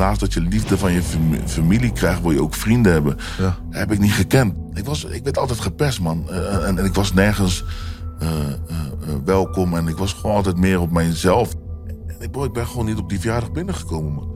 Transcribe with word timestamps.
naast 0.00 0.20
dat 0.20 0.32
je 0.32 0.40
liefde 0.40 0.78
van 0.78 0.92
je 0.92 1.02
fami- 1.02 1.40
familie 1.46 1.92
krijgt, 1.92 2.22
wil 2.22 2.30
je 2.30 2.42
ook 2.42 2.54
vrienden 2.54 2.92
hebben. 2.92 3.16
Ja. 3.38 3.56
Heb 3.70 3.92
ik 3.92 3.98
niet 3.98 4.12
gekend. 4.12 4.54
Ik, 4.74 4.84
was, 4.84 5.04
ik 5.04 5.24
werd 5.24 5.38
altijd 5.38 5.60
gepest, 5.60 6.00
man. 6.00 6.30
Eh, 6.30 6.66
en, 6.68 6.78
en 6.78 6.84
ik 6.84 6.94
was 6.94 7.12
nergens 7.12 7.64
eh, 8.18 8.28
eh, 8.28 8.34
eh, 8.46 9.14
welkom. 9.24 9.76
En 9.76 9.86
ik 9.88 9.96
was 9.96 10.12
gewoon 10.12 10.36
altijd 10.36 10.56
meer 10.56 10.80
op 10.80 10.90
mijzelf. 10.90 11.54
En 12.06 12.16
ik, 12.20 12.36
ik 12.36 12.52
ben 12.52 12.66
gewoon 12.66 12.86
niet 12.86 12.98
op 12.98 13.08
die 13.08 13.20
verjaardag 13.20 13.52
binnengekomen, 13.52 14.12
man. 14.12 14.28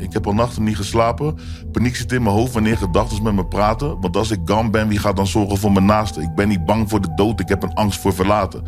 Ik 0.00 0.12
heb 0.12 0.26
al 0.26 0.32
nachten 0.34 0.64
niet 0.64 0.76
geslapen. 0.76 1.38
Paniek 1.72 1.96
zit 1.96 2.12
in 2.12 2.22
mijn 2.22 2.34
hoofd 2.34 2.52
wanneer 2.52 2.76
gedachten 2.76 3.22
met 3.22 3.34
me 3.34 3.46
praten. 3.46 4.00
Want 4.00 4.16
als 4.16 4.30
ik 4.30 4.38
gam 4.44 4.70
ben, 4.70 4.88
wie 4.88 4.98
gaat 4.98 5.16
dan 5.16 5.26
zorgen 5.26 5.58
voor 5.58 5.72
mijn 5.72 5.84
naasten? 5.84 6.22
Ik 6.22 6.34
ben 6.34 6.48
niet 6.48 6.64
bang 6.64 6.88
voor 6.88 7.00
de 7.00 7.14
dood, 7.14 7.40
ik 7.40 7.48
heb 7.48 7.62
een 7.62 7.74
angst 7.74 8.00
voor 8.00 8.14
verlaten. 8.14 8.62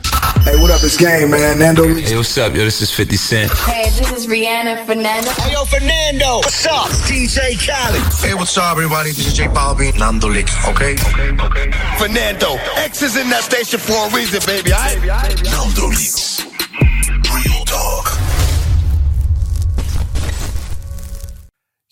Hey, 0.45 0.56
what 0.56 0.70
up? 0.70 0.82
It's 0.82 0.96
Game, 0.96 1.27
man. 1.27 1.58
Nando 1.58 1.82
Lee. 1.82 2.02
Hey, 2.02 2.14
what's 2.14 2.36
up? 2.36 2.54
Yo, 2.54 2.62
this 2.62 2.80
is 2.80 2.90
50 2.90 3.18
Cent. 3.18 3.50
Hey, 3.52 3.90
this 3.90 4.10
is 4.12 4.27
Rihanna 4.27 4.84
Fernando. 4.86 5.30
Hey, 5.30 5.50
yo, 5.50 5.64
Fernando. 5.64 6.40
What's 6.40 6.66
up? 6.66 6.88
It's 6.88 7.10
DJ 7.10 7.56
Khaled. 7.66 8.02
Hey, 8.22 8.34
what's 8.34 8.56
up, 8.56 8.72
everybody? 8.72 9.12
This 9.12 9.27
is 9.27 9.34
J 9.34 9.48
Balvin. 9.48 9.98
Nando 9.98 10.28
Lee. 10.28 10.44
Okay? 10.69 10.92
Okay, 10.92 11.30
okay. 11.44 11.70
Fernando. 11.98 12.56
X 12.77 13.02
is 13.02 13.16
in 13.16 13.28
that 13.28 13.42
station 13.42 13.78
for 13.78 14.06
a 14.06 14.10
reason, 14.16 14.41
baby. 14.47 14.72
I. 14.72 14.97
Nando 15.44 15.88
Lee. 15.88 16.08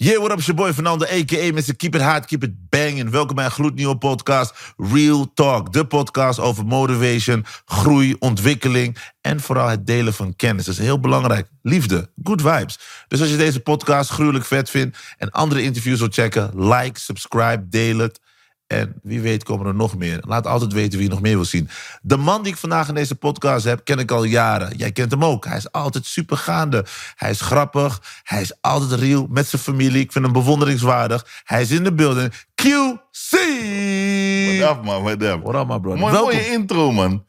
Yeah, 0.00 0.18
what 0.20 0.30
up, 0.30 0.40
your 0.40 0.54
boy 0.54 0.72
Fernando, 0.72 1.06
a.k.a. 1.06 1.52
Mr. 1.52 1.76
Keep 1.76 1.94
It 1.94 2.00
Hard, 2.00 2.26
Keep 2.26 2.42
It 2.42 2.68
Banging. 2.68 3.10
Welkom 3.10 3.34
bij 3.36 3.44
een 3.44 3.50
gloednieuwe 3.50 3.96
podcast, 3.98 4.74
Real 4.76 5.32
Talk. 5.34 5.72
De 5.72 5.86
podcast 5.86 6.38
over 6.38 6.66
motivation, 6.66 7.44
groei, 7.64 8.16
ontwikkeling 8.18 8.98
en 9.20 9.40
vooral 9.40 9.68
het 9.68 9.86
delen 9.86 10.14
van 10.14 10.36
kennis. 10.36 10.64
Dat 10.64 10.74
is 10.74 10.80
heel 10.80 11.00
belangrijk. 11.00 11.48
Liefde, 11.62 12.10
good 12.22 12.40
vibes. 12.40 12.78
Dus 13.08 13.20
als 13.20 13.30
je 13.30 13.36
deze 13.36 13.60
podcast 13.60 14.10
gruwelijk 14.10 14.44
vet 14.44 14.70
vindt 14.70 14.98
en 15.16 15.30
andere 15.30 15.62
interviews 15.62 15.98
wilt 15.98 16.14
checken, 16.14 16.68
like, 16.68 17.00
subscribe, 17.00 17.68
deel 17.68 17.98
het. 17.98 18.20
En 18.68 18.94
wie 19.02 19.20
weet 19.20 19.44
komen 19.44 19.66
er 19.66 19.74
nog 19.74 19.96
meer. 19.96 20.22
Laat 20.26 20.46
altijd 20.46 20.72
weten 20.72 20.98
wie 20.98 21.08
je 21.08 21.12
nog 21.14 21.20
meer 21.20 21.34
wil 21.34 21.44
zien. 21.44 21.68
De 22.02 22.16
man 22.16 22.42
die 22.42 22.52
ik 22.52 22.58
vandaag 22.58 22.88
in 22.88 22.94
deze 22.94 23.14
podcast 23.14 23.64
heb, 23.64 23.84
ken 23.84 23.98
ik 23.98 24.10
al 24.10 24.24
jaren. 24.24 24.76
Jij 24.76 24.92
kent 24.92 25.10
hem 25.10 25.24
ook. 25.24 25.44
Hij 25.44 25.56
is 25.56 25.72
altijd 25.72 26.06
super 26.06 26.36
gaande. 26.36 26.84
Hij 27.14 27.30
is 27.30 27.40
grappig. 27.40 28.02
Hij 28.22 28.40
is 28.40 28.52
altijd 28.60 29.00
real 29.00 29.26
met 29.30 29.46
zijn 29.46 29.62
familie. 29.62 30.00
Ik 30.00 30.12
vind 30.12 30.24
hem 30.24 30.32
bewonderingswaardig. 30.32 31.26
Hij 31.44 31.62
is 31.62 31.70
in 31.70 31.84
de 31.84 31.94
building. 31.94 32.32
QC! 32.54 33.30
What 34.58 34.76
up, 34.76 34.84
man? 34.84 35.02
What 35.02 35.22
up? 35.22 35.42
What 35.42 35.54
up, 35.54 35.68
my 35.68 35.80
brother? 35.80 35.98
Mooi, 36.00 36.12
mooie 36.12 36.50
intro, 36.50 36.92
man. 36.92 37.26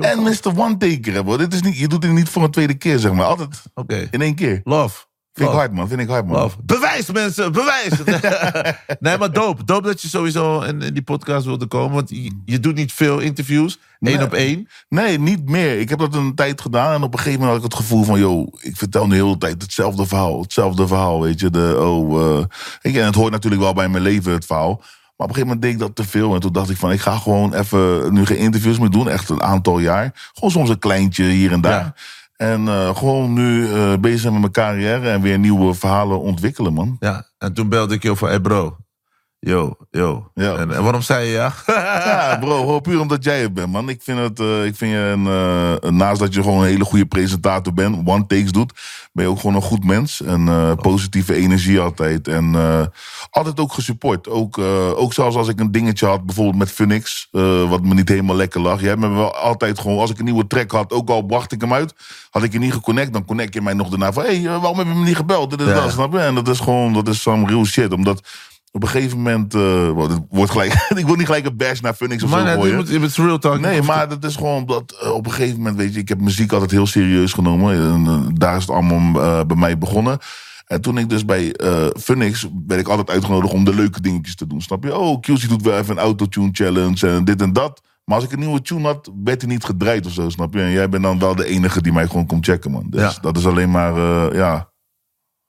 En. 0.00 0.22
Mr. 0.22 0.52
One 0.56 0.76
Taker, 0.76 1.12
hè, 1.12 1.24
bro. 1.24 1.36
Dit 1.36 1.54
is 1.54 1.62
niet, 1.62 1.78
je 1.78 1.88
doet 1.88 2.02
het 2.02 2.12
niet 2.12 2.28
voor 2.28 2.42
een 2.42 2.50
tweede 2.50 2.74
keer, 2.74 2.98
zeg 2.98 3.12
maar. 3.12 3.26
Altijd 3.26 3.62
Oké. 3.74 4.08
in 4.10 4.22
één 4.22 4.34
keer. 4.34 4.60
Love. 4.64 5.06
Vind 5.32 5.50
ik 5.50 5.56
hard, 5.56 5.72
man. 5.72 5.88
Vind 5.88 6.00
ik 6.00 6.08
hard, 6.08 6.26
man. 6.26 6.40
Love. 6.40 6.56
Bewijs, 7.06 7.24
mensen, 7.24 7.52
bewijs. 7.52 7.92
nee, 9.00 9.18
maar 9.18 9.32
dope. 9.32 9.64
Dope 9.64 9.86
dat 9.86 10.02
je 10.02 10.08
sowieso 10.08 10.60
in, 10.60 10.82
in 10.82 10.94
die 10.94 11.02
podcast 11.02 11.46
wilde 11.46 11.66
komen. 11.66 11.94
Want 11.94 12.10
je, 12.10 12.40
je 12.44 12.60
doet 12.60 12.74
niet 12.74 12.92
veel 12.92 13.18
interviews. 13.18 13.78
Één 14.00 14.16
Nee. 14.16 14.24
op 14.26 14.32
één. 14.32 14.68
Nee, 14.88 15.18
niet 15.18 15.48
meer. 15.48 15.80
Ik 15.80 15.88
heb 15.88 15.98
dat 15.98 16.14
een 16.14 16.34
tijd 16.34 16.60
gedaan 16.60 16.94
en 16.94 17.02
op 17.02 17.12
een 17.12 17.18
gegeven 17.18 17.40
moment 17.40 17.56
had 17.62 17.70
ik 17.70 17.76
het 17.76 17.86
gevoel 17.86 18.04
van, 18.04 18.18
yo, 18.18 18.46
ik 18.60 18.76
vertel 18.76 19.06
nu 19.06 19.16
de 19.16 19.24
hele 19.24 19.38
tijd 19.38 19.62
hetzelfde 19.62 20.06
verhaal, 20.06 20.40
hetzelfde 20.40 20.86
verhaal, 20.86 21.20
weet 21.20 21.40
je. 21.40 21.50
De, 21.50 21.76
oh, 21.80 22.38
eh, 22.38 22.44
ik, 22.82 22.96
en 22.96 23.04
het 23.04 23.14
hoort 23.14 23.32
natuurlijk 23.32 23.62
wel 23.62 23.72
bij 23.72 23.88
mijn 23.88 24.02
leven, 24.02 24.32
het 24.32 24.46
verhaal. 24.46 24.76
Maar 25.16 25.26
op 25.26 25.36
een 25.36 25.42
gegeven 25.42 25.46
moment 25.46 25.62
deed 25.62 25.72
ik 25.72 25.78
dat 25.78 26.06
te 26.06 26.10
veel. 26.18 26.34
En 26.34 26.40
toen 26.40 26.52
dacht 26.52 26.70
ik 26.70 26.76
van, 26.76 26.92
ik 26.92 27.00
ga 27.00 27.16
gewoon 27.16 27.54
even 27.54 28.12
nu 28.12 28.26
geen 28.26 28.38
interviews 28.38 28.78
meer 28.78 28.90
doen. 28.90 29.08
Echt 29.08 29.28
een 29.28 29.42
aantal 29.42 29.78
jaar. 29.78 30.30
Gewoon 30.34 30.50
soms 30.50 30.68
een 30.68 30.78
kleintje 30.78 31.24
hier 31.24 31.52
en 31.52 31.60
daar. 31.60 31.72
Ja. 31.84 31.94
En 32.38 32.68
eh, 32.68 32.96
gewoon 32.96 33.32
nu 33.32 33.72
eh, 33.72 33.96
bezig 34.00 34.30
met 34.30 34.40
mijn 34.40 34.52
carrière 34.52 35.10
en 35.10 35.20
weer 35.20 35.38
nieuwe 35.38 35.74
verhalen 35.74 36.20
ontwikkelen, 36.20 36.72
man. 36.72 36.96
Ja, 37.00 37.26
en 37.38 37.52
toen 37.52 37.68
belde 37.68 37.94
ik 37.94 38.02
je 38.02 38.14
hey 38.18 38.40
bro. 38.40 38.76
Yo, 39.40 39.76
yo. 39.90 40.30
Ja. 40.34 40.56
En, 40.56 40.74
en 40.74 40.82
waarom 40.82 41.02
zei 41.02 41.26
je 41.26 41.32
ja? 41.32 41.52
Ja, 41.66 42.36
bro, 42.40 42.58
gewoon 42.58 42.80
puur 42.80 43.00
omdat 43.00 43.24
jij 43.24 43.40
het 43.40 43.54
bent, 43.54 43.72
man. 43.72 43.88
Ik 43.88 44.02
vind, 44.02 44.18
het, 44.18 44.40
eh, 44.40 44.64
ik 44.64 44.76
vind 44.76 44.92
je, 44.92 44.98
een, 44.98 45.26
eh, 45.26 45.90
naast 45.90 46.20
dat 46.20 46.34
je 46.34 46.42
gewoon 46.42 46.58
een 46.58 46.68
hele 46.68 46.84
goede 46.84 47.06
presentator 47.06 47.72
bent, 47.72 48.08
one 48.08 48.26
takes 48.26 48.52
doet, 48.52 48.72
ben 49.12 49.24
je 49.24 49.30
ook 49.30 49.40
gewoon 49.40 49.54
een 49.54 49.62
goed 49.62 49.84
mens. 49.84 50.22
En 50.22 50.48
eh, 50.48 50.72
positieve 50.74 51.34
energie 51.34 51.80
altijd. 51.80 52.28
En 52.28 52.56
altijd 53.30 53.60
ook 53.60 53.72
gesupport. 53.72 54.28
Ook, 54.28 54.58
ook 54.96 55.12
zelfs 55.12 55.36
als 55.36 55.48
ik 55.48 55.60
een 55.60 55.72
dingetje 55.72 56.06
had, 56.06 56.24
bijvoorbeeld 56.26 56.56
met 56.58 56.70
Phoenix, 56.70 57.28
wat 57.68 57.82
me 57.82 57.94
niet 57.94 58.08
helemaal 58.08 58.36
lekker 58.36 58.60
lag. 58.60 58.80
Jij 58.80 58.88
hebt 58.88 59.00
me 59.00 59.08
wel 59.08 59.34
altijd 59.34 59.78
gewoon, 59.78 59.98
als 59.98 60.10
ik 60.10 60.18
een 60.18 60.24
nieuwe 60.24 60.46
track 60.46 60.70
had, 60.70 60.92
ook 60.92 61.08
al 61.08 61.22
bracht 61.22 61.52
ik 61.52 61.60
hem 61.60 61.72
uit, 61.72 61.94
had 62.30 62.42
ik 62.42 62.52
je 62.52 62.58
niet 62.58 62.72
geconnect, 62.72 63.12
dan 63.12 63.24
connect 63.24 63.54
je 63.54 63.62
mij 63.62 63.74
nog 63.74 63.88
daarna 63.88 64.12
van, 64.12 64.24
hé, 64.24 64.40
hey, 64.40 64.58
waarom 64.58 64.78
heb 64.78 64.86
je 64.86 64.94
me 64.94 65.04
niet 65.04 65.16
gebeld? 65.16 65.50
Dit 65.50 65.68
Ja. 65.68 65.74
dat, 65.74 65.92
snap 65.92 66.12
je? 66.12 66.18
En 66.18 66.34
dat 66.34 66.48
is 66.48 66.58
gewoon, 66.60 66.92
dat 66.92 67.08
is 67.08 67.22
some 67.22 67.46
real 67.46 67.64
shit, 67.64 67.92
omdat... 67.92 68.22
Op 68.72 68.82
een 68.82 68.88
gegeven 68.88 69.16
moment, 69.16 69.54
eh, 69.54 69.90
wordt 70.30 70.50
gelijk, 70.50 70.72
ik 70.96 71.06
wil 71.06 71.14
niet 71.14 71.26
gelijk 71.26 71.46
een 71.46 71.56
bash 71.56 71.80
naar 71.80 71.94
Phoenix 71.94 72.22
of 72.22 72.30
Maar 72.30 72.38
zo 72.52 72.62
nee, 72.62 72.92
je 72.92 72.98
moet 72.98 73.14
real 73.16 73.38
talk. 73.38 73.60
Nee, 73.60 73.82
maar 73.82 74.08
dat 74.08 74.24
is 74.24 74.36
gewoon 74.36 74.66
dat 74.66 74.98
eh, 75.02 75.10
op 75.10 75.26
een 75.26 75.32
gegeven 75.32 75.56
moment, 75.56 75.76
weet 75.76 75.94
je, 75.94 76.00
ik 76.00 76.08
heb 76.08 76.20
muziek 76.20 76.52
altijd 76.52 76.70
heel 76.70 76.86
serieus 76.86 77.32
genomen. 77.32 77.74
En, 77.74 78.06
eh, 78.06 78.20
daar 78.32 78.56
is 78.56 78.62
het 78.62 78.70
allemaal 78.70 79.46
bij 79.46 79.56
mij 79.56 79.78
begonnen. 79.78 80.18
En 80.66 80.80
toen 80.80 80.98
ik 80.98 81.08
dus 81.08 81.24
bij 81.24 81.52
eh 81.52 81.86
Phoenix 82.00 82.48
werd 82.66 82.80
ik 82.80 82.88
altijd 82.88 83.10
uitgenodigd 83.10 83.52
om 83.52 83.64
de 83.64 83.74
leuke 83.74 84.00
dingetjes 84.00 84.34
te 84.34 84.46
doen. 84.46 84.60
Snap 84.60 84.84
je? 84.84 84.96
Oh, 84.96 85.20
QC 85.20 85.48
doet 85.48 85.62
wel 85.62 85.78
even 85.78 85.96
een 85.96 86.02
autotune 86.02 86.48
challenge 86.52 87.08
en 87.08 87.24
dit 87.24 87.42
en 87.42 87.52
dat. 87.52 87.80
Maar 88.04 88.16
als 88.16 88.24
ik 88.24 88.32
een 88.32 88.38
nieuwe 88.38 88.62
tune 88.62 88.86
had, 88.86 89.10
werd 89.24 89.40
hij 89.42 89.50
niet 89.50 89.64
gedraaid 89.64 90.06
of 90.06 90.12
zo, 90.12 90.28
snap 90.28 90.54
je? 90.54 90.60
En 90.60 90.70
jij 90.70 90.88
bent 90.88 91.02
dan 91.02 91.18
wel 91.18 91.34
de 91.34 91.46
enige 91.46 91.82
die 91.82 91.92
mij 91.92 92.06
gewoon 92.06 92.26
komt 92.26 92.44
checken, 92.44 92.70
man. 92.70 92.86
Dus 92.90 93.00
Ja. 93.00 93.20
dat 93.20 93.36
is 93.36 93.46
alleen 93.46 93.70
maar, 93.70 93.94
ja, 94.34 94.67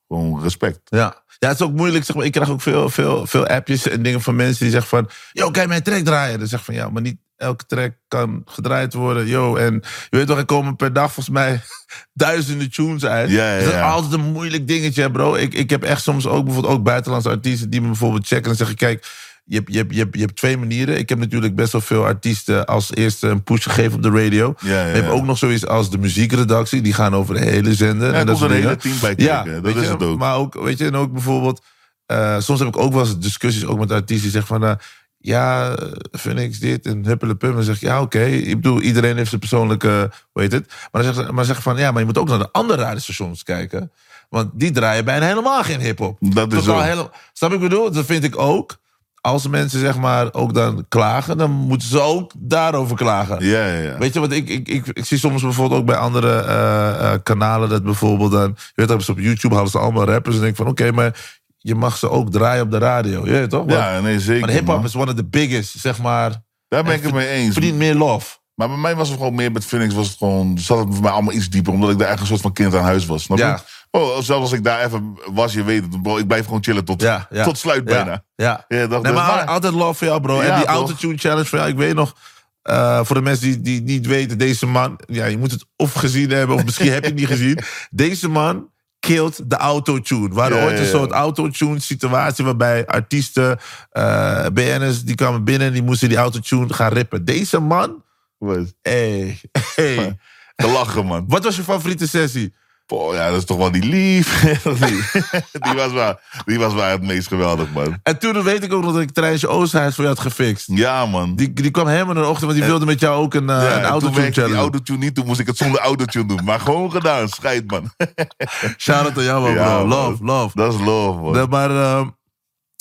gewoon 0.10 0.42
respect. 0.42 0.80
Ja. 0.84 1.24
ja, 1.40 1.48
het 1.48 1.60
is 1.60 1.66
ook 1.66 1.74
moeilijk. 1.74 2.06
Zeg 2.06 2.16
maar. 2.16 2.26
Ik 2.26 2.32
krijg 2.32 2.50
ook 2.50 2.62
veel, 2.62 2.90
veel, 2.90 3.28
veel 3.28 3.48
appjes 3.48 3.88
en 3.88 4.04
dingen 4.04 4.22
van 4.22 4.36
mensen 4.36 4.64
die 4.64 4.72
zeggen 4.72 4.90
van... 4.90 5.10
Yo, 5.32 5.52
kan 5.52 5.62
je 5.62 5.68
mijn 5.68 5.84
track 5.84 6.04
draaien? 6.04 6.40
Dan 6.40 6.48
zeg 6.48 6.60
ik 6.60 6.66
van 6.66 6.76
ja, 6.76 6.90
maar 6.90 7.02
niet 7.02 7.18
elke 7.36 7.66
track 7.66 7.94
kan 8.08 8.42
gedraaid 8.46 8.94
worden. 8.94 9.28
Yo, 9.28 9.56
en 9.56 9.74
je 10.10 10.18
weet 10.18 10.28
toch, 10.28 10.38
er 10.38 10.46
komen 10.46 10.76
per 10.76 10.94
dag 10.94 11.14
volgens 11.14 11.36
mij 11.36 11.62
duizenden 12.14 12.72
tunes 12.72 13.06
uit. 13.06 13.30
Ja, 13.30 13.52
ja, 13.52 13.56
Dus 13.56 13.66
dat 13.66 13.74
is 13.74 13.82
altijd 13.82 14.14
een 14.14 14.32
moeilijk 14.32 14.68
dingetje, 14.68 15.12
bro. 15.12 15.36
Ik, 15.36 15.54
ik 15.54 15.70
heb 15.70 15.84
echt 15.84 16.02
soms 16.02 16.28
ook 16.28 16.46
bijvoorbeeld 16.46 16.74
ook 16.74 16.84
buitenlandse 16.84 17.30
artiesten... 17.30 17.70
die 17.70 17.82
me 17.82 17.88
bijvoorbeeld 17.88 18.28
checken 18.28 18.52
en 18.52 18.58
zeggen... 18.58 18.76
Kijk, 18.76 19.06
je 19.50 19.56
hebt, 19.56 19.72
je, 19.72 19.78
hebt, 19.78 19.94
je, 19.94 20.00
hebt, 20.00 20.16
je 20.16 20.22
hebt 20.22 20.36
twee 20.36 20.58
manieren. 20.58 20.98
Ik 20.98 21.10
heb 21.10 21.18
natuurlijk 21.18 21.56
best 21.56 21.72
wel 21.72 21.82
veel 21.82 22.06
artiesten 22.06 22.66
als 22.66 22.96
eerste 22.96 23.28
een 23.28 23.44
push 23.44 23.64
gegeven 23.64 23.94
op 23.94 24.04
de 24.04 24.10
radio. 24.24 24.54
Ja, 24.60 24.70
ja, 24.70 24.74
We 24.86 24.90
hebben 24.92 25.12
ja. 25.12 25.18
ook 25.20 25.26
nog 25.26 25.38
zoiets 25.38 25.68
als 25.68 25.90
de 25.90 25.98
muziekredactie. 25.98 26.82
Die 26.82 26.94
gaan 26.94 27.16
over 27.16 27.34
de 27.36 27.42
hele 27.42 27.74
zender. 27.74 28.14
En 28.14 28.26
dat 28.26 28.38
soort 28.38 28.52
een 28.52 28.58
hele 28.58 28.76
team 28.76 28.96
bij 29.02 29.14
Ja, 29.18 29.42
kijken. 29.42 29.64
Dat 29.64 29.76
is 29.76 29.84
je, 29.84 29.90
het 29.90 30.04
ook. 30.04 30.18
Maar 30.18 30.36
ook, 30.36 30.54
weet 30.54 30.78
je, 30.78 30.86
en 30.86 30.96
ook 30.96 31.12
bijvoorbeeld... 31.14 31.62
eh, 32.06 32.40
soms 32.40 32.60
heb 32.60 32.68
ik 32.68 32.78
ook 32.78 32.92
wel 32.94 33.02
eens 33.02 33.20
discussies 33.20 33.66
ook 33.66 33.80
met 33.80 33.92
artiesten 33.92 34.22
die 34.32 34.42
zeggen 34.42 34.60
van... 34.60 34.70
eh, 34.70 34.76
ja, 35.18 35.76
eh, 35.76 35.88
Phoenix 36.12 36.60
dit 36.60 36.86
en 36.86 37.06
huppele 37.06 37.38
Dan 37.38 37.64
zeg 37.64 37.76
ik, 37.76 37.82
ja, 37.82 38.02
oké. 38.02 38.24
Ik 38.26 38.56
bedoel, 38.56 38.82
iedereen 38.82 39.16
heeft 39.18 39.30
zijn 39.30 39.40
persoonlijke, 39.40 40.12
hoe 40.32 40.42
heet 40.42 40.52
het? 40.52 40.68
Maar 40.68 40.88
dan 40.92 41.04
zeggen 41.04 41.26
ze 41.26 41.32
maar 41.34 41.46
zeggen 41.46 41.64
van, 41.64 41.78
ja, 41.78 41.92
maar 41.92 42.00
je 42.00 42.06
moet 42.06 42.18
ook 42.18 42.28
naar 42.28 42.40
de 42.40 42.52
andere 42.52 42.82
radiostations 42.82 43.44
kijken. 43.44 43.92
Want 44.30 44.50
die 44.54 44.72
draaien 44.72 45.06
bijna 45.06 45.26
helemaal 45.26 45.64
geen 45.64 45.80
hiphop. 45.80 46.18
Dat 46.20 46.54
is 46.54 46.64
Totaal 46.64 46.80
zo. 46.80 46.86
hele- 46.86 47.10
Snap 47.34 47.54
ik 47.54 47.60
bedoel? 47.60 47.92
Dat 47.92 48.06
vind 48.06 48.24
ik 48.24 48.38
ook. 48.38 48.78
Als 49.22 49.48
mensen 49.48 49.80
zeg 49.80 49.98
maar 49.98 50.34
ook 50.34 50.54
dan 50.54 50.86
klagen, 50.90 51.38
dan 51.38 51.52
moeten 51.52 51.88
ze 51.88 52.00
ook 52.00 52.32
daarover 52.38 52.96
klagen. 52.96 53.46
Ja, 53.46 53.66
ja, 53.66 53.82
ja. 53.82 53.98
Weet 53.98 54.14
je, 54.14 54.20
want 54.20 54.32
ik, 54.32 54.50
ik, 54.50 54.68
ik, 54.68 54.88
ik 54.88 55.06
zie 55.06 55.18
soms 55.18 55.42
bijvoorbeeld 55.42 55.80
ook 55.80 55.86
bij 55.88 55.96
andere 55.96 56.40
eh, 56.42 57.14
eh, 57.14 57.20
kanalen 57.24 57.70
dat 57.70 57.84
bijvoorbeeld 57.84 58.32
dan, 58.32 58.48
je 58.56 58.72
weet 58.76 58.88
dat 58.88 59.10
op 59.10 59.20
YouTube 59.20 59.54
hadden 59.54 59.72
ze 59.72 59.80
allemaal 59.80 60.06
rappers 60.06 60.36
en 60.36 60.42
denk 60.42 60.56
van 60.56 60.68
oké, 60.68 60.92
maar 60.92 61.38
je 61.58 61.76
mag 61.76 61.98
ze 61.98 62.10
ook 62.10 62.32
draaien 62.32 62.64
op 62.64 62.72
de 62.72 62.78
radio, 62.78 63.26
je 63.26 63.32
weet 63.32 63.50
toch? 63.50 63.60
Want- 63.66 63.72
Ja, 63.72 64.00
nee, 64.00 64.20
zeker. 64.20 64.42
maar 64.46 64.50
hip-hop 64.56 64.84
is 64.86 64.96
one 64.96 65.12
of 65.12 65.14
the 65.18 65.26
biggest, 65.26 65.80
zeg 65.80 66.02
maar. 66.02 66.32
Daar 66.68 66.84
ben 66.84 66.94
ik 66.94 67.04
het 67.04 67.14
mee 67.14 67.28
eens. 67.28 67.54
Verdient 67.54 67.78
meer 67.78 67.96
love. 67.96 68.38
Maar 68.56 68.68
bij 68.68 68.78
mij 68.78 68.96
was 68.96 69.10
het 69.10 69.18
gewoon 69.18 69.36
meer 69.36 69.52
met 69.52 69.66
Phoenix, 69.66 69.94
was 69.94 70.08
het 70.08 70.18
gewoon, 70.18 70.58
zat 70.58 70.78
het 70.78 70.88
voor 70.94 71.04
mij 71.04 71.12
allemaal 71.12 71.34
iets 71.34 71.50
dieper, 71.50 71.74
omdat 71.74 71.90
ik 71.90 71.98
daar 72.00 72.08
echt 72.08 72.20
een 72.20 72.26
soort 72.28 72.42
van 72.42 72.54
kind 72.54 72.76
aan 72.76 72.84
huis 72.84 73.06
was. 73.06 73.24
Snap 73.24 73.38
je? 73.38 73.44
Oh, 73.92 74.14
zelfs 74.14 74.30
als 74.30 74.52
ik 74.52 74.64
daar 74.64 74.86
even 74.86 75.18
was, 75.34 75.54
je 75.54 75.64
weet 75.64 75.82
het, 75.84 76.02
bro, 76.02 76.18
ik 76.18 76.28
blijf 76.28 76.46
gewoon 76.46 76.64
chillen 76.64 76.86
tot, 76.86 77.02
Ja, 77.02 77.28
ja. 77.30 77.44
tot 77.44 77.58
sluit 77.58 77.90
Ja, 77.90 77.96
bijna. 77.96 78.24
Ja. 78.36 78.66
Ja, 78.68 78.68
dat- 78.68 78.68
nee, 78.68 78.88
dat- 78.88 79.14
maar 79.14 79.36
maar- 79.36 79.46
altijd 79.46 79.74
love 79.74 79.94
voor 79.94 80.08
jou, 80.08 80.22
bro. 80.22 80.42
Ja, 80.44 80.50
en 80.50 80.58
die 80.58 80.66
autotune 80.68 81.18
challenge 81.18 81.46
van 81.46 81.60
jou, 81.60 81.72
ik 81.72 81.78
weet 81.78 81.94
nog. 81.96 82.16
eh, 82.62 83.00
voor 83.04 83.16
de 83.16 83.22
mensen 83.22 83.48
die, 83.48 83.62
die 83.62 83.82
niet 83.82 84.06
weten, 84.08 84.38
deze 84.38 84.66
man, 84.66 85.00
ja, 85.06 85.26
je 85.26 85.38
moet 85.38 85.52
het 85.52 85.66
of 85.76 85.94
gezien 85.94 86.30
hebben, 86.30 86.56
of 86.56 86.66
misschien 86.66 86.92
heb 86.92 87.02
je 87.04 87.10
het 87.10 87.20
niet 87.20 87.28
gezien. 87.28 87.60
Deze 87.90 88.28
man 88.30 88.70
killed 89.00 89.42
de 89.50 89.56
autotune. 89.56 90.34
We 90.34 90.40
hadden 90.42 90.64
ooit 90.64 90.80
een 90.80 90.86
soort 90.86 91.12
autotune 91.12 91.80
situatie 91.80 92.46
waarbij 92.46 92.88
artiesten, 92.88 93.60
eh 93.92 94.46
BN'ers, 94.54 95.04
die 95.04 95.16
kwamen 95.16 95.44
binnen 95.44 95.68
en 95.68 95.74
die 95.74 95.84
moesten 95.84 96.10
die 96.10 96.18
autotune 96.18 96.74
gaan 96.74 96.94
rippen. 96.94 97.26
Deze 97.26 97.60
man, 97.60 98.04
Wat? 98.38 98.74
hey, 98.82 99.40
hey. 99.76 100.18
Te 100.56 100.68
lachen, 100.68 101.06
man. 101.06 101.26
Wat 101.28 101.44
was 101.44 101.56
je 101.56 101.64
favoriete 101.64 102.08
sessie? 102.08 102.54
Boah, 102.90 103.14
ja, 103.14 103.30
dat 103.30 103.38
is 103.38 103.46
toch 103.46 103.58
wel 103.58 103.72
die 103.72 103.84
lief. 103.84 104.42
die, 104.64 105.04
die, 105.52 105.74
was 105.74 105.92
wel, 105.92 106.20
die 106.46 106.60
was 106.60 106.74
wel 106.74 106.86
het 106.86 107.02
meest 107.02 107.28
geweldig, 107.28 107.72
man. 107.74 108.00
En 108.04 108.20
toen 108.20 108.44
weet 108.44 108.64
ik 108.64 108.74
ook 108.74 108.84
nog 108.84 108.94
dat 108.94 109.02
ik 109.02 109.12
Treintje 109.12 109.48
Oosterhuis 109.48 109.96
voor 109.96 110.04
je 110.04 110.10
had 110.10 110.20
gefixt. 110.20 110.68
Ja, 110.72 111.06
man. 111.06 111.36
Die, 111.36 111.54
die 111.54 111.72
kwam 111.72 111.88
helemaal 111.88 112.16
in 112.16 112.22
de 112.22 112.28
ochtend, 112.28 112.46
want 112.46 112.58
die 112.58 112.64
wilde 112.70 112.86
met 112.86 113.00
jou 113.00 113.22
ook 113.24 113.34
een, 113.34 113.50
uh, 113.50 113.64
ja, 113.64 113.78
een 113.78 113.84
autotune 113.84 114.22
werkte 114.22 114.34
die 114.34 114.42
challenge. 114.42 114.62
autotune 114.62 114.98
niet, 114.98 115.16
toen 115.16 115.26
moest 115.26 115.40
ik 115.40 115.48
het 115.48 115.58
zonder 115.58 115.80
autotune 115.80 116.26
doen. 116.26 116.44
Maar 116.44 116.60
gewoon 116.60 116.92
gedaan, 116.92 117.28
scheid, 117.28 117.72
man. 117.72 117.92
Shout-out 118.78 119.18
aan 119.18 119.24
jou, 119.24 119.42
man, 119.42 119.54
Ja, 119.54 119.78
bro. 119.78 119.88
man. 119.88 119.88
Love, 119.88 120.24
love. 120.24 120.58
Dat 120.58 120.74
is 120.74 120.80
love, 120.80 121.20
man. 121.20 121.50
Maar, 121.50 121.70
eh, 121.70 122.02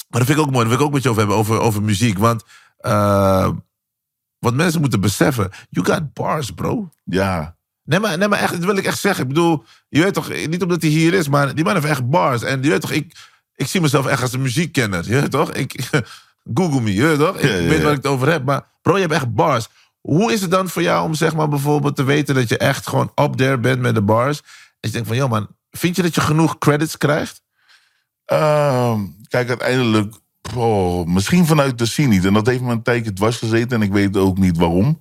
maar 0.08 0.20
dat 0.20 0.25
vind 0.25 0.38
ik 0.38 0.44
ook 0.44 0.50
mooi. 0.50 0.69
Dat 0.69 0.69
wil 0.69 0.78
ik 0.78 0.87
ook 0.87 0.93
met 0.93 1.02
je 1.02 1.08
over 1.08 1.20
hebben, 1.20 1.38
over, 1.38 1.60
over 1.60 1.82
muziek. 1.82 2.19
Want 2.19 2.43
eh, 2.76 3.49
wat 4.38 4.55
mensen 4.55 4.81
moeten 4.81 5.00
beseffen, 5.00 5.50
you 5.70 5.87
got 5.87 6.12
bars, 6.12 6.50
bro. 6.50 6.88
Ja. 7.05 7.56
Nee, 7.88 8.00
maar, 8.00 8.19
nee, 8.19 8.29
maar 8.29 8.38
echt, 8.38 8.52
dat 8.52 8.64
wil 8.64 8.76
ik 8.76 8.85
echt 8.85 8.99
zeggen. 8.99 9.23
Ik 9.23 9.29
bedoel, 9.29 9.64
je 9.88 10.02
weet 10.02 10.14
toch, 10.14 10.29
niet 10.46 10.62
omdat 10.62 10.82
hij 10.82 10.90
hier 10.90 11.14
is, 11.14 11.29
maar 11.29 11.55
die 11.55 11.64
man 11.64 11.75
heeft 11.75 11.87
echt 11.87 12.08
bars. 12.08 12.43
En 12.43 12.62
je 12.62 12.69
weet 12.69 12.81
toch, 12.81 12.90
ik, 12.90 13.14
ik 13.55 13.67
zie 13.67 13.81
mezelf 13.81 14.06
echt 14.06 14.23
als 14.23 14.32
een 14.32 14.43
muziekkenner. 14.43 15.05
Je 15.05 15.20
weet 15.20 15.31
toch? 15.31 15.52
Ik, 15.52 15.88
Google 16.55 16.81
me, 16.81 16.94
je 16.94 17.02
weet 17.02 17.19
toch? 17.19 17.37
Ik 17.37 17.50
Ja, 17.50 17.56
ja, 17.56 17.69
weet 17.69 17.82
waar 17.82 17.90
ik 17.90 17.96
het 17.96 18.06
over 18.06 18.31
heb. 18.31 18.44
Maar 18.44 18.64
bro, 18.82 18.94
je 18.94 19.00
hebt 19.00 19.12
echt 19.12 19.35
bars. 19.35 19.69
Hoe 20.00 20.32
is 20.32 20.40
het 20.40 20.50
dan 20.50 20.69
voor 20.69 20.82
jou 20.82 21.05
om 21.05 21.14
zeg 21.14 21.35
maar 21.35 21.49
bijvoorbeeld 21.49 21.96
te 21.96 22.02
weten 22.02 22.35
dat 22.35 22.49
je 22.49 22.58
echt 22.58 22.88
gewoon 22.88 23.12
up 23.14 23.35
there 23.35 23.58
bent 23.58 23.81
met 23.81 23.94
de 23.94 24.02
bars? 24.02 24.41
En 24.41 24.44
je 24.81 24.91
denkt 24.91 25.08
van, 25.08 25.17
joh 25.17 25.31
man, 25.31 25.49
vind 25.70 25.96
je 25.96 26.02
dat 26.02 26.14
je 26.14 26.20
genoeg 26.20 26.58
credits 26.58 26.96
krijgt? 26.96 27.43
Ehm, 28.25 29.00
kijk, 29.29 29.49
uiteindelijk, 29.49 30.14
oh, 30.56 31.06
misschien 31.06 31.46
vanuit 31.46 31.79
de 31.79 31.87
scene 31.87 32.08
niet. 32.08 32.25
En 32.25 32.32
dat 32.32 32.46
heeft 32.46 32.61
me 32.61 32.73
een 32.73 32.82
tijdje 32.82 33.12
dwars 33.12 33.37
gezeten 33.37 33.81
en 33.81 33.87
ik 33.87 33.93
weet 33.93 34.17
ook 34.17 34.38
niet 34.38 34.56
waarom. 34.56 35.00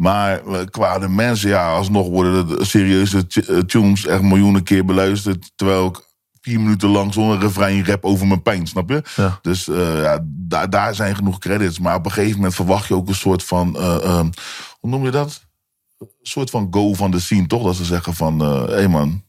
Maar 0.00 0.46
eh, 0.46 0.64
qua 0.64 0.98
de 0.98 1.08
mensen, 1.08 1.48
ja, 1.48 1.72
alsnog 1.72 2.08
worden 2.08 2.48
de 2.48 2.64
serieuze 2.64 3.26
eh, 3.28 3.58
tunes 3.58 4.06
echt 4.06 4.22
miljoenen 4.22 4.62
keer 4.62 4.84
beluisterd. 4.84 5.52
Terwijl 5.54 5.86
ik 5.86 6.08
vier 6.48 6.60
minuten 6.60 6.88
lang 6.88 7.12
zonder 7.12 7.38
refrein 7.38 7.86
rap 7.86 8.04
over 8.04 8.26
mijn 8.26 8.42
pijn, 8.42 8.66
snap 8.66 8.88
je? 8.88 9.02
Ja. 9.16 9.38
Dus 9.42 9.68
eh, 9.68 10.02
ja, 10.02 10.18
daar, 10.24 10.70
daar 10.70 10.94
zijn 10.94 11.14
genoeg 11.14 11.38
credits. 11.38 11.78
Maar 11.78 11.94
op 11.94 12.04
een 12.04 12.12
gegeven 12.12 12.36
moment 12.36 12.54
verwacht 12.54 12.88
je 12.88 12.94
ook 12.94 13.08
een 13.08 13.14
soort 13.14 13.44
van, 13.44 13.76
eh, 13.76 14.04
ehm, 14.04 14.30
hoe 14.80 14.90
noem 14.90 15.04
je 15.04 15.10
dat? 15.10 15.46
Een 15.98 16.08
soort 16.22 16.50
van 16.50 16.68
go 16.70 16.94
van 16.94 17.10
de 17.10 17.20
scene, 17.20 17.46
toch? 17.46 17.62
Dat 17.62 17.76
ze 17.76 17.84
zeggen 17.84 18.14
van, 18.14 18.40
hé 18.40 18.72
hey 18.72 18.88
man, 18.88 19.24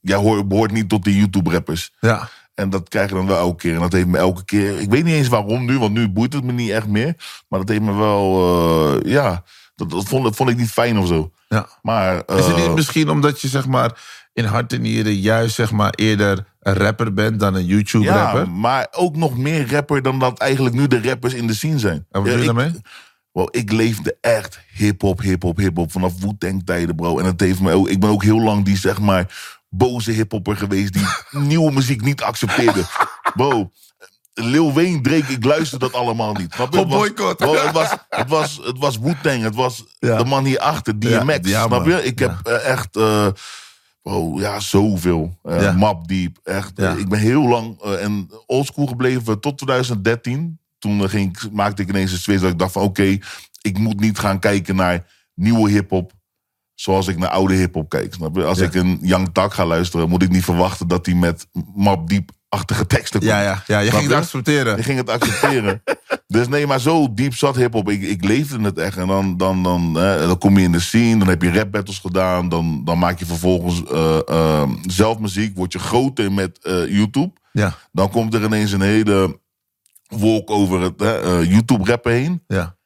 jij 0.00 0.16
hoort, 0.16 0.48
behoort 0.48 0.72
niet 0.72 0.88
tot 0.88 1.04
die 1.04 1.16
YouTube-rappers. 1.16 1.92
Ja. 2.00 2.28
En 2.54 2.70
dat 2.70 2.88
krijg 2.88 3.08
je 3.08 3.14
dan 3.14 3.26
wel 3.26 3.36
elke 3.38 3.56
keer. 3.56 3.74
En 3.74 3.80
dat 3.80 3.92
heeft 3.92 4.06
me 4.06 4.18
elke 4.18 4.44
keer. 4.44 4.80
Ik 4.80 4.90
weet 4.90 5.04
niet 5.04 5.14
eens 5.14 5.28
waarom 5.28 5.64
nu, 5.64 5.78
want 5.78 5.92
nu 5.92 6.08
boeit 6.08 6.32
het 6.32 6.44
me 6.44 6.52
niet 6.52 6.70
echt 6.70 6.86
meer. 6.86 7.14
Maar 7.48 7.58
dat 7.58 7.68
heeft 7.68 7.82
me 7.82 7.94
wel. 7.94 9.08
ja, 9.08 9.44
dat, 9.88 9.90
dat 9.90 10.08
vond, 10.08 10.36
vond 10.36 10.50
ik 10.50 10.56
niet 10.56 10.70
fijn 10.70 10.98
of 10.98 11.06
zo. 11.06 11.30
ja. 11.48 11.68
Maar. 11.82 12.14
Is 12.14 12.46
het 12.46 12.56
eh, 12.56 12.66
niet 12.66 12.74
misschien 12.74 13.08
omdat 13.10 13.40
je 13.40 13.48
zeg 13.48 13.66
maar 13.66 13.98
in 14.32 14.44
hart 14.44 14.72
en 14.72 14.80
nieren 14.80 15.14
juist 15.14 15.54
zeg 15.54 15.70
maar 15.72 15.90
eerder 15.90 16.44
een 16.60 16.74
rapper 16.74 17.14
bent 17.14 17.40
dan 17.40 17.54
een 17.54 17.66
ja, 17.66 17.68
YouTube-rapper? 17.68 18.48
maar 18.50 18.86
ook 18.90 19.16
nog 19.16 19.38
meer 19.38 19.70
rapper 19.70 20.02
dan 20.02 20.18
dat 20.18 20.38
eigenlijk 20.38 20.74
nu 20.74 20.86
de 20.86 21.02
rappers 21.02 21.34
in 21.34 21.46
de 21.46 21.54
scene 21.54 21.78
zijn. 21.78 22.06
En 22.10 22.22
wat 22.22 22.24
Ja, 22.24 22.36
bedoel 22.36 22.38
je 22.38 22.44
daarmee? 22.54 22.80
Wow, 23.32 23.48
ik 23.50 23.72
leefde 23.72 24.16
echt 24.20 24.60
hip-hop, 24.72 25.20
hip-hop, 25.20 25.56
hip-hop 25.56 25.92
vanaf 25.92 26.20
Wu-Tang 26.20 26.62
tijden, 26.64 26.94
bro. 26.96 27.18
En 27.18 27.24
het 27.24 27.40
heeft 27.40 27.60
me 27.60 27.72
ook. 27.72 27.88
Ik 27.88 28.00
ben 28.00 28.10
ook 28.10 28.22
heel 28.22 28.40
lang 28.40 28.64
die 28.64 28.76
zeg 28.76 29.00
maar 29.00 29.58
boze 29.68 30.10
hip-hopper 30.10 30.56
geweest 30.56 30.92
die 30.92 31.06
nieuwe 31.40 31.72
muziek 31.72 32.02
niet 32.02 32.22
accepteerde. 32.22 32.84
Bro, 33.34 33.70
Lil 34.44 34.72
Wayne, 34.72 35.00
Drake, 35.00 35.32
ik 35.32 35.44
luister 35.44 35.78
dat 35.78 35.92
allemaal 35.92 36.32
niet. 36.34 36.52
Snap 36.54 36.72
je? 36.72 36.78
Gewoon 36.78 37.02
Het 37.02 37.18
was- 37.18 37.26
boycott. 37.38 37.62
het 37.64 37.72
was, 37.72 37.90
het 38.08 38.28
was, 38.28 38.60
het 38.64 38.78
was 38.78 38.98
Wu-Tang, 38.98 39.42
het 39.42 39.54
was 39.54 39.84
Ja. 39.98 40.16
de 40.16 40.24
man 40.24 40.44
hierachter, 40.44 40.98
DMX. 41.00 41.48
Ja, 41.48 41.66
snap 41.66 41.86
je? 41.86 42.04
Ik 42.04 42.18
heb 42.18 42.40
eh, 42.42 42.66
echt. 42.68 42.96
eh, 42.96 43.26
Bro, 44.02 44.38
ja, 44.40 44.60
zoveel. 44.60 45.38
Eh 45.42 45.62
Ja. 45.62 45.72
Map 45.72 46.08
Deep. 46.08 46.38
Echt. 46.44 46.72
Ja. 46.74 46.92
ik 46.92 47.08
ben 47.08 47.18
heel 47.18 47.48
lang 47.48 47.80
en 47.82 48.30
oldschool 48.46 48.86
gebleven 48.86 49.40
tot 49.40 49.58
2013. 49.58 50.58
Toen 50.78 51.08
ging, 51.08 51.36
ik- 51.42 51.52
maakte 51.52 51.82
ik 51.82 51.88
ineens 51.88 52.12
een 52.12 52.18
switch 52.18 52.40
dat 52.42 52.50
ik 52.50 52.58
dacht 52.58 52.72
van 52.72 52.82
oké, 52.82 53.18
ik 53.62 53.78
moet 53.78 54.00
niet 54.00 54.18
gaan 54.18 54.38
kijken 54.38 54.76
naar 54.76 55.06
nieuwe 55.34 55.70
hip-hop. 55.70 56.12
Zoals 56.74 57.06
ik 57.08 57.18
naar 57.18 57.28
oude 57.28 57.54
hip-hop 57.54 57.88
kijk. 57.88 58.14
Snap 58.14 58.36
je? 58.36 58.44
Als 58.44 58.58
Ja. 58.58 58.64
ik 58.64 58.74
een 58.74 58.98
Young 59.02 59.28
Tak 59.32 59.54
ga 59.54 59.66
luisteren, 59.66 60.08
moet 60.08 60.22
ik 60.22 60.30
niet 60.30 60.44
verwachten 60.44 60.88
dat 60.88 61.06
hij 61.06 61.14
met 61.14 61.46
Map 61.74 62.08
Deep-achtige 62.50 62.86
teksten. 62.86 63.20
Ja, 63.20 63.42
ja, 63.42 63.62
ja, 63.66 63.78
je 63.78 63.90
ging 63.90 64.02
het 64.02 64.12
accepteren. 64.12 64.78
Ik 64.78 64.84
ging 64.84 64.98
het 64.98 65.10
accepteren. 65.10 65.82
dus 66.26 66.48
nee, 66.48 66.66
maar 66.66 66.80
zo 66.80 67.14
diep 67.14 67.34
zat 67.34 67.56
hip-hop. 67.56 67.90
Ik, 67.90 68.02
ik 68.02 68.24
leefde 68.24 68.60
het 68.60 68.78
echt. 68.78 68.96
En 68.96 69.06
dan, 69.06 69.36
dan, 69.36 69.62
dan, 69.62 69.94
hè, 69.94 70.26
dan 70.26 70.38
kom 70.38 70.58
je 70.58 70.64
in 70.64 70.72
de 70.72 70.80
scene, 70.80 71.18
dan 71.18 71.28
heb 71.28 71.42
je 71.42 71.52
rap 71.52 71.70
battles 71.72 71.98
gedaan. 71.98 72.48
Dan, 72.48 72.84
dan 72.84 72.98
maak 72.98 73.18
je 73.18 73.26
vervolgens 73.26 73.84
eh, 73.84 74.18
eh, 74.28 74.68
zelf 74.86 75.18
muziek. 75.18 75.56
Word 75.56 75.72
je 75.72 75.78
groter 75.78 76.32
met 76.32 76.58
eh, 76.62 76.88
YouTube. 76.88 77.32
Ja, 77.52 77.74
Dan 77.92 78.10
komt 78.10 78.34
er 78.34 78.42
ineens 78.42 78.72
een 78.72 78.80
hele 78.80 79.40
wolk 80.08 80.50
over 80.50 80.80
het 80.80 81.02
YouTube-rappen 81.48 82.12
heen. 82.12 82.44
ja. 82.46 82.78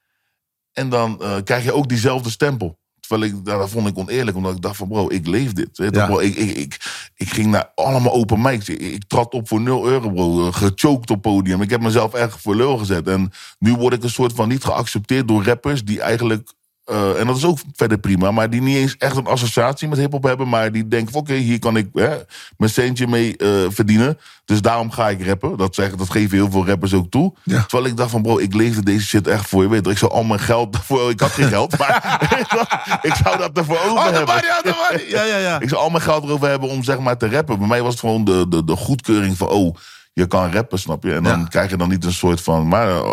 En 0.73 0.89
dan 0.89 1.21
krijg 1.45 1.65
je 1.65 1.73
ook 1.73 1.89
diezelfde 1.89 2.31
stempel. 2.31 2.79
Terwijl 3.07 3.31
ik, 3.31 3.45
dat 3.45 3.71
vond 3.71 3.89
ik 3.89 3.99
oneerlijk, 3.99 4.37
omdat 4.37 4.55
ik 4.55 4.63
dacht 4.63 4.77
van 4.77 4.89
bro, 4.89 5.09
ik 5.11 5.27
leef 5.27 5.53
dit. 5.53 5.79
Weet 5.79 5.95
Ja. 5.95 6.07
bro? 6.07 6.19
Ik, 6.19 6.35
ik, 6.35 6.57
ik, 6.57 6.77
ik 7.15 7.29
ging 7.29 7.47
naar 7.47 7.71
allemaal 7.75 8.13
open 8.13 8.41
mics. 8.43 8.69
Ik, 8.69 8.81
ik 8.81 9.05
trad 9.07 9.33
op 9.33 9.49
voor 9.49 9.61
0 9.61 9.87
euro, 9.87 10.11
bro. 10.11 10.53
Gechoked 10.53 11.11
op 11.11 11.23
podium. 11.23 11.63
Ik 11.63 11.71
heb 11.71 11.81
mezelf 11.81 12.15
echt 12.15 12.41
voor 12.41 12.57
lul 12.57 12.77
gezet. 12.79 13.09
En 13.09 13.33
nu 13.59 13.75
word 13.75 13.95
ik 13.95 14.03
een 14.03 14.11
soort 14.11 14.33
van 14.33 14.49
niet 14.49 14.65
geaccepteerd 14.65 15.29
door 15.29 15.45
rappers 15.45 15.85
die 15.85 16.01
eigenlijk. 16.01 16.53
Eh, 16.85 17.21
en 17.21 17.27
dat 17.27 17.37
is 17.37 17.45
ook 17.45 17.59
verder 17.75 17.99
prima, 17.99 18.31
maar 18.31 18.51
die 18.51 18.63
niet 18.63 18.77
eens 18.77 18.97
echt 18.99 19.17
een 19.17 19.27
associatie 19.27 19.89
met 19.89 19.99
hip-hop 19.99 20.23
hebben. 20.23 20.49
Maar 20.49 20.73
die 20.73 20.89
denken: 20.89 21.13
van, 21.13 21.21
oké, 21.21 21.35
hier 21.35 21.59
kan 21.59 21.77
ik 21.77 21.89
hè, 21.93 22.17
mijn 22.57 22.71
centje 22.71 23.07
mee 23.07 23.37
eh, 23.37 23.49
verdienen. 23.69 24.19
Dus 24.45 24.61
daarom 24.63 24.91
ga 24.91 25.09
ik 25.09 25.27
rappen. 25.27 25.57
Dat, 25.57 25.75
zeggen, 25.75 25.99
dat 25.99 26.11
geven 26.11 26.37
heel 26.37 26.51
veel 26.51 26.67
rappers 26.67 26.95
ook 26.95 27.11
toe. 27.11 27.35
Ja. 27.43 27.63
Terwijl 27.63 27.91
ik 27.91 27.97
dacht: 27.97 28.11
van 28.11 28.23
bro, 28.23 28.39
ik 28.39 28.55
leefde 28.55 28.83
deze 28.83 29.07
shit 29.07 29.27
echt 29.27 29.47
voor 29.49 29.63
je. 29.63 29.69
Weet, 29.69 29.87
ik 29.87 29.99
zou 29.99 30.13
al 30.13 30.25
mijn 30.25 30.41
geld 30.41 30.77
voor. 30.83 31.11
Ik 31.11 31.21
had 31.21 31.31
geen 31.31 31.49
geld, 31.49 31.79
maar 31.79 32.19
ik 33.03 33.15
zou 33.25 33.39
dat 33.39 33.51
ervoor 33.59 33.79
over 33.79 33.91
Oh, 33.93 34.05
hebben. 34.11 34.35
oh. 34.35 35.09
Ja, 35.09 35.25
ja, 35.25 35.37
ja. 35.37 35.61
Ik 35.61 35.69
zou 35.69 35.81
al 35.83 35.91
mijn 35.91 36.03
geld 36.03 36.25
erover 36.25 36.49
hebben 36.49 36.69
om 36.69 36.83
zeg 36.83 36.99
maar 36.99 37.17
te 37.17 37.29
rappen. 37.29 37.59
Bij 37.59 37.69
mij 37.69 37.83
was 37.83 37.91
het 37.91 38.01
gewoon 38.01 38.25
de, 38.25 38.47
de, 38.49 38.65
de 38.65 38.77
goedkeuring 38.77 39.37
van, 39.37 39.49
oh, 39.49 39.75
je 40.15 40.27
kan 40.27 40.53
rappen, 40.53 40.79
snap 40.79 41.03
je? 41.03 41.15
En 41.15 41.23
dan 41.23 41.39
Ja. 41.41 41.47
krijg 41.47 41.71
je 41.71 41.77
dan 41.77 41.89
niet 41.89 42.05
een 42.05 42.13
soort 42.13 42.41
van, 42.41 42.69
maar 42.69 42.89
eh, 42.89 43.13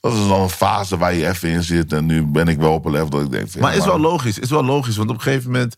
dat 0.00 0.12
is 0.12 0.28
dan 0.28 0.40
een 0.40 0.48
fase 0.50 0.96
waar 0.96 1.14
je 1.14 1.28
even 1.28 1.48
in 1.48 1.62
zit. 1.62 1.92
En 1.92 2.06
nu 2.06 2.26
ben 2.26 2.48
ik 2.48 2.58
wel 2.58 2.72
op 2.72 2.84
een 2.84 2.90
level 2.92 3.08
dat 3.10 3.20
ik 3.22 3.30
denk, 3.30 3.50
van, 3.50 3.60
Maar 3.60 3.72
ja, 3.72 3.78
is 3.78 3.84
wel 3.84 4.00
logisch, 4.00 4.38
is 4.38 4.50
wel 4.50 4.64
logisch. 4.64 4.96
Want 4.96 5.10
op 5.10 5.16
een 5.16 5.22
gegeven 5.22 5.50
moment, 5.50 5.76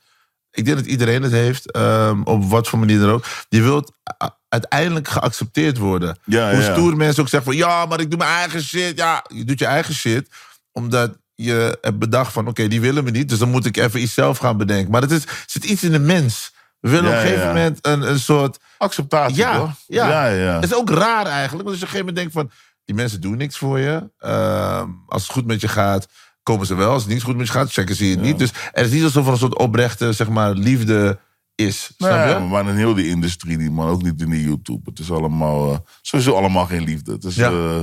ik 0.50 0.64
denk 0.64 0.76
dat 0.76 0.86
iedereen 0.86 1.22
het 1.22 1.32
heeft, 1.32 1.70
ehm, 1.72 2.22
op 2.22 2.44
wat 2.50 2.68
voor 2.68 2.78
manier 2.78 2.98
dan 3.00 3.10
ook. 3.10 3.24
Je 3.48 3.62
wilt 3.62 3.92
uiteindelijk 4.48 5.08
geaccepteerd 5.08 5.78
worden. 5.78 6.18
Ja, 6.24 6.52
Hoe 6.52 6.62
stoer 6.62 6.96
mensen 6.96 7.22
ook 7.22 7.28
zeggen 7.28 7.52
van, 7.52 7.60
ja, 7.60 7.86
maar 7.86 8.00
ik 8.00 8.10
doe 8.10 8.18
mijn 8.18 8.30
eigen 8.30 8.62
shit. 8.62 8.96
Ja, 8.98 9.24
je 9.34 9.44
doet 9.44 9.58
je 9.58 9.66
eigen 9.66 9.94
shit, 9.94 10.28
omdat 10.72 11.12
je 11.34 11.78
hebt 11.80 11.98
bedacht 11.98 12.32
van, 12.32 12.48
oké, 12.48 12.68
die 12.68 12.80
willen 12.80 13.04
me 13.04 13.10
niet. 13.10 13.28
Dus 13.28 13.38
dan 13.38 13.50
moet 13.50 13.66
ik 13.66 13.76
even 13.76 14.00
iets 14.02 14.14
zelf 14.14 14.38
gaan 14.38 14.56
bedenken. 14.56 14.90
Maar 14.90 15.02
het 15.02 15.10
is, 15.10 15.24
zit 15.46 15.64
iets 15.64 15.82
in 15.84 15.92
de 15.92 15.98
mens. 15.98 16.52
We 16.82 16.88
willen 16.90 17.10
op 17.10 17.16
een 17.16 17.20
gegeven 17.20 17.46
moment 17.46 17.78
een, 17.86 18.02
een 18.10 18.18
soort... 18.20 18.58
acceptatie, 18.78 19.36
Ja, 19.36 19.58
toch? 19.58 19.70
ja. 19.86 20.08
ja, 20.08 20.26
ja. 20.26 20.54
Het 20.54 20.64
is 20.64 20.74
ook 20.74 20.90
raar 20.90 21.26
eigenlijk. 21.26 21.64
Want 21.64 21.66
als 21.68 21.78
je 21.78 21.84
op 21.84 21.92
een 21.92 21.98
gegeven 21.98 21.98
moment 21.98 22.16
denkt 22.16 22.32
van... 22.32 22.50
die 22.84 22.94
mensen 22.94 23.20
doen 23.20 23.36
niks 23.36 23.58
voor 23.58 23.78
je. 23.78 24.10
Ehm, 24.18 24.88
als 25.06 25.22
het 25.22 25.32
goed 25.32 25.46
met 25.46 25.60
je 25.60 25.68
gaat, 25.68 26.06
komen 26.42 26.66
ze 26.66 26.74
wel. 26.74 26.90
Als 26.92 27.02
het 27.02 27.12
niet 27.12 27.22
goed 27.22 27.36
met 27.36 27.46
je 27.46 27.52
gaat, 27.52 27.72
checken 27.72 27.94
ze 27.96 28.08
je 28.08 28.16
niet. 28.16 28.38
Dus 28.38 28.50
er 28.72 28.84
is 28.84 28.90
niet 28.90 29.04
alsof 29.04 29.26
er 29.26 29.32
een 29.32 29.38
soort 29.38 29.58
oprechte 29.58 30.12
zeg 30.12 30.28
maar, 30.28 30.50
liefde 30.52 31.18
is. 31.54 31.90
Snap 31.96 32.28
je? 32.28 32.34
Nee, 32.38 32.48
maar 32.48 32.68
in 32.68 32.74
heel 32.76 32.94
die 32.94 33.08
industrie 33.08 33.56
niet, 33.58 33.70
man. 33.72 33.88
Ook 33.88 34.02
niet 34.02 34.20
in 34.20 34.30
de 34.30 34.42
YouTube. 34.42 34.80
Het 34.90 34.98
is 34.98 35.10
allemaal, 35.10 35.72
eh, 35.72 35.78
sowieso 36.02 36.34
allemaal 36.34 36.66
geen 36.66 36.84
liefde. 36.84 37.12
Het 37.12 37.24
is 37.24 37.34
Ja. 37.34 37.50
eh, 37.50 37.80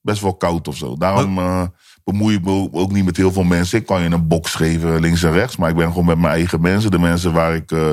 best 0.00 0.20
wel 0.22 0.36
koud 0.36 0.68
of 0.68 0.76
zo. 0.76 0.96
Daarom 0.96 1.38
eh, 1.38 1.62
bemoei 2.04 2.40
me 2.40 2.68
ook 2.72 2.92
niet 2.92 3.04
met 3.04 3.16
heel 3.16 3.32
veel 3.32 3.44
mensen. 3.44 3.78
Ik 3.78 3.86
kan 3.86 4.02
je 4.02 4.10
een 4.10 4.28
box 4.28 4.54
geven 4.54 5.00
links 5.00 5.22
en 5.22 5.32
rechts. 5.32 5.56
Maar 5.56 5.70
ik 5.70 5.76
ben 5.76 5.86
gewoon 5.86 6.04
met 6.04 6.18
mijn 6.18 6.32
eigen 6.32 6.60
mensen. 6.60 6.90
De 6.90 6.98
mensen 6.98 7.32
waar 7.32 7.54
ik 7.54 7.72
eh, 7.72 7.90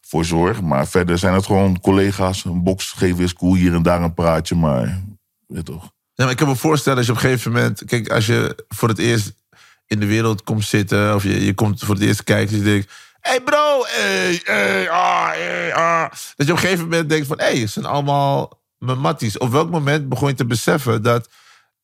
voor 0.00 0.24
zorg. 0.24 0.60
Maar 0.62 0.86
verder 0.86 1.18
zijn 1.18 1.34
het 1.34 1.46
gewoon 1.46 1.80
collega's. 1.80 2.44
Een 2.44 2.62
box 2.62 2.90
geven 2.90 3.24
is 3.24 3.34
cool. 3.34 3.54
Hier 3.54 3.74
en 3.74 3.82
daar 3.82 4.02
een 4.02 4.14
praatje. 4.14 4.54
Maar 4.54 5.02
weet 5.46 5.64
toch. 5.64 5.90
Ja, 6.14 6.30
ik 6.30 6.36
kan 6.36 6.48
me 6.48 6.56
voorstellen 6.56 6.98
als 6.98 7.06
je 7.06 7.12
op 7.12 7.18
een 7.18 7.24
gegeven 7.24 7.52
moment... 7.52 7.84
Kijk, 7.84 8.10
als 8.10 8.26
je 8.26 8.64
voor 8.68 8.88
het 8.88 8.98
eerst 8.98 9.32
in 9.86 10.00
de 10.00 10.06
wereld 10.06 10.42
komt 10.42 10.64
zitten... 10.64 11.14
of 11.14 11.22
je, 11.22 11.44
je 11.44 11.54
komt 11.54 11.80
voor 11.80 11.94
het 11.94 12.04
eerst 12.04 12.24
kijken... 12.24 12.52
en 12.52 12.58
je 12.58 12.70
denkt... 12.70 12.92
hey 13.20 13.40
bro, 13.40 13.84
hey, 13.86 14.40
hey, 14.44 14.90
ah, 14.90 15.28
hey, 15.30 15.74
ah. 15.74 16.10
Dat 16.10 16.46
je 16.46 16.52
op 16.52 16.58
een 16.58 16.58
gegeven 16.58 16.84
moment 16.84 17.08
denkt 17.08 17.26
van... 17.26 17.38
hé, 17.38 17.44
hey, 17.44 17.58
het 17.58 17.70
zijn 17.70 17.84
allemaal 17.84 18.60
mijn 18.78 18.98
matties. 18.98 19.38
Op 19.38 19.50
welk 19.50 19.70
moment 19.70 20.08
begon 20.08 20.28
je 20.28 20.34
te 20.34 20.46
beseffen 20.46 21.02
dat... 21.02 21.28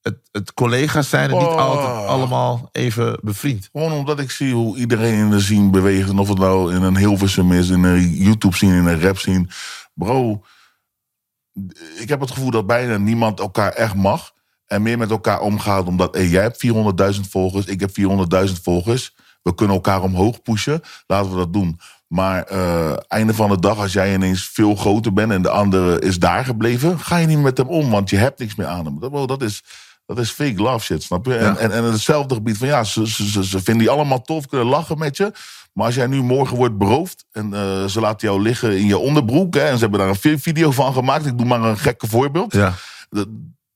het, 0.07 0.19
het 0.33 0.55
collega's 0.55 1.09
zijn 1.09 1.31
en 1.31 1.37
niet 1.39 1.47
Oh. 1.47 1.57
altijd 1.57 2.09
allemaal 2.09 2.69
even 2.73 3.19
bevriend? 3.23 3.69
Gewoon 3.73 3.93
omdat 3.93 4.21
ik 4.21 4.31
zie 4.31 4.55
hoe 4.55 4.77
iedereen 4.77 5.15
in 5.15 5.31
de 5.31 5.41
scene 5.41 5.71
beweegt. 5.71 6.09
En 6.09 6.19
of 6.19 6.29
het 6.29 6.39
nou 6.39 6.75
in 6.75 6.83
een 6.83 6.97
Hilversum 6.97 7.53
is, 7.53 7.69
in 7.69 7.85
een 7.85 8.09
YouTube 8.09 8.57
scene, 8.57 8.77
in 8.77 8.87
een 8.87 9.01
rap 9.01 9.19
scene. 9.19 9.47
Bro, 9.95 10.43
ik 11.99 12.09
heb 12.09 12.21
het 12.21 12.31
gevoel 12.31 12.51
dat 12.51 12.67
bijna 12.67 12.97
niemand 12.97 13.41
elkaar 13.41 13.73
echt 13.73 13.95
mag. 13.95 14.33
En 14.67 14.83
meer 14.83 14.99
met 14.99 15.11
elkaar 15.11 15.41
omgaat 15.41 15.87
omdat 15.87 16.15
hey, 16.15 16.27
jij 16.27 16.43
hebt 16.43 16.67
400.000 17.15 17.21
volgers, 17.31 17.67
ik 17.67 17.81
heb 17.81 17.91
400.000 18.49 18.53
volgers. 18.63 19.15
we 19.43 19.55
kunnen 19.55 19.77
elkaar 19.77 20.03
omhoog 20.03 20.43
pushen. 20.43 20.81
Laten 21.07 21.31
we 21.31 21.37
dat 21.37 21.53
doen. 21.53 21.81
Maar 22.09 22.43
eh 22.43 22.97
einde 23.09 23.35
van 23.35 23.51
de 23.51 23.59
dag, 23.59 23.79
als 23.79 23.93
jij 23.93 24.15
ineens 24.15 24.49
veel 24.53 24.75
groter 24.75 25.13
bent 25.13 25.33
en 25.33 25.43
de 25.43 25.51
andere 25.51 26.01
is 26.01 26.19
daar 26.19 26.45
gebleven, 26.45 27.01
ga 27.01 27.17
je 27.17 27.27
niet 27.27 27.43
met 27.43 27.59
hem 27.59 27.69
om, 27.69 27.91
want 27.91 28.11
je 28.11 28.17
hebt 28.17 28.39
niks 28.39 28.55
meer 28.55 28.67
aan 28.67 28.85
hem. 28.85 29.01
Dat, 29.01 29.29
dat 29.29 29.43
is. 29.43 29.63
Dat 30.07 30.19
is 30.19 30.31
fake 30.31 30.63
love 30.63 30.85
shit, 30.85 31.03
snap 31.03 31.27
je? 31.27 31.35
En, 31.37 31.45
Ja. 31.53 31.57
en, 31.57 31.71
en 31.73 31.85
hetzelfde 31.85 32.35
gebied 32.35 32.59
van 32.59 32.69
ja, 32.69 32.85
ze, 32.85 33.09
ze, 33.09 33.31
ze, 33.31 33.45
ze 33.45 33.61
vinden 33.63 33.83
je 33.85 33.91
allemaal 33.91 34.23
tof, 34.23 34.47
kunnen 34.47 34.67
lachen 34.67 34.99
met 34.99 35.17
je. 35.17 35.33
Maar 35.73 35.87
als 35.87 35.95
jij 35.95 36.07
nu 36.07 36.23
morgen 36.23 36.57
wordt 36.57 36.79
beroofd 36.79 37.25
en 37.33 37.55
eh, 37.55 37.85
ze 37.85 38.01
laten 38.01 38.29
jou 38.29 38.43
liggen 38.43 38.79
in 38.79 38.87
je 38.87 38.99
onderbroek, 38.99 39.55
hè, 39.55 39.61
en 39.61 39.75
ze 39.75 39.81
hebben 39.81 39.99
daar 40.01 40.09
een 40.09 40.17
vi- 40.17 40.39
video 40.39 40.71
van 40.71 40.93
gemaakt, 40.93 41.27
ik 41.27 41.39
doe 41.39 41.47
maar 41.47 41.63
een 41.63 41.79
gekke 41.79 42.07
voorbeeld. 42.07 42.53
Ja. 42.53 42.73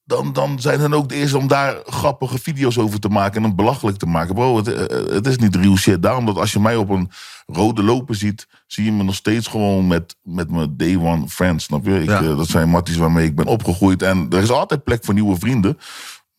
Dan, 0.04 0.32
dan 0.32 0.60
zijn 0.60 0.80
hen 0.80 0.94
ook 0.94 1.08
de 1.08 1.14
eerste 1.14 1.38
om 1.38 1.46
daar 1.46 1.76
grappige 1.86 2.38
video's 2.38 2.78
over 2.78 3.00
te 3.00 3.08
maken 3.08 3.36
en 3.36 3.42
hem 3.42 3.56
belachelijk 3.56 3.96
te 3.96 4.06
maken. 4.06 4.34
Bro, 4.34 4.56
het, 4.56 4.68
eh, 4.68 5.14
het 5.14 5.26
is 5.26 5.36
niet 5.38 5.56
real 5.56 5.76
shit. 5.76 6.02
Daarom 6.02 6.26
dat 6.26 6.36
als 6.36 6.52
je 6.52 6.60
mij 6.60 6.76
op 6.76 6.88
een 6.88 7.10
rode 7.46 7.82
loper 7.82 8.14
ziet, 8.14 8.46
zie 8.66 8.84
je 8.84 8.92
me 8.92 9.02
nog 9.02 9.14
steeds 9.14 9.46
gewoon 9.46 9.86
met, 9.86 10.16
met 10.22 10.50
mijn 10.50 10.76
day 10.76 10.96
one 10.96 11.28
friends. 11.28 11.64
Snap 11.64 11.84
je? 11.84 12.02
Ik, 12.02 12.08
Ja. 12.08 12.20
eh, 12.22 12.36
dat 12.36 12.48
zijn 12.48 12.68
matties 12.68 12.96
waarmee 12.96 13.26
ik 13.26 13.34
ben 13.36 13.46
opgegroeid. 13.46 14.02
En 14.02 14.26
er 14.30 14.42
is 14.42 14.50
altijd 14.50 14.84
plek 14.84 15.04
voor 15.04 15.14
nieuwe 15.14 15.36
vrienden. 15.38 15.78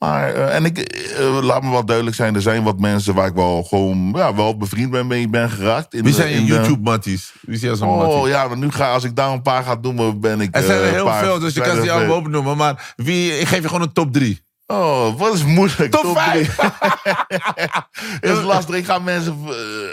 Maar, 0.02 0.34
eh, 0.34 0.56
en 0.56 0.66
ik, 0.66 0.78
eh, 0.78 1.38
laat 1.42 1.64
me 1.64 1.70
wel 1.70 1.86
duidelijk 1.86 2.16
zijn, 2.16 2.36
er 2.36 2.42
zijn 2.42 2.64
wat 2.64 2.80
mensen 2.80 3.14
waar 3.14 3.28
ik 3.28 3.34
wel 3.34 3.64
gewoon 3.64 4.12
ja, 4.16 4.36
wel 4.36 4.58
bevriend 4.58 4.92
ben, 4.92 5.08
mee 5.08 5.30
ben 5.30 5.50
geraakt. 5.50 5.94
In 5.94 6.04
Wie 6.04 6.14
zijn 6.14 6.34
in 6.34 6.46
YouTube-matties? 6.46 7.34
Wie? 7.42 7.84
Oh 7.86 8.28
ja, 8.28 8.48
maar 8.48 8.58
nu 8.58 8.72
ga, 8.72 8.92
als 8.92 9.04
ik 9.04 9.16
daar 9.16 9.32
een 9.32 9.42
paar 9.42 9.64
ga 9.64 9.78
noemen, 9.82 10.20
ben 10.20 10.42
ik. 10.42 10.56
Er 10.56 10.64
zijn 10.64 10.78
er 10.80 10.86
eh, 10.86 10.92
heel 10.92 11.06
paar- 11.06 11.24
veel, 11.24 11.40
dus 11.40 11.54
je 11.54 11.62
kan 11.62 11.82
ze 11.82 11.92
allemaal 11.92 12.18
opnoemen. 12.18 12.58
Maar 12.58 12.94
wie, 12.96 13.40
ik 13.40 13.48
geef 13.48 13.62
je 13.62 13.68
gewoon 13.68 13.82
een 13.82 13.94
top 13.94 14.14
3. 14.14 14.42
Oh, 14.68 15.18
wat 15.18 15.34
is 15.34 15.44
moeilijk. 15.44 15.92
Top 15.92 16.02
drie. 16.02 16.16
vijf. 16.16 16.58
is 18.38 18.42
lastig. 18.42 18.76
Ik 18.76 18.86
ga 18.86 19.00
mensen 19.00 19.38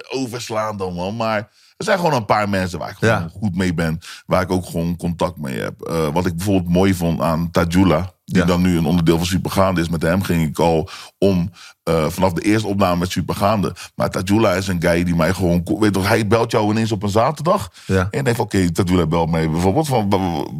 overslaan 0.09 0.77
dan, 0.77 0.95
man. 0.95 1.17
Maar 1.17 1.37
er 1.77 1.85
zijn 1.85 1.99
gewoon 1.99 2.15
een 2.15 2.25
paar 2.27 2.49
mensen 2.49 2.79
waar 2.79 2.91
ik 2.91 2.97
gewoon 2.99 3.15
Ja. 3.15 3.29
goed 3.39 3.57
mee 3.57 3.75
ben. 3.75 3.99
Waar 4.27 4.43
ik 4.43 4.51
ook 4.51 4.67
gewoon 4.67 4.97
contact 4.97 5.37
mee 5.37 5.59
heb. 5.61 5.75
Wat 6.13 6.27
ik 6.27 6.37
bijvoorbeeld 6.37 6.73
mooi 6.73 6.95
vond 6.95 7.21
aan 7.21 7.51
Tajula. 7.51 8.17
Die 8.31 8.41
Ja. 8.41 8.47
dan 8.47 8.63
nu 8.63 8.77
een 8.79 8.87
onderdeel 8.87 9.17
van 9.17 9.27
Supergaande 9.27 9.81
is. 9.81 9.89
Met 9.89 10.03
hem 10.03 10.23
ging 10.23 10.49
ik 10.49 10.59
al 10.59 10.89
om 11.19 11.51
eh, 11.83 12.07
vanaf 12.07 12.33
de 12.33 12.43
eerste 12.43 12.69
opname 12.69 12.97
met 12.97 13.11
Supergaande. 13.11 13.75
Maar 13.95 14.11
Tajula 14.11 14.53
is 14.53 14.69
een 14.69 14.81
guy 14.83 15.05
die 15.05 15.15
mij 15.15 15.35
gewoon... 15.35 15.63
Weet 15.79 15.95
je, 15.95 16.01
hij 16.03 16.27
belt 16.27 16.51
jou 16.51 16.71
ineens 16.71 16.93
op 16.93 17.03
een 17.03 17.09
zaterdag. 17.09 17.71
Ja. 17.87 18.09
En 18.11 18.25
denkt 18.25 18.37
van, 18.37 18.45
oké, 18.45 18.71
Tajula 18.73 19.07
belt 19.07 19.31
mij 19.31 19.51
bijvoorbeeld. 19.51 19.87
Van, 19.89 20.13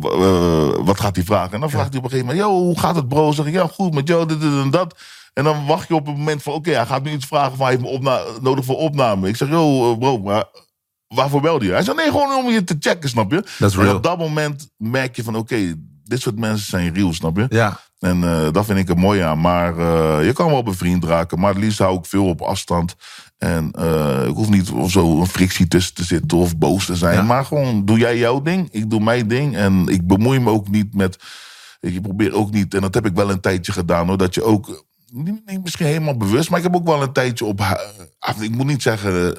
eh, 0.03 0.85
wat 0.87 1.01
gaat 1.01 1.17
hij 1.17 1.25
vragen? 1.25 1.53
En 1.53 1.61
dan 1.61 1.71
vraagt 1.71 1.89
hij 1.89 1.99
op 1.99 2.05
een 2.05 2.11
gegeven 2.11 2.35
moment... 2.35 2.53
Yo, 2.53 2.59
hoe 2.65 2.79
gaat 2.79 2.97
het 2.97 3.09
bro? 3.09 3.33
Zeg 3.33 3.47
ik, 3.47 3.53
ja 3.53 3.67
goed, 3.67 3.95
met 3.95 4.09
jou, 4.09 4.27
dit, 4.27 4.41
dit 4.41 4.53
en 4.53 4.71
dat. 4.71 4.99
En 5.33 5.45
dan 5.45 5.67
wacht 5.67 5.89
je 5.89 5.95
op 5.95 6.07
het 6.07 6.17
moment 6.17 6.43
van... 6.43 6.53
Oké, 6.53 6.71
hij 6.71 6.87
gaat 6.87 7.03
nu 7.03 7.13
iets 7.13 7.27
vragen 7.27 7.57
van... 7.57 7.67
Hij 7.67 7.71
heeft 7.75 7.87
me 7.87 7.91
opna- 7.91 8.23
nodig 8.41 8.65
voor 8.65 8.77
opname. 8.77 9.29
Ik 9.29 9.37
zeg, 9.37 9.49
yo 9.49 9.93
eh, 9.93 9.99
bro, 9.99 10.19
maar 10.19 10.45
waarvoor 11.15 11.41
belde 11.41 11.65
je? 11.65 11.73
Hij 11.73 11.83
zei, 11.83 11.97
nee, 11.97 12.11
gewoon 12.11 12.45
om 12.45 12.51
je 12.53 12.65
te 12.65 12.77
checken, 12.81 13.09
snap 13.09 13.31
je? 13.33 13.45
En 13.59 13.95
op 13.97 14.03
dat 14.03 14.19
moment 14.19 14.71
merk 14.77 15.17
je 15.17 15.23
van, 15.23 15.37
oké, 15.37 15.75
dit 16.09 16.21
soort 16.21 16.39
mensen 16.39 16.67
zijn 16.67 16.95
real, 16.95 17.13
snap 17.13 17.37
je? 17.37 17.47
Ja. 17.49 17.81
En 17.99 18.25
eh, 18.25 18.53
dat 18.53 18.65
vind 18.65 18.79
ik 18.79 18.89
er 18.89 18.99
mooi 18.99 19.21
aan. 19.21 19.41
Maar 19.41 19.79
eh, 19.79 20.27
je 20.27 20.33
kan 20.33 20.51
wel 20.51 20.63
bevriend 20.63 21.05
raken. 21.05 21.39
Maar 21.39 21.55
het 21.55 21.63
liefst 21.63 21.79
hou 21.79 21.99
ik 21.99 22.07
veel 22.07 22.27
op 22.27 22.41
afstand. 22.41 22.97
En 23.39 23.71
eh, 23.73 24.27
ik 24.27 24.35
hoef 24.35 24.49
niet 24.49 24.71
of 24.71 24.91
zo 24.91 25.21
een 25.21 25.27
frictie 25.27 25.69
tussen 25.69 25.95
te 25.95 26.05
zitten 26.05 26.39
of 26.39 26.57
boos 26.57 26.87
te 26.87 26.97
zijn. 26.97 27.15
Ja. 27.15 27.23
Maar 27.23 27.45
gewoon, 27.45 27.85
doe 27.85 27.99
jij 27.99 28.19
jouw 28.19 28.43
ding, 28.43 28.69
ik 28.71 28.91
doe 28.91 29.01
mijn 29.01 29.29
ding. 29.29 29.57
En 29.57 29.89
ik 29.89 30.07
bemoei 30.07 30.41
me 30.41 30.51
ook 30.51 30.69
niet 30.69 30.95
met... 30.95 31.19
Ik 31.81 32.03
probeer 32.03 32.35
ook 32.35 32.51
niet, 32.51 32.75
en 32.75 32.81
dat 32.81 32.95
heb 32.95 33.07
ik 33.07 33.15
wel 33.15 33.31
een 33.31 33.41
tijdje 33.41 33.73
gedaan 33.73 34.07
hoor, 34.07 34.19
dat 34.19 34.35
je 34.35 34.43
ook... 34.43 34.87
Niet, 35.13 35.63
misschien 35.63 35.87
helemaal 35.87 36.17
bewust, 36.17 36.51
maar 36.51 36.59
ik 36.59 36.65
heb 36.65 36.77
ook 36.77 36.87
wel 36.87 37.03
een 37.03 37.13
tijdje 37.13 37.45
op... 37.45 37.61
Ik 38.41 38.51
moet 38.51 38.67
niet 38.67 38.83
zeggen... 38.83 39.37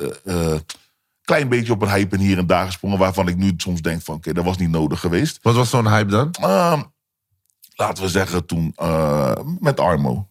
klein 1.29 1.49
beetje 1.49 1.73
op 1.73 1.81
een 1.81 1.89
hype 1.89 2.15
en 2.15 2.21
hier 2.21 2.37
en 2.37 2.47
daar 2.47 2.65
gesprongen... 2.65 2.97
waarvan 2.97 3.27
ik 3.27 3.35
nu 3.35 3.53
soms 3.57 3.81
denk 3.81 4.01
van... 4.01 4.15
oké, 4.15 4.33
dat 4.33 4.43
was 4.43 4.57
niet 4.57 4.69
nodig 4.69 4.99
geweest. 4.99 5.39
Wat 5.41 5.55
was 5.55 5.69
zo'n 5.69 5.87
hype 5.87 6.11
dan? 6.11 6.31
Ehm, 6.31 6.81
laten 7.75 8.03
we 8.03 8.09
zeggen 8.09 8.45
toen 8.45 8.73
eh, 8.75 9.35
met 9.59 9.79
Armo. 9.79 10.27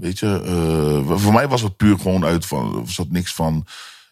Weet 0.00 0.18
je, 0.18 0.42
eh, 0.44 1.16
voor 1.18 1.32
mij 1.32 1.48
was 1.48 1.62
het 1.62 1.76
puur 1.76 1.98
gewoon 1.98 2.24
uit 2.24 2.46
van. 2.46 2.82
Er 2.86 2.90
zat 2.90 3.10
niks 3.10 3.34
van 3.34 3.66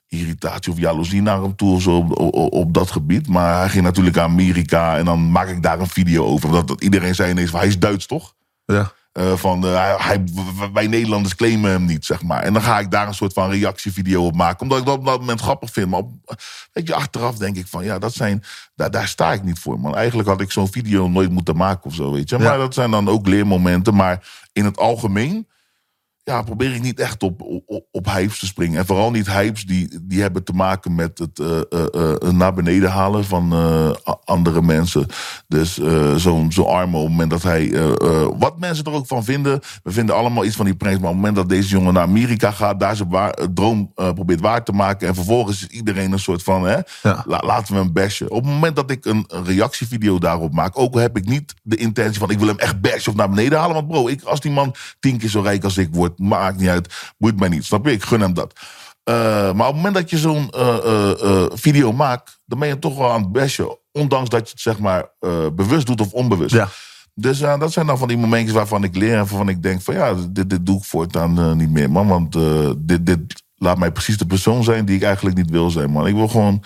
irritatie 0.08 0.72
of 0.72 0.78
jaloezie 0.78 1.22
naar 1.22 1.42
hem 1.42 1.56
toe 1.56 1.74
of 1.74 1.82
zo 1.82 1.96
op, 1.96 2.18
op, 2.18 2.52
op 2.52 2.74
dat 2.74 2.90
gebied. 2.90 3.28
Maar 3.28 3.58
hij 3.58 3.68
ging 3.68 3.84
natuurlijk 3.84 4.16
naar 4.16 4.24
Amerika 4.24 4.96
en 4.96 5.04
dan 5.04 5.30
maak 5.30 5.48
ik 5.48 5.62
daar 5.62 5.80
een 5.80 5.88
video 5.88 6.24
over. 6.24 6.50
Dat, 6.50 6.68
dat 6.68 6.82
iedereen 6.82 7.14
zei 7.14 7.30
ineens: 7.30 7.50
van, 7.50 7.58
hij 7.58 7.68
is 7.68 7.78
Duits 7.78 8.06
toch? 8.06 8.34
Ja. 8.64 8.92
Eh, 9.12 9.36
van, 9.36 9.64
eh, 9.64 10.06
hij, 10.06 10.24
wij 10.72 10.86
Nederlanders 10.86 11.34
claimen 11.34 11.70
hem 11.70 11.84
niet, 11.84 12.04
zeg 12.04 12.22
maar. 12.22 12.42
En 12.42 12.52
dan 12.52 12.62
ga 12.62 12.78
ik 12.78 12.90
daar 12.90 13.06
een 13.06 13.14
soort 13.14 13.32
van 13.32 13.50
reactievideo 13.50 14.24
op 14.24 14.34
maken. 14.34 14.60
Omdat 14.60 14.78
ik 14.78 14.84
dat 14.84 14.98
op 14.98 15.04
dat 15.04 15.20
moment 15.20 15.40
grappig 15.40 15.72
vind. 15.72 15.88
Maar 15.88 15.98
op, 15.98 16.10
weet 16.72 16.86
je, 16.86 16.94
achteraf 16.94 17.36
denk 17.36 17.56
ik 17.56 17.66
van, 17.66 17.84
ja, 17.84 17.98
dat 17.98 18.14
zijn, 18.14 18.42
daar, 18.74 18.90
daar 18.90 19.08
sta 19.08 19.32
ik 19.32 19.42
niet 19.42 19.58
voor, 19.58 19.80
man. 19.80 19.96
Eigenlijk 19.96 20.28
had 20.28 20.40
ik 20.40 20.50
zo'n 20.50 20.72
video 20.72 21.08
nooit 21.08 21.30
moeten 21.30 21.56
maken 21.56 21.84
of 21.84 21.94
zo, 21.94 22.12
weet 22.12 22.28
je. 22.28 22.38
Ja. 22.38 22.48
Maar 22.48 22.58
dat 22.58 22.74
zijn 22.74 22.90
dan 22.90 23.08
ook 23.08 23.26
leermomenten. 23.26 23.94
Maar 23.94 24.28
in 24.52 24.64
het 24.64 24.78
algemeen, 24.78 25.48
ja, 26.30 26.42
probeer 26.42 26.74
ik 26.74 26.82
niet 26.82 27.00
echt 27.00 27.22
op, 27.22 27.42
op, 27.66 27.84
op 27.90 28.06
hypes 28.06 28.38
te 28.38 28.46
springen. 28.46 28.78
En 28.78 28.86
vooral 28.86 29.10
niet 29.10 29.26
hypes 29.30 29.64
die, 29.66 29.98
die 30.02 30.20
hebben 30.20 30.44
te 30.44 30.52
maken 30.52 30.94
met 30.94 31.18
het 31.18 31.38
eh, 31.38 31.60
eh, 31.70 32.12
eh, 32.22 32.32
naar 32.32 32.54
beneden 32.54 32.90
halen 32.90 33.24
van 33.24 33.52
andere 34.24 34.62
mensen. 34.62 35.06
Dus 35.48 35.80
zo'n 36.16 36.52
zo 36.52 36.62
arme 36.62 36.96
op 36.96 37.02
het 37.02 37.10
moment 37.10 37.30
dat 37.30 37.42
hij... 37.42 37.72
wat 38.38 38.58
mensen 38.58 38.84
er 38.84 38.92
ook 38.92 39.06
van 39.06 39.24
vinden. 39.24 39.60
We 39.82 39.92
vinden 39.92 40.14
allemaal 40.16 40.44
iets 40.44 40.56
van 40.56 40.64
die 40.64 40.74
pranks. 40.74 40.98
Maar 40.98 41.08
op 41.08 41.14
het 41.14 41.24
moment 41.24 41.36
dat 41.36 41.48
deze 41.48 41.68
jongen 41.68 41.92
naar 41.94 42.02
Amerika 42.02 42.50
gaat... 42.50 42.80
daar 42.80 42.96
zijn 42.96 43.08
waar, 43.08 43.38
droom 43.54 43.92
probeert 43.94 44.40
waar 44.40 44.64
te 44.64 44.72
maken... 44.72 45.08
en 45.08 45.14
vervolgens 45.14 45.62
is 45.62 45.66
iedereen 45.66 46.12
een 46.12 46.18
soort 46.18 46.42
van... 46.42 46.64
Hè, 46.66 46.78
Ja. 47.02 47.22
la- 47.26 47.42
laten 47.44 47.74
we 47.74 47.80
hem 47.80 47.92
bashen. 47.92 48.30
Op 48.30 48.44
het 48.44 48.52
moment 48.52 48.76
dat 48.76 48.90
ik 48.90 49.04
een, 49.04 49.24
een 49.28 49.44
reactievideo 49.44 50.18
daarop 50.18 50.52
maak... 50.52 50.78
ook 50.78 50.98
heb 50.98 51.16
ik 51.16 51.26
niet 51.26 51.54
de 51.62 51.76
intentie 51.76 52.18
van... 52.20 52.30
ik 52.30 52.38
wil 52.38 52.48
hem 52.48 52.58
echt 52.58 52.80
bashen 52.80 53.12
of 53.12 53.14
naar 53.18 53.28
beneden 53.30 53.58
halen. 53.58 53.74
Want 53.74 53.88
bro, 53.88 54.08
ik, 54.08 54.22
als 54.22 54.40
die 54.40 54.52
man 54.52 54.74
tien 55.00 55.18
keer 55.18 55.28
zo 55.28 55.40
rijk 55.40 55.64
als 55.64 55.76
ik 55.78 55.88
word... 55.92 56.18
maakt 56.20 56.58
niet 56.58 56.68
uit, 56.68 57.12
boeit 57.18 57.38
mij 57.38 57.48
niet. 57.48 57.64
Snap 57.64 57.86
je? 57.86 57.92
Ik 57.92 58.02
gun 58.02 58.20
hem 58.20 58.34
dat. 58.34 58.52
Eh, 59.04 59.14
maar 59.52 59.66
op 59.66 59.74
het 59.74 59.74
moment 59.74 59.94
dat 59.94 60.10
je 60.10 60.18
zo'n 60.18 60.50
eh, 60.50 61.10
eh, 61.10 61.46
video 61.52 61.92
maakt... 61.92 62.38
dan 62.46 62.58
ben 62.58 62.68
je 62.68 62.78
toch 62.78 62.96
wel 62.96 63.12
aan 63.12 63.20
het 63.20 63.32
bashen. 63.32 63.78
Ondanks 63.92 64.30
dat 64.30 64.44
je 64.44 64.50
het 64.50 64.60
zeg 64.60 64.78
maar 64.78 65.08
bewust 65.52 65.86
doet 65.86 66.00
of 66.00 66.12
onbewust. 66.12 66.54
Ja. 66.54 66.68
Dus 67.14 67.38
dat 67.38 67.72
zijn 67.72 67.86
dan 67.86 67.98
van 67.98 68.08
die 68.08 68.16
momentjes 68.16 68.52
waarvan 68.52 68.84
ik 68.84 68.96
leer... 68.96 69.12
en 69.12 69.18
waarvan 69.18 69.48
ik 69.48 69.62
denk 69.62 69.82
van 69.82 69.94
ja, 69.94 70.14
dit, 70.30 70.50
dit 70.50 70.66
doe 70.66 70.78
ik 70.78 70.84
voortaan 70.84 71.56
niet 71.56 71.70
meer, 71.70 71.90
man. 71.90 72.08
Want 72.08 72.32
dit, 72.78 73.06
dit 73.06 73.42
laat 73.56 73.78
mij 73.78 73.92
precies 73.92 74.18
de 74.18 74.26
persoon 74.26 74.64
zijn 74.64 74.84
die 74.84 74.96
ik 74.96 75.02
eigenlijk 75.02 75.36
niet 75.36 75.50
wil 75.50 75.70
zijn, 75.70 75.90
man. 75.90 76.06
Ik 76.06 76.14
wil 76.14 76.28
gewoon... 76.28 76.62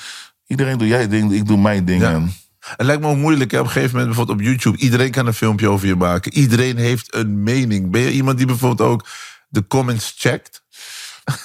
Iedereen 0.47 0.79
doe 0.79 0.89
jij 0.89 1.09
ding, 1.09 1.33
ik 1.33 1.47
doe 1.47 1.59
mijn 1.59 1.85
ding. 1.85 2.01
Ja. 2.01 2.13
En, 2.13 2.33
Het 2.59 2.87
lijkt 2.87 3.03
me 3.03 3.09
ook 3.09 3.17
moeilijk. 3.17 3.51
Hè? 3.51 3.59
Op 3.59 3.65
een 3.65 3.71
gegeven 3.71 3.97
moment 3.97 4.17
bijvoorbeeld 4.17 4.39
op 4.39 4.45
YouTube. 4.45 4.79
Iedereen 4.79 5.11
kan 5.11 5.27
een 5.27 5.35
filmpje 5.35 5.69
over 5.69 5.87
je 5.87 5.97
maken. 5.97 6.35
Iedereen 6.35 6.77
heeft 6.77 7.15
een 7.15 7.43
mening. 7.43 7.91
Ben 7.91 8.01
je 8.01 8.11
iemand 8.11 8.37
die 8.37 8.47
bijvoorbeeld 8.47 8.91
ook 8.91 9.07
de 9.55 9.67
comments 9.67 10.15
checkt? 10.17 10.63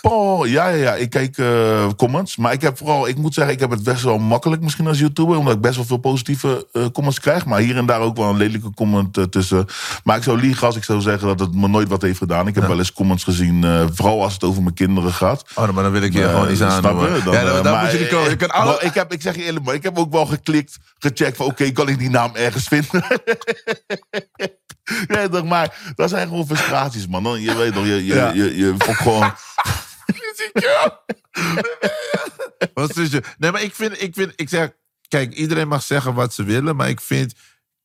Oh, 0.02 0.48
ja, 0.48 0.68
ja, 0.68 0.76
ja. 0.76 0.96
Ik 0.96 1.10
kijk 1.10 1.38
eh, 1.38 1.90
comments. 1.98 2.38
Maar 2.38 2.54
ik 2.54 2.62
heb 2.62 2.78
vooral, 2.78 3.08
ik 3.08 3.18
moet 3.18 3.34
zeggen, 3.34 3.54
ik 3.54 3.60
heb 3.60 3.70
het 3.70 3.84
best 3.84 4.04
wel 4.04 4.18
makkelijk 4.18 4.62
misschien 4.62 4.88
als 4.88 5.00
YouTuber. 5.00 5.38
Omdat 5.38 5.54
ik 5.54 5.62
best 5.62 5.76
wel 5.76 5.86
veel 5.86 5.98
positieve 5.98 6.68
eh, 6.72 6.86
comments 6.94 7.20
krijg. 7.20 7.46
Maar 7.46 7.60
hier 7.60 7.78
en 7.78 7.86
daar 7.86 8.00
ook 8.00 8.18
wel 8.18 8.30
een 8.30 8.38
lelijke 8.38 8.74
comment 8.74 9.18
eh, 9.18 9.24
tussen. 9.24 9.66
Maar 10.04 10.18
ik 10.18 10.24
zou 10.24 10.40
liegen 10.40 10.68
als 10.68 10.76
ik 10.76 10.84
zou 10.84 11.02
zeggen 11.02 11.28
dat 11.28 11.40
het 11.40 11.56
me 11.56 11.68
nooit 11.68 11.88
wat 11.88 12.02
heeft 12.02 12.18
gedaan. 12.18 12.48
Ik 12.48 12.56
heb 12.56 12.68
wel 12.68 12.78
eens 12.78 12.94
comments 12.94 13.24
gezien, 13.24 13.66
vooral 13.94 14.24
als 14.24 14.34
het 14.34 14.44
over 14.44 14.62
mijn 14.62 14.76
kinderen 14.76 15.14
gaat. 15.14 15.44
Oh, 15.56 15.70
maar 15.70 15.84
dan 15.84 15.92
wil 15.92 16.02
ik 16.02 16.14
je 16.14 16.24
gewoon 16.24 16.52
iets 16.52 16.62
aan 16.62 16.82
doen. 16.82 17.24
Dan, 17.24 17.34
ja, 17.34 17.62
dan, 17.62 17.80
moet 17.80 17.92
je 17.92 18.00
niet 18.00 18.08
komen. 18.08 18.30
Je 18.30 18.36
kan 18.36 18.50
eh, 18.50 18.60
alle... 18.60 18.78
ik, 18.82 18.94
heb, 18.94 19.14
ik 19.14 19.22
zeg 19.22 19.36
je 19.36 19.44
eerlijk, 19.44 19.66
maar 19.66 19.76
ik 19.76 19.84
heb 19.84 19.98
ook 19.98 20.12
wel 20.12 20.26
geklikt, 20.26 20.78
gecheckt 20.98 21.38
van 21.38 21.46
oké, 21.46 21.72
kan 21.72 21.88
ik 21.88 22.00
die 22.00 22.10
naam 22.10 22.36
ergens 22.36 22.68
vinden? 22.68 23.04
ja, 25.08 25.28
toch, 25.28 25.46
maar 25.46 25.78
dat 25.96 26.10
zijn 26.10 26.28
gewoon 26.28 26.46
frustraties, 26.48 27.08
man. 27.08 27.24
Dan, 27.24 27.42
je 27.42 27.56
weet 27.56 27.74
toch, 27.74 27.86
je, 27.86 28.06
je, 28.06 28.14
Ja. 28.14 28.32
je, 28.32 28.58
je, 28.58 28.76
voelt 28.78 28.98
gewoon... 28.98 29.34
Wat 32.74 32.98
is 32.98 33.12
je? 33.12 33.24
Nee, 33.38 33.52
maar 33.52 33.62
ik 33.62 33.76
vind, 33.76 34.02
ik 34.02 34.14
vind, 34.14 34.34
ik 34.36 34.50
zeg, 34.50 34.70
kijk, 35.08 35.34
iedereen 35.34 35.68
mag 35.68 35.84
zeggen 35.84 36.14
wat 36.14 36.34
ze 36.34 36.44
willen, 36.44 36.76
maar 36.76 36.90
ik 36.90 37.02
vind, 37.02 37.34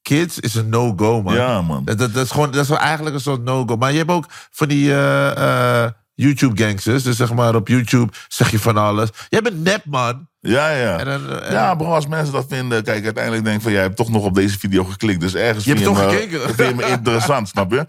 kids 0.03 0.39
is 0.41 0.55
een 0.55 0.69
no-go, 0.69 1.23
man. 1.23 1.35
Ja, 1.35 1.63
man. 1.63 1.85
Dat, 1.85 1.99
dat, 1.99 2.15
dat 2.15 2.25
is 2.25 2.31
gewoon, 2.31 2.51
dat 2.51 2.63
is 2.63 2.69
wel 2.69 2.79
eigenlijk 2.79 3.15
een 3.15 3.21
soort 3.23 3.43
no-go. 3.43 3.77
Maar 3.77 3.93
je 3.93 3.99
hebt 3.99 4.11
ook 4.11 4.27
van 4.51 4.69
die 4.69 4.93
eh, 4.95 5.85
eh, 6.17 6.25
YouTube-gangsters, 6.25 7.03
dus 7.03 7.17
zeg 7.17 7.35
maar 7.35 7.55
op 7.55 7.69
YouTube 7.69 8.13
zeg 8.29 8.51
je 8.51 8.59
van 8.59 8.77
alles. 8.77 9.09
Jij 9.29 9.43
bent 9.43 9.63
nep, 9.63 9.85
man. 9.85 10.29
Ja, 10.41 10.71
ja. 10.71 10.99
En 10.99 11.05
dan, 11.05 11.41
eh, 11.41 11.51
ja, 11.51 11.75
bro, 11.75 11.93
als 11.95 12.07
mensen 12.07 12.33
dat 12.33 12.47
vinden, 12.49 12.83
kijk, 12.83 13.05
uiteindelijk 13.05 13.45
denk 13.45 13.57
ik 13.57 13.63
van, 13.63 13.73
jij 13.73 13.83
hebt 13.83 13.97
toch 13.97 14.11
nog 14.11 14.25
op 14.25 14.35
deze 14.35 14.59
video 14.59 14.85
geklikt. 14.85 15.21
Dus 15.21 15.35
ergens 15.35 15.65
Je 15.65 15.71
hebt 15.73 15.83
vind 15.85 15.97
toch 15.97 16.05
me- 16.05 16.11
gekeken? 16.13 16.55
vind 16.55 16.69
je 16.69 16.75
me 16.75 16.87
interessant, 16.87 17.49
snap 17.49 17.73
je? 17.73 17.87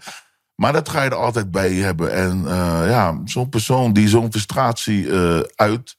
Maar 0.54 0.72
dat 0.72 0.88
ga 0.88 1.02
je 1.02 1.10
er 1.10 1.16
altijd 1.16 1.50
bij 1.50 1.72
hebben. 1.72 2.12
En 2.12 2.44
eh, 2.46 2.88
ja, 2.88 3.20
zo'n 3.24 3.48
persoon 3.48 3.92
die 3.92 4.08
zo'n 4.08 4.30
frustratie 4.30 5.10
eh, 5.12 5.40
uit. 5.54 5.96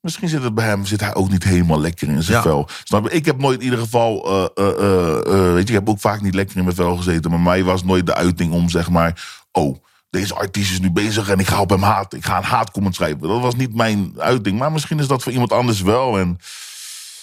Misschien 0.00 0.28
zit 0.28 0.42
het 0.42 0.54
bij 0.54 0.66
hem, 0.66 0.86
zit 0.86 1.00
hij 1.00 1.14
ook 1.14 1.30
niet 1.30 1.44
helemaal 1.44 1.80
lekker 1.80 2.08
in 2.08 2.22
zijn 2.22 2.36
Ja. 2.36 2.42
vel. 2.42 2.68
Snap 2.84 3.04
je? 3.04 3.10
Ik 3.16 3.24
heb 3.24 3.38
nooit 3.38 3.58
in 3.58 3.64
ieder 3.64 3.78
geval, 3.78 4.24
eh, 4.26 4.64
eh, 4.66 4.78
eh, 4.78 5.16
eh, 5.18 5.52
weet 5.52 5.68
je, 5.68 5.74
ik 5.74 5.78
heb 5.80 5.88
ook 5.88 6.00
vaak 6.00 6.20
niet 6.20 6.34
lekker 6.34 6.56
in 6.56 6.64
mijn 6.64 6.76
vel 6.76 6.96
gezeten. 6.96 7.30
Maar 7.30 7.40
mij 7.40 7.64
was 7.64 7.84
nooit 7.84 8.06
de 8.06 8.14
uiting 8.14 8.52
om, 8.52 8.68
zeg 8.68 8.90
maar, 8.90 9.42
oh, 9.52 9.76
deze 10.12 10.34
artiest 10.34 10.70
is 10.72 10.80
nu 10.80 10.90
bezig 10.90 11.28
en 11.28 11.38
ik 11.38 11.46
ga 11.46 11.60
op 11.60 11.70
hem 11.70 11.82
haat. 11.82 12.14
Ik 12.14 12.24
ga 12.24 12.36
een 12.36 12.42
haatcomment 12.42 12.94
schrijven. 12.94 13.20
Dat 13.28 13.40
was 13.40 13.54
niet 13.54 13.74
mijn 13.74 14.14
uiting. 14.18 14.58
Maar 14.58 14.72
misschien 14.72 14.98
is 14.98 15.06
dat 15.06 15.22
voor 15.22 15.32
iemand 15.32 15.52
anders 15.52 15.80
wel. 15.82 16.18
En 16.18 16.38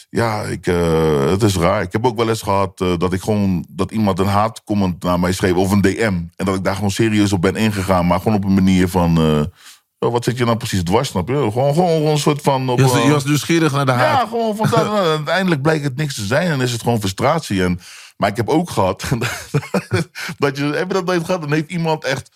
ja, 0.10 0.41
ik, 0.41 0.67
eh, 0.67 1.29
het 1.29 1.43
is 1.43 1.55
raar. 1.55 1.81
Ik 1.81 1.91
heb 1.91 2.05
ook 2.05 2.17
wel 2.17 2.29
eens 2.29 2.41
gehad 2.41 2.81
eh, 2.81 2.93
dat 2.98 3.13
ik 3.13 3.22
gewoon 3.22 3.65
dat 3.69 3.91
iemand 3.91 4.19
een 4.19 4.27
haatcomment 4.27 5.03
naar 5.03 5.19
mij 5.19 5.31
schreef 5.31 5.53
of 5.53 5.72
een 5.72 5.81
DM. 5.81 6.13
En 6.36 6.46
dat 6.46 6.55
ik 6.55 6.63
daar 6.63 6.75
gewoon 6.75 6.91
serieus 6.91 7.34
op 7.34 7.41
ben 7.41 7.55
ingegaan. 7.55 8.08
Maar 8.08 8.17
gewoon 8.19 8.38
op 8.38 8.43
een 8.43 8.53
manier 8.53 8.88
van. 8.88 9.17
eh, 9.17 10.08
oh, 10.08 10.12
wat 10.12 10.24
zit 10.24 10.38
je 10.38 10.46
nou 10.46 10.58
precies 10.58 10.84
dwars, 10.84 11.10
snap 11.10 11.27
je? 11.27 11.34
Gewoon, 11.51 11.74
gewoon, 11.74 12.05
een 12.05 12.17
soort 12.17 12.41
van. 12.41 12.69
Op, 12.69 12.77
Je 12.77 12.84
was, 12.84 13.03
je 13.03 13.12
was 13.12 13.25
nieuwsgierig 13.25 13.72
naar 13.72 13.86
de 13.86 13.91
haat. 13.91 14.22
ja, 14.22 14.27
gewoon 14.27 14.55
van 14.55 14.69
dat, 14.69 14.84
nou, 14.84 15.08
uiteindelijk 15.17 15.62
blijkt 15.62 15.84
het 15.84 15.96
niks 15.98 16.15
te 16.15 16.25
zijn 16.25 16.51
en 16.51 16.62
is 16.62 16.72
het 16.72 16.81
gewoon 16.81 17.00
frustratie. 17.00 17.63
En, 17.63 17.79
maar 18.17 18.29
ik 18.29 18.36
heb 18.38 18.50
ook 18.50 18.69
gehad, 18.69 19.03
dat 20.38 20.58
je, 20.58 20.63
heb 20.63 20.88
je 20.88 20.93
dat 20.93 21.05
nooit 21.05 21.25
gehad? 21.25 21.41
Dan 21.41 21.51
heeft 21.53 21.69
iemand 21.69 22.03
echt 22.05 22.31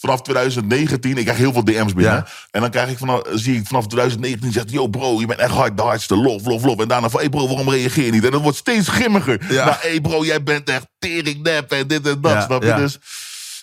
vanaf 0.00 0.22
2019, 0.22 1.16
ik 1.18 1.24
krijg 1.24 1.38
heel 1.38 1.52
veel 1.52 1.64
DM's 1.64 1.92
binnen. 1.94 2.14
Ja. 2.14 2.26
En 2.50 2.60
dan 2.60 2.70
krijg 2.70 2.90
ik 2.90 2.98
vanaf, 2.98 3.20
zie 3.34 3.56
ik 3.56 3.66
vanaf 3.66 3.86
2019, 3.86 4.52
zegt 4.52 4.70
yo 4.70 4.86
bro, 4.86 5.20
je 5.20 5.26
bent 5.26 5.40
echt 5.40 5.50
hard 5.52 5.76
de 5.76 5.82
hardste, 5.82 6.16
lof, 6.16 6.44
lof, 6.46 6.64
lof. 6.64 6.78
En 6.80 6.88
daarna 6.88 7.08
van, 7.08 7.20
hey 7.20 7.28
bro, 7.28 7.46
waarom 7.48 7.70
reageer 7.70 8.04
je 8.04 8.10
niet? 8.10 8.24
En 8.24 8.30
dat 8.30 8.42
wordt 8.42 8.56
steeds 8.56 8.88
grimmiger. 8.88 9.46
Ja. 9.48 9.64
Nou, 9.64 9.76
hey 9.80 10.00
bro, 10.00 10.24
jij 10.24 10.42
bent 10.42 10.68
echt 10.70 10.86
tering 10.98 11.42
nep 11.42 11.72
en 11.72 11.86
dit 11.86 12.06
en 12.08 12.20
dat, 12.20 12.32
Ja, 12.32 12.40
snap 12.40 12.62
je? 12.62 12.68
ja. 12.68 12.76
Dus 12.76 12.98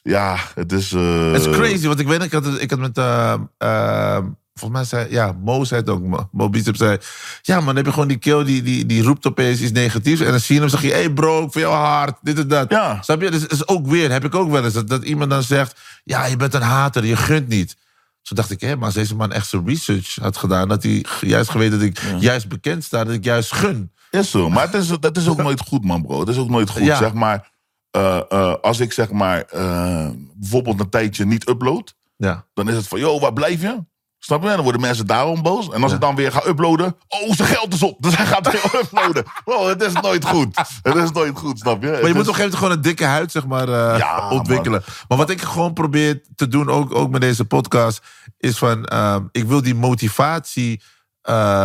ja, 0.04 0.38
het 0.56 0.72
is... 0.72 0.92
eh, 0.92 1.32
Het 1.32 1.46
is 1.46 1.50
crazy, 1.58 1.88
want 1.88 2.00
ik 2.00 2.08
weet, 2.08 2.24
ik 2.24 2.32
had, 2.32 2.62
ik 2.62 2.70
had 2.70 2.80
met, 2.80 2.98
eh, 2.98 3.34
eh, 3.58 4.18
volgens 4.54 4.80
mij 4.80 4.84
zei, 4.90 5.14
ja, 5.14 5.32
Mo 5.44 5.64
zei 5.64 5.80
het 5.82 5.90
ook, 5.90 6.28
Mo- 6.32 6.50
Bicep 6.50 6.76
zei, 6.76 6.98
ja 7.42 7.56
man, 7.56 7.66
dan 7.66 7.76
heb 7.76 7.86
je 7.86 7.92
gewoon 7.92 8.08
die 8.08 8.18
kill, 8.18 8.44
die, 8.44 8.62
die, 8.62 8.86
die 8.86 9.04
roept 9.04 9.26
opeens 9.28 9.62
iets 9.62 9.72
negatiefs, 9.72 10.22
en 10.22 10.32
dan 10.32 10.40
zie 10.40 10.56
je 10.56 10.62
hem, 10.62 10.70
zeg 10.70 10.82
je, 10.82 10.92
hey 10.92 11.10
bro, 11.14 11.36
ik 11.44 11.52
vind 11.52 11.66
jou 11.66 11.76
hard, 11.76 12.18
dit 12.22 12.40
en 12.40 12.48
dat. 12.48 12.70
Ja. 12.72 13.02
Snap 13.02 13.22
je? 13.22 13.32
Dus 13.32 13.46
is 13.46 13.68
ook 13.68 13.88
weer, 13.88 14.12
heb 14.12 14.26
ik 14.26 14.36
ook 14.36 14.50
wel 14.52 14.64
eens, 14.64 14.74
dat, 14.74 14.90
dat 14.90 15.04
iemand 15.04 15.30
dan 15.30 15.44
zegt, 15.44 15.80
ja, 16.04 16.26
je 16.26 16.36
bent 16.38 16.54
een 16.54 16.62
hater, 16.62 17.06
je 17.06 17.16
gunt 17.16 17.48
niet. 17.48 17.76
Zo 18.22 18.36
dacht 18.36 18.52
ik, 18.52 18.62
hé, 18.62 18.76
maar 18.76 18.86
als 18.86 18.94
deze 18.94 19.16
man 19.16 19.32
echt 19.32 19.48
zijn 19.48 19.68
research 19.68 20.16
had 20.22 20.38
gedaan, 20.38 20.68
dat 20.68 20.84
hij 20.84 21.06
juist 21.22 21.50
geweten 21.50 21.80
dat 21.80 21.88
ik 21.88 22.02
juist 22.20 22.48
bekend 22.48 22.84
sta, 22.84 23.04
dat 23.04 23.14
ik 23.14 23.24
juist 23.24 23.54
gun. 23.54 23.92
Is 24.12 24.32
zo, 24.32 24.50
maar 24.50 24.64
het 24.66 24.74
is, 24.74 24.88
dat 25.00 25.18
is 25.18 25.28
ook 25.28 25.38
nooit 25.38 25.60
goed, 25.60 25.84
man, 25.86 26.02
bro. 26.02 26.20
Het 26.20 26.30
is 26.30 26.38
ook 26.38 26.50
nooit 26.50 26.70
goed, 26.70 26.82
Ja. 26.84 26.98
zeg 26.98 27.14
maar. 27.14 27.52
eh, 27.92 28.22
eh, 28.30 28.54
als 28.62 28.80
ik 28.80 28.94
zeg 28.94 29.12
maar 29.12 29.42
eh, 29.42 30.10
bijvoorbeeld 30.36 30.80
een 30.80 30.90
tijdje 30.90 31.26
niet 31.26 31.50
upload, 31.50 31.96
Ja. 32.18 32.46
dan 32.54 32.70
is 32.70 32.76
het 32.76 32.88
van, 32.88 33.00
yo, 33.00 33.20
waar 33.20 33.34
blijf 33.34 33.62
je? 33.62 33.84
Snap 34.26 34.42
je? 34.44 34.48
Dan 34.50 34.62
worden 34.62 34.82
mensen 34.82 35.08
daarom 35.08 35.42
boos. 35.42 35.70
En 35.70 35.84
als 35.84 35.94
ik 35.94 36.00
dan 36.00 36.16
weer 36.16 36.32
ga 36.32 36.42
uploaden, 36.48 36.96
oh, 37.08 37.32
zijn 37.36 37.48
geld 37.48 37.74
is 37.74 37.84
op. 37.84 37.96
Dus 38.00 38.18
hij 38.18 38.26
gaat 38.26 38.52
weer 38.52 38.62
uploaden. 38.84 39.24
Oh, 39.46 39.66
het 39.68 39.82
is 39.84 39.94
nooit 39.94 40.26
goed. 40.26 40.58
Het 40.82 40.96
is 40.96 41.12
nooit 41.12 41.38
goed, 41.38 41.60
snap 41.60 41.82
je? 41.82 41.88
Maar 41.88 42.00
je 42.00 42.06
Het 42.06 42.14
moet 42.16 42.22
is- 42.24 42.28
op 42.30 42.36
een 42.36 42.42
gegeven 42.42 42.42
moment 42.44 42.56
gewoon 42.56 42.72
een 42.72 42.82
dikke 42.82 43.06
huid 43.06 43.32
zeg 43.32 43.46
maar, 43.46 43.68
eh, 43.70 43.98
Ja, 44.00 44.30
ontwikkelen. 44.30 44.84
Maar 45.08 45.18
wat 45.18 45.30
ik 45.30 45.42
gewoon 45.42 45.74
probeer 45.74 46.22
te 46.36 46.48
doen, 46.48 46.70
ook, 46.70 46.96
ook 46.96 47.10
met 47.10 47.22
deze 47.22 47.46
podcast, 47.46 48.02
is 48.38 48.58
van: 48.58 48.86
ehm, 48.86 49.24
ik 49.32 49.44
wil 49.46 49.62
die 49.62 49.76
motivatie 49.76 50.82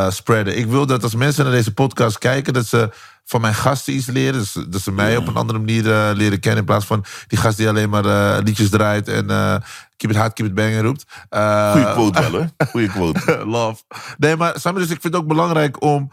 spreaden. 0.09 0.59
Ik 0.59 0.67
wil 0.67 0.87
dat 0.87 1.03
als 1.03 1.15
mensen 1.15 1.45
naar 1.45 1.53
deze 1.53 1.75
podcast 1.75 2.19
kijken, 2.19 2.53
dat 2.53 2.67
ze 2.67 2.91
van 3.25 3.41
mijn 3.41 3.55
gasten 3.55 3.95
iets 3.95 4.07
leren. 4.07 4.41
Dus, 4.41 4.53
dat 4.69 4.81
ze 4.81 4.93
mij 4.93 5.17
op 5.17 5.27
een 5.27 5.35
andere 5.35 5.59
manier 5.59 5.93
eh, 5.93 6.11
leren 6.15 6.41
kennen. 6.41 6.61
In 6.61 6.67
plaats 6.67 6.87
van 6.87 7.05
die 7.27 7.39
gast 7.39 7.57
die 7.57 7.69
alleen 7.69 7.91
maar 7.91 8.05
eh, 8.05 8.45
liedjes 8.45 8.71
draait 8.71 9.09
en 9.09 9.27
keep 9.97 10.11
it 10.11 10.17
hard, 10.17 10.33
keep 10.33 10.47
it 10.47 10.55
banging 10.55 10.83
roept. 10.83 11.05
Goeie 11.73 11.93
quote 11.93 12.31
wel, 12.31 12.41
hè? 12.41 12.67
Goeie 12.71 12.89
quote. 12.89 13.39
Love. 13.57 13.83
Nee, 14.19 14.37
maar 14.37 14.55
je, 14.63 14.73
dus 14.73 14.83
ik 14.83 14.89
vind 14.89 15.03
het 15.03 15.17
ook 15.17 15.27
belangrijk 15.27 15.83
om 15.83 16.11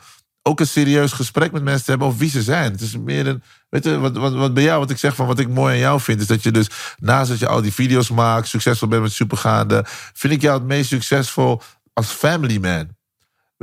ook 0.47 0.59
een 0.59 0.67
serieus 0.67 1.11
gesprek 1.11 1.51
met 1.51 1.63
mensen 1.63 1.83
te 1.83 1.89
hebben 1.89 2.07
over 2.07 2.19
wie 2.19 2.29
ze 2.29 2.41
zijn. 2.43 2.71
Het 2.71 2.81
is 2.81 2.97
meer 2.97 3.27
een, 3.27 3.43
weet 3.69 3.83
je, 3.83 3.99
wat, 3.99 4.17
wat, 4.17 4.33
wat 4.33 4.53
bij 4.53 4.63
jou, 4.63 4.79
wat 4.79 4.89
ik 4.89 4.97
zeg 4.97 5.15
van 5.15 5.27
wat 5.27 5.39
ik 5.39 5.49
mooi 5.49 5.73
aan 5.73 5.79
jou 5.79 5.99
vind, 5.99 6.21
is 6.21 6.27
dat 6.27 6.43
je 6.43 6.51
dus 6.51 6.69
naast 6.97 7.29
dat 7.29 7.39
je 7.39 7.47
al 7.47 7.61
die 7.61 7.73
video's 7.73 8.09
maakt, 8.09 8.47
succesvol 8.47 8.87
bent 8.87 9.01
met 9.01 9.11
supergaande, 9.11 9.85
vind 10.13 10.33
ik 10.33 10.41
jou 10.41 10.57
het 10.57 10.67
meest 10.67 10.89
succesvol 10.89 11.61
als 11.93 12.07
family 12.07 12.57
man. 12.57 12.94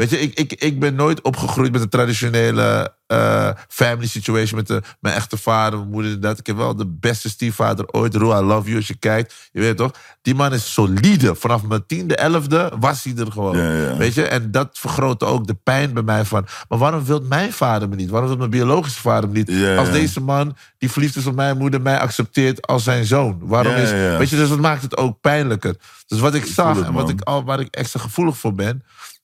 Weet 0.02 0.11
je, 0.11 0.21
ik, 0.21 0.38
ik, 0.38 0.52
ik 0.52 0.80
ben 0.80 0.94
nooit 0.94 1.23
opgegroeid 1.23 1.73
met 1.73 1.80
een 1.80 1.88
traditionele 1.88 2.94
eh, 3.06 3.50
family 3.68 4.06
situation 4.06 4.59
met 4.59 4.66
de, 4.66 4.82
mijn 5.00 5.14
echte 5.14 5.37
vader, 5.37 5.78
mijn 5.78 5.90
moeder 5.90 6.21
dat. 6.21 6.38
Ik 6.38 6.47
heb 6.47 6.56
wel 6.56 6.76
de 6.76 6.87
beste 6.87 7.28
stiefvader 7.28 7.92
ooit. 7.92 8.14
Roe, 8.14 8.35
I 8.35 8.44
love 8.44 8.64
you 8.64 8.76
als 8.76 8.87
je 8.87 8.97
kijkt. 8.97 9.35
Je 9.52 9.61
weet 9.61 9.76
toch? 9.76 9.90
Die 10.23 10.35
man 10.35 10.52
is 10.52 10.73
solide. 10.73 11.35
Vanaf 11.35 11.62
mijn 11.62 11.87
tiende, 11.87 12.16
elfde 12.16 12.73
was 12.78 13.04
hij 13.04 13.16
er 13.16 13.32
gewoon. 13.32 13.56
Ja, 13.56 13.73
ja. 13.73 13.97
Weet 13.97 14.14
je? 14.14 14.23
En 14.23 14.50
dat 14.50 14.68
vergrootte 14.73 15.25
ook 15.25 15.47
de 15.47 15.54
pijn 15.54 15.92
bij 15.92 16.02
mij 16.02 16.25
van... 16.25 16.47
maar 16.68 16.78
waarom 16.78 17.04
wil 17.04 17.21
mijn 17.28 17.52
vader 17.52 17.88
me 17.88 17.97
niet? 17.97 18.11
Waarom 18.11 18.28
wil 18.28 18.38
mijn 18.38 18.50
biologische 18.50 19.00
vader 19.00 19.28
me 19.28 19.35
niet? 19.35 19.50
Ja, 19.50 19.76
Als 19.76 19.90
deze 19.90 20.21
man, 20.21 20.56
die 20.78 20.90
verliefd 20.90 21.16
is 21.16 21.26
op 21.26 21.35
mijn 21.35 21.59
moeder... 21.59 21.80
mij 21.80 21.99
accepteert 21.99 22.66
als 22.66 22.85
zijn 22.85 23.04
zoon. 23.04 23.38
Waarom 23.40 23.75
is... 23.75 23.90
Weet 23.90 24.30
je, 24.30 24.37
dus 24.37 24.48
dat 24.48 24.61
maakt 24.61 24.83
het 24.83 24.96
ook 24.96 25.20
pijnlijker. 25.20 25.76
Dus 26.07 26.20
wat 26.20 26.35
ik 26.35 26.44
zag 26.44 26.76
het, 26.76 26.87
en 26.87 26.92
wat 26.92 27.09
ik, 27.09 27.20
al, 27.20 27.44
waar 27.44 27.61
ik 27.61 27.74
extra 27.74 28.00
gevoelig 28.00 28.37
voor 28.37 28.55
ben... 28.55 28.83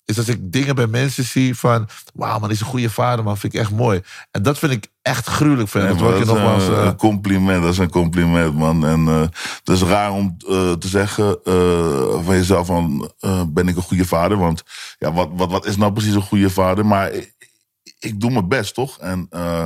is 0.09 0.17
dat 0.17 0.29
ik 0.29 0.53
dingen 0.53 0.75
bij 0.75 0.87
mensen 0.87 1.25
zie 1.25 1.55
van... 1.55 1.89
wauw 2.15 2.39
man, 2.39 2.49
die 2.49 2.53
is 2.53 2.61
een 2.61 2.67
goede 2.67 2.91
vader 2.91 3.25
man, 3.25 3.39
vind 3.39 3.55
ik 3.55 3.61
echt 3.61 3.71
mooi. 3.71 4.03
En 4.31 4.43
dat 4.43 4.59
vind 4.59 4.73
ik 4.73 4.87
echt 5.03 5.27
gruwelijk 5.27 5.69
van 5.69 5.81
hem. 5.81 5.97
Nee, 5.97 6.11
dat 6.11 6.21
is 6.21 6.27
nogmaals... 6.27 6.67
een, 6.67 6.75
eh, 6.75 6.85
een 6.85 6.97
compliment, 6.97 7.63
dat 7.63 7.73
is 7.73 7.79
een 7.79 7.91
compliment, 7.91 8.55
man. 8.55 8.87
En 8.87 9.09
eh, 9.09 9.21
het 9.59 9.69
is 9.69 9.83
raar 9.83 10.13
om 10.13 10.37
eh, 10.49 10.73
te 10.73 10.89
zeggen 10.89 11.39
eh, 11.45 12.25
van 12.25 12.35
jezelf 12.35 12.67
van, 12.67 13.13
eh, 13.21 13.43
ben 13.49 13.69
ik 13.69 13.77
een 13.77 13.83
goede 13.83 14.05
vader? 14.07 14.39
Want 14.39 14.63
ja, 14.99 15.13
wat, 15.13 15.29
wat, 15.33 15.51
wat 15.51 15.67
is 15.67 15.77
nou 15.77 15.93
precies 15.93 16.15
een 16.15 16.21
goede 16.23 16.51
vader? 16.51 16.87
Maar 16.87 17.13
ik, 17.13 17.35
ik 17.99 18.21
doe 18.21 18.31
mijn 18.31 18.49
best, 18.49 18.75
toch? 18.75 18.99
En 18.99 19.27
eh, 19.31 19.65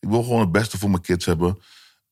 ik 0.00 0.08
wil 0.08 0.22
gewoon 0.22 0.40
het 0.40 0.52
beste 0.52 0.78
voor 0.78 0.90
mijn 0.90 1.02
kids 1.02 1.26
hebben. 1.26 1.58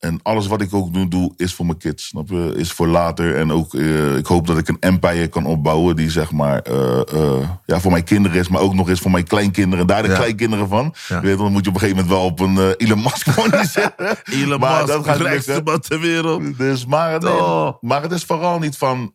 En 0.01 0.21
alles 0.23 0.47
wat 0.47 0.61
ik 0.61 0.75
ook 0.75 0.91
nu 0.93 1.09
doe, 1.09 1.33
is 1.37 1.55
voor 1.55 1.67
mijn 1.67 1.79
kids. 1.79 2.07
Snap 2.07 2.29
je? 2.29 2.53
Is 2.57 2.73
voor 2.73 2.87
later. 2.87 3.37
En 3.37 3.53
ook, 3.53 3.75
eh, 3.75 4.17
ik 4.17 4.27
hoop 4.27 4.47
dat 4.47 4.59
ik 4.59 4.69
een 4.69 4.77
empire 4.81 5.27
kan 5.27 5.47
opbouwen 5.47 5.97
die 5.97 6.11
zeg 6.11 6.33
maar 6.33 6.59
eh, 6.61 7.01
eh, 7.13 7.49
ja, 7.67 7.81
voor 7.81 7.91
mijn 7.91 8.05
kinderen 8.05 8.39
is, 8.39 8.49
maar 8.49 8.61
ook 8.61 8.75
nog 8.75 8.89
eens 8.89 9.01
voor 9.01 9.11
mijn 9.11 9.25
kleinkinderen. 9.27 9.87
Daar 9.87 10.03
de 10.03 10.09
Ja. 10.09 10.15
kleinkinderen 10.17 10.69
van. 10.69 10.95
Ja. 11.09 11.21
Weet, 11.21 11.39
dan 11.39 11.53
moet 11.53 11.65
je 11.65 11.69
op 11.71 11.75
een 11.75 11.81
gegeven 11.81 12.03
moment 12.05 12.15
wel 12.19 12.25
op 12.27 12.41
een 12.41 12.75
Elon 12.77 13.03
Musk 13.03 13.29
gewoon 13.31 13.65
zetten. 13.65 14.17
Elon 14.43 14.61
Maar 14.61 14.81
Musk, 14.83 14.87
dat 14.95 15.05
gaat 15.05 15.19
de 15.19 15.23
rijkste 15.25 15.61
man 15.65 15.81
ter 15.81 16.01
wereld. 16.01 16.59
Dus, 16.59 16.87
maar, 16.87 17.21
nee, 17.21 17.33
Oh. 17.33 17.73
maar 17.81 18.03
het 18.03 18.13
is 18.13 18.25
vooral 18.25 18.59
niet 18.59 18.77
van. 18.77 19.13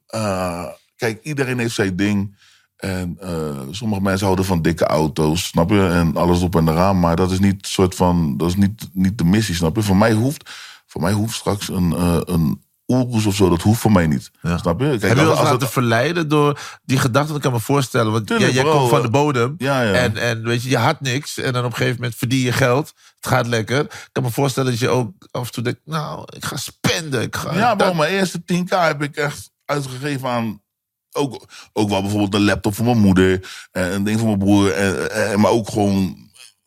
kijk, 0.96 1.20
iedereen 1.24 1.60
heeft 1.60 1.76
zijn 1.76 1.96
ding. 1.96 2.36
En 2.76 3.18
sommige 3.72 4.02
mensen 4.02 4.24
houden 4.26 4.46
van 4.46 4.62
dikke 4.62 4.86
auto's, 4.86 5.44
snap 5.48 5.70
je? 5.70 5.88
En 5.88 6.16
alles 6.18 6.42
op 6.42 6.56
en 6.56 6.68
eraan. 6.68 7.00
Maar 7.00 7.16
dat 7.16 7.32
is 7.32 7.40
niet 7.40 7.68
soort 7.68 7.96
van. 7.96 8.38
Dat 8.38 8.48
is 8.48 8.56
niet, 8.56 8.90
niet 8.94 9.18
de 9.18 9.24
missie, 9.26 9.56
snap 9.56 9.76
je? 9.76 9.82
Voor 9.82 9.98
mij 9.98 10.12
hoeft, 10.14 10.50
voor 10.86 11.02
mij 11.02 11.12
hoeft 11.12 11.36
straks 11.36 11.70
een, 11.70 11.94
eh 11.94 12.20
een 12.26 12.64
Oelroes 12.88 13.26
of 13.26 13.36
zo. 13.36 13.50
Dat 13.50 13.62
hoeft 13.62 13.80
voor 13.80 13.92
mij 13.92 14.08
niet. 14.08 14.32
Ja. 14.42 14.58
Snap 14.58 14.80
je? 14.80 14.86
Kijk, 14.88 15.02
Heb 15.02 15.10
je 15.10 15.16
wel 15.16 15.24
eens 15.30 15.40
als 15.40 15.44
laten 15.50 15.60
het- 15.64 15.72
verleiden 15.72 16.28
door 16.30 16.60
die 16.84 16.98
gedachten? 17.00 17.36
Ik 17.36 17.42
kan 17.42 17.52
me 17.52 17.60
voorstellen. 17.60 18.12
Want 18.12 18.28
Tuurlijk, 18.28 18.52
jij, 18.54 18.62
jij 18.62 18.72
bro. 18.72 18.78
komt 18.80 18.90
van 18.90 19.02
de 19.02 19.10
bodem. 19.10 19.56
Ja, 19.58 19.82
ja. 19.82 19.94
En, 19.94 20.18
en 20.18 20.44
weet 20.44 20.64
je, 20.64 20.70
je 20.70 20.78
had 20.78 21.02
niks. 21.02 21.38
En 21.38 21.54
dan 21.54 21.66
op 21.66 21.70
een 21.72 21.78
gegeven 21.78 21.96
moment 22.00 22.16
verdien 22.16 22.40
je 22.40 22.52
geld. 22.52 22.88
Het 23.20 23.28
gaat 23.34 23.48
lekker. 23.48 23.80
Ik 23.80 24.10
kan 24.12 24.24
me 24.24 24.32
voorstellen 24.32 24.72
dat 24.72 24.80
je 24.80 24.90
ook 24.90 25.12
af 25.32 25.46
en 25.46 25.52
toe 25.52 25.64
denkt... 25.64 25.80
Nou, 25.86 26.24
ik 26.36 26.46
ga 26.46 26.56
spenden. 26.58 27.22
Ik 27.22 27.36
ga 27.36 27.54
Ja, 27.56 27.76
bro, 27.76 27.86
dat- 27.88 27.96
mijn 27.96 28.12
eerste 28.14 28.40
10k 28.46 28.70
heb 28.70 29.04
ik 29.04 29.16
echt 29.16 29.52
uitgegeven 29.66 30.30
aan. 30.30 30.62
Ook, 31.12 31.46
ook 31.74 31.90
wel 31.90 32.02
bijvoorbeeld 32.02 32.34
een 32.34 32.44
laptop 32.46 32.76
voor 32.76 32.86
mijn 32.86 33.00
moeder. 33.00 33.48
En 33.72 33.94
een 33.94 34.04
ding 34.04 34.18
voor 34.20 34.28
mijn 34.28 34.40
broer. 34.40 34.72
En, 34.74 35.12
en, 35.12 35.40
maar 35.40 35.52
ook 35.52 35.70
gewoon 35.70 36.25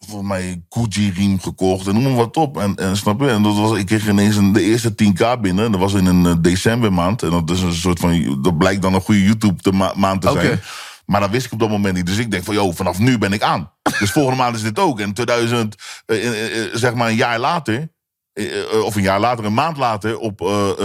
voor 0.08 0.24
mij 0.24 0.62
Gucci-riem 0.68 1.40
gekocht. 1.40 1.86
En 1.86 1.92
noem 1.94 2.02
maar 2.02 2.14
wat 2.14 2.36
op. 2.36 2.58
En, 2.58 2.74
en 2.76 2.96
snap 2.96 3.20
je? 3.20 3.28
En 3.30 3.42
dat 3.42 3.56
was, 3.56 3.78
ik 3.78 3.86
kreeg 3.86 4.08
ineens 4.08 4.36
een, 4.36 4.52
de 4.52 4.62
eerste 4.62 4.90
10k 4.90 5.40
binnen. 5.40 5.64
En 5.64 5.70
dat 5.72 5.80
was 5.80 5.92
in 5.94 6.06
een 6.06 6.26
eh, 6.26 6.34
decembermaand. 6.40 7.22
En 7.22 7.30
dat 7.30 7.50
is 7.50 7.60
een 7.60 7.72
soort 7.72 8.00
van. 8.00 8.38
Dat 8.42 8.58
blijkt 8.58 8.82
dan 8.82 8.94
een 8.94 9.00
goede 9.00 9.22
YouTube-maand 9.24 10.22
te 10.22 10.30
Oké. 10.30 10.40
zijn. 10.40 10.60
Maar 11.06 11.20
dat 11.20 11.30
wist 11.30 11.46
ik 11.46 11.52
op 11.52 11.58
dat 11.58 11.68
moment 11.68 11.94
niet. 11.94 12.06
Dus 12.06 12.16
ik 12.18 12.30
denk 12.30 12.44
van, 12.44 12.54
joh, 12.54 12.74
vanaf 12.74 12.98
nu 12.98 13.18
ben 13.18 13.32
ik 13.32 13.42
aan. 13.42 13.72
Dus 13.98 14.10
volgende 14.10 14.38
maand 14.38 14.56
is 14.56 14.62
dit 14.62 14.78
ook. 14.78 15.00
En 15.00 15.12
2000, 15.12 15.74
eh, 16.06 16.64
eh, 16.64 16.70
zeg 16.74 16.94
maar 16.94 17.08
een 17.08 17.16
jaar 17.16 17.38
later. 17.38 17.88
of 18.84 18.96
een 18.96 19.02
jaar 19.02 19.20
later, 19.20 19.44
een 19.44 19.54
maand 19.54 19.76
later, 19.76 20.18
op, 20.18 20.40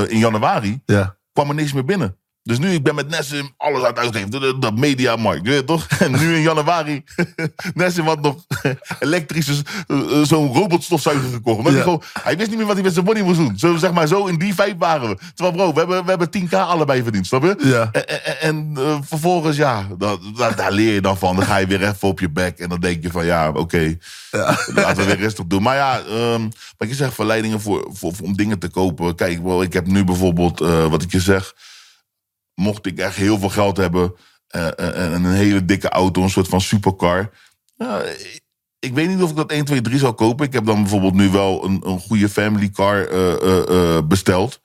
in 0.07 0.17
januari, 0.17 0.81
Ja. 0.85 1.17
kwam 1.33 1.49
er 1.49 1.55
niks 1.55 1.73
meer 1.73 1.85
binnen. 1.85 2.17
Dus 2.43 2.57
nu, 2.59 2.71
ik 2.71 2.83
ben 2.83 2.95
met 2.95 3.09
Nessim 3.09 3.49
alles 3.57 3.79
aan 3.81 3.87
het 3.87 3.97
uitgeven. 3.97 4.59
Dat 4.59 4.75
mediamarkt, 4.77 5.45
je 5.45 5.49
weet 5.51 5.67
toch? 5.67 5.87
En 5.99 6.11
nu 6.11 6.35
in 6.35 6.41
januari, 6.41 7.03
Nessim 7.73 8.05
had 8.05 8.21
nog 8.21 8.35
elektrische, 8.99 9.53
eh, 9.87 9.97
eh, 9.97 10.25
zo'n 10.27 10.53
robotstofzuiger 10.53 11.29
gekocht. 11.31 11.57
Omdat 11.57 11.71
Ja. 11.73 11.77
hij, 11.77 11.83
gewoon, 11.83 12.03
hij 12.23 12.37
wist 12.37 12.47
niet 12.49 12.57
meer 12.57 12.65
wat 12.65 12.75
hij 12.75 12.83
met 12.83 12.93
zijn 12.93 13.05
money 13.05 13.21
moest 13.23 13.37
doen. 13.37 13.53
Zo, 13.57 13.75
zeg 13.75 13.91
maar, 13.93 14.07
zo 14.07 14.25
in 14.25 14.37
die 14.37 14.53
vijf 14.53 14.73
waren 14.77 15.09
we. 15.09 15.17
Terwijl 15.35 15.55
bro, 15.57 15.73
we 15.73 15.79
hebben, 15.79 16.03
we 16.03 16.09
hebben 16.09 16.29
10k 16.49 16.53
allebei 16.53 17.03
verdiend, 17.03 17.27
snap 17.27 17.43
je? 17.43 17.55
Ja. 17.59 17.89
En, 17.91 18.07
en, 18.25 18.39
en, 18.41 18.71
eh, 18.77 18.97
vervolgens, 19.01 19.57
ja, 19.57 19.87
dat, 19.97 20.19
dat- 20.35 20.57
daar 20.57 20.71
leer 20.71 20.93
je 20.93 21.01
dan 21.01 21.17
van. 21.17 21.35
Dan 21.35 21.45
ga 21.45 21.57
je 21.57 21.67
weer 21.67 21.81
even 21.81 22.07
op 22.07 22.19
je 22.19 22.29
bek. 22.29 22.59
En 22.59 22.69
dan 22.69 22.79
denk 22.79 23.03
je 23.03 23.11
van, 23.11 23.25
ja, 23.25 23.49
oké, 23.49 23.97
laten 24.73 24.95
we 24.95 25.03
weer 25.05 25.17
rustig 25.19 25.45
doen. 25.45 25.61
Maar 25.63 25.75
ja, 25.75 25.99
ehm, 26.01 26.41
wat 26.77 26.87
je 26.89 26.95
zegt, 26.95 27.13
verleidingen 27.13 27.61
voor, 27.61 27.89
voor, 27.91 28.13
voor- 28.15 28.25
om 28.25 28.35
dingen 28.35 28.59
te 28.59 28.69
kopen. 28.69 29.15
Kijk, 29.15 29.41
bro, 29.43 29.61
ik 29.61 29.73
heb 29.73 29.87
nu 29.87 30.03
bijvoorbeeld, 30.03 30.61
eh, 30.61 30.85
wat 30.89 31.01
ik 31.01 31.11
je 31.11 31.19
zeg... 31.19 31.53
Mocht 32.55 32.85
ik 32.85 32.99
echt 32.99 33.15
heel 33.15 33.39
veel 33.39 33.49
geld 33.49 33.77
hebben... 33.77 34.13
eh, 34.47 34.67
eh, 34.67 35.13
en 35.13 35.23
een 35.23 35.33
hele 35.33 35.65
dikke 35.65 35.89
auto, 35.89 36.21
een 36.23 36.29
soort 36.29 36.47
van 36.47 36.61
supercar... 36.61 37.29
Ja, 37.75 38.01
ik- 38.79 38.93
weet 38.93 39.07
niet 39.07 39.21
of 39.21 39.29
ik 39.29 39.35
dat 39.35 39.51
1, 39.51 39.65
2, 39.65 39.81
3 39.81 39.99
zou 39.99 40.13
kopen. 40.13 40.45
Ik 40.45 40.53
heb 40.53 40.65
dan 40.65 40.81
bijvoorbeeld 40.81 41.13
nu 41.13 41.29
wel 41.29 41.63
een, 41.65 41.81
een 41.85 41.99
goede 41.99 42.29
family 42.29 42.69
car 42.69 43.07
eh, 43.07 43.31
eh, 43.31 43.95
eh, 43.97 44.03
besteld. 44.07 44.61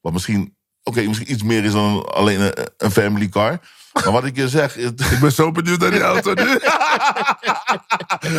Wat 0.00 0.12
misschien 0.12 0.56
oké, 0.82 1.02
misschien 1.02 1.32
iets 1.32 1.42
meer 1.42 1.64
is 1.64 1.72
dan 1.72 2.04
alleen 2.14 2.40
een, 2.40 2.52
een 2.76 2.90
family 2.90 3.28
car. 3.28 3.60
Maar 3.92 4.12
wat 4.12 4.24
ik 4.24 4.36
je 4.36 4.48
zeg, 4.48 4.76
Ik 4.76 5.18
ben 5.20 5.32
zo 5.32 5.52
benieuwd 5.52 5.80
naar 5.80 5.90
die 5.90 6.00
auto 6.00 6.34
nu. 6.34 6.42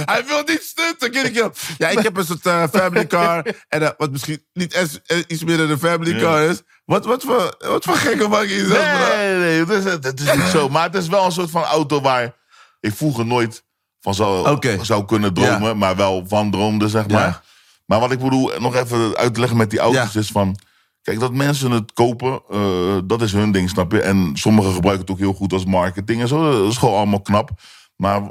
Hij 0.06 0.24
wil 0.26 0.44
niet 0.46 1.34
je. 1.34 1.52
Ja, 1.78 1.90
ik 1.90 2.00
heb 2.00 2.18
een 2.18 2.26
soort 2.26 2.46
eh, 2.46 2.64
family 2.74 3.08
car. 3.08 3.46
En 3.68 3.82
eh, 3.82 3.90
wat 3.98 4.12
misschien 4.12 4.46
niet 4.54 4.74
eens, 4.74 5.02
eh, 5.06 5.18
iets 5.28 5.44
meer 5.44 5.58
dan 5.58 5.70
een 5.70 5.80
family 5.80 6.20
car 6.20 6.42
is. 6.42 6.62
Wat, 6.88 7.06
wat, 7.06 7.23
voor, 7.23 7.56
wat 7.60 7.84
voor 7.84 7.95
gekke 7.95 8.28
man 8.28 8.47
je 8.47 8.65
zelf, 8.65 8.97
bro? 8.97 9.15
Nee, 9.17 9.36
nee, 9.38 9.60
het 9.60 9.69
is, 9.69 9.84
het 9.84 10.19
is 10.19 10.34
niet 10.36 10.52
zo. 10.52 10.69
Maar 10.69 10.84
het 10.84 10.95
is 10.95 11.08
wel 11.08 11.26
een 11.26 11.32
soort 11.32 11.50
van 11.50 11.63
auto 11.63 12.02
waar 12.02 12.36
ik 12.80 12.93
vroeger 12.95 13.26
nooit 13.26 13.63
van 14.02 14.13
zou, 14.13 14.58
zou 14.82 15.06
kunnen 15.06 15.34
dromen. 15.34 15.67
Ja. 15.67 15.73
Maar 15.73 15.95
wel 15.95 16.26
van 16.28 16.52
droomde, 16.52 16.88
zeg 16.88 17.04
Ja. 17.08 17.13
maar. 17.13 17.41
Maar 17.86 18.00
wat 18.00 18.12
ik 18.12 18.19
bedoel, 18.19 18.52
nog 18.60 18.76
even 18.76 19.15
uit 19.15 19.34
te 19.34 19.39
leggen 19.39 19.58
met 19.58 19.69
die 19.69 19.80
auto's 19.80 20.13
Ja. 20.13 20.19
is 20.19 20.32
van... 20.32 20.56
Kijk, 21.02 21.19
dat 21.19 21.34
mensen 21.34 21.71
het 21.71 21.93
kopen, 21.93 22.41
eh, 22.50 22.97
dat 23.06 23.21
is 23.21 23.32
hun 23.32 23.52
ding, 23.52 23.69
snap 23.69 23.91
je? 23.91 24.02
En 24.02 24.32
sommigen 24.34 24.73
gebruiken 24.73 25.06
het 25.06 25.13
ook 25.15 25.19
heel 25.21 25.34
goed 25.34 25.54
als 25.54 25.65
marketing 25.65 26.21
en 26.21 26.28
zo. 26.28 26.62
Dat 26.62 26.71
is 26.71 26.78
gewoon 26.78 26.95
allemaal 26.95 27.21
knap. 27.21 27.50
Maar 27.95 28.21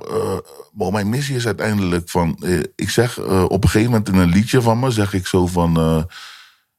eh, 0.78 0.90
mijn 0.90 1.08
missie 1.08 1.36
is 1.36 1.46
uiteindelijk 1.46 2.08
van... 2.08 2.36
eh, 2.42 2.58
ik 2.74 2.90
zeg 2.90 3.18
op 3.48 3.62
een 3.64 3.70
gegeven 3.70 3.90
moment 3.90 4.08
in 4.08 4.14
een 4.16 4.28
liedje 4.28 4.62
van 4.62 4.78
me... 4.78 4.90
zeg 4.90 5.12
ik 5.12 5.26
zo 5.26 5.46
van... 5.46 6.06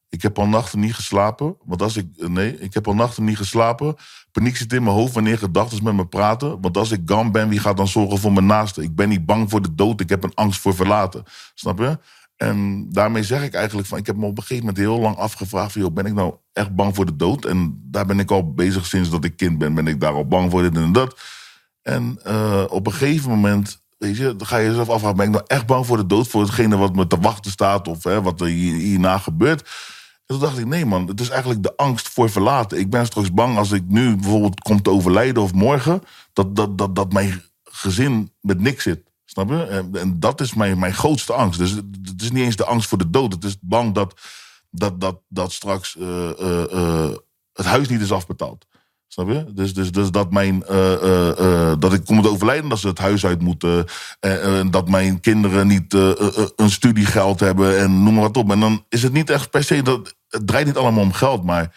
eh, 0.09 0.17
ik 0.17 0.21
heb 0.21 0.39
al 0.39 0.47
nachten 0.47 0.79
niet 0.79 0.95
geslapen. 0.95 1.57
Want 1.65 1.81
als 1.81 1.97
ik. 1.97 2.07
Nee, 2.15 2.59
ik 2.59 2.73
heb 2.73 2.87
al 2.87 2.95
nachten 2.95 3.23
niet 3.23 3.37
geslapen. 3.37 3.95
Paniek 4.31 4.57
zit 4.57 4.73
in 4.73 4.83
mijn 4.83 4.95
hoofd 4.95 5.13
wanneer 5.13 5.37
gedachten 5.37 5.83
met 5.83 5.93
me 5.93 6.07
praten. 6.07 6.61
Want 6.61 6.77
als 6.77 6.91
ik 6.91 7.01
gam 7.05 7.31
ben, 7.31 7.49
wie 7.49 7.59
gaat 7.59 7.77
dan 7.77 7.87
zorgen 7.87 8.17
voor 8.17 8.33
mijn 8.33 8.45
naasten? 8.45 8.83
Ik 8.83 8.95
ben 8.95 9.09
niet 9.09 9.25
bang 9.25 9.49
voor 9.49 9.61
de 9.61 9.75
dood. 9.75 10.01
Ik 10.01 10.09
heb 10.09 10.23
een 10.23 10.33
angst 10.33 10.59
voor 10.59 10.75
verlaten. 10.75 11.23
Snap 11.53 11.79
je? 11.79 11.99
En 12.37 12.87
daarmee 12.89 13.23
zeg 13.23 13.43
ik 13.43 13.53
eigenlijk 13.53 13.87
van. 13.87 13.97
Ik 13.97 14.05
heb 14.05 14.15
me 14.15 14.25
op 14.25 14.37
een 14.37 14.43
gegeven 14.43 14.65
moment 14.65 14.77
heel 14.83 14.99
lang 14.99 15.15
afgevraagd: 15.15 15.71
van, 15.71 15.93
ben 15.93 16.05
ik 16.05 16.13
nou 16.13 16.35
echt 16.53 16.75
bang 16.75 16.95
voor 16.95 17.05
de 17.05 17.15
dood? 17.15 17.45
En 17.45 17.81
daar 17.83 18.05
ben 18.05 18.19
ik 18.19 18.31
al 18.31 18.53
bezig 18.53 18.85
sinds 18.85 19.09
dat 19.09 19.23
ik 19.23 19.37
kind 19.37 19.57
ben. 19.57 19.73
Ben 19.73 19.87
ik 19.87 19.99
daar 19.99 20.13
al 20.13 20.27
bang 20.27 20.51
voor 20.51 20.61
dit 20.61 20.75
en 20.75 20.91
dat. 20.91 21.19
En 21.81 22.19
eh, 22.23 22.63
op 22.69 22.85
een 22.85 22.93
gegeven 22.93 23.29
moment, 23.29 23.83
weet 23.97 24.17
je, 24.17 24.35
dan 24.35 24.47
ga 24.47 24.57
je 24.57 24.67
jezelf 24.67 24.89
afvragen: 24.89 25.17
ben 25.17 25.25
ik 25.25 25.31
nou 25.31 25.43
echt 25.47 25.65
bang 25.65 25.85
voor 25.85 25.97
de 25.97 26.05
dood? 26.05 26.27
Voor 26.27 26.41
hetgene 26.41 26.77
wat 26.77 26.95
me 26.95 27.07
te 27.07 27.19
wachten 27.19 27.51
staat 27.51 27.87
of 27.87 28.03
hè, 28.03 28.21
wat 28.21 28.41
er 28.41 28.47
hier, 28.47 28.73
hierna 28.73 29.17
gebeurt? 29.17 29.69
En 30.27 30.35
toen 30.35 30.39
dacht 30.39 30.57
ik: 30.57 30.65
nee, 30.65 30.85
man, 30.85 31.07
het 31.07 31.19
is 31.19 31.29
eigenlijk 31.29 31.63
de 31.63 31.75
angst 31.75 32.09
voor 32.09 32.29
verlaten. 32.29 32.79
Ik 32.79 32.89
ben 32.89 33.05
straks 33.05 33.33
bang 33.33 33.57
als 33.57 33.71
ik 33.71 33.83
nu 33.87 34.15
bijvoorbeeld 34.15 34.59
kom 34.59 34.81
te 34.81 34.89
overlijden 34.89 35.43
of 35.43 35.53
morgen, 35.53 36.01
dat, 36.33 36.55
dat, 36.55 36.77
dat, 36.77 36.95
dat 36.95 37.13
mijn 37.13 37.43
gezin 37.63 38.33
met 38.41 38.59
niks 38.59 38.83
zit. 38.83 39.07
Snap 39.25 39.49
je? 39.49 39.63
En, 39.63 40.19
dat 40.19 40.41
is 40.41 40.53
mijn, 40.53 40.79
mijn 40.79 40.93
grootste 40.93 41.33
angst. 41.33 41.59
Dus 41.59 41.71
het, 41.71 41.85
het 42.01 42.21
is 42.21 42.31
niet 42.31 42.43
eens 42.43 42.55
de 42.55 42.65
angst 42.65 42.89
voor 42.89 42.97
de 42.97 43.09
dood. 43.09 43.33
Het 43.33 43.43
is 43.43 43.57
bang 43.59 43.93
dat, 43.93 44.19
dat, 44.69 45.01
dat, 45.01 45.21
dat 45.27 45.51
straks 45.51 45.97
eh, 45.97 46.29
eh, 46.29 46.71
eh, 46.71 47.15
het 47.53 47.65
huis 47.65 47.87
niet 47.87 48.01
is 48.01 48.11
afbetaald. 48.11 48.65
Snap 49.07 49.29
je? 49.29 49.53
Dus, 49.53 49.73
dus, 49.73 49.91
dus 49.91 50.11
dat, 50.11 50.31
mijn, 50.31 50.63
eh, 50.65 50.93
eh, 50.93 51.29
eh, 51.71 51.75
dat 51.79 51.93
ik 51.93 52.05
kom 52.05 52.21
te 52.21 52.29
overlijden, 52.29 52.69
dat 52.69 52.79
ze 52.79 52.87
het 52.87 52.97
huis 52.97 53.25
uit 53.25 53.41
moeten. 53.41 53.85
eh, 54.19 54.61
dat 54.69 54.89
mijn 54.89 55.19
kinderen 55.19 55.67
niet 55.67 55.93
een 56.55 56.69
studiegeld 56.69 57.39
hebben 57.39 57.79
en 57.79 58.03
noem 58.03 58.13
maar 58.13 58.23
wat 58.23 58.37
op. 58.37 58.51
En 58.51 58.59
dan 58.59 58.85
is 58.89 59.03
het 59.03 59.13
niet 59.13 59.29
echt 59.29 59.49
per 59.49 59.63
se 59.63 59.81
dat. 59.81 60.15
Het 60.27 60.47
draait 60.47 60.65
niet 60.65 60.77
allemaal 60.77 61.03
om 61.03 61.13
geld, 61.13 61.43
maar 61.43 61.75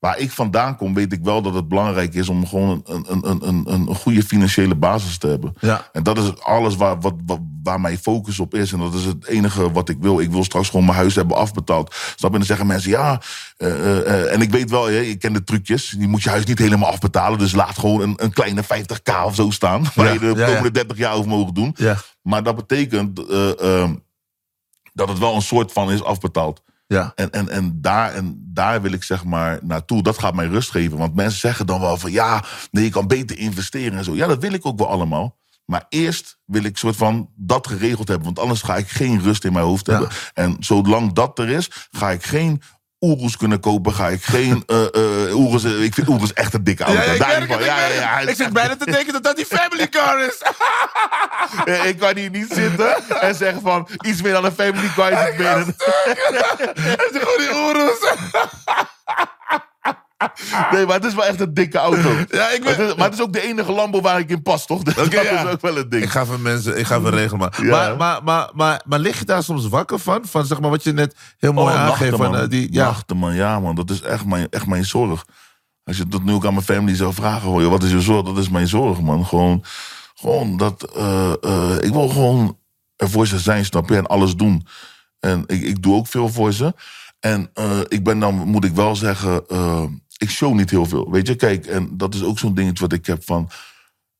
waar 0.00 0.18
ik 0.18 0.30
vandaan 0.30 0.76
kom, 0.76 0.94
weet 0.94 1.12
ik 1.12 1.20
wel 1.22 1.42
dat 1.42 1.54
het 1.54 1.68
belangrijk 1.68 2.14
is 2.14 2.28
om 2.28 2.46
gewoon 2.46 2.82
een, 2.86 3.04
een, 3.08 3.28
een, 3.30 3.48
een, 3.48 3.88
een 3.88 3.94
goede 3.94 4.22
financiële 4.22 4.74
basis 4.74 5.18
te 5.18 5.26
hebben. 5.26 5.54
Ja. 5.60 5.88
En 5.92 6.02
dat 6.02 6.18
is 6.18 6.40
alles 6.42 6.76
waar, 6.76 7.00
wat, 7.00 7.14
wat, 7.26 7.38
waar 7.62 7.80
mijn 7.80 7.98
focus 7.98 8.38
op 8.40 8.54
is. 8.54 8.72
En 8.72 8.78
dat 8.78 8.94
is 8.94 9.04
het 9.04 9.26
enige 9.26 9.72
wat 9.72 9.88
ik 9.88 9.96
wil. 10.00 10.20
Ik 10.20 10.30
wil 10.30 10.44
straks 10.44 10.68
gewoon 10.68 10.84
mijn 10.84 10.96
huis 10.96 11.14
hebben 11.14 11.36
afbetaald. 11.36 11.94
Snap 12.16 12.30
je? 12.30 12.36
Dan 12.36 12.46
zeggen 12.46 12.66
mensen, 12.66 12.90
ja... 12.90 13.20
eh, 13.56 13.68
eh, 13.70 13.98
eh, 14.06 14.32
en 14.32 14.40
ik 14.40 14.50
weet 14.50 14.70
wel, 14.70 14.86
hè, 14.86 15.00
ik 15.00 15.18
ken 15.18 15.32
de 15.32 15.44
trucjes. 15.44 15.94
Je 15.98 16.08
moet 16.08 16.22
je 16.22 16.30
huis 16.30 16.44
niet 16.44 16.58
helemaal 16.58 16.90
afbetalen. 16.90 17.38
Dus 17.38 17.52
laat 17.52 17.78
gewoon 17.78 18.00
een, 18.00 18.14
een 18.16 18.32
kleine 18.32 18.62
50k 18.64 19.24
of 19.24 19.34
zo 19.34 19.50
staan. 19.50 19.84
Waar 19.94 20.06
Ja, 20.06 20.12
je 20.12 20.18
de 20.18 20.32
ja. 20.40 20.46
komende 20.46 20.70
30 20.70 20.96
jaar 20.96 21.14
over 21.14 21.28
mogen 21.30 21.54
doen. 21.54 21.74
Ja. 21.76 21.96
Maar 22.22 22.42
dat 22.42 22.56
betekent 22.56 23.16
dat 24.92 25.08
het 25.08 25.18
wel 25.18 25.34
een 25.34 25.42
soort 25.42 25.72
van 25.72 25.90
is 25.90 26.02
afbetaald. 26.02 26.62
Ja. 26.96 27.12
En, 27.14 27.30
en, 27.30 27.48
en, 27.48 27.80
daar, 27.80 28.14
en 28.14 28.40
daar 28.52 28.82
wil 28.82 28.92
ik 28.92 29.02
zeg 29.02 29.24
maar 29.24 29.58
naartoe. 29.62 30.02
Dat 30.02 30.18
gaat 30.18 30.34
mij 30.34 30.46
rust 30.46 30.70
geven. 30.70 30.98
Want 30.98 31.14
mensen 31.14 31.40
zeggen 31.40 31.66
dan 31.66 31.80
wel 31.80 31.96
van 31.96 32.12
ja, 32.12 32.44
nee, 32.70 32.84
je 32.84 32.90
kan 32.90 33.06
beter 33.06 33.38
investeren 33.38 33.98
en 33.98 34.04
zo. 34.04 34.14
Ja, 34.14 34.26
dat 34.26 34.38
wil 34.38 34.52
ik 34.52 34.66
ook 34.66 34.78
wel 34.78 34.88
allemaal. 34.88 35.38
Maar 35.64 35.84
eerst 35.88 36.38
wil 36.44 36.64
ik 36.64 36.76
soort 36.76 36.96
van 36.96 37.30
dat 37.36 37.66
geregeld 37.66 38.08
hebben. 38.08 38.26
Want 38.26 38.38
anders 38.38 38.62
ga 38.62 38.76
ik 38.76 38.88
geen 38.88 39.20
rust 39.22 39.44
in 39.44 39.52
mijn 39.52 39.64
hoofd 39.64 39.86
Ja. 39.86 39.92
hebben. 39.92 40.10
En 40.34 40.56
zolang 40.60 41.12
dat 41.12 41.38
er 41.38 41.48
is, 41.48 41.70
ga 41.90 42.10
ik 42.10 42.24
geen 42.24 42.62
Oerus 43.00 43.36
kunnen 43.36 43.60
kopen. 43.60 43.94
Ga 43.94 44.08
ik 44.08 44.22
geen 44.22 44.64
Oerus... 45.40 45.64
Ik 45.64 45.94
vind 45.94 46.08
Oerus 46.08 46.32
echt 46.32 46.54
een 46.54 46.64
dikke 46.64 46.84
auto. 46.84 47.00
Ja, 47.02 47.12
ik, 47.12 47.48
het, 47.48 47.64
ja, 47.64 47.86
ja, 47.86 48.18
het. 48.18 48.28
ik 48.28 48.36
zit 48.36 48.52
bijna 48.52 48.76
te 48.76 48.90
denken 48.90 49.12
dat 49.12 49.22
dat 49.22 49.36
die 49.36 49.46
family 49.46 49.88
car 49.88 50.20
is. 50.26 50.42
Ik 51.90 51.98
kan 51.98 52.16
hier 52.16 52.30
niet 52.30 52.52
zitten 52.52 53.20
en 53.20 53.34
zeggen 53.34 53.60
van 53.62 53.88
iets 54.00 54.22
meer 54.22 54.32
dan 54.32 54.44
een 54.44 54.52
family 54.52 54.88
car. 54.96 55.12
is 55.12 55.36
meer 55.38 55.52
dan- 55.54 55.74
Het 56.90 57.08
is 57.12 57.20
gewoon 57.22 57.38
die 57.38 57.54
oeroes. 57.54 57.98
Nee, 60.72 60.86
maar 60.86 60.94
het 60.94 61.04
is 61.04 61.14
wel 61.14 61.24
echt 61.24 61.40
een 61.40 61.54
dikke 61.54 61.78
auto. 61.78 62.08
Ja, 62.30 62.50
ik 62.50 62.62
ben- 62.62 62.64
maar, 62.64 62.76
het 62.78 62.88
is, 62.88 62.94
maar 62.94 63.04
het 63.04 63.14
is 63.14 63.20
ook 63.22 63.32
de 63.32 63.42
enige 63.42 63.72
Lambo 63.72 64.00
waar 64.00 64.18
ik 64.18 64.30
in 64.30 64.42
pas, 64.42 64.66
toch? 64.66 64.82
Dus 64.82 64.94
dat 64.94 65.12
ja. 65.12 65.20
is 65.44 65.52
ook 65.52 65.60
wel 65.60 65.76
een 65.78 65.88
ding. 65.88 66.02
Ik 66.02 66.08
ga 66.10 66.24
van 66.24 66.42
mensen, 66.42 66.78
ik 66.78 66.86
ga 66.86 67.00
van 67.00 67.10
regelen. 67.14 67.38
Maar, 67.38 67.64
Ja. 67.64 67.70
maar, 67.70 67.96
maar, 67.96 68.20
maar, 68.24 68.50
maar, 68.54 68.82
maar 68.86 68.98
lig 68.98 69.18
je 69.18 69.24
daar 69.24 69.42
soms 69.42 69.68
wakker 69.68 69.98
van? 69.98 70.20
Van 70.26 70.46
zeg 70.46 70.60
maar 70.60 70.70
wat 70.70 70.82
je 70.82 70.92
net 70.92 71.14
heel 71.38 71.52
mooi 71.52 71.74
Oh, 71.74 71.80
aangeeft. 71.80 72.10
nachten, 72.10 72.18
Van, 72.18 72.36
eh, 72.36 72.48
die, 72.48 72.72
ja. 72.72 72.84
Nachten, 72.84 73.16
man. 73.16 73.34
Ja, 73.34 73.60
man. 73.60 73.74
Dat 73.74 73.90
is 73.90 74.00
echt 74.02 74.24
mijn, 74.24 74.46
echt 74.50 74.66
mijn 74.66 74.84
zorg. 74.84 75.24
Als 75.84 75.96
je 75.96 76.08
dat 76.08 76.22
nu 76.22 76.32
ook 76.32 76.46
aan 76.46 76.52
mijn 76.54 76.64
family 76.64 76.96
zou 76.96 77.14
vragen, 77.14 77.48
hoor, 77.48 77.68
wat 77.70 77.82
is 77.82 77.90
je 77.90 78.00
zorg? 78.00 78.22
Dat 78.26 78.38
is 78.38 78.48
mijn 78.48 78.68
zorg, 78.68 79.00
man. 79.00 79.26
Gewoon, 79.26 79.64
gewoon 80.14 80.56
dat... 80.56 80.82
eh, 80.96 81.32
eh, 81.40 81.76
ik 81.80 81.92
wil 81.92 82.08
gewoon 82.08 82.58
er 82.96 83.10
voor 83.10 83.26
ze 83.26 83.38
zijn, 83.38 83.64
snap 83.64 83.88
je? 83.88 83.96
En 83.96 84.06
alles 84.06 84.36
doen. 84.36 84.66
En 85.20 85.44
ik, 85.46 85.62
ik 85.62 85.82
doe 85.82 85.94
ook 85.94 86.06
veel 86.06 86.28
voor 86.28 86.52
ze. 86.52 86.74
En 87.20 87.50
ik 87.88 88.04
ben 88.04 88.18
dan, 88.18 88.34
moet 88.34 88.64
ik 88.64 88.74
wel 88.74 88.96
zeggen... 88.96 89.44
ik 90.20 90.30
show 90.30 90.54
niet 90.54 90.70
heel 90.70 90.86
veel, 90.86 91.10
weet 91.10 91.26
je? 91.26 91.34
Kijk, 91.34 91.66
en 91.66 91.88
dat 91.96 92.14
is 92.14 92.22
ook 92.22 92.38
zo'n 92.38 92.54
dingetje 92.54 92.82
wat 92.82 92.92
ik 92.92 93.06
heb 93.06 93.24
van... 93.24 93.50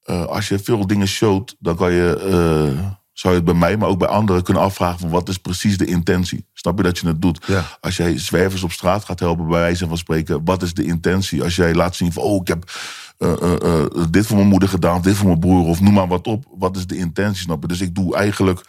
eh, 0.05 0.25
als 0.25 0.49
je 0.49 0.59
veel 0.59 0.87
dingen 0.87 1.07
showt, 1.09 1.57
dan 1.59 1.77
kan 1.77 1.93
je, 1.93 2.17
eh, 2.17 2.85
zou 3.13 3.35
je 3.35 3.41
het 3.41 3.45
bij 3.45 3.55
mij, 3.55 3.77
maar 3.77 3.89
ook 3.89 3.99
bij 3.99 4.09
anderen 4.09 4.43
kunnen 4.43 4.63
afvragen 4.63 4.99
van 4.99 5.11
wat 5.11 5.29
is 5.29 5.39
precies 5.39 5.79
de 5.79 5.85
intentie? 5.85 6.47
Snap 6.53 6.77
je 6.77 6.83
dat 6.83 6.99
je 6.99 7.07
het 7.07 7.23
doet? 7.23 7.45
Ja. 7.47 7.65
Als 7.81 7.97
jij 7.97 8.19
zwervers 8.19 8.63
op 8.63 8.73
straat 8.73 9.05
gaat 9.05 9.21
helpen, 9.21 9.49
bij 9.49 9.59
wijze 9.61 9.89
van 9.89 9.97
spreken, 9.99 10.45
wat 10.45 10.63
is 10.63 10.75
de 10.75 10.85
intentie? 10.85 11.43
Als 11.43 11.57
jij 11.57 11.75
laat 11.75 11.97
zien 11.97 12.13
van, 12.13 12.23
oh, 12.23 12.41
ik 12.41 12.49
heb 12.49 12.71
eh, 13.19 13.85
dit 14.11 14.27
voor 14.27 14.37
mijn 14.37 14.49
moeder 14.49 14.69
gedaan, 14.69 14.97
of 14.97 15.03
dit 15.03 15.17
voor 15.17 15.27
mijn 15.27 15.41
broer, 15.41 15.67
of 15.67 15.81
noem 15.81 15.93
maar 15.95 16.09
wat 16.09 16.27
op, 16.27 16.45
wat 16.59 16.77
is 16.77 16.87
de 16.87 16.97
intentie? 16.97 17.43
Snap 17.43 17.63
je? 17.63 17.69
Dus 17.69 17.81
ik 17.81 17.95
doe 17.95 18.17
eigenlijk. 18.17 18.65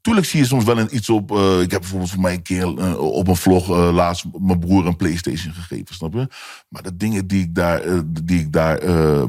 Tuurlijk 0.00 0.26
zie 0.26 0.40
je 0.40 0.46
soms 0.46 0.64
wel 0.64 0.78
een, 0.78 0.96
iets 0.96 1.08
op. 1.10 1.30
eh, 1.32 1.60
ik 1.60 1.70
heb 1.70 1.80
bijvoorbeeld 1.80 2.10
voor 2.10 2.20
mij 2.20 2.32
een 2.34 2.42
keer 2.42 2.78
eh, 2.78 2.98
op 2.98 3.28
een 3.28 3.36
vlog 3.36 3.70
eh, 3.70 3.92
laatst 3.92 4.24
mijn 4.40 4.58
broer 4.58 4.86
een 4.86 4.96
PlayStation 4.96 5.52
gegeven, 5.52 5.94
snap 5.94 6.12
je? 6.14 6.28
Maar 6.68 6.82
de 6.82 6.96
dingen 6.96 7.26
die 7.26 7.42
ik 7.42 7.54
daar, 7.54 7.82
die 8.06 8.40
ik 8.40 8.52
daar 8.52 8.78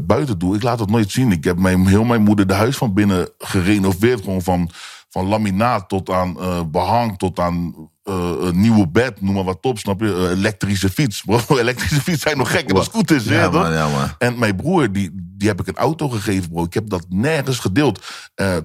buiten 0.02 0.40
doe, 0.40 0.56
ik 0.56 0.64
laat 0.64 0.78
dat 0.78 0.90
nooit 0.90 1.12
zien. 1.12 1.32
Ik 1.32 1.44
heb 1.44 1.58
mijn, 1.58 1.88
heel 1.88 2.04
mijn 2.04 2.22
moeder 2.22 2.48
de 2.48 2.54
huis 2.54 2.78
van 2.78 2.94
binnen 2.94 3.30
gerenoveerd. 3.38 4.24
Gewoon 4.24 4.42
van, 4.42 4.70
van 5.10 5.26
laminaat 5.26 5.90
tot 5.90 6.10
aan 6.10 6.40
eh, 6.40 6.62
behang, 6.72 7.18
tot 7.18 7.40
aan 7.40 7.90
een 8.04 8.62
nieuwe 8.62 8.88
bed, 8.88 9.22
noem 9.22 9.34
maar 9.34 9.44
wat 9.44 9.58
op, 9.62 9.78
snap 9.80 10.00
je? 10.02 10.30
Elektrische 10.30 10.90
fiets. 10.90 11.22
Bro, 11.26 11.58
elektrische 11.58 12.02
fiets 12.02 12.22
zijn 12.22 12.38
nog 12.38 12.52
gekker 12.52 12.76
dan 12.76 12.84
scooters, 12.84 13.26
hè, 13.26 13.42
Ja, 13.42 13.50
man, 13.50 13.72
ja, 13.72 13.90
man. 13.90 14.10
En 14.18 14.40
mijn 14.40 14.56
broer, 14.56 14.92
die, 14.92 15.10
die 15.38 15.48
heb 15.48 15.60
ik 15.60 15.68
een 15.68 15.78
auto 15.78 16.10
gegeven, 16.10 16.50
bro. 16.50 16.64
Ik 16.64 16.74
heb 16.74 16.90
dat 16.90 17.06
nergens 17.10 17.60
gedeeld. 17.60 18.06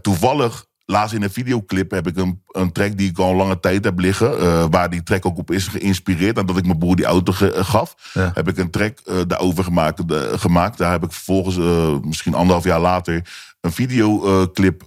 Toevallig, 0.03 0.67
laatst 0.87 1.15
in 1.15 1.23
een 1.23 1.31
videoclip 1.31 1.91
heb 1.91 2.07
ik 2.07 2.17
een, 2.17 2.43
een 2.51 2.73
track 2.73 2.97
die 2.97 3.11
ik 3.11 3.19
al 3.19 3.35
lange 3.35 3.61
tijd 3.61 3.85
heb 3.85 3.99
liggen. 3.99 4.39
eh, 4.41 4.65
waar 4.71 4.91
die 4.91 5.03
track 5.03 5.27
ook 5.27 5.39
op 5.39 5.51
is 5.51 5.69
geïnspireerd. 5.69 6.37
Nadat 6.37 6.57
ik 6.57 6.67
mijn 6.67 6.79
broer 6.79 6.97
die 6.97 7.05
auto 7.05 7.33
ge- 7.33 7.53
eh, 7.53 7.65
gaf, 7.65 7.95
Ja. 8.13 8.31
heb 8.35 8.49
ik 8.49 8.59
een 8.59 8.71
track 8.71 8.99
eh, 9.05 9.15
daarover 9.27 9.65
gemaakt, 9.65 10.09
de- 10.09 10.33
gemaakt. 10.37 10.79
Daar 10.79 10.91
heb 10.93 11.05
ik 11.05 11.13
vervolgens, 11.13 11.57
misschien 12.05 12.35
anderhalf 12.35 12.65
jaar 12.65 12.81
later, 12.81 13.29
een 13.61 13.73
videoclip 13.73 14.83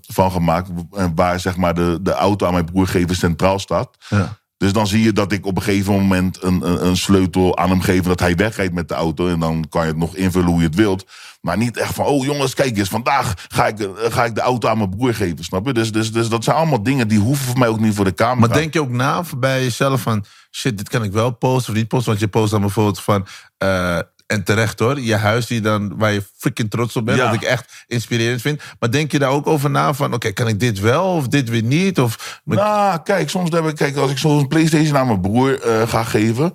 van 0.00 0.30
gemaakt. 0.32 0.70
Waar 1.14 1.40
zeg 1.40 1.56
maar 1.56 1.74
de, 1.74 1.98
de 2.02 2.12
auto 2.12 2.46
aan 2.46 2.52
mijn 2.52 2.64
broer 2.64 2.86
geven 2.86 3.16
centraal 3.16 3.58
staat. 3.58 3.96
Ja. 4.08 4.40
Dus 4.56 4.72
dan 4.72 4.86
zie 4.86 5.02
je 5.02 5.12
dat 5.12 5.32
ik 5.32 5.46
op 5.46 5.56
een 5.56 5.62
gegeven 5.62 5.92
moment 5.92 6.42
een, 6.42 6.66
een, 6.68 6.86
een 6.86 6.96
sleutel 6.96 7.58
aan 7.58 7.68
hem 7.70 7.80
geef... 7.80 8.02
dat 8.02 8.20
hij 8.20 8.34
wegrijdt 8.34 8.72
met 8.74 8.88
de 8.88 8.94
auto. 8.94 9.28
En 9.28 9.40
dan 9.40 9.66
kan 9.68 9.82
je 9.82 9.88
het 9.88 9.96
nog 9.96 10.16
invullen 10.16 10.48
hoe 10.48 10.58
je 10.60 10.66
het 10.66 10.74
wilt. 10.74 11.06
Maar 11.42 11.56
niet 11.56 11.76
echt 11.76 11.94
van, 11.94 12.04
oh 12.04 12.24
jongens, 12.24 12.54
kijk 12.54 12.76
eens, 12.78 12.88
vandaag 12.88 13.34
ga 13.48 13.66
ik, 13.66 13.80
eh, 13.80 13.88
ga 14.12 14.24
ik 14.24 14.34
de 14.34 14.40
auto 14.40 14.68
aan 14.68 14.78
mijn 14.78 14.90
broer 14.90 15.14
geven, 15.14 15.44
snap 15.44 15.66
je? 15.66 15.72
Dus, 15.72 15.92
dus, 15.92 16.12
dus 16.12 16.28
dat 16.28 16.44
zijn 16.44 16.56
allemaal 16.56 16.82
dingen 16.82 17.08
die 17.08 17.18
hoeven 17.18 17.46
voor 17.46 17.58
mij 17.58 17.68
ook 17.68 17.80
niet 17.80 17.94
voor 17.94 18.04
de 18.04 18.14
camera. 18.14 18.46
Maar 18.46 18.56
denk 18.56 18.72
je 18.72 18.80
ook 18.80 18.90
na 18.90 19.24
bij 19.38 19.62
jezelf 19.62 20.00
van... 20.00 20.24
shit, 20.50 20.78
dit 20.78 20.88
kan 20.88 21.04
ik 21.04 21.12
wel 21.12 21.30
posten 21.30 21.72
of 21.72 21.78
niet 21.78 21.88
posten? 21.88 22.08
Want 22.08 22.20
je 22.20 22.28
post 22.28 22.50
dan 22.50 22.60
bijvoorbeeld 22.60 23.00
van... 23.00 23.26
eh, 23.58 23.98
en 24.26 24.44
terecht 24.44 24.78
hoor, 24.78 25.00
je 25.00 25.16
huis 25.16 25.46
die 25.46 25.60
dan, 25.60 25.96
waar 25.96 26.12
je 26.12 26.24
freaking 26.36 26.70
trots 26.70 26.96
op 26.96 27.04
bent. 27.04 27.18
Ja. 27.18 27.24
Wat 27.24 27.34
ik 27.34 27.42
echt 27.42 27.84
inspirerend 27.86 28.40
vind. 28.40 28.62
Maar 28.78 28.90
denk 28.90 29.12
je 29.12 29.18
daar 29.18 29.30
ook 29.30 29.46
over 29.46 29.70
na 29.70 29.94
van... 29.94 30.14
oké, 30.14 30.32
kan 30.32 30.48
ik 30.48 30.60
dit 30.60 30.80
wel 30.80 31.04
of 31.04 31.28
dit 31.28 31.48
weer 31.48 31.62
niet? 31.62 32.00
Of, 32.00 32.40
Nou, 32.44 32.98
kijk, 33.02 33.30
soms 33.30 33.50
heb 33.50 33.66
ik, 33.66 33.76
kijk, 33.76 33.96
als 33.96 34.10
ik 34.10 34.18
zo'n 34.18 34.48
PlayStation 34.48 34.96
aan 34.96 35.06
mijn 35.06 35.20
broer 35.20 35.60
eh, 35.60 35.88
ga 35.88 36.04
geven. 36.04 36.52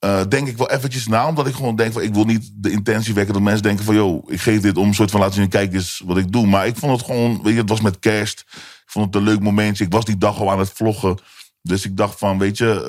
Eh, 0.00 0.20
denk 0.28 0.48
ik 0.48 0.56
wel 0.56 0.70
eventjes 0.70 1.06
na. 1.06 1.28
Omdat 1.28 1.46
ik 1.46 1.54
gewoon 1.54 1.76
denk 1.76 1.92
van 1.92 2.02
ik 2.02 2.14
wil 2.14 2.24
niet 2.24 2.50
de 2.54 2.70
intentie 2.70 3.14
wekken 3.14 3.34
dat 3.34 3.42
mensen 3.42 3.62
denken 3.62 3.84
van 3.84 3.94
joh, 3.94 4.30
ik 4.32 4.40
geef 4.40 4.60
dit 4.60 4.76
om 4.76 4.88
een 4.88 4.94
soort 4.94 5.10
van 5.10 5.20
laten 5.20 5.34
zien, 5.34 5.48
kijk 5.48 5.72
eens 5.74 6.02
wat 6.04 6.16
ik 6.16 6.32
doe. 6.32 6.46
Maar 6.46 6.66
ik 6.66 6.76
vond 6.76 6.92
het 6.96 7.06
gewoon, 7.10 7.40
weet 7.42 7.52
je, 7.54 7.60
het 7.60 7.68
was 7.68 7.80
met 7.80 7.98
kerst. 7.98 8.44
Ik 8.84 8.96
vond 8.96 9.06
het 9.06 9.14
een 9.14 9.22
leuk 9.28 9.40
momentje. 9.40 9.84
Ik 9.84 9.92
was 9.92 10.04
die 10.04 10.18
dag 10.18 10.40
al 10.40 10.50
aan 10.50 10.58
het 10.58 10.70
vloggen. 10.74 11.18
Dus 11.62 11.84
ik 11.84 11.96
dacht 11.96 12.18
van, 12.18 12.38
weet 12.38 12.58
je, 12.58 12.84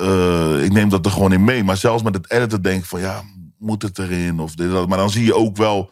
eh, 0.58 0.64
ik 0.64 0.72
neem 0.72 0.88
dat 0.88 1.06
er 1.06 1.12
gewoon 1.12 1.32
in 1.32 1.44
mee. 1.44 1.64
Maar 1.64 1.76
zelfs 1.76 2.02
met 2.02 2.14
het 2.14 2.30
editen 2.30 2.62
denk 2.62 2.80
ik 2.80 2.88
van 2.88 3.00
ja, 3.00 3.22
moet 3.58 3.82
het 3.82 3.98
erin? 3.98 4.40
Of 4.40 4.54
dit, 4.54 4.70
dat. 4.70 4.88
Maar 4.88 4.98
dan 4.98 5.10
zie 5.10 5.24
je 5.24 5.34
ook 5.36 5.56
wel 5.56 5.90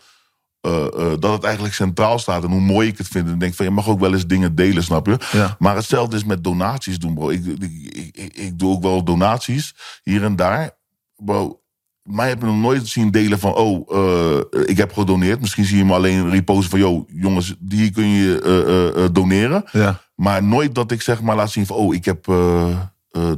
eh, 0.60 0.86
dat 1.18 1.32
het 1.32 1.44
eigenlijk 1.44 1.74
centraal 1.74 2.18
staat. 2.18 2.44
En 2.44 2.50
hoe 2.50 2.60
mooi 2.60 2.88
ik 2.88 2.98
het 2.98 3.08
vind. 3.08 3.28
En 3.28 3.38
denk 3.38 3.54
van, 3.54 3.64
je 3.64 3.70
mag 3.70 3.88
ook 3.88 4.00
wel 4.00 4.12
eens 4.12 4.26
dingen 4.26 4.54
delen, 4.54 4.82
snap 4.82 5.06
je? 5.06 5.18
Ja. 5.32 5.56
Maar 5.58 5.76
hetzelfde 5.76 6.16
is 6.16 6.24
met 6.24 6.44
donaties 6.44 6.98
doen, 6.98 7.14
bro. 7.14 7.28
Ik, 7.28 7.44
ik, 7.46 8.16
ik- 8.16 8.36
ik 8.36 8.58
doe 8.58 8.72
ook 8.72 8.82
wel 8.82 9.04
donaties 9.04 9.74
hier 10.02 10.24
en 10.24 10.36
daar. 10.36 10.78
Bro, 11.24 11.60
mij 12.02 12.28
heb 12.28 12.40
je 12.40 12.46
nog 12.46 12.56
nooit 12.56 12.88
zien 12.88 13.10
delen 13.10 13.38
van... 13.38 13.54
oh, 13.54 13.94
eh, 13.94 14.40
ik 14.64 14.76
heb 14.76 14.92
gedoneerd. 14.92 15.40
Misschien 15.40 15.64
zie 15.64 15.76
je 15.76 15.84
me 15.84 15.94
alleen 15.94 16.30
reposten 16.30 16.70
van... 16.70 16.78
yo, 16.78 17.04
jongens, 17.08 17.54
die 17.58 17.90
kun 17.90 18.08
je 18.08 18.40
eh, 18.40 19.04
eh, 19.04 19.10
doneren. 19.12 19.64
Ja, 19.72 20.00
Maar 20.14 20.42
nooit 20.44 20.74
dat 20.74 20.90
ik 20.90 21.02
zeg 21.02 21.22
maar 21.22 21.36
laat 21.36 21.50
zien 21.50 21.66
van... 21.66 21.76
oh, 21.76 21.94
ik 21.94 22.04
heb 22.04 22.32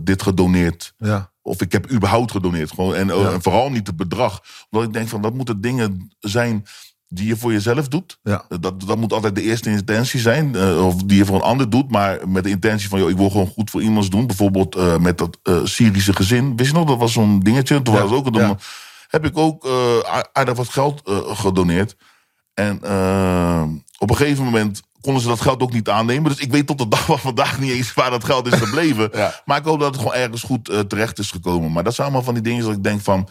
dit 0.01 0.23
gedoneerd. 0.23 0.95
ja. 0.99 1.31
Of 1.45 1.61
ik 1.61 1.73
heb 1.73 1.91
überhaupt 1.91 2.31
gedoneerd. 2.31 2.71
Gewoon. 2.71 2.95
En, 2.95 3.07
Ja. 3.07 3.31
en 3.33 3.43
vooral 3.43 3.71
niet 3.71 3.87
het 3.87 3.97
bedrag. 3.97 4.43
Omdat 4.71 4.89
ik 4.89 4.95
denk 4.95 5.09
van 5.09 5.23
dat 5.23 5.35
moeten 5.35 5.61
dingen 5.61 6.13
zijn 6.19 6.65
die 7.15 7.27
je 7.27 7.37
voor 7.37 7.53
jezelf 7.53 7.89
doet. 7.89 8.19
Ja. 8.23 8.45
Dat, 8.61 8.81
dat 8.87 8.97
moet 8.99 9.13
altijd 9.13 9.35
de 9.35 9.43
eerste 9.43 9.71
intentie 9.71 10.21
zijn. 10.21 10.55
eh, 10.55 10.87
of 10.87 10.95
die 11.03 11.17
je 11.17 11.25
voor 11.25 11.37
een 11.37 11.43
ander 11.43 11.71
doet. 11.71 11.91
Maar 11.91 12.29
met 12.29 12.45
de 12.45 12.51
intentie 12.51 12.89
van, 12.89 12.99
joh, 12.99 13.11
ik 13.11 13.17
wil 13.17 13.31
gewoon 13.31 13.47
goed 13.47 13.71
voor 13.71 13.83
iemands 13.83 14.11
doen. 14.11 14.27
Bijvoorbeeld 14.27 14.75
eh, 14.77 14.97
met 14.99 15.19
dat 15.19 15.39
eh, 15.43 15.61
Syrische 15.65 16.13
gezin. 16.13 16.57
Wist 16.57 16.71
je 16.71 16.77
nog, 16.77 16.87
dat 16.89 16.99
was 16.99 17.13
zo'n 17.13 17.41
dingetje. 17.41 17.83
Toen 17.83 17.95
Ja, 17.95 18.03
was 18.03 18.11
ook 18.13 18.27
een 18.27 18.35
ja. 18.35 18.57
Heb 19.09 19.25
ik 19.25 19.37
ook 19.39 19.65
eh, 19.65 20.21
aardig 20.33 20.57
wat 20.57 20.69
geld 20.69 21.03
eh, 21.05 21.17
gedoneerd. 21.25 21.97
En 22.55 22.79
eh, 22.83 23.63
op 23.99 24.11
een 24.11 24.17
gegeven 24.17 24.45
moment 24.45 24.83
konden 25.01 25.23
ze 25.23 25.29
dat 25.29 25.41
geld 25.41 25.63
ook 25.63 25.73
niet 25.73 25.89
aannemen. 25.89 26.31
Dus 26.31 26.41
ik 26.41 26.51
weet 26.51 26.67
tot 26.67 26.79
de 26.79 26.89
dag 26.89 27.05
van 27.05 27.19
vandaag 27.19 27.59
niet 27.61 27.71
eens 27.71 27.95
waar 27.95 28.11
dat 28.11 28.25
geld 28.25 28.47
is 28.47 28.59
gebleven. 28.59 29.11
Maar 29.45 29.59
ik 29.59 29.65
hoop 29.65 29.81
dat 29.81 29.89
het 29.95 30.03
gewoon 30.03 30.15
ergens 30.15 30.43
goed 30.43 30.69
eh, 30.69 30.79
terecht 30.81 31.19
is 31.19 31.31
gekomen. 31.31 31.73
Maar 31.73 31.85
dat 31.85 31.95
zijn 31.95 32.07
allemaal 32.07 32.25
van 32.25 32.35
die 32.35 32.43
dingen 32.43 32.65
dat 32.65 32.73
ik 32.73 32.83
denk 32.83 33.01
van... 33.01 33.29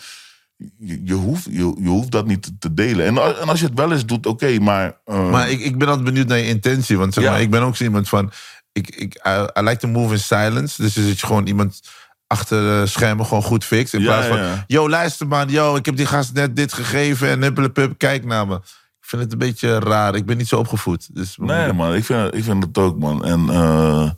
Je, 0.80 1.02
je, 1.04 1.14
hoeft, 1.14 1.46
je, 1.46 1.76
je 1.82 1.88
hoeft 1.88 2.12
dat 2.12 2.26
niet 2.26 2.52
te 2.60 2.74
delen. 2.74 3.06
En, 3.06 3.18
en 3.40 3.50
als 3.50 3.60
je 3.60 3.66
het 3.66 3.78
wel 3.78 3.92
eens 3.92 4.06
doet, 4.06 4.26
oké, 4.26 4.60
maar... 4.60 4.98
eh, 5.06 5.30
Maar 5.30 5.50
ik, 5.50 5.60
ik 5.60 5.78
ben 5.78 5.88
altijd 5.88 6.06
benieuwd 6.06 6.28
naar 6.28 6.38
je 6.38 6.48
intentie. 6.48 6.98
Want 6.98 7.14
zeg 7.14 7.24
Ja. 7.24 7.32
maar, 7.32 7.42
ik 7.42 7.50
ben 7.50 7.62
ook 7.62 7.76
zo 7.76 7.84
iemand 7.84 8.10
van... 8.10 8.32
Ik, 8.72 8.96
ik, 8.96 9.14
I, 9.28 9.60
I 9.60 9.64
like 9.64 9.78
to 9.78 9.88
move 9.88 10.14
in 10.14 10.20
silence. 10.20 10.82
Dus 10.82 10.94
dat 10.94 11.20
je 11.20 11.26
gewoon 11.26 11.48
iemand 11.48 11.82
achter 12.28 12.62
de 12.82 12.88
schermen 12.88 13.26
gewoon 13.26 13.44
goed 13.44 13.64
fixt. 13.66 13.94
In 13.94 14.00
Ja, 14.02 14.06
plaats 14.06 14.28
van, 14.28 14.38
ja. 14.38 14.64
yo, 14.68 14.90
luister 14.90 15.28
man, 15.28 15.50
yo, 15.50 15.76
ik 15.76 15.86
heb 15.86 15.96
die 15.96 16.06
gast 16.06 16.34
net 16.34 16.56
dit 16.56 16.74
gegeven 16.74 17.30
en 17.30 17.42
huppelepup, 17.42 17.98
kijk 17.98 18.26
naar 18.26 18.48
me. 18.48 18.56
Ik 18.56 19.08
vind 19.18 19.22
het 19.22 19.32
een 19.32 19.38
beetje 19.38 19.80
raar. 19.80 20.16
Ik 20.16 20.26
ben 20.26 20.38
niet 20.38 20.48
zo 20.48 20.58
opgevoed. 20.58 21.16
Dus 21.16 21.38
Nee, 21.38 21.74
man, 21.74 21.96
ik 21.96 22.06
vind, 22.06 22.36
ik 22.36 22.44
vind 22.44 22.64
het 22.64 22.78
ook, 22.78 23.00
man. 23.00 23.26
En 23.26 23.50
eh, 23.50 24.10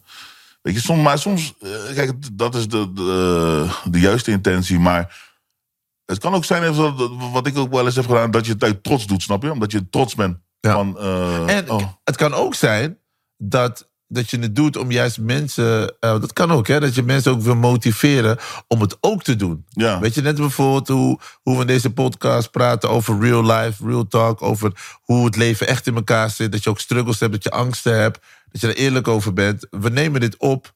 weet 0.61 0.73
je, 0.73 0.81
soms, 0.81 1.01
maar 1.03 1.17
soms, 1.19 1.53
eh, 1.61 1.95
kijk, 1.95 2.11
dat 2.33 2.55
is 2.55 2.67
de, 2.67 2.93
de, 2.93 3.67
de 3.89 3.99
juiste 3.99 4.31
intentie. 4.31 4.79
Maar 4.79 5.31
het 6.05 6.17
kan 6.19 6.33
ook 6.33 6.45
zijn, 6.45 6.75
wat 7.31 7.47
ik 7.47 7.57
ook 7.57 7.71
wel 7.71 7.85
eens 7.85 7.95
heb 7.95 8.05
gedaan, 8.05 8.31
dat 8.31 8.45
je 8.45 8.51
het 8.51 8.63
uit 8.63 8.83
trots 8.83 9.07
doet, 9.07 9.21
snap 9.21 9.43
je? 9.43 9.51
Omdat 9.51 9.71
je 9.71 9.89
trots 9.89 10.15
bent. 10.15 10.37
Ja. 10.59 10.73
Van, 10.73 10.97
eh, 10.99 11.55
En 11.57 11.69
oh, 11.69 11.83
het 12.03 12.15
kan 12.15 12.33
ook 12.33 12.55
zijn 12.55 12.97
dat, 13.37 13.89
dat 14.07 14.29
je 14.29 14.39
het 14.39 14.55
doet 14.55 14.77
om 14.77 14.91
juist 14.91 15.19
mensen... 15.19 15.95
eh, 15.99 16.19
dat 16.19 16.33
kan 16.33 16.51
ook, 16.51 16.67
hè, 16.67 16.79
dat 16.79 16.95
je 16.95 17.03
mensen 17.03 17.31
ook 17.31 17.41
wil 17.41 17.55
motiveren 17.55 18.37
om 18.67 18.81
het 18.81 18.97
ook 18.99 19.23
te 19.23 19.35
doen. 19.35 19.65
ja. 19.69 19.99
Weet 19.99 20.13
je, 20.15 20.21
net 20.21 20.35
bijvoorbeeld 20.35 20.87
hoe, 20.87 21.19
hoe 21.41 21.55
we 21.55 21.61
in 21.61 21.67
deze 21.67 21.93
podcast 21.93 22.51
praten 22.51 22.89
over 22.89 23.19
real 23.19 23.45
life, 23.45 23.87
real 23.87 24.07
talk, 24.07 24.41
over 24.41 24.71
hoe 25.01 25.25
het 25.25 25.35
leven 25.35 25.67
echt 25.67 25.87
in 25.87 25.95
elkaar 25.95 26.29
zit. 26.29 26.51
Dat 26.51 26.63
je 26.63 26.69
ook 26.69 26.79
struggles 26.79 27.19
hebt, 27.19 27.31
dat 27.31 27.43
je 27.43 27.51
angsten 27.51 27.99
hebt, 27.99 28.19
dat 28.51 28.61
je 28.61 28.67
er 28.67 28.75
eerlijk 28.75 29.07
over 29.07 29.33
bent. 29.33 29.67
We 29.69 29.89
nemen 29.89 30.19
dit 30.21 30.37
op 30.37 30.73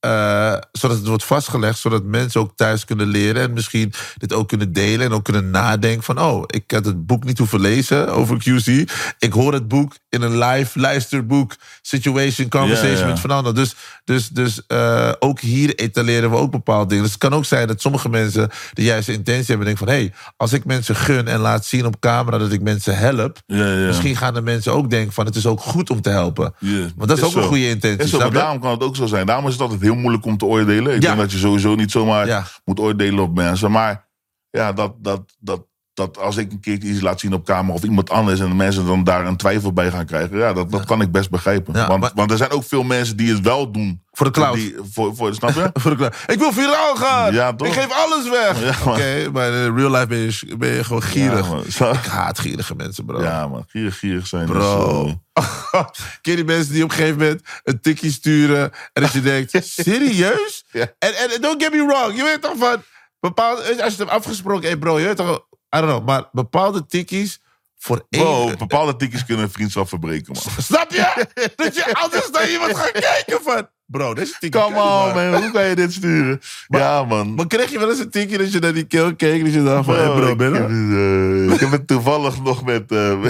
eh, 0.00 0.54
zodat 0.72 0.96
het 0.96 1.06
wordt 1.06 1.24
vastgelegd, 1.24 1.78
zodat 1.78 2.04
mensen 2.04 2.40
ook 2.40 2.52
thuis 2.56 2.84
kunnen 2.84 3.06
leren 3.06 3.42
en 3.42 3.52
misschien 3.52 3.92
dit 4.16 4.32
ook 4.32 4.48
kunnen 4.48 4.72
delen 4.72 5.06
en 5.06 5.12
ook 5.12 5.24
kunnen 5.24 5.50
nadenken 5.50 6.02
van, 6.02 6.20
oh, 6.20 6.42
ik 6.46 6.70
had 6.70 6.84
het 6.84 7.06
boek 7.06 7.24
niet 7.24 7.38
hoeven 7.38 7.60
lezen 7.60 8.08
over 8.08 8.36
QC. 8.36 8.90
Ik 9.18 9.32
hoor 9.32 9.52
het 9.52 9.68
boek 9.68 9.96
in 10.08 10.22
een 10.22 10.38
live 10.38 10.80
luisterboek, 10.80 11.54
situation, 11.82 12.48
conversation 12.48 13.08
met 13.08 13.18
Fernando. 13.18 13.52
Dus, 13.52 13.74
dus, 14.04 14.28
dus 14.28 14.66
eh, 14.66 15.12
ook 15.18 15.40
hier 15.40 15.74
etaleren 15.74 16.30
we 16.30 16.36
ook 16.36 16.50
bepaalde 16.50 16.88
dingen. 16.88 17.02
Dus 17.02 17.12
het 17.12 17.22
kan 17.22 17.34
ook 17.34 17.44
zijn 17.44 17.66
dat 17.66 17.80
sommige 17.80 18.08
mensen 18.08 18.50
de 18.72 18.82
juiste 18.82 19.12
intentie 19.12 19.46
hebben. 19.46 19.66
Denken 19.66 19.86
van, 19.86 19.94
hé, 19.94 20.00
hey, 20.00 20.12
als 20.36 20.52
ik 20.52 20.64
mensen 20.64 20.96
gun 20.96 21.28
en 21.28 21.40
laat 21.40 21.64
zien 21.64 21.86
op 21.86 22.00
camera 22.00 22.38
dat 22.38 22.52
ik 22.52 22.62
mensen 22.62 22.96
help. 22.98 23.38
Misschien 23.46 24.16
gaan 24.16 24.34
de 24.34 24.42
mensen 24.42 24.72
ook 24.72 24.90
denken 24.90 25.12
van, 25.12 25.26
het 25.26 25.36
is 25.36 25.46
ook 25.46 25.60
goed 25.60 25.90
om 25.90 26.00
te 26.00 26.10
helpen. 26.10 26.54
Want 26.96 27.08
dat 27.08 27.18
is, 27.18 27.24
ook 27.24 27.32
zo. 27.32 27.38
een 27.38 27.44
goede 27.44 27.68
intentie. 27.68 28.30
Daarom 28.30 28.60
kan 28.60 28.70
het 28.70 28.82
ook 28.82 28.96
zo 28.96 29.06
zijn. 29.06 29.26
Daarom 29.26 29.46
is 29.46 29.52
het 29.52 29.60
altijd 29.60 29.80
heel 29.92 30.00
moeilijk 30.00 30.24
om 30.24 30.36
te 30.36 30.44
oordelen. 30.44 30.94
Ik 30.94 31.02
Ja. 31.02 31.08
denk 31.08 31.20
dat 31.20 31.32
je 31.32 31.38
sowieso 31.38 31.74
niet 31.74 31.90
zomaar 31.90 32.26
Ja. 32.26 32.44
moet 32.64 32.80
oordelen 32.80 33.24
op 33.24 33.34
mensen. 33.34 33.70
Maar 33.70 34.06
ja, 34.50 34.72
dat, 34.72 34.94
dat, 34.98 35.34
dat, 35.38 35.66
dat 35.98 36.18
als 36.18 36.36
ik 36.36 36.52
een 36.52 36.60
keertje 36.60 36.88
iets 36.88 37.00
laat 37.00 37.20
zien 37.20 37.32
op 37.32 37.44
camera 37.44 37.74
of 37.74 37.82
iemand 37.82 38.10
anders 38.10 38.40
en 38.40 38.48
de 38.48 38.54
mensen 38.54 38.86
dan 38.86 39.04
daar 39.04 39.26
een 39.26 39.36
twijfel 39.36 39.72
bij 39.72 39.90
gaan 39.90 40.06
krijgen, 40.06 40.38
ja, 40.38 40.52
dat, 40.52 40.70
dat 40.70 40.84
kan 40.84 41.00
ik 41.00 41.12
best 41.12 41.30
begrijpen. 41.30 41.74
Ja, 41.74 41.86
want, 41.86 42.00
maar- 42.00 42.10
want 42.14 42.30
er 42.30 42.36
zijn 42.36 42.50
ook 42.50 42.64
veel 42.64 42.82
mensen 42.82 43.16
die 43.16 43.32
het 43.32 43.40
wel 43.40 43.70
doen. 43.70 44.02
Voor 44.12 44.26
de 44.26 44.32
cloud. 44.32 44.54
Die, 44.54 44.76
voor, 44.92 45.16
voor, 45.16 45.34
snap 45.34 45.54
je? 45.54 45.70
Voor 45.80 45.90
de 45.90 45.96
klaar. 45.96 46.24
Ik 46.26 46.38
wil 46.38 46.52
viraal 46.52 46.96
gaan. 46.96 47.32
Ja, 47.32 47.48
ik 47.56 47.72
geef 47.72 47.88
alles 47.90 48.28
weg. 48.28 48.62
Ja. 48.62 48.90
Oké, 48.90 49.30
maar 49.32 49.52
in 49.52 49.76
real 49.76 49.90
life 49.90 50.06
ben 50.06 50.18
je, 50.18 50.56
ben 50.56 50.68
je 50.72 50.84
gewoon 50.84 51.02
gierig. 51.02 51.78
Ja, 51.78 51.90
ik 51.90 52.04
haat 52.04 52.38
gierige 52.38 52.74
mensen, 52.74 53.04
bro. 53.04 53.22
Ja, 53.22 53.48
man. 53.48 53.64
Gierig, 53.68 53.98
gierig 53.98 54.26
zijn. 54.26 54.46
Bro. 54.46 55.04
Ken 56.20 56.32
je 56.32 56.34
die 56.36 56.44
mensen 56.44 56.72
die 56.72 56.82
op 56.84 56.90
een 56.90 56.96
gegeven 56.96 57.18
moment 57.18 57.42
een 57.64 57.80
tikkie 57.80 58.12
sturen 58.12 58.70
en 58.92 59.02
dat 59.02 59.12
je 59.12 59.20
denkt, 59.20 59.58
serieus? 59.84 60.64
En, 60.72 60.88
en 60.98 61.40
don't 61.40 61.62
get 61.62 61.72
me 61.72 61.86
wrong, 61.86 62.16
je 62.16 62.22
weet 62.22 62.42
toch 62.42 62.56
van, 62.58 62.82
als 63.20 63.66
je 63.76 63.82
het 63.82 63.98
hebt 63.98 64.10
afgesproken, 64.10 64.68
hey 64.68 64.76
bro, 64.76 64.98
je 64.98 65.06
weet 65.06 65.16
toch, 65.16 65.46
I 65.76 65.80
don't 65.80 65.88
know, 65.88 66.06
maar 66.06 66.28
bepaalde 66.32 66.86
tikkies 66.86 67.40
voor 67.76 68.06
één... 68.10 68.22
Bro, 68.22 68.56
bepaalde 68.56 68.96
tikjes 68.96 69.24
kunnen 69.24 69.44
een 69.44 69.50
vriendschap 69.50 69.88
verbreken, 69.88 70.32
man. 70.32 70.52
Snap 70.62 70.90
je? 70.90 71.26
dat 71.56 71.74
je 71.74 71.94
anders 71.94 72.30
naar 72.30 72.50
iemand 72.50 72.76
gaat 72.76 72.90
kijken 73.10 73.42
van, 73.42 73.68
bro, 73.90 74.14
deze 74.14 74.32
tikkie 74.38 74.60
Come 74.60 74.74
kan 74.74 75.06
niet, 75.06 75.16
on, 75.16 75.30
man. 75.30 75.42
Hoe 75.42 75.50
kan 75.50 75.64
je 75.64 75.74
dit 75.74 75.92
sturen? 75.92 76.40
ja, 76.68 77.04
man. 77.04 77.34
Maar 77.34 77.46
kreeg 77.46 77.70
je 77.70 77.78
wel 77.78 77.90
eens 77.90 77.98
een 77.98 78.10
tikkie 78.10 78.38
dat 78.38 78.52
je 78.52 78.58
naar 78.58 78.72
die 78.72 78.84
kill 78.84 79.14
keek 79.14 79.38
en 79.38 79.44
dat 79.44 79.54
je 79.54 79.62
dacht 79.62 79.84
van, 79.84 79.94
hey 79.94 80.06
bro, 80.06 80.30
ik, 80.30 80.36
ben 80.36 80.52
heb 80.54 80.68
je? 80.68 80.74
het, 80.74 81.48
eh, 81.48 81.54
ik 81.54 81.60
heb 81.60 81.70
het 81.70 81.86
toevallig 81.86 82.42
nog 82.48 82.64
met 82.64 82.92
uh, 82.92 83.20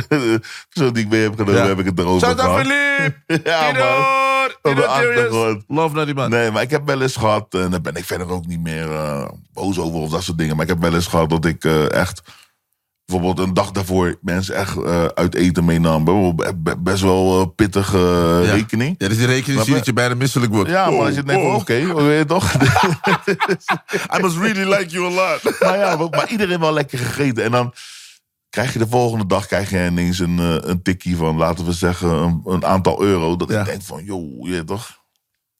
persoon 0.69 0.93
die 0.93 1.05
ik 1.05 1.09
mee 1.11 1.23
heb 1.23 1.33
genomen, 1.37 1.55
Ja. 1.61 1.67
heb 1.67 1.79
ik 1.79 1.87
het 1.87 1.99
erover 1.99 2.27
Shout 2.27 2.41
out 2.41 2.51
gehad. 2.51 2.67
Philippe! 2.67 3.51
Ja, 3.51 3.73
man. 3.73 4.75
De 4.75 4.87
achtergrond. 4.87 5.65
Love 5.69 5.95
naar 5.95 6.05
die 6.07 6.15
man. 6.15 6.31
Nee, 6.31 6.51
maar 6.51 6.63
ik 6.63 6.71
heb 6.71 6.87
wel 6.87 7.03
eens 7.03 7.17
gehad, 7.17 7.55
en 7.55 7.71
daar 7.71 7.81
ben 7.81 7.95
ik 7.95 8.05
verder 8.05 8.31
ook 8.31 8.47
niet 8.47 8.61
meer 8.61 8.93
eh, 8.93 9.29
boos 9.53 9.79
over 9.79 10.01
of 10.01 10.11
dat 10.11 10.23
soort 10.23 10.39
dingen. 10.39 10.57
Maar 10.57 10.65
ik 10.65 10.71
heb 10.71 10.81
wel 10.81 10.95
eens 10.95 11.07
gehad 11.07 11.31
dat 11.31 11.45
ik 11.45 11.65
eh, 11.65 11.91
echt, 11.93 12.23
bijvoorbeeld 13.09 13.47
een 13.49 13.55
dag 13.55 13.71
daarvoor, 13.71 14.19
mensen 14.21 14.55
echt 14.55 14.77
eh, 14.83 15.05
uit 15.05 15.35
eten 15.35 15.65
meenam. 15.65 16.05
Best 16.79 17.03
wel 17.03 17.41
eh, 17.41 17.47
pittige 17.57 17.97
eh, 17.97 18.47
Ja. 18.47 18.53
rekening. 18.55 18.95
Ja, 18.99 19.09
dus 19.09 19.17
die 19.17 19.27
rekening 19.27 19.61
zie 19.61 19.71
je? 19.71 19.77
dat 19.77 19.87
je 19.87 19.93
bijna 19.93 20.15
misselijk 20.15 20.53
wordt. 20.53 20.71
Ja, 20.71 20.91
maar 20.91 21.01
als 21.07 21.15
je 21.15 21.23
denkt, 21.23 21.43
van, 21.43 21.51
Oh, 21.51 21.57
oké, 21.57 21.95
weet 22.05 22.19
je 22.19 22.25
toch? 22.25 22.55
I 24.17 24.21
must 24.21 24.37
really 24.37 24.75
like 24.75 24.89
you 24.91 25.05
a 25.07 25.11
lot. 25.11 25.43
maar 25.61 25.79
ja, 25.79 25.97
maar, 25.97 26.09
maar 26.11 26.29
iedereen 26.31 26.61
wel 26.61 26.73
lekker 26.73 26.99
gegeten. 26.99 27.45
En 27.45 27.51
dan 27.51 27.73
krijg 28.51 28.73
je 28.73 28.79
de 28.79 28.89
volgende 28.89 29.27
dag 29.27 29.47
krijg 29.47 29.71
je 29.71 29.87
ineens 29.87 30.19
een, 30.19 30.39
een 30.71 30.83
tikkie 30.83 31.17
van, 31.17 31.37
laten 31.37 31.65
we 31.65 31.73
zeggen, 31.73 32.09
een, 32.09 32.41
een 32.45 32.65
aantal 32.67 33.03
euro. 33.03 33.37
Dat 33.37 33.49
Ja. 33.51 33.61
ik 33.61 33.67
denk 33.67 33.83
van, 33.83 34.05
joh, 34.05 34.49
je 34.49 34.65
toch? 34.65 34.98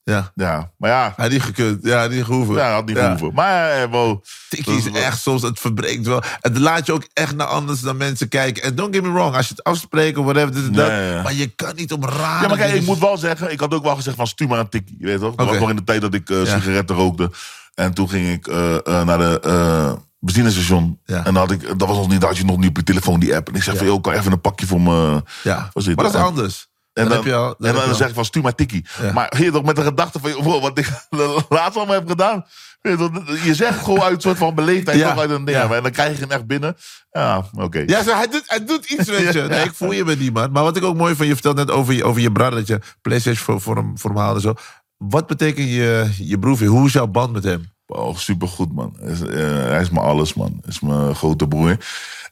Ja, 0.09 0.31
Ja, 0.35 0.71
maar 0.77 0.89
ja, 0.89 1.13
hij 1.15 1.39
gekund. 1.39 1.79
Ja, 1.85 2.07
niet 2.07 2.23
gehoeven. 2.23 2.55
ja 2.55 2.71
had 2.73 2.85
niet 2.85 2.97
Ja. 2.97 3.09
hoeven. 3.09 3.33
Maar 3.33 3.71
eh, 3.71 3.91
wow. 3.91 4.23
Tikkie 4.49 4.77
is 4.77 4.91
echt 4.91 5.21
soms, 5.21 5.41
het 5.41 5.59
verbreekt 5.59 6.05
wel. 6.05 6.21
Het 6.41 6.57
laat 6.57 6.85
je 6.85 6.93
ook 6.93 7.07
echt 7.13 7.35
naar 7.35 7.47
anders 7.47 7.79
dan 7.81 7.97
mensen 7.97 8.27
kijken. 8.27 8.63
En 8.63 8.75
don't 8.75 8.95
get 8.95 9.03
me 9.03 9.11
wrong, 9.11 9.35
als 9.35 9.47
je 9.47 9.53
het 9.55 9.63
afspreekt 9.63 10.17
of 10.17 10.23
whatever, 10.25 10.53
dit 10.53 10.65
en 10.65 10.73
dat. 10.73 10.87
Ja, 10.87 10.99
ja, 10.99 11.11
ja. 11.15 11.21
Maar 11.21 11.33
je 11.33 11.47
kan 11.47 11.75
niet 11.75 11.93
om 11.93 12.03
raar. 12.05 12.41
Ja, 12.41 12.47
maar 12.47 12.57
kijk, 12.57 12.73
ik 12.73 12.85
moet 12.85 12.99
wel 12.99 13.17
zeggen, 13.17 13.51
ik 13.51 13.59
had 13.59 13.73
ook 13.73 13.83
wel 13.83 13.95
gezegd 13.95 14.15
van 14.17 14.27
stuur 14.27 14.47
maar 14.47 14.59
een 14.59 14.69
tikkie. 14.69 14.95
Je 14.99 15.05
weet 15.05 15.19
toch? 15.19 15.35
Dat 15.35 15.39
Oké. 15.45 15.49
was 15.49 15.59
nog 15.59 15.69
in 15.69 15.75
de 15.75 15.83
tijd 15.83 16.01
dat 16.01 16.13
ik 16.13 16.29
eh, 16.29 16.45
Ja. 16.45 16.53
sigaretten 16.59 16.95
rookte. 16.95 17.31
En 17.75 17.93
toen 17.93 18.09
ging 18.09 18.29
ik 18.29 18.47
eh, 18.47 19.03
naar 19.03 19.17
de 19.17 19.97
benzinestation. 20.19 20.99
Ja. 21.05 21.17
En 21.17 21.23
dan 21.23 21.35
had 21.35 21.51
ik, 21.51 21.79
dat 21.79 21.87
was 21.87 21.97
nog 21.97 22.09
niet, 22.09 22.19
dat 22.21 22.29
had 22.29 22.37
je 22.37 22.45
nog 22.45 22.57
niet 22.57 22.69
op 22.69 22.77
je 22.77 22.83
telefoon 22.83 23.19
die 23.19 23.35
app. 23.35 23.47
En 23.49 23.55
ik 23.55 23.63
zeg 23.63 23.73
Ja. 23.73 23.79
van, 23.79 23.87
joh, 23.89 24.01
kan 24.01 24.13
even 24.13 24.31
een 24.31 24.41
pakje 24.41 24.67
voor 24.67 24.81
me... 24.81 25.23
Ja, 25.43 25.55
maar 25.73 25.95
dat 25.95 26.05
is 26.05 26.13
er? 26.13 26.23
anders. 26.23 26.68
En 26.99 27.07
dan, 27.09 27.17
dan, 27.17 27.17
heb 27.17 27.33
je 27.33 27.35
al... 27.35 27.55
en 27.59 27.73
dan, 27.73 27.83
al- 27.89 27.95
zeg 27.95 28.07
ik 28.07 28.13
van, 28.13 28.25
stuur 28.25 28.43
maar 28.43 28.55
tikkie. 28.55 28.85
Ja. 29.01 29.11
Maar 29.11 29.33
hier 29.37 29.51
toch 29.51 29.63
met 29.63 29.75
de 29.75 29.81
gedachte 29.81 30.19
van, 30.19 30.31
wow, 30.31 30.61
wat 30.61 30.77
ik 30.77 30.89
laatst 31.49 31.77
allemaal 31.77 31.95
heb 31.95 32.07
gedaan. 32.09 32.45
Je, 33.43 33.53
zegt 33.53 33.83
gewoon 33.83 34.01
uit 34.01 34.15
een 34.15 34.21
soort 34.21 34.37
van 34.37 34.55
beleefdheid, 34.55 34.99
Ja. 34.99 35.09
toch 35.09 35.19
uit 35.19 35.29
een 35.29 35.45
ding. 35.45 35.57
Ja. 35.57 35.75
En 35.75 35.83
dan 35.83 35.91
krijg 35.91 36.15
je 36.15 36.21
hem 36.21 36.31
echt 36.31 36.47
binnen. 36.47 36.75
Ja, 37.11 37.43
oké. 37.53 37.83
Ja, 37.85 38.03
zo, 38.03 38.13
hij, 38.15 38.27
doet, 38.27 38.43
hij 38.45 38.65
doet 38.65 38.85
iets, 38.85 39.09
weet 39.09 39.33
je. 39.33 39.41
Nee, 39.49 39.63
ik 39.63 39.73
voel 39.73 39.91
je 39.91 40.05
met 40.05 40.19
die 40.19 40.31
man. 40.31 40.51
Maar 40.51 40.63
wat 40.63 40.77
ik 40.77 40.83
ook 40.83 40.95
mooi 40.95 41.15
van 41.15 41.25
je 41.27 41.33
vertelt 41.33 41.55
net 41.55 41.71
over 41.71 41.93
je, 41.93 42.03
over 42.03 42.21
je 42.21 42.31
brother... 42.31 42.55
dat 42.55 42.67
je 42.67 42.79
PlayStation 43.01 43.43
voor, 43.45 43.61
voor, 43.61 43.75
hem, 43.75 43.97
voor 43.97 44.09
hem 44.09 44.19
haalde 44.19 44.35
en 44.35 44.41
zo. 44.41 44.53
Wat 44.97 45.27
betekent 45.27 45.69
je, 45.69 46.09
je 46.17 46.39
broer? 46.39 46.63
Hoe 46.65 46.85
is 46.85 46.93
jouw 46.93 47.07
band 47.07 47.31
met 47.33 47.43
hem? 47.43 47.71
Oh, 47.91 48.15
supergoed, 48.15 48.73
man. 48.73 48.95
Hij 48.99 49.11
is, 49.11 49.21
eh, 49.21 49.63
hij 49.63 49.81
is 49.81 49.89
mijn 49.89 50.05
alles, 50.05 50.33
man. 50.33 50.61
Is 50.67 50.79
mijn 50.79 51.15
grote 51.15 51.47
broer. 51.47 51.77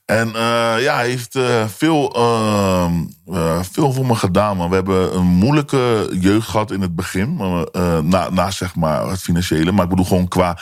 En 0.08 0.28
eh, 0.28 0.82
ja, 0.82 0.96
hij 0.96 1.10
heeft 1.10 1.36
eh, 1.36 1.68
veel, 1.68 2.14
ehm, 2.16 2.94
eh, 3.26 3.60
veel 3.72 3.92
voor 3.94 4.06
me 4.06 4.16
gedaan, 4.16 4.58
man. 4.58 4.70
We 4.70 4.76
hebben 4.76 5.16
een 5.16 5.26
moeilijke 5.26 6.10
jeugd 6.20 6.48
gehad 6.48 6.72
in 6.72 6.82
het 6.82 6.96
begin. 6.96 7.36
na, 8.04 8.30
na, 8.30 8.52
zeg 8.52 8.76
maar, 8.76 9.08
het 9.08 9.22
financiële. 9.22 9.72
Maar 9.72 9.84
ik 9.84 9.90
bedoel 9.90 10.06
gewoon 10.06 10.28
qua... 10.28 10.58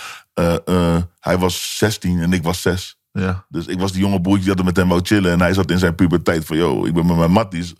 hij 1.19 1.37
was 1.37 1.77
16 1.77 2.19
en 2.21 2.33
ik 2.33 2.43
was 2.43 2.61
6. 2.61 2.97
Ja. 3.11 3.45
Dus 3.49 3.65
ik 3.65 3.79
was 3.79 3.91
die 3.91 4.01
jonge 4.01 4.21
broertje 4.21 4.41
die 4.41 4.49
altijd 4.49 4.67
met 4.67 4.77
hem 4.77 4.87
wou 4.87 5.01
chillen. 5.03 5.31
En 5.31 5.39
hij 5.39 5.53
zat 5.53 5.71
in 5.71 5.79
zijn 5.79 5.95
puberteit 5.95 6.45
van... 6.45 6.57
Yo, 6.57 6.85
ik 6.85 6.93
ben 6.93 7.05
met 7.05 7.17
mijn 7.17 7.31
matties 7.31 7.73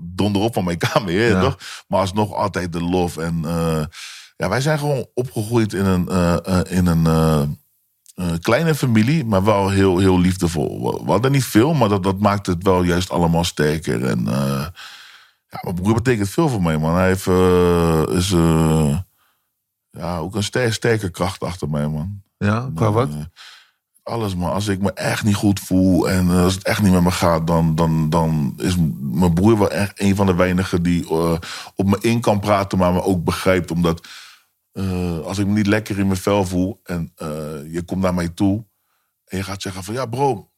donderop 0.00 0.54
van 0.54 0.64
mijn 0.64 0.78
kamer, 0.78 1.12
Ja. 1.12 1.40
toch? 1.40 1.58
Maar 1.88 2.00
alsnog 2.00 2.32
altijd 2.32 2.72
de 2.72 2.82
lof. 2.82 3.16
En 3.16 3.44
ja, 4.42 4.48
wij 4.48 4.60
zijn 4.60 4.78
gewoon 4.78 5.06
opgegroeid 5.14 5.72
in 5.72 5.84
een, 5.84 6.08
eh, 6.08 6.46
eh, 6.46 6.76
in 6.76 6.86
een 6.86 7.06
eh, 8.14 8.32
kleine 8.40 8.74
familie, 8.74 9.24
maar 9.24 9.44
wel 9.44 9.68
heel, 9.68 9.98
heel 9.98 10.20
liefdevol. 10.20 11.00
We, 11.04 11.10
hadden 11.10 11.32
niet 11.32 11.44
veel, 11.44 11.74
maar 11.74 11.88
dat, 11.88 12.02
dat 12.02 12.18
maakt 12.18 12.46
het 12.46 12.62
wel 12.62 12.82
juist 12.82 13.10
allemaal 13.10 13.44
sterker. 13.44 14.04
En 14.04 14.24
ja, 15.48 15.60
mijn 15.60 15.74
broer 15.74 15.94
betekent 15.94 16.28
veel 16.28 16.48
voor 16.48 16.62
mij, 16.62 16.78
man. 16.78 16.94
Hij 16.94 17.06
heeft, 17.06 17.26
is 18.10 18.28
ja, 19.90 20.18
ook 20.18 20.34
een 20.34 20.42
ster- 20.42 20.72
sterke 20.72 21.10
kracht 21.10 21.42
achter 21.42 21.68
mij, 21.68 21.88
man. 21.88 22.22
Ja, 22.38 22.70
qua 22.74 22.92
wat? 22.92 23.08
Alles, 24.02 24.34
man. 24.34 24.52
Als 24.52 24.68
ik 24.68 24.80
me 24.80 24.92
echt 24.92 25.24
niet 25.24 25.34
goed 25.34 25.60
voel 25.60 26.08
en 26.10 26.30
als 26.30 26.54
het 26.54 26.64
echt 26.64 26.82
niet 26.82 26.92
met 26.92 27.02
me 27.02 27.10
gaat, 27.10 27.46
dan, 27.46 27.74
dan, 27.74 28.10
dan 28.10 28.54
is 28.56 28.76
mijn 29.00 29.34
broer 29.34 29.58
wel 29.58 29.70
echt 29.70 30.00
een 30.00 30.16
van 30.16 30.26
de 30.26 30.34
weinigen 30.34 30.82
die 30.82 31.10
op 31.74 31.86
me 31.86 31.98
in 32.00 32.20
kan 32.20 32.40
praten, 32.40 32.78
maar 32.78 32.92
me 32.92 33.02
ook 33.02 33.24
begrijpt. 33.24 33.70
Omdat 33.70 34.08
eh, 34.72 35.18
als 35.18 35.38
ik 35.38 35.46
me 35.46 35.52
niet 35.52 35.66
lekker 35.66 35.98
in 35.98 36.06
mijn 36.06 36.18
vel 36.18 36.44
voel 36.44 36.80
en 36.84 37.12
eh, 37.14 37.28
je 37.72 37.82
komt 37.86 38.02
naar 38.02 38.14
mij 38.14 38.28
toe 38.28 38.64
en 39.24 39.36
je 39.36 39.42
gaat 39.42 39.62
zeggen 39.62 39.84
van 39.84 39.94
ja, 39.94 40.06
bro, 40.06 40.50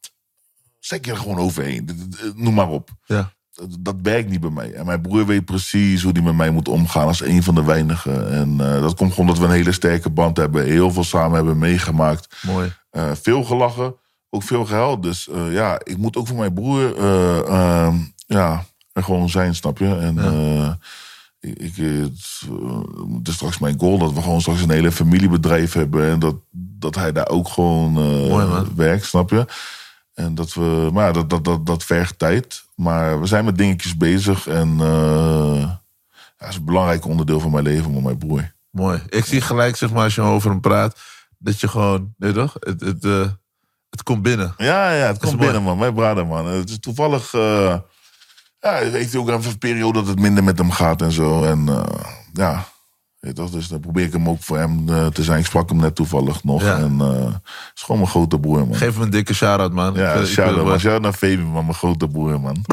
zet 0.79 1.05
je 1.05 1.11
er 1.11 1.17
gewoon 1.17 1.37
overheen. 1.37 2.11
Noem 2.35 2.53
maar 2.53 2.69
op. 2.69 2.89
Ja. 3.05 3.33
Dat, 3.51 3.77
dat 3.79 3.95
werkt 4.01 4.29
niet 4.29 4.39
bij 4.39 4.49
mij. 4.49 4.73
En 4.73 4.85
mijn 4.85 5.01
broer 5.01 5.25
weet 5.25 5.45
precies 5.45 6.03
hoe 6.03 6.11
hij 6.11 6.21
met 6.21 6.35
mij 6.35 6.49
moet 6.49 6.67
omgaan 6.67 7.07
als 7.07 7.21
een 7.21 7.43
van 7.43 7.55
de 7.55 7.63
weinigen. 7.63 8.31
En 8.31 8.61
eh, 8.61 8.81
dat 8.81 8.95
komt 8.95 9.13
gewoon 9.13 9.29
omdat 9.29 9.43
we 9.43 9.49
een 9.49 9.59
hele 9.59 9.71
sterke 9.71 10.09
band 10.09 10.37
hebben. 10.37 10.65
Heel 10.65 10.91
veel 10.91 11.03
samen 11.03 11.35
hebben 11.35 11.57
meegemaakt. 11.57 12.37
Mooi. 12.41 12.73
Veel 13.13 13.43
gelachen, 13.43 13.95
ook 14.29 14.43
veel 14.43 14.65
gehuild. 14.65 15.03
Dus 15.03 15.29
ja, 15.49 15.79
ik 15.83 15.97
moet 15.97 16.15
ook 16.17 16.27
voor 16.27 16.37
mijn 16.37 16.53
broer 16.53 16.95
ja, 18.27 18.65
er 18.95 19.03
gewoon 19.03 19.29
zijn, 19.29 19.55
snap 19.55 19.77
je? 19.77 19.97
En 19.97 20.17
eh, 20.17 20.73
ik, 21.53 21.75
het, 21.75 22.41
eh, 22.49 22.79
het 23.17 23.27
is 23.27 23.33
straks 23.33 23.59
mijn 23.59 23.79
goal 23.79 23.97
dat 23.97 24.13
we 24.13 24.21
gewoon 24.21 24.41
straks 24.41 24.61
een 24.61 24.69
hele 24.69 24.91
familiebedrijf 24.91 25.73
hebben. 25.73 26.09
En 26.09 26.19
dat, 26.19 26.35
dat 26.51 26.95
hij 26.95 27.11
daar 27.11 27.29
ook 27.29 27.47
gewoon 27.47 27.97
eh, 27.97 28.29
Mooi, 28.29 28.45
man. 28.45 28.75
werkt, 28.75 29.05
snap 29.05 29.29
je? 29.29 29.45
En 30.13 30.35
dat 30.35 30.53
we, 30.53 30.89
maar 30.93 31.05
ja, 31.05 31.11
dat, 31.11 31.29
dat, 31.29 31.43
dat, 31.43 31.65
dat 31.65 31.83
vergt 31.83 32.19
tijd. 32.19 32.63
Maar 32.75 33.19
we 33.21 33.25
zijn 33.25 33.45
met 33.45 33.57
dingetjes 33.57 33.97
bezig. 33.97 34.47
En 34.47 34.77
eh 34.79 35.71
dat 36.37 36.49
is 36.49 36.55
een 36.55 36.65
belangrijk 36.65 37.05
onderdeel 37.05 37.39
van 37.39 37.51
mijn 37.51 37.63
leven, 37.63 37.93
met 37.93 38.03
mijn 38.03 38.17
broer. 38.17 38.53
Mooi. 38.69 39.01
Ik 39.09 39.25
zie 39.25 39.41
gelijk, 39.41 39.75
zeg 39.75 39.91
maar, 39.91 40.03
als 40.03 40.15
je 40.15 40.21
over 40.21 40.49
hem 40.49 40.59
praat, 40.59 40.99
dat 41.37 41.59
je 41.59 41.67
gewoon, 41.67 42.13
je 42.17 42.31
toch? 42.31 42.55
Het, 42.59 42.81
het, 42.81 43.03
eh, 43.03 43.27
het 43.89 44.03
komt 44.03 44.21
binnen. 44.21 44.53
Ja, 44.57 44.91
ja, 44.91 45.07
het 45.07 45.17
komt 45.17 45.37
binnen, 45.37 45.63
man. 45.63 45.77
Mijn 45.77 45.93
brother, 45.93 46.27
man. 46.27 46.45
Het 46.47 46.69
is 46.69 46.79
toevallig... 46.79 47.33
eh 47.33 47.77
ja, 48.65 48.89
heeft 48.89 49.11
hij 49.11 49.21
ook 49.21 49.29
even 49.29 49.51
een 49.51 49.57
periode 49.57 49.99
dat 49.99 50.07
het 50.07 50.19
minder 50.19 50.43
met 50.43 50.57
hem 50.57 50.71
gaat 50.71 51.01
en 51.01 51.11
zo. 51.11 51.43
En 51.43 51.69
eh, 51.69 51.83
ja, 52.33 52.65
weet 53.19 53.35
toch, 53.35 53.49
dus 53.49 53.67
dan 53.67 53.79
probeer 53.79 54.05
ik 54.05 54.13
hem 54.13 54.29
ook 54.29 54.43
voor 54.43 54.57
hem 54.57 54.89
eh, 54.89 55.07
te 55.07 55.23
zijn. 55.23 55.39
Ik 55.39 55.45
sprak 55.45 55.69
hem 55.69 55.77
net 55.77 55.95
toevallig 55.95 56.43
nog. 56.43 56.61
Ja. 56.61 56.77
En 56.77 56.99
het 56.99 57.41
is 57.75 57.81
gewoon 57.81 57.97
mijn 57.97 58.11
grote 58.11 58.39
broer, 58.39 58.67
man. 58.67 58.75
Geef 58.75 58.93
hem 58.93 59.01
een 59.01 59.09
dikke 59.09 59.33
shout-out, 59.33 59.73
man. 59.73 59.93
ja, 59.93 60.25
shout-out. 60.25 60.79
Shout-out 60.79 61.01
naar 61.01 61.13
Fabi, 61.13 61.37
man. 61.37 61.63
Mijn 61.63 61.77
grote 61.77 62.07
broer, 62.07 62.41
man. 62.41 62.65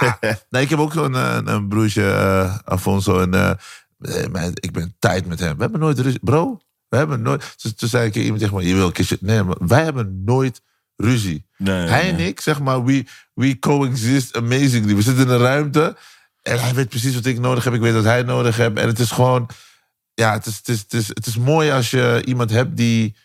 nee, 0.50 0.62
ik 0.62 0.70
heb 0.70 0.78
ook 0.78 0.92
zo'n 0.92 1.14
eh, 1.14 1.38
een 1.44 1.68
broertje, 1.68 2.62
Afonso. 2.64 3.20
En 3.20 3.58
ik 4.54 4.72
ben 4.72 4.96
tijd 4.98 5.26
met 5.26 5.40
hem. 5.40 5.56
We 5.56 5.62
hebben 5.62 5.80
nooit 5.80 5.98
ruzie. 5.98 6.20
Bro, 6.22 6.60
we 6.88 6.96
hebben 6.96 7.22
nooit... 7.22 7.54
Toen, 7.56 7.74
toen 7.74 7.88
zei 7.88 8.06
ik 8.06 8.14
iemand 8.14 8.40
tegen 8.40 8.56
me, 8.56 8.66
je 8.66 8.74
wil 8.74 8.86
een 8.86 8.92
keertje... 8.92 9.18
Nee, 9.20 9.42
maar 9.42 9.56
wij 9.58 9.84
hebben 9.84 10.22
nooit 10.24 10.62
ruzie. 10.96 11.46
Nee, 11.56 11.88
hij 11.88 12.08
en 12.08 12.18
ik, 12.18 12.40
zeg 12.40 12.60
maar, 12.60 12.84
we, 12.84 13.04
we 13.34 13.58
coexist 13.58 14.36
amazingly. 14.36 14.94
We 14.94 15.02
zitten 15.02 15.24
in 15.24 15.30
een 15.30 15.38
ruimte 15.38 15.96
en 16.42 16.60
hij 16.60 16.74
weet 16.74 16.88
precies 16.88 17.14
wat 17.14 17.26
ik 17.26 17.38
nodig 17.38 17.64
heb. 17.64 17.74
Ik 17.74 17.80
weet 17.80 17.94
wat 17.94 18.04
hij 18.04 18.22
nodig 18.22 18.56
heeft. 18.56 18.76
En 18.76 18.86
het 18.86 18.98
is 18.98 19.10
gewoon... 19.10 19.48
Ja, 20.14 20.32
het 20.32 20.46
is, 20.46 20.56
het 20.56 20.68
is, 20.68 20.80
het 20.80 20.92
is, 20.92 21.08
het 21.08 21.26
is 21.26 21.36
mooi 21.36 21.70
als 21.70 21.90
je 21.90 22.22
iemand 22.24 22.50
hebt 22.50 22.76
die... 22.76 23.16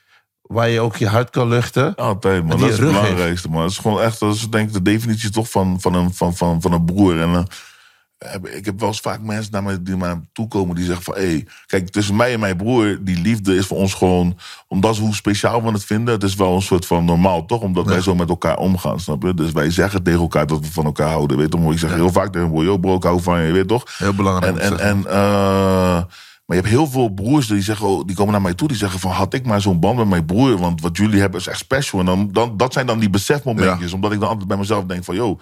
Waar 0.42 0.70
je 0.70 0.80
ook 0.80 0.96
je 0.96 1.08
hart 1.08 1.30
kan 1.30 1.48
luchten. 1.48 1.96
Altijd, 1.96 2.46
man. 2.46 2.60
Dat 2.60 2.70
is 2.70 2.78
het 2.78 2.88
belangrijkste, 2.88 3.50
man. 3.50 3.62
Dat 3.62 3.72
is 3.72 3.78
gewoon 3.78 4.02
echt, 4.02 4.20
dat 4.20 4.36
is 4.36 4.50
denk 4.50 4.68
ik 4.68 4.74
de 4.74 4.82
definitie 4.82 5.30
toch 5.30 5.50
van, 5.50 5.82
van, 5.82 5.94
een, 5.94 6.14
van, 6.14 6.36
van, 6.36 6.62
van 6.62 6.74
een 6.74 6.86
broer. 6.86 7.22
En 7.22 7.48
ik 8.44 8.66
heb 8.66 8.80
wel 8.80 8.88
eens 8.88 9.00
vaak 9.00 9.22
mensen 9.22 9.52
naar 9.52 9.64
mij, 9.64 9.78
die 9.82 9.96
naar 9.96 10.18
me 10.18 10.24
toe 10.34 10.48
komen 10.48 10.76
die 10.76 10.86
zeggen 10.86 11.04
van... 11.04 11.14
Hey, 11.14 11.48
kijk, 11.66 11.90
tussen 11.90 12.16
mij 12.16 12.34
en 12.34 12.40
mijn 12.40 12.58
broer, 12.58 12.98
die 13.02 13.22
liefde 13.22 13.56
is 13.56 13.66
voor 13.66 13.78
ons 13.78 13.94
gewoon... 13.94 14.38
Omdat 14.68 14.98
we 14.98 15.04
hoe 15.04 15.16
speciaal 15.16 15.64
we 15.64 15.72
het 15.72 15.86
vinden, 15.86 16.14
het 16.14 16.24
is 16.24 16.36
wel 16.36 16.56
een 16.56 16.62
soort 16.62 16.86
van 16.86 17.06
normaal, 17.06 17.46
toch? 17.46 17.62
Omdat 17.62 17.86
wij 17.86 18.02
zo 18.02 18.16
met 18.16 18.30
elkaar 18.30 18.58
omgaan, 18.58 19.00
snap 19.00 19.24
je? 19.24 19.34
Dus 19.34 19.52
wij 19.52 19.72
zeggen 19.72 20.04
tegen 20.04 20.20
elkaar 20.20 20.48
dat 20.48 20.60
we 20.60 20.72
van 20.72 20.86
elkaar 20.86 21.10
houden, 21.10 21.38
weet 21.38 21.54
je? 21.54 21.72
Ik 21.72 21.80
zeg 21.80 21.94
heel 21.94 22.12
vaak 22.12 22.32
tegen 22.32 22.40
mijn 22.40 22.52
broer, 22.52 22.64
yo 22.64 22.78
bro, 22.78 22.96
ik 22.96 23.04
hou 23.04 23.22
van 23.22 23.40
je, 23.42 23.52
weet 23.52 23.62
je 23.62 23.68
toch? 23.68 23.98
Heel 23.98 24.14
belangrijk. 24.14 24.58
En, 24.58 24.80
en, 24.80 24.80
en, 24.80 25.06
eh, 25.08 26.04
maar 26.50 26.58
je 26.58 26.64
hebt 26.64 26.74
heel 26.74 26.88
veel 26.88 27.10
broers 27.10 27.48
die, 27.48 27.62
zeggen, 27.62 27.88
oh, 27.88 28.06
die 28.06 28.16
komen 28.16 28.32
naar 28.32 28.42
mij 28.42 28.54
toe. 28.54 28.68
Die 28.68 28.78
zeggen 28.78 29.00
van, 29.00 29.12
had 29.12 29.34
ik 29.34 29.46
maar 29.46 29.62
zo'n 29.62 29.80
band 29.80 29.98
met 29.98 30.08
mijn 30.08 30.26
broer. 30.26 30.58
Want 30.58 30.82
wat 30.82 30.98
jullie 30.98 31.20
hebben 31.20 31.40
is 31.40 31.48
echt 31.48 31.60
special. 31.60 32.00
En 32.00 32.06
dan, 32.06 32.30
dan, 32.32 32.58
dat 32.58 32.74
zijn 32.74 32.86
dan 32.86 33.00
die 33.00 33.10
besefmomentjes. 33.10 33.94
Omdat 33.94 34.12
ik 34.12 34.20
dan 34.20 34.30
altijd 34.30 34.48
bij 34.48 34.58
mezelf 34.58 34.86
denk 34.86 35.04
van, 35.04 35.16
yo, 35.16 35.38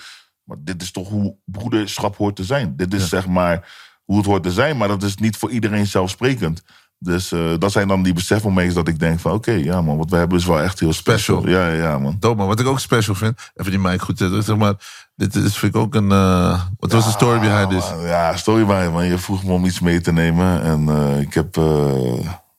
maar 0.48 0.58
dit 0.60 0.82
is 0.82 0.92
toch 0.92 1.10
hoe 1.10 1.36
broederschap 1.46 2.18
hoort 2.18 2.36
te 2.36 2.44
zijn. 2.44 2.74
Dit 2.76 2.94
is 2.94 3.10
zeg 3.10 3.28
maar 3.28 3.74
hoe 4.04 4.18
het 4.18 4.26
hoort 4.26 4.44
te 4.44 4.52
zijn. 4.52 4.78
Maar 4.78 4.88
dat 4.88 5.04
is 5.04 5.16
niet 5.16 5.38
voor 5.38 5.52
iedereen 5.52 5.88
zelfsprekend. 5.88 6.64
Dus 7.00 7.32
eh, 7.32 7.54
dat 7.60 7.72
zijn 7.72 7.88
dan 7.88 8.04
die 8.04 8.14
besefmomentjes 8.14 8.76
dat 8.76 8.88
ik 8.88 9.00
denk 9.00 9.20
van, 9.20 9.32
oké, 9.32 9.52
ja 9.52 9.82
man, 9.82 9.98
wat 9.98 10.10
we 10.10 10.16
hebben 10.16 10.38
is 10.38 10.46
wel 10.46 10.62
echt 10.62 10.80
heel 10.80 10.94
special. 10.94 11.40
Special. 11.42 11.62
Ja, 11.62 11.74
ja, 11.74 11.84
ja, 11.84 12.00
man. 12.00 12.18
Dope, 12.20 12.38
man. 12.38 12.48
Wat 12.48 12.60
ik 12.60 12.68
ook 12.68 12.80
special 12.80 13.16
vind, 13.16 13.52
even 13.56 13.72
die 13.72 13.80
mic 13.80 14.02
goed 14.02 14.18
zetten, 14.18 14.44
zeg 14.44 14.58
maar, 14.58 14.74
dit 15.16 15.36
is, 15.36 15.58
vind 15.58 15.76
ik 15.76 15.82
ook 15.82 15.96
een, 15.96 16.12
eh 16.12 16.62
wat 16.80 16.92
was 16.92 17.06
de 17.06 17.12
story 17.12 17.40
behind 17.40 17.70
this? 17.70 17.90
man, 17.90 18.02
Ja, 18.02 18.38
story 18.38 18.66
behind, 18.66 18.92
man. 18.92 19.06
Je 19.06 19.18
vroeg 19.18 19.44
me 19.44 19.52
om 19.52 19.66
iets 19.66 19.80
mee 19.80 20.02
te 20.02 20.12
nemen. 20.12 20.62
En 20.62 20.90
eh, 20.90 21.20
ik 21.20 21.34
heb... 21.34 21.56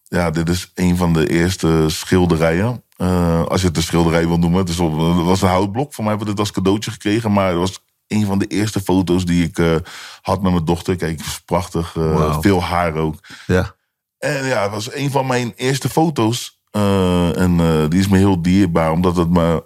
ja, 0.03 0.31
dit 0.31 0.49
is 0.49 0.71
een 0.75 0.97
van 0.97 1.13
de 1.13 1.29
eerste 1.29 1.85
schilderijen. 1.87 2.83
Eh, 2.99 3.45
als 3.45 3.61
je 3.61 3.67
het 3.67 3.77
een 3.77 3.83
schilderij 3.83 4.27
wil 4.27 4.39
noemen. 4.39 4.59
Het, 4.61 4.69
is 4.69 4.79
op, 4.79 4.99
het 5.17 5.25
was 5.25 5.43
een 5.43 5.49
houtblok. 5.49 5.95
Voor 5.95 6.05
mij 6.05 6.13
hebben 6.13 6.27
we 6.29 6.35
dit 6.35 6.45
als 6.45 6.53
cadeautje 6.53 6.91
gekregen. 6.91 7.33
Maar 7.33 7.49
het 7.49 7.59
was 7.59 7.85
een 8.07 8.27
van 8.27 8.39
de 8.39 8.47
eerste 8.47 8.81
foto's 8.81 9.25
die 9.25 9.45
ik 9.45 9.59
eh, 9.59 9.77
had 10.23 10.43
met 10.43 10.53
mijn 10.53 10.65
dochter. 10.65 10.97
Kijk, 10.97 11.21
prachtig. 11.45 11.97
eh. 11.97 12.41
Veel 12.41 12.63
haar 12.63 12.95
ook. 12.95 13.15
Ja, 13.47 13.75
En 14.19 14.45
ja, 14.47 14.63
het 14.63 14.71
was 14.71 14.93
een 14.95 15.11
van 15.11 15.27
mijn 15.27 15.53
eerste 15.57 15.89
foto's. 15.89 16.61
En 16.71 17.57
die 17.89 18.01
is 18.01 18.09
me 18.09 18.17
heel 18.19 18.43
dierbaar, 18.43 18.91
omdat 18.93 19.17
het 19.17 19.31
me 19.31 19.65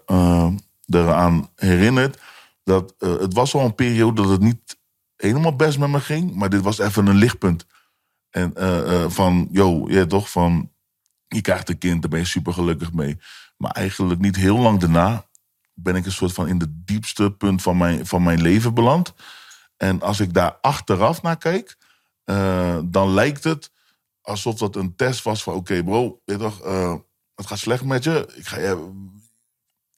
eraan 0.86 1.48
herinnert 1.56 2.18
dat 2.64 2.94
het 2.98 3.34
was 3.34 3.54
al 3.54 3.64
een 3.64 3.74
periode 3.74 4.22
dat 4.22 4.30
het 4.30 4.40
niet 4.40 4.78
helemaal 5.16 5.56
best 5.56 5.78
met 5.78 5.90
me 5.90 6.00
ging, 6.00 6.34
maar 6.34 6.48
dit 6.50 6.62
was 6.62 6.78
even 6.78 7.06
een 7.06 7.16
lichtpunt. 7.16 7.66
En 8.30 8.52
van, 9.12 9.48
yo, 9.50 9.84
ja 9.88 10.06
toch, 10.06 10.30
van 10.30 10.70
je 11.34 11.40
krijgt 11.40 11.68
een 11.68 11.78
kind, 11.78 12.00
daar 12.00 12.10
ben 12.10 12.20
je 12.20 12.26
super 12.26 12.52
gelukkig 12.52 12.92
mee. 12.92 13.18
Maar 13.56 13.70
eigenlijk 13.70 14.20
niet 14.20 14.36
heel 14.36 14.58
lang 14.58 14.80
daarna 14.80 15.24
ben 15.74 15.96
ik 15.96 16.04
een 16.06 16.12
soort 16.12 16.32
van 16.32 16.48
in 16.48 16.58
de 16.58 16.82
diepste 16.84 17.30
punt 17.32 17.62
van 17.62 17.76
mijn, 17.76 18.06
van 18.06 18.22
mijn 18.22 18.42
leven 18.42 18.74
beland. 18.74 19.12
En 19.76 20.00
als 20.02 20.20
ik 20.20 20.34
daar 20.34 20.56
achteraf 20.60 21.22
naar 21.22 21.36
kijk, 21.38 21.76
eh, 22.24 22.78
dan 22.84 23.14
lijkt 23.14 23.44
het 23.44 23.70
alsof 24.20 24.54
dat 24.58 24.76
een 24.76 24.96
test 24.96 25.22
was 25.22 25.42
van... 25.42 25.54
oké 25.54 25.82
bro, 25.84 26.20
weet 26.24 26.38
je 26.40 26.44
toch, 26.44 26.60
eh, 26.62 26.94
het 27.34 27.46
gaat 27.46 27.58
slecht 27.58 27.84
met 27.84 28.04
je. 28.04 28.32
Ik 28.34 28.46
ga, 28.46 28.58
je, 28.58 28.90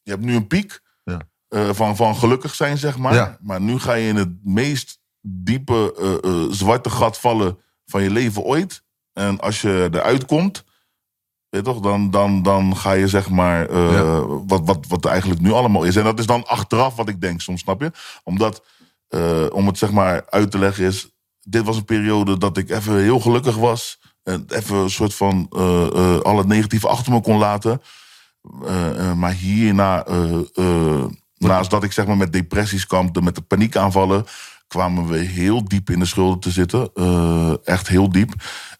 je 0.03 0.11
hebt 0.11 0.23
nu 0.25 0.35
een 0.35 0.47
piek 0.47 0.81
Ja. 1.05 1.20
eh, 1.49 1.68
van, 1.73 1.97
van 1.97 2.16
gelukkig 2.16 2.55
zijn, 2.55 2.79
zeg 2.79 2.99
maar. 2.99 3.14
Ja. 3.14 3.38
Maar 3.40 3.61
nu 3.61 3.79
ga 3.79 3.92
je 3.94 4.09
in 4.09 4.16
het 4.16 4.44
meest 4.44 4.99
diepe 5.20 5.94
eh, 5.99 6.31
eh, 6.31 6.51
zwarte 6.51 6.90
gat 6.90 7.20
vallen 7.20 7.59
van 7.87 8.03
je 8.03 8.11
leven 8.11 8.42
ooit. 8.42 8.83
En 9.12 9.40
als 9.40 9.61
je 9.61 9.88
eruit 9.92 10.25
komt, 10.25 10.64
toch, 11.62 11.80
dan, 11.80 12.10
dan, 12.10 12.42
dan 12.42 12.76
ga 12.76 12.92
je 12.92 13.08
zeg 13.08 13.30
maar... 13.30 13.68
eh, 13.68 13.92
Ja. 13.92 14.26
wat, 14.26 14.60
wat, 14.64 14.86
wat 14.88 15.04
er 15.04 15.10
eigenlijk 15.10 15.40
nu 15.40 15.52
allemaal 15.52 15.84
is. 15.84 15.96
En 15.96 16.04
dat 16.04 16.18
is 16.18 16.26
dan 16.26 16.46
achteraf 16.46 16.96
wat 16.96 17.08
ik 17.08 17.20
denk 17.20 17.40
soms, 17.40 17.60
snap 17.60 17.80
je? 17.80 17.90
Omdat, 18.24 18.62
eh, 19.08 19.46
om 19.52 19.66
het 19.66 19.78
zeg 19.78 19.90
maar 19.92 20.22
uit 20.28 20.50
te 20.50 20.59
leggen 20.59 20.84
is... 20.84 21.09
dit 21.40 21.64
was 21.64 21.76
een 21.76 21.84
periode 21.84 22.38
dat 22.38 22.57
ik 22.57 22.70
even 22.70 22.98
heel 23.02 23.20
gelukkig 23.20 23.57
was... 23.57 23.98
En 24.22 24.44
even 24.48 24.76
een 24.76 24.90
soort 24.90 25.14
van 25.14 25.46
eh, 25.57 26.18
al 26.20 26.38
het 26.38 26.46
negatieve 26.46 26.88
achter 26.88 27.12
me 27.12 27.20
kon 27.20 27.38
laten. 27.38 27.82
Maar 29.16 29.32
hierna, 29.32 30.07
naast 31.36 31.70
dat 31.70 31.82
ik 31.82 31.92
zeg 31.92 32.07
maar 32.07 32.16
met 32.16 32.32
depressies 32.32 32.86
kampte, 32.86 33.22
met 33.22 33.34
de 33.34 33.40
paniekaanvallen, 33.40 34.24
kwamen 34.68 35.07
we 35.07 35.18
heel 35.18 35.64
diep 35.64 35.90
in 35.90 35.98
de 35.98 36.05
schulden 36.05 36.38
te 36.38 36.50
zitten. 36.50 36.92
Echt 37.64 37.88
heel 37.88 38.11
diep. 38.11 38.32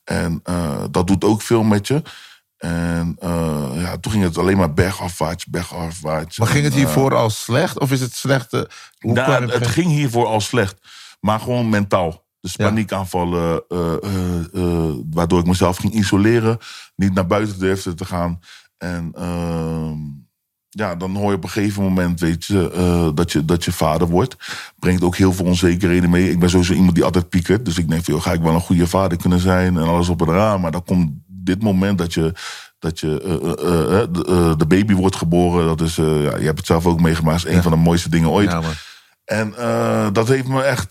En 0.05 0.43
dat 0.91 1.07
doet 1.07 1.25
ook 1.25 1.43
veel 1.43 1.63
met 1.63 1.87
je. 1.87 2.03
En 2.65 3.17
eh, 3.19 3.71
ja, 3.75 3.97
toen 3.99 4.13
ging 4.13 4.25
het 4.25 4.39
alleen 4.39 4.57
maar 4.57 4.75
bergafwaarts, 4.75 5.47
bergafwaarts. 5.47 6.39
Maar 6.39 6.49
ging 6.49 6.65
het 6.65 6.73
eh, 6.73 6.79
hiervoor 6.79 7.15
al 7.15 7.31
slecht? 7.31 7.79
Of 7.81 7.91
is 7.93 8.01
het 8.01 8.15
slecht? 8.15 8.53
eh, 8.53 8.61
hoe 8.99 9.13
nou, 9.13 9.33
het, 9.33 9.47
begin- 9.59 9.69
ging 9.69 9.87
hiervoor 9.91 10.27
al 10.27 10.41
slecht. 10.41 10.77
Maar 11.21 11.41
gewoon 11.41 11.69
mentaal. 11.69 12.25
Dus 12.41 12.55
Ja. 12.57 12.65
paniekaanvallen, 12.69 13.63
waardoor 15.11 15.39
ik 15.41 15.47
mezelf 15.47 15.77
ging 15.77 15.93
isoleren. 15.93 16.59
Niet 16.97 17.15
naar 17.15 17.27
buiten 17.27 17.59
durfde 17.59 17.95
te 17.95 18.05
gaan. 18.05 18.41
En 18.79 19.11
ehm, 19.15 19.97
ja, 20.69 20.95
dan 20.95 21.17
hoor 21.17 21.31
je 21.31 21.37
op 21.37 21.45
een 21.45 21.51
gegeven 21.51 21.83
moment, 21.83 22.21
weet 22.21 22.45
je, 22.45 23.13
dat 23.15 23.33
je, 23.33 23.45
dat 23.45 23.65
je 23.65 23.73
vader 23.73 24.09
wordt. 24.09 24.37
Brengt 24.79 25.03
ook 25.03 25.17
heel 25.17 25.33
veel 25.33 25.45
onzekerheden 25.47 26.11
mee. 26.11 26.31
Ik 26.31 26.39
ben 26.39 26.51
sowieso 26.51 26.73
iemand 26.73 26.95
die 26.95 27.05
altijd 27.05 27.29
piekert. 27.29 27.65
Dus 27.65 27.79
ik 27.79 27.89
denk, 27.89 28.05
van, 28.05 28.15
joh, 28.15 28.23
ga 28.23 28.33
ik 28.33 28.41
wel 28.41 28.55
een 28.55 28.61
goede 28.61 28.87
vader 28.87 29.19
kunnen 29.19 29.41
zijn 29.41 29.77
en 29.77 29.83
alles 29.89 30.09
op 30.09 30.23
en 30.23 30.29
eraan. 30.29 30.61
Maar 30.61 30.71
dan 30.73 30.85
komt 30.85 31.13
dit 31.47 31.63
moment 31.63 31.99
dat 31.99 32.15
je, 32.15 32.33
dat 32.79 33.01
je 33.01 33.23
eh, 33.23 33.35
eh, 33.71 34.03
eh, 34.03 34.59
de, 34.59 34.67
baby 34.67 34.95
wordt 34.95 35.17
geboren. 35.17 35.67
Dat 35.67 35.81
is, 35.81 35.97
ja, 35.97 36.37
je 36.37 36.45
hebt 36.45 36.59
het 36.59 36.67
zelf 36.67 36.87
ook 36.87 37.01
meegemaakt. 37.01 37.47
Is 37.47 37.55
een 37.55 37.63
van 37.63 37.73
de 37.73 37.79
mooiste 37.79 38.09
dingen 38.09 38.31
ooit. 38.31 38.51
Ja. 38.51 38.61
En 39.25 39.55
dat 40.13 40.29
heeft 40.29 40.49
me 40.49 40.63
echt 40.63 40.91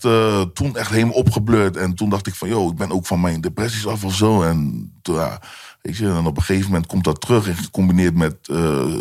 toen 0.54 0.76
echt 0.76 0.90
helemaal 0.90 1.14
opgebleurd. 1.14 1.76
En 1.76 1.94
toen 1.94 2.08
dacht 2.08 2.26
ik 2.26 2.34
van, 2.34 2.48
joh, 2.48 2.70
ik 2.70 2.76
ben 2.76 2.90
ook 2.90 3.06
van 3.06 3.20
mijn 3.20 3.40
depressies 3.40 3.86
af 3.86 4.04
of 4.04 4.14
zo. 4.14 4.42
En 4.42 4.90
ja, 5.02 5.40
weet 5.82 5.96
je, 5.96 6.06
en 6.06 6.26
op 6.26 6.36
een 6.36 6.42
gegeven 6.42 6.70
moment 6.70 6.86
komt 6.86 7.04
dat 7.04 7.20
terug. 7.20 7.48
En 7.48 7.56
gecombineerd 7.56 8.14
met 8.14 8.36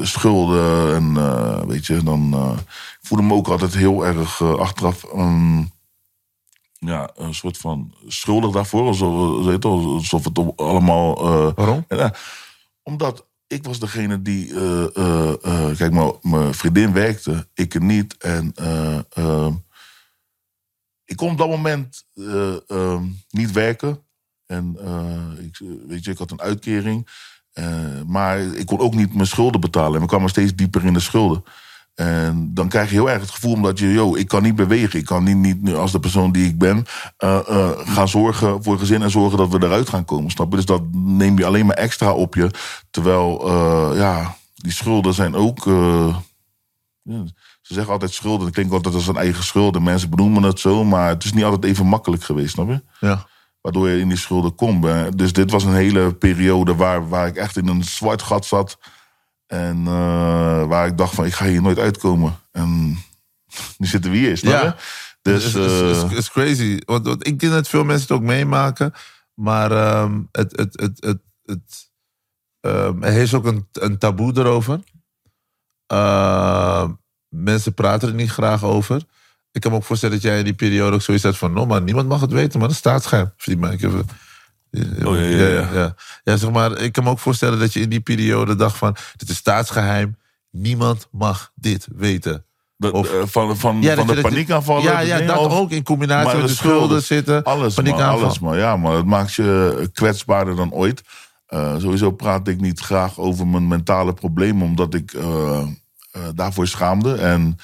schulden. 0.01 0.95
En 0.95 1.68
weet 1.68 1.86
je, 1.86 2.04
dan 2.04 2.36
voelde 3.01 3.24
me 3.24 3.34
ook 3.34 3.47
altijd 3.47 3.74
heel 3.74 4.06
erg 4.06 4.43
achteraf... 4.43 5.06
Um, 5.16 5.72
ja, 6.86 7.09
een 7.15 7.34
soort 7.34 7.57
van 7.57 7.93
schuldig 8.07 8.51
daarvoor. 8.51 8.88
Alsof, 8.88 9.45
weet 9.45 9.63
je, 9.63 9.69
alsof 9.69 10.23
het 10.23 10.39
allemaal... 10.55 11.25
Uh, 11.25 11.53
Waarom? 11.55 11.86
Ja, 11.88 12.13
omdat 12.84 13.27
ik 13.47 13.63
was 13.63 13.79
degene 13.79 14.21
die... 14.21 14.47
Uh, 14.47 14.86
uh, 14.93 15.34
kijk, 15.77 16.21
mijn 16.21 16.53
vriendin 16.53 16.93
werkte, 16.93 17.47
ik 17.53 17.79
niet. 17.79 18.17
En 18.17 18.53
uh, 19.15 19.47
ik 21.05 21.15
kon 21.15 21.31
op 21.31 21.38
dat 21.38 21.49
moment 21.49 22.05
niet 23.29 23.51
werken. 23.51 24.05
En 24.45 24.77
ik, 25.39 25.61
weet 25.88 26.03
je, 26.03 26.11
ik 26.11 26.17
had 26.17 26.31
een 26.31 26.41
uitkering. 26.41 27.07
maar 28.05 28.39
ik 28.39 28.65
kon 28.65 28.79
ook 28.79 28.93
niet 28.93 29.13
mijn 29.13 29.27
schulden 29.27 29.61
betalen. 29.61 29.95
En 29.95 30.01
we 30.01 30.07
kwamen 30.07 30.29
steeds 30.29 30.55
dieper 30.55 30.86
in 30.86 30.93
de 30.93 30.99
schulden. 30.99 31.43
En 31.95 32.51
dan 32.53 32.67
krijg 32.67 32.89
je 32.89 32.95
heel 32.95 33.09
erg 33.09 33.21
het 33.21 33.31
gevoel 33.31 33.53
omdat 33.53 33.79
je, 33.79 33.91
yo, 33.91 34.15
ik 34.15 34.27
kan 34.27 34.43
niet 34.43 34.55
bewegen. 34.55 34.99
Ik 34.99 35.05
kan 35.05 35.23
niet, 35.23 35.61
niet 35.61 35.75
als 35.75 35.91
de 35.91 35.99
persoon 35.99 36.31
die 36.31 36.45
ik 36.45 36.57
ben, 36.57 36.85
uh, 37.23 37.39
uh, 37.49 37.69
gaan 37.75 38.07
zorgen 38.07 38.63
voor 38.63 38.79
gezin 38.79 39.01
en 39.01 39.11
zorgen 39.11 39.37
dat 39.37 39.49
we 39.49 39.63
eruit 39.63 39.89
gaan 39.89 40.05
komen. 40.05 40.31
Snap 40.31 40.49
je? 40.49 40.55
Dus 40.55 40.65
dat 40.65 40.81
neem 40.91 41.37
je 41.37 41.45
alleen 41.45 41.65
maar 41.65 41.75
extra 41.75 42.13
op 42.13 42.35
je. 42.35 42.49
Terwijl, 42.89 43.47
uh, 43.47 43.97
ja, 43.97 44.35
die 44.55 44.71
schulden 44.71 45.13
zijn 45.13 45.35
ook. 45.35 45.65
Ja, 47.01 47.23
ze 47.61 47.73
zeggen 47.73 47.93
altijd 47.93 48.13
schulden. 48.13 48.45
Dat 48.45 48.53
klinkt 48.53 48.73
altijd 48.73 48.95
als 48.95 49.07
een 49.07 49.15
eigen 49.15 49.43
schulden. 49.43 49.83
Mensen 49.83 50.09
benoemen 50.09 50.43
het 50.43 50.59
zo, 50.59 50.83
maar 50.83 51.09
het 51.09 51.23
is 51.23 51.33
niet 51.33 51.43
altijd 51.43 51.63
even 51.63 51.85
makkelijk 51.85 52.23
geweest, 52.23 52.53
snap 52.53 52.69
je? 52.69 52.83
Ja. 52.99 53.27
Waardoor 53.61 53.89
je 53.89 53.99
in 53.99 54.07
die 54.07 54.17
schulden 54.17 54.55
komt. 54.55 55.17
Dus 55.17 55.33
dit 55.33 55.51
was 55.51 55.63
een 55.63 55.73
hele 55.73 56.13
periode 56.13 56.75
waar, 56.75 57.09
waar 57.09 57.27
ik 57.27 57.35
echt 57.35 57.57
in 57.57 57.67
een 57.67 57.83
zwart 57.83 58.21
gat 58.21 58.45
zat. 58.45 58.77
En 59.54 59.78
uh, 59.78 60.66
waar 60.66 60.88
ik 60.88 60.97
dacht 60.97 61.16
van, 61.16 61.26
ik 61.26 61.34
ga 61.34 61.45
hier 61.45 61.62
nooit 61.62 61.80
uitkomen. 61.80 62.39
En 62.51 62.97
nu 63.78 63.88
zitten 63.88 64.12
we 64.12 64.18
hier, 64.18 64.38
snap 64.38 64.62
je? 64.62 64.66
Ja. 64.66 64.76
Dus, 65.22 65.43
het 65.43 65.56
is, 65.56 65.82
is, 65.82 66.04
is, 66.04 66.18
is, 66.18 66.32
crazy. 66.32 66.82
Want, 66.86 67.06
want, 67.06 67.28
ik 67.28 67.39
denk 67.39 67.54
dat 67.54 67.68
veel 67.68 67.84
mensen 67.84 68.08
het 68.08 68.18
ook 68.18 68.28
meemaken. 68.28 68.93
Maar 69.34 70.01
um, 70.01 70.30
het, 70.32 70.58
het, 70.58 70.80
het, 70.80 71.06
het, 71.06 71.22
het, 71.45 71.91
um, 72.62 73.04
er 73.04 73.14
is 73.14 73.34
ook 73.34 73.45
een, 73.45 73.68
een 73.72 73.97
taboe 73.97 74.38
erover. 74.38 74.80
Uh, 75.93 76.89
mensen 77.28 77.74
praten 77.74 78.08
er 78.08 78.16
niet 78.16 78.32
graag 78.32 78.64
over. 78.64 79.04
Ik 79.51 79.62
kan 79.62 79.72
me 79.72 79.78
ook 79.78 79.84
voorstellen 79.84 80.16
dat 80.16 80.24
jij 80.24 80.38
in 80.38 80.43
die 80.43 80.54
periode 80.54 80.95
ook 80.95 81.01
zoiets 81.01 81.24
had 81.24 81.38
van... 81.38 81.54
no 81.54 81.66
man, 81.66 81.84
niemand 81.84 82.08
mag 82.08 82.22
het 82.22 82.32
weten, 82.32 82.60
maar 82.60 82.68
dat 82.68 82.78
staat 82.78 83.04
scherm. 83.04 83.34
Ik 83.45 83.84
even... 83.84 84.06
Oh, 85.03 85.15
ja, 85.15 85.21
ja, 85.21 85.47
ja. 85.47 85.69
ja, 85.74 85.95
ja. 86.24 86.38
zeg 86.38 86.51
maar, 86.51 86.78
ik 86.78 86.91
kan 86.91 87.03
me 87.03 87.09
ook 87.09 87.19
voorstellen 87.19 87.59
dat 87.59 87.74
je 87.74 87.80
in 87.80 87.89
die 87.89 88.01
periode 88.01 88.55
dacht 88.55 88.78
van... 88.78 88.95
dit 89.15 89.30
is 89.30 89.38
staatsgeheim, 89.38 90.17
niemand 90.51 91.07
mag 91.11 91.51
dit 91.55 91.88
weten. 91.95 92.45
Of, 92.91 93.13
uh, 93.13 93.21
van, 93.26 93.57
van, 93.57 93.82
ja, 93.82 93.95
van 93.95 94.07
de 94.07 94.21
paniekaanvallen? 94.21 94.84
Ja, 94.84 94.99
ja 94.99 95.19
dat 95.19 95.38
ook 95.38 95.71
in 95.71 95.84
combinatie 95.84 96.38
met 96.38 96.47
de 96.47 96.53
schulden, 96.53 96.78
schulden 96.78 97.03
zitten. 97.03 97.43
Alles, 97.43 97.82
man, 97.82 98.01
alles 98.01 98.39
man. 98.39 98.57
Ja, 98.57 98.78
maar 98.78 98.95
het 98.95 99.05
maakt 99.05 99.34
je 99.34 99.89
kwetsbaarder 99.93 100.55
dan 100.55 100.71
ooit. 100.71 101.01
Uh, 101.49 101.74
sowieso 101.78 102.11
praat 102.11 102.47
ik 102.47 102.61
niet 102.61 102.80
graag 102.80 103.19
over 103.19 103.47
mijn 103.47 103.67
mentale 103.67 104.13
problemen... 104.13 104.65
omdat 104.65 104.93
ik 104.93 105.13
uh, 105.13 105.63
daarvoor 106.36 106.67
schaamde. 106.67 107.15
En 107.15 107.57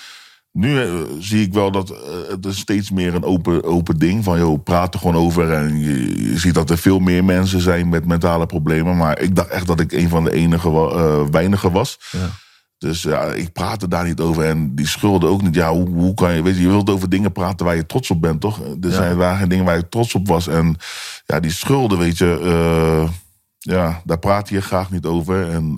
nu 0.51 0.83
uh, 0.83 1.01
zie 1.19 1.41
ik 1.45 1.53
wel 1.53 1.71
dat 1.71 1.89
uh, 1.91 1.97
het 2.29 2.45
is 2.45 2.57
steeds 2.57 2.91
meer 2.91 3.15
een 3.15 3.23
open, 3.23 3.63
open 3.63 3.99
ding. 3.99 4.23
Van 4.23 4.39
joh, 4.39 4.63
praat 4.63 4.93
er 4.93 4.99
gewoon 4.99 5.15
over. 5.15 5.51
En 5.53 5.79
je, 5.79 6.23
je, 6.29 6.37
ziet 6.37 6.53
dat 6.53 6.69
er 6.69 6.77
veel 6.77 6.99
meer 6.99 7.23
mensen 7.25 7.61
zijn 7.61 7.89
met 7.89 8.05
mentale 8.05 8.45
problemen. 8.45 8.97
Maar 8.97 9.19
ik 9.19 9.35
dacht 9.35 9.49
echt 9.49 9.67
dat 9.67 9.79
ik 9.79 9.91
een 9.91 10.09
van 10.09 10.23
de 10.23 10.31
enige 10.31 10.69
uh, 10.69 11.21
weinigen 11.31 11.71
was. 11.71 11.99
Ja. 12.11 12.29
Dus 12.77 13.01
ja, 13.01 13.23
ik 13.23 13.53
praatte 13.53 13.87
daar 13.87 14.05
niet 14.05 14.19
over. 14.19 14.45
En 14.45 14.75
die 14.75 14.87
schulden 14.87 15.29
ook 15.29 15.41
niet. 15.41 15.55
Ja, 15.55 15.71
hoe, 15.71 15.89
hoe 15.89 16.13
kan 16.13 16.33
je... 16.33 16.43
Weet 16.43 16.55
je, 16.55 16.61
je 16.61 16.67
wilt 16.67 16.89
over 16.89 17.09
dingen 17.09 17.31
praten 17.31 17.65
waar 17.65 17.75
je 17.75 17.85
trots 17.85 18.09
op 18.11 18.21
bent, 18.21 18.41
toch? 18.41 18.59
Er 18.59 18.75
Ja. 18.79 18.91
zijn 18.91 19.17
waren 19.17 19.49
dingen 19.49 19.65
waar 19.65 19.75
je 19.75 19.89
trots 19.89 20.15
op 20.15 20.27
was. 20.27 20.47
En 20.47 20.75
ja, 21.25 21.39
die 21.39 21.51
schulden, 21.51 21.97
weet 21.97 22.17
je... 22.17 22.39
eh, 22.43 23.09
ja, 23.57 24.01
daar 24.05 24.19
praat 24.19 24.49
je 24.49 24.61
graag 24.61 24.91
niet 24.91 25.05
over. 25.05 25.49
En... 25.49 25.77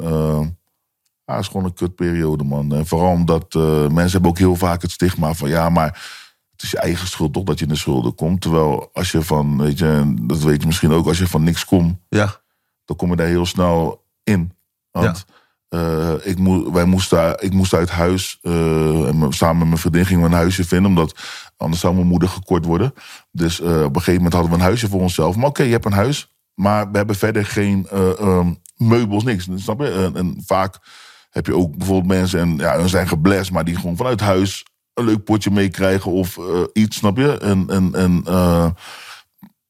eh, 1.31 1.37
ja, 1.37 1.37
het 1.37 1.39
is 1.39 1.47
gewoon 1.47 1.65
een 1.65 1.73
kutperiode, 1.73 2.43
man. 2.43 2.75
En 2.75 2.87
vooral 2.87 3.11
omdat 3.11 3.53
uh, 3.53 3.87
mensen 3.87 4.11
hebben 4.11 4.29
ook 4.29 4.37
heel 4.37 4.55
vaak 4.55 4.81
het 4.81 4.91
stigma 4.91 5.33
van... 5.33 5.49
ja, 5.49 5.69
maar 5.69 6.19
het 6.51 6.61
is 6.61 6.71
je 6.71 6.77
eigen 6.77 7.07
schuld 7.07 7.33
toch 7.33 7.43
dat 7.43 7.59
je 7.59 7.65
in 7.65 7.71
de 7.71 7.77
schulden 7.77 8.15
komt. 8.15 8.41
Terwijl 8.41 8.89
als 8.93 9.11
je 9.11 9.21
van, 9.21 9.57
weet 9.57 9.79
je, 9.79 10.13
dat 10.21 10.39
weet 10.39 10.61
je 10.61 10.67
misschien 10.67 10.91
ook... 10.91 11.07
als 11.07 11.17
je 11.17 11.27
van 11.27 11.43
niks 11.43 11.65
komt, 11.65 11.97
Ja, 12.09 12.41
dan 12.85 12.95
kom 12.95 13.09
je 13.09 13.15
daar 13.15 13.27
heel 13.27 13.45
snel 13.45 14.03
in. 14.23 14.53
Want 14.91 15.25
uh, 15.69 16.13
ik, 16.23 16.37
moe, 16.37 16.73
wij 16.73 16.85
moesten, 16.85 17.43
ik 17.43 17.53
moest 17.53 17.73
uit 17.73 17.89
huis... 17.89 18.39
Uh, 18.41 19.07
en 19.07 19.33
samen 19.33 19.57
met 19.57 19.67
mijn 19.67 19.77
vriendin 19.77 20.05
gingen 20.05 20.23
we 20.23 20.29
een 20.29 20.35
huisje 20.35 20.63
vinden... 20.63 20.89
omdat 20.89 21.19
anders 21.57 21.81
zou 21.81 21.93
mijn 21.93 22.07
moeder 22.07 22.29
gekort 22.29 22.65
worden. 22.65 22.93
Dus 23.31 23.59
op 23.59 23.67
een 23.67 23.93
gegeven 23.93 24.13
moment 24.13 24.33
hadden 24.33 24.51
we 24.51 24.57
een 24.57 24.63
huisje 24.63 24.89
voor 24.89 25.01
onszelf. 25.01 25.35
Maar 25.35 25.45
oké, 25.45 25.49
okay, 25.49 25.65
je 25.65 25.71
hebt 25.71 25.85
een 25.85 25.91
huis... 25.91 26.33
maar 26.53 26.91
we 26.91 26.97
hebben 26.97 27.15
verder 27.15 27.45
geen 27.45 27.87
um, 28.21 28.59
meubels, 28.77 29.23
niks. 29.23 29.47
Snap 29.55 29.79
je? 29.79 29.91
En, 29.91 30.15
en 30.15 30.43
vaak 30.45 30.79
heb 31.31 31.45
je 31.45 31.55
ook 31.55 31.77
bijvoorbeeld 31.77 32.19
mensen, 32.19 32.39
en 32.39 32.57
ja, 32.57 32.77
hun 32.77 32.89
zijn 32.89 33.07
geblest, 33.07 33.51
maar 33.51 33.65
die 33.65 33.75
gewoon 33.75 33.95
vanuit 33.95 34.19
huis 34.19 34.65
een 34.93 35.05
leuk 35.05 35.23
potje 35.23 35.51
meekrijgen 35.51 36.11
of 36.11 36.37
uh, 36.37 36.45
iets, 36.73 36.97
snap 36.97 37.17
je? 37.17 37.37
En, 37.37 37.65
en, 37.69 37.95
en 37.95 38.23
uh, 38.27 38.65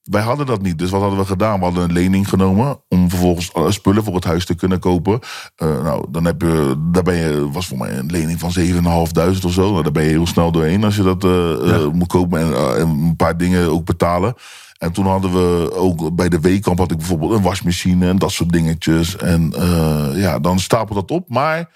wij 0.02 0.22
hadden 0.22 0.46
dat 0.46 0.62
niet. 0.62 0.80
Dus 0.80 0.90
wat 0.90 1.02
hadden 1.02 1.20
we 1.20 1.26
gedaan? 1.26 1.60
We 1.60 1.66
hadden 1.66 1.84
een 1.84 1.92
lening 1.92 2.30
genomen 2.30 2.84
om 2.88 3.10
vervolgens 3.10 3.52
spullen 3.68 4.04
voor 4.04 4.16
het 4.16 4.24
huis 4.24 4.46
te 4.46 4.56
kunnen 4.56 4.80
kopen. 4.80 5.20
Uh, 5.64 5.84
nou, 5.84 6.06
dan 6.10 6.26
heb 6.26 6.42
je, 6.42 6.76
daar 6.92 7.04
ben 7.04 7.16
je, 7.16 7.52
was 7.52 7.68
voor 7.68 7.78
mij 7.78 7.98
een 7.98 8.12
lening 8.12 8.40
van 8.40 8.54
7.500 8.60 9.46
of 9.46 9.54
zo. 9.54 9.72
Nou, 9.72 9.84
daar 9.84 9.92
ben 9.92 10.04
je 10.04 10.10
heel 10.10 10.28
snel 10.28 10.52
doorheen 10.52 10.84
als 10.84 10.96
je 10.96 11.04
dat 11.04 11.22
ja. 11.22 11.90
moet 11.94 12.08
kopen 12.08 12.40
en, 12.40 12.78
en 12.78 12.88
een 12.88 13.16
paar 13.16 13.38
dingen 13.38 13.70
ook 13.70 13.86
betalen. 13.86 14.36
En 14.82 14.92
toen 14.92 15.06
hadden 15.06 15.32
we 15.34 15.74
ook 15.74 16.16
bij 16.16 16.30
de 16.30 16.40
weekamp 16.40 16.78
had 16.78 16.92
ik 16.92 16.98
bijvoorbeeld 16.98 17.32
een 17.32 17.42
wasmachine 17.42 18.08
en 18.08 18.18
dat 18.18 18.32
soort 18.32 18.52
dingetjes. 18.52 19.16
En 19.16 19.54
uh, 19.56 20.12
ja, 20.14 20.40
dan 20.40 20.60
stapelt 20.60 21.00
dat 21.00 21.12
op. 21.18 21.30
Maar 21.30 21.70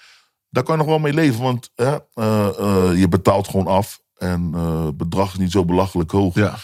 daar 0.50 0.62
kan 0.62 0.74
je 0.74 0.80
nog 0.80 0.90
wel 0.90 0.98
mee 0.98 1.12
leven, 1.12 1.42
want 1.42 1.70
uh, 1.76 1.94
uh, 2.14 2.90
je 2.94 3.08
betaalt 3.08 3.48
gewoon 3.48 3.66
af. 3.66 4.02
En 4.16 4.52
het 4.52 4.96
bedrag 4.96 5.32
is 5.32 5.38
niet 5.38 5.50
zo 5.50 5.64
belachelijk 5.64 6.10
hoog. 6.10 6.34
Ja. 6.34 6.56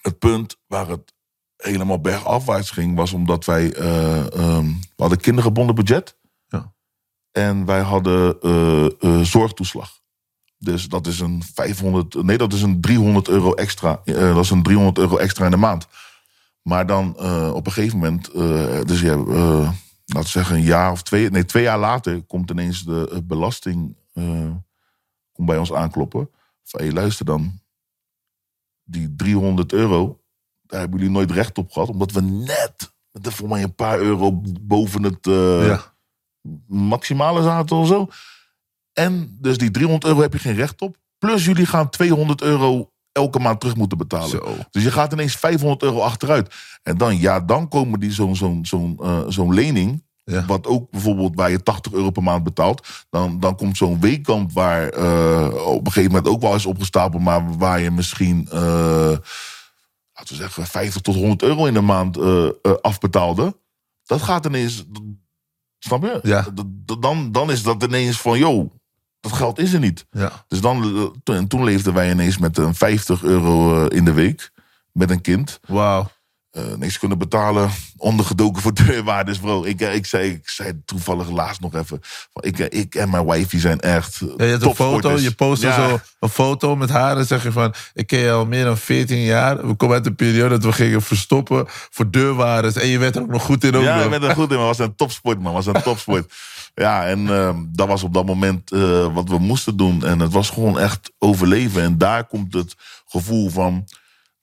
Het 0.00 0.18
punt 0.18 0.56
waar 0.66 0.88
het 0.88 1.12
helemaal 1.56 2.00
bergafwaarts 2.00 2.70
ging, 2.70 2.96
was 2.96 3.12
omdat 3.12 3.44
wij 3.44 3.64
um, 3.64 4.80
we 4.96 5.02
hadden 5.02 5.20
kindergebonden 5.20 5.74
budget. 5.74 6.18
Ja. 6.46 6.74
En 7.30 7.64
wij 7.64 7.80
hadden 7.80 8.36
zorgtoeslag. 9.26 10.00
Dus 10.62 10.88
dat 10.88 11.06
is 11.06 11.20
een 11.20 11.42
500, 11.54 12.22
nee, 12.22 12.38
dat 12.38 12.52
is 12.52 12.62
een 12.62 12.80
300 12.80 13.28
euro 13.28 13.52
extra. 13.52 14.00
Uh, 14.04 14.34
dat 14.34 14.44
is 14.44 14.50
een 14.50 14.62
300 14.62 14.98
euro 14.98 15.16
extra 15.16 15.44
in 15.44 15.50
de 15.50 15.56
maand. 15.56 15.86
Maar 16.62 16.86
dan 16.86 17.16
uh, 17.20 17.54
op 17.54 17.66
een 17.66 17.72
gegeven 17.72 17.98
moment, 17.98 18.34
uh, 18.34 18.80
dus 18.84 19.00
ja, 19.00 19.16
laten 19.16 19.74
we 20.06 20.28
zeggen 20.28 20.56
een 20.56 20.62
jaar 20.62 20.90
of 20.90 21.02
twee, 21.02 21.30
nee, 21.30 21.44
twee 21.44 21.62
jaar 21.62 21.78
later 21.78 22.22
komt 22.22 22.50
ineens 22.50 22.84
de 22.84 23.22
belasting 23.24 23.96
komt 25.32 25.46
bij 25.46 25.58
ons 25.58 25.72
aankloppen. 25.72 26.30
Van 26.64 26.80
hé, 26.80 26.86
hey, 26.86 26.94
luister 26.94 27.24
dan, 27.24 27.60
die 28.84 29.14
300 29.16 29.72
euro, 29.72 30.20
daar 30.62 30.80
hebben 30.80 30.98
jullie 30.98 31.14
nooit 31.14 31.30
recht 31.30 31.58
op 31.58 31.72
gehad, 31.72 31.88
omdat 31.88 32.12
we 32.12 32.20
net, 32.20 32.92
met 33.10 33.34
voor 33.34 33.48
mij 33.48 33.62
een 33.62 33.74
paar 33.74 33.98
euro 33.98 34.40
boven 34.60 35.02
het 35.02 35.26
ja. 35.66 35.94
maximale 36.66 37.42
zaten 37.42 37.76
of 37.76 37.86
zo. 37.86 38.08
En 38.92 39.36
dus 39.40 39.58
die 39.58 39.70
300 39.70 40.04
euro 40.04 40.20
heb 40.20 40.32
je 40.32 40.38
geen 40.38 40.54
recht 40.54 40.82
op. 40.82 40.96
Plus 41.18 41.44
jullie 41.44 41.66
gaan 41.66 41.90
200 41.90 42.42
euro 42.42 42.90
elke 43.12 43.38
maand 43.38 43.60
terug 43.60 43.76
moeten 43.76 43.98
betalen. 43.98 44.28
Zo. 44.28 44.56
Dus 44.70 44.82
je 44.82 44.90
gaat 44.90 45.12
ineens 45.12 45.36
500 45.36 45.82
euro 45.82 46.00
achteruit. 46.00 46.54
En 46.82 46.96
dan, 46.96 47.18
ja, 47.18 47.40
dan 47.40 47.68
komen 47.68 48.00
die 48.00 48.12
zo'n 48.12 48.36
zo'n 48.36 48.66
zo'n 48.66 48.98
uh, 49.02 49.20
zo'n 49.28 49.54
lening. 49.54 50.02
Ja. 50.24 50.44
Wat 50.44 50.66
ook 50.66 50.90
bijvoorbeeld 50.90 51.34
waar 51.34 51.50
je 51.50 51.62
80 51.62 51.92
euro 51.92 52.10
per 52.10 52.22
maand 52.22 52.44
betaalt. 52.44 52.86
Dan, 53.10 53.40
dan 53.40 53.56
komt 53.56 53.76
zo'n 53.76 54.00
weekkamp 54.00 54.52
waar 54.52 54.88
eh, 54.88 55.66
op 55.66 55.86
een 55.86 55.92
gegeven 55.92 56.10
moment 56.10 56.28
ook 56.28 56.40
wel 56.40 56.54
is 56.54 56.66
opgestapeld. 56.66 57.22
Maar 57.22 57.58
waar 57.58 57.80
je 57.80 57.90
misschien, 57.90 58.48
eh, 58.50 59.16
laten 60.12 60.28
we 60.28 60.34
zeggen, 60.34 60.66
50 60.66 61.02
tot 61.02 61.14
100 61.14 61.42
euro 61.42 61.66
in 61.66 61.74
de 61.74 61.80
maand 61.80 62.16
eh, 62.16 62.44
eh, 62.44 62.52
afbetaalde. 62.80 63.56
Dat 64.04 64.22
gaat 64.22 64.46
ineens, 64.46 64.84
snap 65.78 66.02
je? 66.02 66.18
Ja. 66.22 66.46
Dan, 67.00 67.32
dan 67.32 67.50
is 67.50 67.62
dat 67.62 67.82
ineens 67.82 68.20
van, 68.20 68.38
yo, 68.38 68.70
dat 69.22 69.32
geld 69.32 69.58
is 69.58 69.72
er 69.72 69.78
niet. 69.78 70.06
Ja. 70.10 70.44
Dus 70.48 70.60
dan, 70.60 70.96
eh, 70.96 71.06
toen, 71.22 71.46
toen 71.46 71.64
leefden 71.64 71.94
wij 71.94 72.10
ineens 72.10 72.38
met 72.38 72.58
een 72.58 72.74
50 72.74 73.22
euro 73.22 73.84
eh, 73.86 73.96
in 73.96 74.04
de 74.04 74.12
week. 74.12 74.50
Met 74.92 75.10
een 75.10 75.20
kind. 75.20 75.60
Wauw. 75.66 76.10
Eh, 76.52 76.62
niks 76.78 76.98
kunnen 76.98 77.18
betalen. 77.18 77.70
Ondergedoken 77.96 78.62
voor 78.62 78.74
deurwaarders, 78.74 79.38
bro. 79.38 79.64
Ik, 79.64 79.80
eh, 79.80 79.94
ik, 79.94 80.06
zei, 80.06 80.30
ik 80.30 80.48
zei 80.48 80.80
toevallig 80.84 81.30
laatst 81.30 81.60
nog 81.60 81.74
even. 81.74 82.00
van, 82.32 82.42
Ik, 82.42 82.58
eh, 82.58 82.80
ik 82.80 82.94
en 82.94 83.10
mijn 83.10 83.26
wifey 83.26 83.60
zijn 83.60 83.80
echt 83.80 84.18
Ja, 84.36 84.44
je 84.44 84.52
een 84.60 84.74
foto, 84.74 85.18
je 85.18 85.30
postte 85.32 85.66
Ja. 85.66 85.88
zo 85.88 86.00
een 86.20 86.28
foto 86.28 86.76
met 86.76 86.90
haar 86.90 87.16
en 87.16 87.26
zeg 87.26 87.42
je 87.42 87.52
van... 87.52 87.74
ik 87.94 88.06
ken 88.06 88.18
je 88.18 88.30
al 88.30 88.46
meer 88.46 88.64
dan 88.64 88.76
14 88.76 89.18
jaar. 89.18 89.66
We 89.66 89.74
komen 89.74 89.96
uit 89.96 90.06
een 90.06 90.14
periode 90.14 90.48
dat 90.58 90.64
we 90.64 90.72
gingen 90.72 91.02
verstoppen 91.02 91.64
voor 91.68 92.10
deurwaarders. 92.10 92.74
En 92.74 92.86
je 92.88 92.98
werd 92.98 93.16
er 93.16 93.22
ook 93.22 93.30
nog 93.30 93.42
goed 93.42 93.64
in 93.64 93.76
ook 93.76 93.82
Ja, 93.82 93.94
nog. 93.96 94.04
ik 94.04 94.10
ben 94.20 94.28
er 94.28 94.34
goed 94.34 94.50
in, 94.50 94.56
maar 94.56 94.66
was 94.66 94.78
een 94.78 94.94
topsport, 94.94 95.40
man. 95.40 95.52
Was 95.52 95.66
een 95.66 95.82
topsport. 95.92 96.32
ja, 96.74 97.06
en 97.06 97.28
ehm, 97.28 97.56
dat 97.68 97.88
was 97.88 98.02
op 98.02 98.14
dat 98.14 98.26
moment 98.26 98.70
wat 99.14 99.28
we 99.28 99.38
moesten 99.38 99.76
doen. 99.76 100.04
En 100.04 100.18
het 100.20 100.32
was 100.32 100.50
gewoon 100.50 100.78
echt 100.78 101.12
overleven. 101.18 101.82
En 101.82 101.98
daar 101.98 102.24
komt 102.24 102.54
het 102.54 102.74
gevoel 103.08 103.50
van 103.50 103.84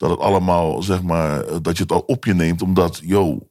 dat 0.00 0.10
het 0.10 0.18
allemaal, 0.20 0.82
zeg 0.82 1.02
maar, 1.02 1.62
dat 1.62 1.76
je 1.76 1.82
het 1.82 1.92
al 1.92 2.00
op 2.06 2.24
je 2.24 2.34
neemt. 2.34 2.62
Omdat, 2.62 3.00
yo, 3.04 3.48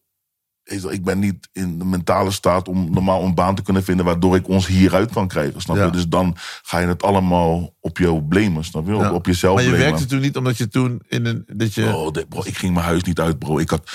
ik 0.90 1.04
ben 1.04 1.20
niet 1.20 1.50
in 1.52 1.78
de 1.80 1.86
mentale 1.86 2.32
staat 2.32 2.68
om 2.68 2.92
normaal 2.94 3.24
een 3.24 3.36
baan 3.36 3.56
te 3.56 3.62
kunnen 3.62 3.84
vinden 3.84 4.06
waardoor 4.06 4.36
ik 4.36 4.48
ons 4.48 4.68
hieruit 4.68 5.12
kan 5.12 5.28
krijgen. 5.28 5.62
Snap 5.62 5.76
Ja. 5.76 5.86
je? 5.86 5.92
Dus 5.92 6.08
dan 6.08 6.36
ga 6.62 6.80
je 6.80 6.88
het 6.88 7.04
allemaal 7.04 7.76
op 7.80 7.98
jou 7.98 8.22
blamen, 8.22 8.64
snap 8.64 8.88
je? 8.88 8.96
Op, 8.96 9.02
Ja. 9.02 9.14
op 9.14 9.26
jezelf 9.26 9.56
maar 9.56 9.64
je 9.64 9.70
blamen. 9.70 9.88
werkte 9.88 10.06
toen 10.08 10.20
niet 10.20 10.38
omdat 10.38 10.58
je 10.58 10.68
toen 10.68 11.02
in 11.08 11.26
een... 11.26 11.44
Dat 11.54 11.74
je, 11.74 11.96
Oh, 11.96 12.12
bro, 12.30 12.42
ik 12.46 12.58
ging 12.58 12.74
mijn 12.74 12.86
huis 12.86 13.04
niet 13.04 13.20
uit, 13.20 13.40
bro. 13.40 13.58
Ik 13.58 13.70
had. 13.70 13.92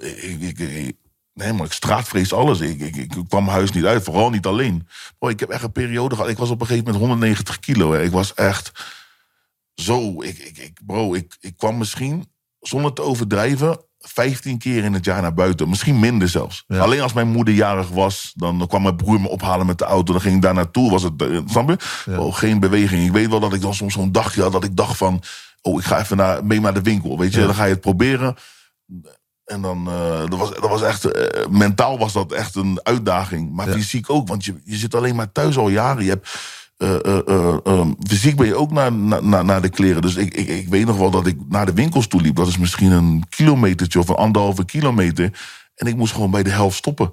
Ik, 0.00 0.40
ik, 0.40 0.58
ik- 0.58 0.96
nee, 1.34 1.52
maar 1.52 1.66
ik 1.66 1.72
straatvrees 1.72 2.32
alles. 2.32 2.60
Ik, 2.60 2.80
ik, 2.80 2.96
ik 2.96 3.08
kwam 3.28 3.44
mijn 3.44 3.56
huis 3.56 3.70
niet 3.72 3.84
uit, 3.84 4.02
vooral 4.02 4.30
niet 4.30 4.46
alleen. 4.46 4.86
Bro, 5.18 5.28
ik 5.28 5.40
heb 5.40 5.48
echt 5.48 5.62
een 5.62 5.72
periode 5.72 6.14
gehad. 6.14 6.30
Ik 6.30 6.38
was 6.38 6.50
op 6.50 6.60
een 6.60 6.66
gegeven 6.66 6.84
moment 6.92 7.02
190 7.04 7.58
kilo. 7.58 7.92
Hè. 7.92 8.02
Ik 8.02 8.10
was 8.10 8.34
echt 8.34 8.72
zo. 9.80 10.22
Ik, 10.22 10.38
ik, 10.38 10.58
ik, 10.58 10.80
bro, 10.86 11.14
ik, 11.14 11.36
ik 11.40 11.56
kwam 11.56 11.78
misschien, 11.78 12.32
zonder 12.60 12.92
te 12.92 13.02
overdrijven, 13.02 13.84
15 13.98 14.58
keer 14.58 14.84
in 14.84 14.94
het 14.94 15.04
jaar 15.04 15.22
naar 15.22 15.34
buiten. 15.34 15.68
Misschien 15.68 15.98
minder 15.98 16.28
zelfs. 16.28 16.64
Ja. 16.66 16.78
Alleen 16.78 17.00
als 17.00 17.12
mijn 17.12 17.28
moeder 17.28 17.54
jarig 17.54 17.88
was, 17.88 18.32
dan 18.36 18.66
kwam 18.66 18.82
mijn 18.82 18.96
broer 18.96 19.20
me 19.20 19.28
ophalen 19.28 19.66
met 19.66 19.78
de 19.78 19.84
auto. 19.84 20.12
Dan 20.12 20.22
ging 20.22 20.36
ik 20.36 20.42
daar 20.42 20.54
naartoe. 20.54 20.90
Was 20.90 21.02
het, 21.02 21.22
eh, 21.22 21.38
snap 21.46 21.68
je? 21.68 21.76
Bro, 22.04 22.30
geen 22.30 22.60
beweging. 22.60 23.06
Ik 23.06 23.12
weet 23.12 23.28
wel 23.28 23.40
dat 23.40 23.54
ik 23.54 23.60
dan 23.60 23.74
soms 23.74 23.92
zo'n 23.92 24.12
dagje 24.12 24.42
had 24.42 24.52
dat 24.52 24.64
ik 24.64 24.76
dacht 24.76 24.96
van... 24.96 25.22
Oh, 25.62 25.78
ik 25.78 25.84
ga 25.84 26.00
even 26.00 26.16
naar, 26.16 26.44
mee 26.44 26.60
naar 26.60 26.74
de 26.74 26.82
winkel. 26.82 27.18
Weet 27.18 27.34
je, 27.34 27.40
dan 27.40 27.54
ga 27.54 27.64
je 27.64 27.72
het 27.72 27.80
proberen. 27.80 28.36
En 29.44 29.62
dan, 29.62 29.88
eh, 29.88 30.18
dat, 30.18 30.38
was, 30.38 30.50
dat 30.50 30.68
was 30.68 30.82
echt, 30.82 31.04
eh, 31.04 31.46
mentaal 31.46 31.98
was 31.98 32.12
dat 32.12 32.32
echt 32.32 32.54
een 32.54 32.80
uitdaging. 32.82 33.52
Maar 33.52 33.68
fysiek 33.68 34.10
ook, 34.10 34.28
want 34.28 34.44
je, 34.44 34.54
je 34.64 34.76
zit 34.76 34.94
alleen 34.94 35.16
maar 35.16 35.32
thuis 35.32 35.56
al 35.56 35.68
jaren. 35.68 36.04
Je 36.04 36.10
hebt, 36.10 36.28
eh, 36.80 36.94
eh, 37.04 37.20
eh, 37.26 37.56
eh, 37.64 37.86
fysiek 38.08 38.36
ben 38.36 38.46
je 38.46 38.54
ook 38.54 38.70
naar, 38.70 38.92
naar, 38.92 39.44
naar- 39.44 39.62
de 39.62 39.68
kleren. 39.68 40.02
Dus 40.02 40.16
ik, 40.16 40.34
ik, 40.34 40.48
ik 40.48 40.68
weet 40.68 40.86
nog 40.86 40.96
wel 40.96 41.10
dat 41.10 41.26
ik 41.26 41.36
naar 41.48 41.66
de 41.66 41.72
winkels 41.72 42.06
toe 42.06 42.20
liep. 42.20 42.36
Dat 42.36 42.48
is 42.48 42.58
misschien 42.58 42.90
een 42.90 43.24
kilometertje 43.28 43.98
of 43.98 44.08
een 44.08 44.14
anderhalve 44.14 44.64
kilometer. 44.64 45.40
En 45.74 45.86
ik 45.86 45.96
moest 45.96 46.12
gewoon 46.12 46.30
bij 46.30 46.42
de 46.42 46.50
helft 46.50 46.76
stoppen. 46.76 47.12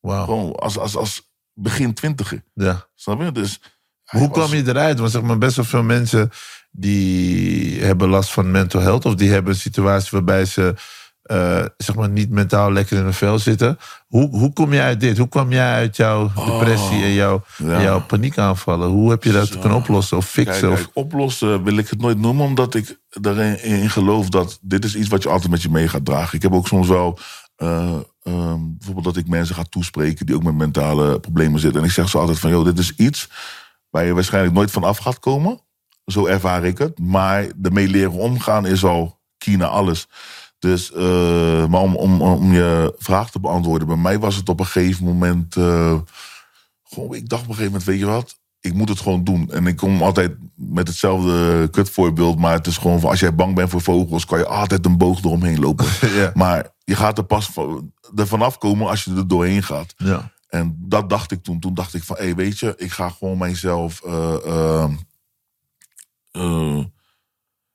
Wauw. 0.00 0.24
Gewoon 0.24 0.54
als, 0.54 0.78
als, 0.78 0.96
als 0.96 1.30
begin 1.52 1.94
twintiger. 1.94 2.44
Ja. 2.54 2.86
Snap 2.94 3.20
je? 3.22 3.32
Dus, 3.32 3.60
Hoe 4.04 4.30
kwam 4.30 4.50
je 4.54 4.68
eruit? 4.68 4.98
Want 4.98 5.10
zeg 5.10 5.22
maar, 5.22 5.38
best 5.38 5.56
wel 5.56 5.64
veel 5.64 5.82
mensen 5.82 6.30
die 6.70 7.82
hebben 7.82 8.08
last 8.08 8.32
van 8.32 8.50
mental 8.50 8.80
health... 8.80 9.04
of 9.04 9.14
die 9.14 9.30
hebben 9.30 9.52
een 9.52 9.58
situatie 9.60 10.08
waarbij 10.10 10.44
ze 10.44 10.74
eh, 11.24 11.64
zeg 11.76 11.96
maar 11.96 12.08
niet 12.08 12.30
mentaal 12.30 12.72
lekker 12.72 12.96
in 12.96 13.02
hun 13.02 13.14
vel 13.14 13.38
zitten. 13.38 13.78
Hoe, 14.06 14.28
hoe 14.28 14.52
kom 14.52 14.72
je 14.72 14.80
uit 14.80 15.00
dit? 15.00 15.18
Hoe 15.18 15.28
kwam 15.28 15.52
jij 15.52 15.72
uit 15.72 15.96
jouw 15.96 16.32
depressie 16.34 17.02
en 17.02 17.12
jouw, 17.12 17.34
Oh, 17.34 17.68
ja. 17.68 17.82
jouw 17.82 18.00
paniekaanvallen? 18.00 18.88
Hoe 18.88 19.10
heb 19.10 19.24
je 19.24 19.32
dat 19.32 19.46
Zo. 19.46 19.58
kunnen 19.58 19.78
oplossen 19.78 20.16
of 20.16 20.26
fixen? 20.28 20.74
Kijk, 20.74 20.88
oplossen 20.92 21.64
wil 21.64 21.76
ik 21.76 21.88
het 21.88 22.00
nooit 22.00 22.18
noemen, 22.18 22.44
omdat 22.44 22.74
ik 22.74 23.00
erin 23.22 23.62
in 23.62 23.90
geloof 23.90 24.28
dat 24.28 24.58
dit 24.62 24.84
is 24.84 24.96
iets 24.96 25.08
wat 25.08 25.22
je 25.22 25.28
altijd 25.28 25.50
met 25.50 25.62
je 25.62 25.70
mee 25.70 25.88
gaat 25.88 26.04
dragen. 26.04 26.36
Ik 26.36 26.42
heb 26.42 26.52
ook 26.52 26.66
soms 26.68 26.88
wel, 26.88 27.18
eh, 27.56 27.94
ehm, 28.22 28.58
bijvoorbeeld 28.60 29.04
dat 29.04 29.16
ik 29.16 29.28
mensen 29.28 29.54
ga 29.54 29.64
toespreken 29.68 30.26
die 30.26 30.34
ook 30.34 30.42
met 30.42 30.54
mentale 30.54 31.20
problemen 31.20 31.60
zitten. 31.60 31.80
En 31.80 31.86
ik 31.86 31.92
zeg 31.92 32.08
ze 32.08 32.18
altijd 32.18 32.38
van, 32.38 32.50
joh, 32.50 32.64
dit 32.64 32.78
is 32.78 32.92
iets 32.96 33.28
waar 33.90 34.04
je 34.04 34.14
waarschijnlijk 34.14 34.54
nooit 34.54 34.70
van 34.70 34.84
af 34.84 34.98
gaat 34.98 35.18
komen. 35.18 35.60
Zo 36.06 36.26
ervaar 36.26 36.64
ik 36.64 36.78
het. 36.78 36.98
Maar 36.98 37.46
ermee 37.62 37.88
leren 37.88 38.12
omgaan 38.12 38.66
is 38.66 38.84
al 38.84 39.20
key 39.38 39.56
naar 39.56 39.68
alles. 39.68 40.08
Dus, 40.64 40.92
eh, 40.92 41.66
maar 41.66 41.80
om, 41.80 41.96
om, 41.96 42.22
om 42.22 42.52
je 42.52 42.94
vraag 42.98 43.30
te 43.30 43.40
beantwoorden, 43.40 43.88
bij 43.88 43.96
mij 43.96 44.18
was 44.18 44.36
het 44.36 44.48
op 44.48 44.60
een 44.60 44.66
gegeven 44.66 45.04
moment. 45.04 45.56
eh, 45.56 45.98
gewoon, 46.84 47.14
ik 47.14 47.28
dacht 47.28 47.42
op 47.42 47.48
een 47.48 47.54
gegeven 47.54 47.64
moment, 47.64 47.84
weet 47.84 47.98
je 47.98 48.06
wat? 48.06 48.38
Ik 48.60 48.74
moet 48.74 48.88
het 48.88 49.00
gewoon 49.00 49.24
doen. 49.24 49.50
En 49.50 49.66
ik 49.66 49.76
kom 49.76 50.02
altijd 50.02 50.36
met 50.54 50.88
hetzelfde 50.88 51.68
kutvoorbeeld. 51.70 52.38
Maar 52.38 52.52
het 52.52 52.66
is 52.66 52.76
gewoon 52.76 53.00
van, 53.00 53.10
als 53.10 53.20
jij 53.20 53.34
bang 53.34 53.54
bent 53.54 53.70
voor 53.70 53.80
vogels, 53.80 54.24
kan 54.26 54.38
je 54.38 54.46
altijd 54.46 54.86
een 54.86 54.98
boog 54.98 55.22
eromheen 55.24 55.60
lopen. 55.60 55.86
Ja. 56.20 56.30
Maar 56.34 56.70
je 56.84 56.96
gaat 56.96 57.18
er 57.18 57.24
pas 57.24 57.46
van, 57.46 57.92
er 58.14 58.26
vanaf 58.26 58.58
komen 58.58 58.88
als 58.88 59.04
je 59.04 59.14
er 59.14 59.28
doorheen 59.28 59.62
gaat. 59.62 59.94
ja. 59.96 60.32
En 60.48 60.76
dat 60.80 61.08
dacht 61.10 61.30
ik 61.32 61.42
toen. 61.42 61.60
Toen 61.60 61.74
dacht 61.74 61.94
ik 61.94 62.02
van, 62.02 62.16
hé, 62.16 62.22
hey, 62.24 62.34
weet 62.34 62.58
je, 62.58 62.74
ik 62.76 62.92
ga 62.92 63.08
gewoon 63.08 63.38
mijzelf... 63.38 64.00
eh, 64.04 64.84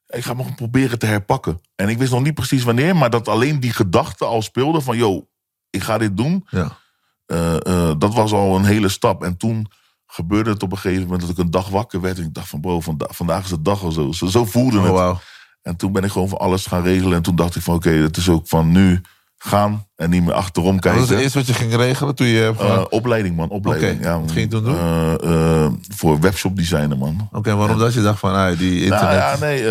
ik 0.10 0.24
ga 0.24 0.34
me 0.34 0.53
proberen 0.55 0.99
te 0.99 1.05
herpakken. 1.05 1.62
En 1.76 1.89
ik 1.89 1.97
wist 1.97 2.12
nog 2.12 2.24
niet 2.24 2.34
precies 2.34 2.64
wanneer, 2.64 2.95
maar 2.95 3.10
dat 3.10 3.28
alleen 3.28 3.60
die 3.60 3.74
gedachte 3.74 4.26
al 4.26 4.41
speelde 4.41 4.82
van... 4.82 4.97
yo, 4.97 5.28
ik 5.70 5.84
ga 5.84 5.97
dit 5.97 6.18
doen. 6.18 6.45
ja. 6.49 6.78
Eh, 7.26 7.55
eh, 7.55 7.95
dat 7.97 8.14
was 8.14 8.32
al 8.32 8.55
een 8.55 8.66
hele 8.66 8.89
stap. 8.89 9.24
En 9.24 9.38
toen 9.38 9.68
gebeurde 10.05 10.49
het 10.49 10.64
op 10.64 10.72
een 10.72 10.78
gegeven 10.78 11.03
moment 11.03 11.22
dat 11.22 11.30
ik 11.30 11.38
een 11.38 11.51
dag 11.51 11.70
wakker 11.70 12.01
werd. 12.01 12.18
En 12.18 12.24
ik 12.24 12.34
dacht 12.34 12.47
van, 12.47 12.62
bro, 12.62 12.80
vanda- 12.80 13.07
vandaag 13.10 13.43
is 13.43 13.49
de 13.49 13.62
dag 13.62 13.84
of 13.84 13.93
zo. 13.93 14.12
Zo, 14.12 14.26
zo 14.26 14.45
voelde 14.45 14.78
Oh, 14.78 14.84
het. 14.84 14.93
wauw. 14.93 15.20
En 15.62 15.76
toen 15.76 15.91
ben 15.91 16.03
ik 16.03 16.12
gewoon 16.12 16.30
van 16.30 16.38
alles 16.39 16.66
gaan 16.66 16.84
regelen. 16.84 17.14
En 17.14 17.22
toen 17.22 17.36
dacht 17.36 17.55
ik 17.55 17.62
van, 17.62 17.76
oké, 17.76 17.89
het 17.89 18.18
is 18.18 18.30
ook 18.30 18.47
van 18.47 18.72
nu 18.72 19.01
gaan 19.44 19.86
en 19.96 20.10
niet 20.10 20.24
meer 20.24 20.34
achterom 20.34 20.72
Wat 20.74 20.82
kijken. 20.82 21.00
was 21.00 21.10
het 21.10 21.20
eerste 21.20 21.38
wat 21.38 21.48
je 21.48 21.54
ging 21.54 21.76
regelen 21.76 22.16
toen 22.16 22.28
je... 22.28 22.54
Eh, 22.60 22.66
Uh, 22.66 22.86
opleiding, 22.90 23.36
man. 23.36 23.50
Opleiding. 23.50 24.04
Ja, 24.04 24.20
wat 24.20 24.32
ging 24.32 24.44
je 24.44 24.52
toen 24.52 24.64
doen? 24.64 24.76
Eh, 24.78 25.64
eh, 25.66 25.72
voor 25.96 26.20
webshop 26.20 26.56
designer, 26.56 26.98
man. 26.98 27.30
Oké, 27.32 27.56
waarom 27.56 27.78
dat 27.78 27.94
je 27.94 28.02
dacht 28.02 28.20
van, 28.20 28.34
ah, 28.34 28.58
die 28.58 28.84
internet... 28.84 29.02
Nou 29.02 29.14
ja, 29.16 29.36
nee. 29.40 29.64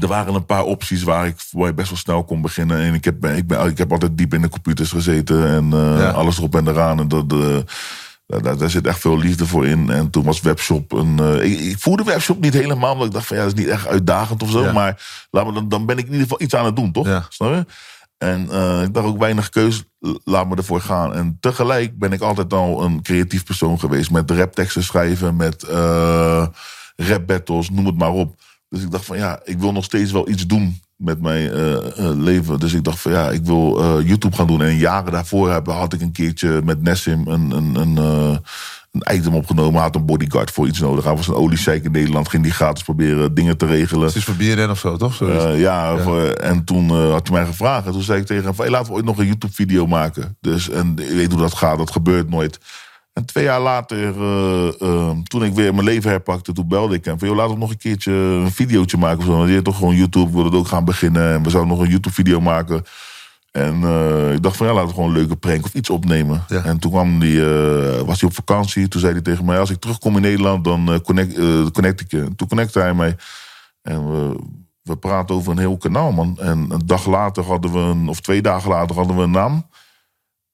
er 0.00 0.06
waren 0.08 0.34
een 0.34 0.46
paar 0.46 0.64
opties 0.64 1.02
waar 1.02 1.26
ik, 1.26 1.36
waar 1.50 1.68
ik 1.68 1.74
best 1.74 1.88
wel 1.88 1.98
snel 1.98 2.24
kon 2.24 2.40
beginnen. 2.40 2.78
En 2.80 2.94
ik 2.94 3.04
heb, 3.04 3.26
ik, 3.26 3.46
ben, 3.46 3.66
ik 3.66 3.78
heb 3.78 3.92
altijd 3.92 4.18
diep 4.18 4.34
in 4.34 4.42
de 4.42 4.48
computers 4.48 4.90
gezeten. 4.90 5.46
En 5.48 5.70
Ja. 5.70 6.10
alles 6.10 6.38
erop 6.38 6.54
en 6.54 6.68
eraan. 6.68 7.00
En 7.00 7.08
dat, 7.08 7.34
daar, 8.42 8.56
daar, 8.56 8.70
zit 8.70 8.86
echt 8.86 9.00
veel 9.00 9.18
liefde 9.18 9.46
voor 9.46 9.66
in. 9.66 9.90
En 9.90 10.10
toen 10.10 10.24
was 10.24 10.40
webshop 10.40 10.92
een... 10.92 11.18
eh, 11.18 11.50
ik, 11.50 11.60
ik 11.60 11.78
voelde 11.78 12.04
webshop 12.04 12.40
niet 12.40 12.54
helemaal. 12.54 12.92
Omdat 12.92 13.06
ik 13.06 13.12
dacht 13.12 13.26
van 13.26 13.36
ja, 13.36 13.42
dat 13.42 13.52
is 13.52 13.58
niet 13.58 13.68
echt 13.68 13.86
uitdagend 13.86 14.42
of 14.42 14.50
zo. 14.50 14.62
Ja. 14.62 14.72
Maar 14.72 15.26
laat 15.30 15.46
me, 15.46 15.52
dan, 15.52 15.68
dan 15.68 15.86
ben 15.86 15.98
ik 15.98 16.04
in 16.06 16.10
ieder 16.12 16.22
geval 16.22 16.42
iets 16.42 16.54
aan 16.54 16.64
het 16.64 16.76
doen, 16.76 16.92
toch? 16.92 17.06
Ja. 17.06 17.26
Snap 17.28 17.50
je? 17.50 17.66
En 18.18 18.50
eh, 18.50 18.82
ik 18.82 18.94
dacht 18.94 19.06
ook 19.06 19.18
weinig 19.18 19.48
keus, 19.48 19.82
laat 20.24 20.48
me 20.48 20.56
ervoor 20.56 20.80
gaan. 20.80 21.14
En 21.14 21.36
tegelijk 21.40 21.98
ben 21.98 22.12
ik 22.12 22.20
altijd 22.20 22.52
al 22.52 22.82
een 22.82 23.02
creatief 23.02 23.44
persoon 23.44 23.78
geweest. 23.78 24.10
Met 24.10 24.30
rapteksten 24.30 24.82
schrijven, 24.82 25.36
met 25.36 25.62
eh 25.62 26.46
rap 26.96 27.26
battles, 27.26 27.70
noem 27.70 27.86
het 27.86 27.98
maar 27.98 28.12
op. 28.12 28.34
Dus 28.68 28.82
ik 28.82 28.90
dacht 28.90 29.04
van 29.04 29.16
ja, 29.16 29.40
ik 29.44 29.58
wil 29.58 29.72
nog 29.72 29.84
steeds 29.84 30.12
wel 30.12 30.28
iets 30.28 30.46
doen 30.46 30.80
met 30.96 31.20
mijn 31.20 31.50
eh, 31.50 31.74
eh, 31.74 32.16
leven. 32.16 32.58
Dus 32.58 32.72
ik 32.72 32.84
dacht 32.84 33.00
van 33.00 33.12
ja, 33.12 33.30
ik 33.30 33.44
wil 33.44 33.80
eh, 33.80 34.06
YouTube 34.06 34.36
gaan 34.36 34.46
doen. 34.46 34.62
En 34.62 34.76
jaren 34.76 35.12
daarvoor 35.12 35.52
heb, 35.52 35.66
had 35.66 35.92
ik 35.92 36.00
een 36.00 36.12
keertje 36.12 36.60
met 36.64 36.82
Nessim 36.82 37.26
een, 37.26 37.50
een, 37.50 37.74
een, 37.74 37.96
een 37.96 39.14
item 39.14 39.34
opgenomen. 39.34 39.80
Had 39.80 39.94
een 39.94 40.06
bodyguard 40.06 40.50
voor 40.50 40.66
iets 40.66 40.80
nodig. 40.80 41.04
Hij 41.04 41.16
was 41.16 41.28
een 41.28 41.34
oliesheik 41.34 41.84
in 41.84 41.92
Nederland. 41.92 42.28
Ging 42.28 42.42
die 42.42 42.52
gratis 42.52 42.82
proberen 42.82 43.34
dingen 43.34 43.56
te 43.56 43.66
regelen. 43.66 44.06
Het 44.06 44.16
is 44.16 44.24
voor 44.24 44.34
BNN 44.34 44.70
of 44.70 44.78
zo, 44.78 44.96
toch? 44.96 45.14
Zo 45.14 45.30
ja, 45.50 45.96
voor- 45.96 46.28
en 46.28 46.64
toen 46.64 47.10
had 47.10 47.28
hij 47.28 47.36
mij 47.36 47.46
gevraagd. 47.46 47.86
En 47.86 47.92
toen 47.92 48.02
zei 48.02 48.20
ik 48.20 48.26
tegen 48.26 48.44
hem: 48.44 48.54
van, 48.54 48.64
hey, 48.64 48.74
laten 48.74 48.88
we 48.88 48.94
ooit 48.94 49.04
nog 49.04 49.18
een 49.18 49.26
YouTube-video 49.26 49.86
maken. 49.86 50.36
Dus, 50.40 50.70
en 50.70 50.92
je 50.96 51.14
weet 51.14 51.32
hoe 51.32 51.40
dat 51.40 51.54
gaat, 51.54 51.78
dat 51.78 51.90
gebeurt 51.90 52.30
nooit. 52.30 52.58
En 53.14 53.24
twee 53.24 53.44
jaar 53.44 53.60
later, 53.60 53.98
eh, 53.98 54.80
eh, 54.80 55.16
toen 55.24 55.44
ik 55.44 55.54
weer 55.54 55.74
mijn 55.74 55.86
leven 55.86 56.10
herpakte, 56.10 56.52
toen 56.52 56.68
belde 56.68 56.94
ik 56.94 57.04
hem 57.04 57.18
van: 57.18 57.28
joh, 57.28 57.36
laten 57.36 57.54
we 57.54 57.60
nog 57.60 57.70
een 57.70 57.76
keertje 57.76 58.12
een 58.12 58.50
videootje 58.50 58.96
maken. 58.96 59.18
Of 59.18 59.24
zo. 59.24 59.36
Want 59.36 59.46
je 59.46 59.52
hebt 59.52 59.64
toch 59.64 59.76
gewoon 59.76 59.96
YouTube, 59.96 60.26
we 60.26 60.32
willen 60.32 60.50
het 60.50 60.60
ook 60.60 60.68
gaan 60.68 60.84
beginnen. 60.84 61.32
En 61.32 61.42
we 61.42 61.50
zouden 61.50 61.72
nog 61.72 61.84
een 61.84 61.90
YouTube-video 61.90 62.40
maken. 62.40 62.84
En 63.50 63.84
eh, 63.84 64.32
ik 64.32 64.42
dacht 64.42 64.56
van 64.56 64.66
ja, 64.66 64.72
laten 64.72 64.88
we 64.88 64.94
gewoon 64.94 65.08
een 65.08 65.16
leuke 65.16 65.36
prank 65.36 65.64
of 65.64 65.74
iets 65.74 65.90
opnemen. 65.90 66.44
Ja. 66.48 66.64
En 66.64 66.78
toen 66.78 66.90
kwam 66.90 67.18
die, 67.18 67.40
eh, 67.40 68.00
was 68.00 68.20
hij 68.20 68.28
op 68.28 68.34
vakantie. 68.34 68.88
Toen 68.88 69.00
zei 69.00 69.12
hij 69.12 69.22
tegen 69.22 69.44
mij, 69.44 69.58
als 69.58 69.70
ik 69.70 69.80
terugkom 69.80 70.16
in 70.16 70.22
Nederland, 70.22 70.64
dan 70.64 71.00
connect, 71.02 71.34
connect 71.72 72.00
ik 72.00 72.10
je. 72.10 72.20
En 72.20 72.36
toen 72.36 72.48
connecte 72.48 72.78
hij 72.78 72.94
mij. 72.94 73.16
En 73.82 74.10
we 74.10 74.36
we 74.84 74.96
praten 74.96 75.34
over 75.34 75.52
een 75.52 75.58
heel 75.58 75.76
kanaal, 75.76 76.12
man. 76.12 76.38
En 76.40 76.66
een 76.70 76.86
dag 76.86 77.06
later 77.06 77.44
hadden 77.44 77.72
we 77.72 77.78
een, 77.78 78.08
of 78.08 78.20
twee 78.20 78.42
dagen 78.42 78.70
later 78.70 78.96
hadden 78.96 79.16
we 79.16 79.22
een 79.22 79.30
naam. 79.30 79.66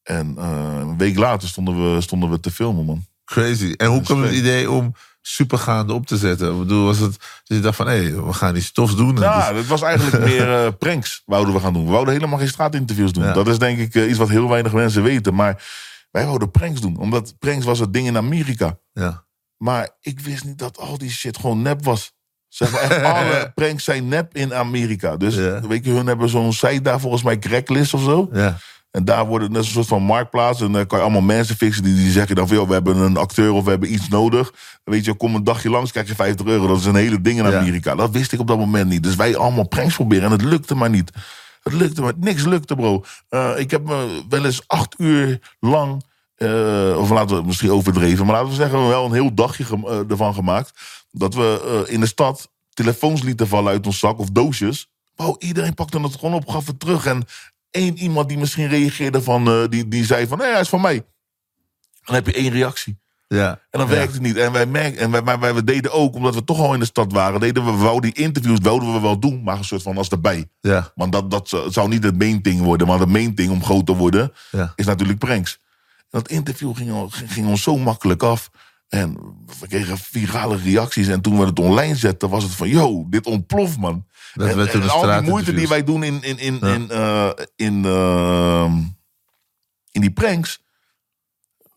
En 0.03 0.35
eh, 0.39 0.77
een 0.81 0.99
week 0.99 1.17
later 1.19 1.49
stonden 1.49 1.95
we, 1.95 2.01
stonden 2.01 2.31
we 2.31 2.41
te 2.41 2.51
filmen, 2.51 2.85
man. 2.85 3.05
Crazy. 3.25 3.75
En 3.77 3.87
hoe 3.87 4.03
kwam 4.03 4.23
het 4.23 4.33
idee 4.33 4.71
om 4.71 4.95
supergaande 5.23 5.93
op 5.93 6.07
te 6.07 6.17
zetten? 6.17 6.53
Ik 6.53 6.59
bedoel, 6.59 6.85
was 6.85 6.99
het 6.99 7.11
dat 7.45 7.57
je 7.57 7.61
dacht 7.61 7.77
van, 7.77 7.87
hé, 7.89 8.25
we 8.25 8.33
gaan 8.33 8.57
iets 8.57 8.73
tofs 8.73 8.97
doen? 8.97 9.17
En 9.17 9.23
Ja, 9.23 9.49
dus- 9.49 9.59
het 9.59 9.67
was 9.67 9.83
eigenlijk 9.83 10.25
meer 10.31 10.65
eh, 10.65 10.73
pranks 10.79 11.23
wouden 11.27 11.55
we 11.55 11.61
gaan 11.61 11.73
doen. 11.73 11.85
We 11.85 11.91
wouden 11.91 12.15
helemaal 12.15 12.39
geen 12.39 12.49
straatinterviews 12.49 13.13
doen. 13.13 13.25
Ja. 13.25 13.33
Dat 13.33 13.49
is 13.49 13.59
denk 13.59 13.79
ik 13.79 13.95
eh, 13.95 14.09
iets 14.09 14.19
wat 14.19 14.29
heel 14.29 14.49
weinig 14.49 14.73
mensen 14.73 15.03
weten. 15.03 15.35
Maar 15.35 15.63
wij 16.11 16.27
wouden 16.27 16.51
pranks 16.51 16.81
doen. 16.81 16.97
Omdat 16.97 17.39
pranks 17.39 17.65
was 17.65 17.79
het 17.79 17.93
ding 17.93 18.07
in 18.07 18.17
Amerika. 18.17 18.79
ja. 18.93 19.25
Maar 19.57 19.89
ik 20.01 20.21
wist 20.21 20.45
niet 20.45 20.59
dat 20.59 20.79
al 20.79 20.99
die 20.99 21.11
shit 21.11 21.39
gewoon 21.39 21.63
nep 21.63 21.85
was. 21.85 22.13
Zeg 22.49 22.71
maar, 22.73 22.81
echt 22.81 23.03
alle 23.03 23.51
pranks 23.55 23.85
zijn 23.85 24.09
nep 24.09 24.35
in 24.37 24.55
Amerika. 24.55 25.17
Dus 25.17 25.35
Ja. 25.35 25.61
weet 25.61 25.85
je, 25.85 25.91
hun 25.91 26.07
hebben 26.07 26.29
zo'n 26.29 26.53
site 26.53 26.83
daar 26.83 27.01
volgens 27.01 27.23
mij, 27.23 27.39
Cracklist 27.39 27.95
of 27.95 28.03
zo. 28.03 28.29
ja. 28.33 28.59
En 28.91 29.05
daar 29.05 29.27
wordt 29.27 29.45
het 29.45 29.53
net 29.53 29.63
een 29.65 29.71
soort 29.71 29.87
van 29.87 30.03
marktplaats. 30.03 30.61
En 30.61 30.73
dan 30.73 30.87
kan 30.87 30.99
je 30.99 31.05
allemaal 31.05 31.23
mensen 31.23 31.57
fixen 31.57 31.83
die, 31.85 31.95
die 31.95 32.11
zeggen 32.11 32.37
dan 32.37 32.49
van... 32.49 32.57
Joh, 32.57 32.67
we 32.67 32.73
hebben 32.73 32.97
een 32.97 33.17
acteur 33.17 33.53
of 33.53 33.65
we 33.65 33.71
hebben 33.71 33.93
iets 33.93 34.09
nodig. 34.09 34.53
Weet 34.85 35.05
je, 35.05 35.15
kom 35.15 35.35
een 35.35 35.45
dagje 35.45 35.71
langs, 35.71 35.91
krijg 35.91 36.09
je 36.09 36.15
50 36.15 36.47
euro. 36.47 36.67
Dat 36.67 36.79
is 36.79 36.85
een 36.85 36.95
hele 36.95 37.21
ding 37.21 37.39
in 37.39 37.51
Ja. 37.51 37.59
Amerika. 37.59 37.95
Dat 37.95 38.11
wist 38.11 38.33
ik 38.33 38.41
op 38.41 38.47
dat 38.47 38.59
moment 38.59 38.89
niet. 38.89 39.03
Dus 39.03 39.17
wij 39.17 39.37
allemaal 39.37 39.69
pranks 39.69 39.95
proberen. 39.95 40.25
En 40.25 40.31
het 40.31 40.43
lukte 40.43 40.75
maar 40.75 40.91
niet. 40.91 41.11
Het 41.63 41.73
lukte 41.73 42.01
maar. 42.03 42.13
Niks 42.17 42.45
lukte, 42.45 42.75
bro. 42.75 43.05
Eh, 43.29 43.51
ik 43.57 43.71
heb 43.71 43.85
me 43.85 44.23
wel 44.29 44.45
eens 44.45 44.63
acht 44.67 44.95
uur 44.99 45.41
lang... 45.61 46.05
eh, 46.35 46.95
of 46.99 47.11
laten 47.11 47.29
we 47.29 47.35
het 47.37 47.47
misschien 47.47 47.73
overdreven... 47.73 48.27
maar 48.27 48.35
laten 48.35 48.49
we 48.51 48.55
zeggen, 48.55 48.89
wel 48.89 49.05
een 49.05 49.13
heel 49.13 49.35
dagje 49.35 49.65
eh, 49.65 50.11
ervan 50.11 50.35
gemaakt... 50.35 50.73
dat 51.11 51.35
we 51.35 51.85
in 51.89 52.01
de 52.01 52.07
stad 52.07 52.51
telefoons 52.75 53.23
lieten 53.23 53.49
vallen 53.49 53.73
uit 53.73 53.87
ons 53.87 53.99
zak 53.99 54.19
of 54.19 54.31
doosjes. 54.31 54.89
Bro, 55.15 55.37
iedereen 55.39 55.75
pakte 55.75 56.01
het 56.01 56.15
gewoon 56.15 56.35
op, 56.35 56.49
gaf 56.49 56.67
het 56.67 56.81
terug. 56.81 57.07
En 57.07 57.25
één 57.71 57.99
iemand 57.99 58.29
die 58.29 58.39
misschien 58.39 58.69
reageerde 58.69 59.23
van... 59.23 59.49
eh, 59.49 59.63
die, 59.69 59.89
die 59.89 60.05
zei 60.05 60.27
van, 60.27 60.39
nee, 60.39 60.51
hij 60.53 60.61
is 60.61 60.69
van 60.69 60.81
mij. 60.81 61.05
Dan 62.05 62.15
heb 62.15 62.27
je 62.27 62.33
één 62.33 62.51
reactie. 62.51 62.99
ja. 63.29 63.49
En 63.71 63.79
dan 63.79 63.89
Ja. 63.89 63.95
werkt 63.95 64.13
het 64.13 64.23
niet. 64.23 64.37
En 64.37 64.53
wij 64.53 64.67
merken, 64.67 64.99
en 65.01 65.11
wij, 65.11 65.23
maar 65.23 65.41
wij, 65.41 65.65
deden 65.65 65.93
ook, 65.93 66.15
omdat 66.15 66.35
we 66.35 66.45
toch 66.45 66.59
al 66.59 66.75
in 66.75 66.81
de 66.81 66.87
stad 66.87 67.13
waren, 67.13 67.41
deden 67.41 67.65
we, 67.65 67.71
wouden 67.71 68.13
die 68.13 68.25
interviews 68.25 68.59
wilden 68.63 68.93
we 68.93 69.01
wel 69.01 69.19
doen, 69.21 69.43
maar 69.43 69.59
een 69.59 69.65
soort 69.65 69.83
van 69.83 69.97
als 69.97 70.09
erbij. 70.09 70.49
Ja. 70.61 70.93
Want 70.95 71.13
dat, 71.13 71.31
dat 71.31 71.49
zou- 71.69 71.89
niet 71.89 72.05
het 72.05 72.19
main 72.19 72.43
ding 72.43 72.61
worden, 72.61 72.87
maar 72.87 72.99
het 72.99 73.09
main 73.09 73.35
ding 73.35 73.51
om 73.51 73.65
groot 73.65 73.87
te 73.87 73.97
worden, 73.97 74.33
Ja. 74.51 74.73
is 74.77 74.87
natuurlijk 74.87 75.19
pranks. 75.19 75.59
En 75.99 76.07
dat 76.19 76.29
interview 76.29 76.77
ging, 76.77 76.93
ging, 77.09 77.33
ging 77.33 77.47
ons 77.47 77.63
zo 77.63 77.79
makkelijk 77.79 78.23
af. 78.23 78.51
En 78.89 79.19
we 79.61 79.67
kregen 79.69 79.99
virale 79.99 80.57
reacties. 80.57 81.09
En 81.09 81.21
toen 81.21 81.39
we 81.39 81.45
het 81.45 81.59
online 81.59 81.97
zetten, 81.97 82.29
was 82.29 82.43
het 82.43 82.53
van, 82.53 82.69
yo, 82.69 83.07
dit 83.09 83.27
ontploft, 83.27 83.79
man. 83.79 84.07
Dat 84.35 84.49
en, 84.49 84.57
werd 84.57 84.91
al 84.91 85.21
die 85.21 85.31
moeite 85.31 85.53
die 85.53 85.69
wij 85.69 85.85
doen 85.85 86.03
in, 86.03 86.23
in, 86.23 86.39
in, 86.39 86.61
in, 86.61 86.91
eh, 86.91 87.31
in, 87.57 87.85
ehm, 87.85 88.73
in 89.91 90.01
die 90.01 90.11
pranks. 90.11 90.63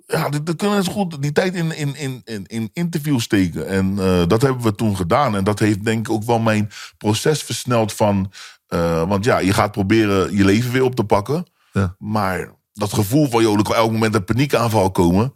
Ja, 0.05 0.29
dat 0.29 0.55
kunnen 0.55 0.83
we 0.83 0.89
goed 0.89 1.21
die 1.21 1.31
tijd 1.31 1.53
in, 1.53 1.75
in, 1.75 1.95
in, 1.95 2.21
in, 2.25 2.45
in 2.47 2.69
interviews 2.73 3.23
steken. 3.23 3.67
En 3.67 3.99
eh, 3.99 4.27
dat 4.27 4.41
hebben 4.41 4.63
we 4.63 4.75
toen 4.75 4.95
gedaan. 4.95 5.35
En 5.35 5.43
dat 5.43 5.59
heeft 5.59 5.85
denk 5.85 6.07
ik 6.07 6.13
ook 6.13 6.23
wel 6.23 6.39
mijn 6.39 6.69
proces 6.97 7.43
versneld 7.43 7.93
van... 7.93 8.31
eh, 8.67 9.07
want 9.07 9.25
ja, 9.25 9.37
je 9.37 9.53
gaat 9.53 9.71
proberen 9.71 10.35
je 10.35 10.45
leven 10.45 10.71
weer 10.71 10.83
op 10.83 10.95
te 10.95 11.03
pakken. 11.03 11.45
Ja. 11.71 11.95
Maar 11.99 12.51
dat 12.73 12.93
gevoel 12.93 13.29
van, 13.29 13.41
joh, 13.41 13.57
er 13.57 13.63
kan 13.63 13.75
elk 13.75 13.91
moment 13.91 14.15
een 14.15 14.23
paniekaanval 14.23 14.91
komen... 14.91 15.33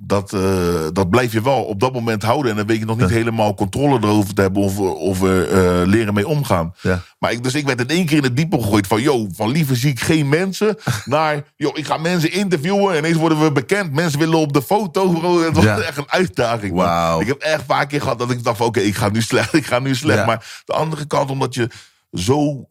Dat, 0.00 0.32
eh, 0.32 0.86
dat 0.92 1.10
blijf 1.10 1.32
je 1.32 1.42
wel 1.42 1.64
op 1.64 1.80
dat 1.80 1.92
moment 1.92 2.22
houden. 2.22 2.50
En 2.50 2.56
dan 2.56 2.66
weet 2.66 2.78
je 2.78 2.84
nog 2.84 2.98
niet 2.98 3.08
helemaal 3.08 3.54
controle 3.54 3.98
erover 4.02 4.34
te 4.34 4.40
hebben... 4.40 4.62
of, 4.62 4.78
of 4.78 5.20
we 5.20 5.48
eh, 5.50 5.88
leren 5.90 6.14
mee 6.14 6.28
omgaan. 6.28 6.74
Ja. 6.80 7.02
Maar 7.18 7.32
ik, 7.32 7.42
dus 7.42 7.54
ik 7.54 7.66
werd 7.66 7.80
in 7.80 7.88
één 7.88 8.06
keer 8.06 8.16
in 8.16 8.22
het 8.22 8.36
diepe 8.36 8.60
gegooid 8.60 8.86
van... 8.86 9.02
yo, 9.02 9.26
van 9.32 9.50
liever 9.50 9.76
zie 9.76 9.90
ik 9.90 10.00
geen 10.00 10.28
mensen... 10.28 10.76
naar, 11.04 11.44
yo, 11.56 11.70
ik 11.74 11.86
ga 11.86 11.96
mensen 11.96 12.32
interviewen... 12.32 12.92
en 12.92 12.98
ineens 12.98 13.16
worden 13.16 13.40
we 13.40 13.52
bekend. 13.52 13.92
Mensen 13.92 14.18
willen 14.18 14.38
op 14.38 14.52
de 14.52 14.62
foto. 14.62 15.08
Bro. 15.08 15.42
Het 15.42 15.54
was 15.54 15.64
Ja. 15.64 15.78
echt 15.88 15.96
een 15.96 16.10
uitdaging. 16.10 16.82
Ik 17.20 17.26
heb 17.26 17.38
echt 17.38 17.66
paar 17.66 17.86
keer 17.86 18.00
gehad 18.00 18.18
dat 18.18 18.30
ik 18.30 18.44
dacht 18.44 18.56
van... 18.56 18.66
oké, 18.66 18.80
ik 18.80 18.94
ga 18.94 19.08
nu 19.08 19.22
slecht, 19.22 19.54
ik 19.62 19.66
ga 19.66 19.78
nu 19.78 19.94
slecht. 19.94 20.26
Maar 20.26 20.62
de 20.64 20.72
andere 20.72 21.06
kant, 21.06 21.30
omdat 21.30 21.54
je 21.54 21.70
zo 22.12 22.68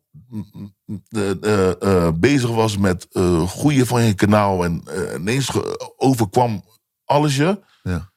eh, 1.80 2.10
bezig 2.14 2.50
was 2.50 2.78
met 2.78 3.08
groeien 3.48 3.88
van 3.88 4.04
je 4.04 4.14
kanaal... 4.14 4.64
en 4.64 4.84
ineens 5.16 5.52
overkwam 5.98 6.64
alles 7.08 7.36
je... 7.36 7.60
Ja. 7.84 8.12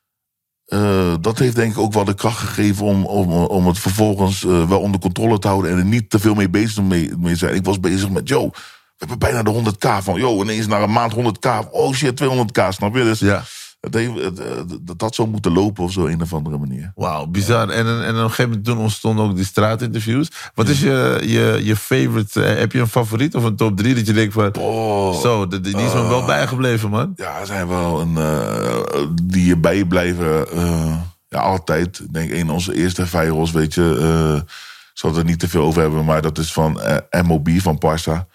Eh, 0.67 1.15
dat 1.21 1.39
heeft 1.39 1.57
denk 1.57 1.73
ik 1.73 1.79
ook 1.79 1.93
wel 1.93 2.05
de 2.05 2.15
kracht 2.15 2.39
gegeven 2.39 2.87
om, 2.87 3.07
om, 3.07 3.33
om 3.33 3.67
het 3.67 3.79
vervolgens 3.79 4.45
eh, 4.45 4.69
wel 4.69 4.81
onder 4.81 5.01
controle 5.01 5.39
te 5.39 5.47
houden 5.49 5.71
en 5.71 5.79
er 5.79 5.85
niet 5.85 6.11
te 6.11 6.19
veel 6.19 6.35
mee 6.35 6.51
bezig 6.51 6.75
te 6.75 6.83
mee, 6.83 7.13
mee 7.19 7.37
zijn. 7.37 7.55
Ik 7.55 7.65
was 7.65 7.81
bezig 7.81 8.11
met, 8.11 8.29
yo, 8.29 8.49
we 8.51 8.53
hebben 8.97 9.19
bijna 9.19 9.43
de 9.43 9.63
100k 9.63 10.03
van, 10.03 10.21
yo, 10.21 10.43
ineens 10.43 10.67
na 10.67 10.81
een 10.81 10.93
maand 10.93 11.15
100k, 11.15 11.71
oh 11.71 11.95
shit, 11.95 12.23
200k, 12.23 12.69
snap 12.69 12.97
je? 12.97 13.03
Dus 13.03 13.19
Ja. 13.19 13.43
Het 13.81 13.95
heeft, 13.95 14.15
het, 14.15 14.79
dat 14.81 15.01
had 15.01 15.15
zo 15.15 15.27
moeten 15.27 15.53
lopen 15.53 15.85
of 15.85 15.93
zo, 15.93 16.07
een 16.07 16.23
of 16.23 16.33
andere 16.35 16.59
manier. 16.59 16.93
Wauw, 16.95 17.27
bizar. 17.27 17.69
En, 17.69 17.87
en, 17.87 18.05
en 18.05 18.11
op 18.15 18.21
een 18.23 18.29
gegeven 18.29 18.49
moment 18.49 18.65
toen 18.65 18.79
ontstonden 18.79 19.25
ook 19.25 19.37
die 19.37 19.45
straatinterviews. 19.45 20.29
Wat 20.55 20.69
is 20.69 20.81
je, 20.81 21.19
je, 21.27 21.61
je 21.65 21.77
favorite? 21.77 22.43
eh, 22.45 22.59
heb 22.59 22.73
je 22.73 22.81
een 22.81 22.89
favoriet 22.89 23.35
of 23.35 23.45
een 23.45 23.57
top 23.57 23.77
3 23.77 23.95
dat 23.95 24.07
je 24.07 24.13
denkt 24.13 24.33
van... 24.33 24.57
Oh, 24.59 25.21
Zo, 25.21 25.47
die, 25.49 25.61
die 25.61 25.77
is 25.77 25.93
me 25.93 26.09
wel 26.09 26.25
bijgebleven, 26.25 26.91
man. 26.91 27.13
ja, 27.17 27.41
er 27.41 27.47
zijn 27.47 27.69
wel 27.69 28.01
een, 28.01 28.17
eh, 28.17 29.07
die 29.23 29.45
je 29.47 29.57
bijblijven. 29.57 30.49
eh 30.53 30.97
ja, 31.29 31.39
altijd. 31.39 31.99
Ik 31.99 32.13
denk 32.13 32.31
een 32.31 32.41
van 32.47 32.51
onze 32.55 32.75
eerste 32.75 33.07
virals, 33.07 33.51
weet 33.51 33.75
je. 33.75 34.43
ik 34.45 34.99
zal 34.99 35.11
het 35.11 35.19
er 35.19 35.25
niet 35.25 35.39
te 35.39 35.49
veel 35.49 35.63
over 35.63 35.81
hebben, 35.83 36.05
maar 36.05 36.23
dat 36.23 36.39
is 36.39 36.53
van 36.53 36.81
MOB, 37.27 37.49
van 37.59 37.79
Parsa. 37.79 38.27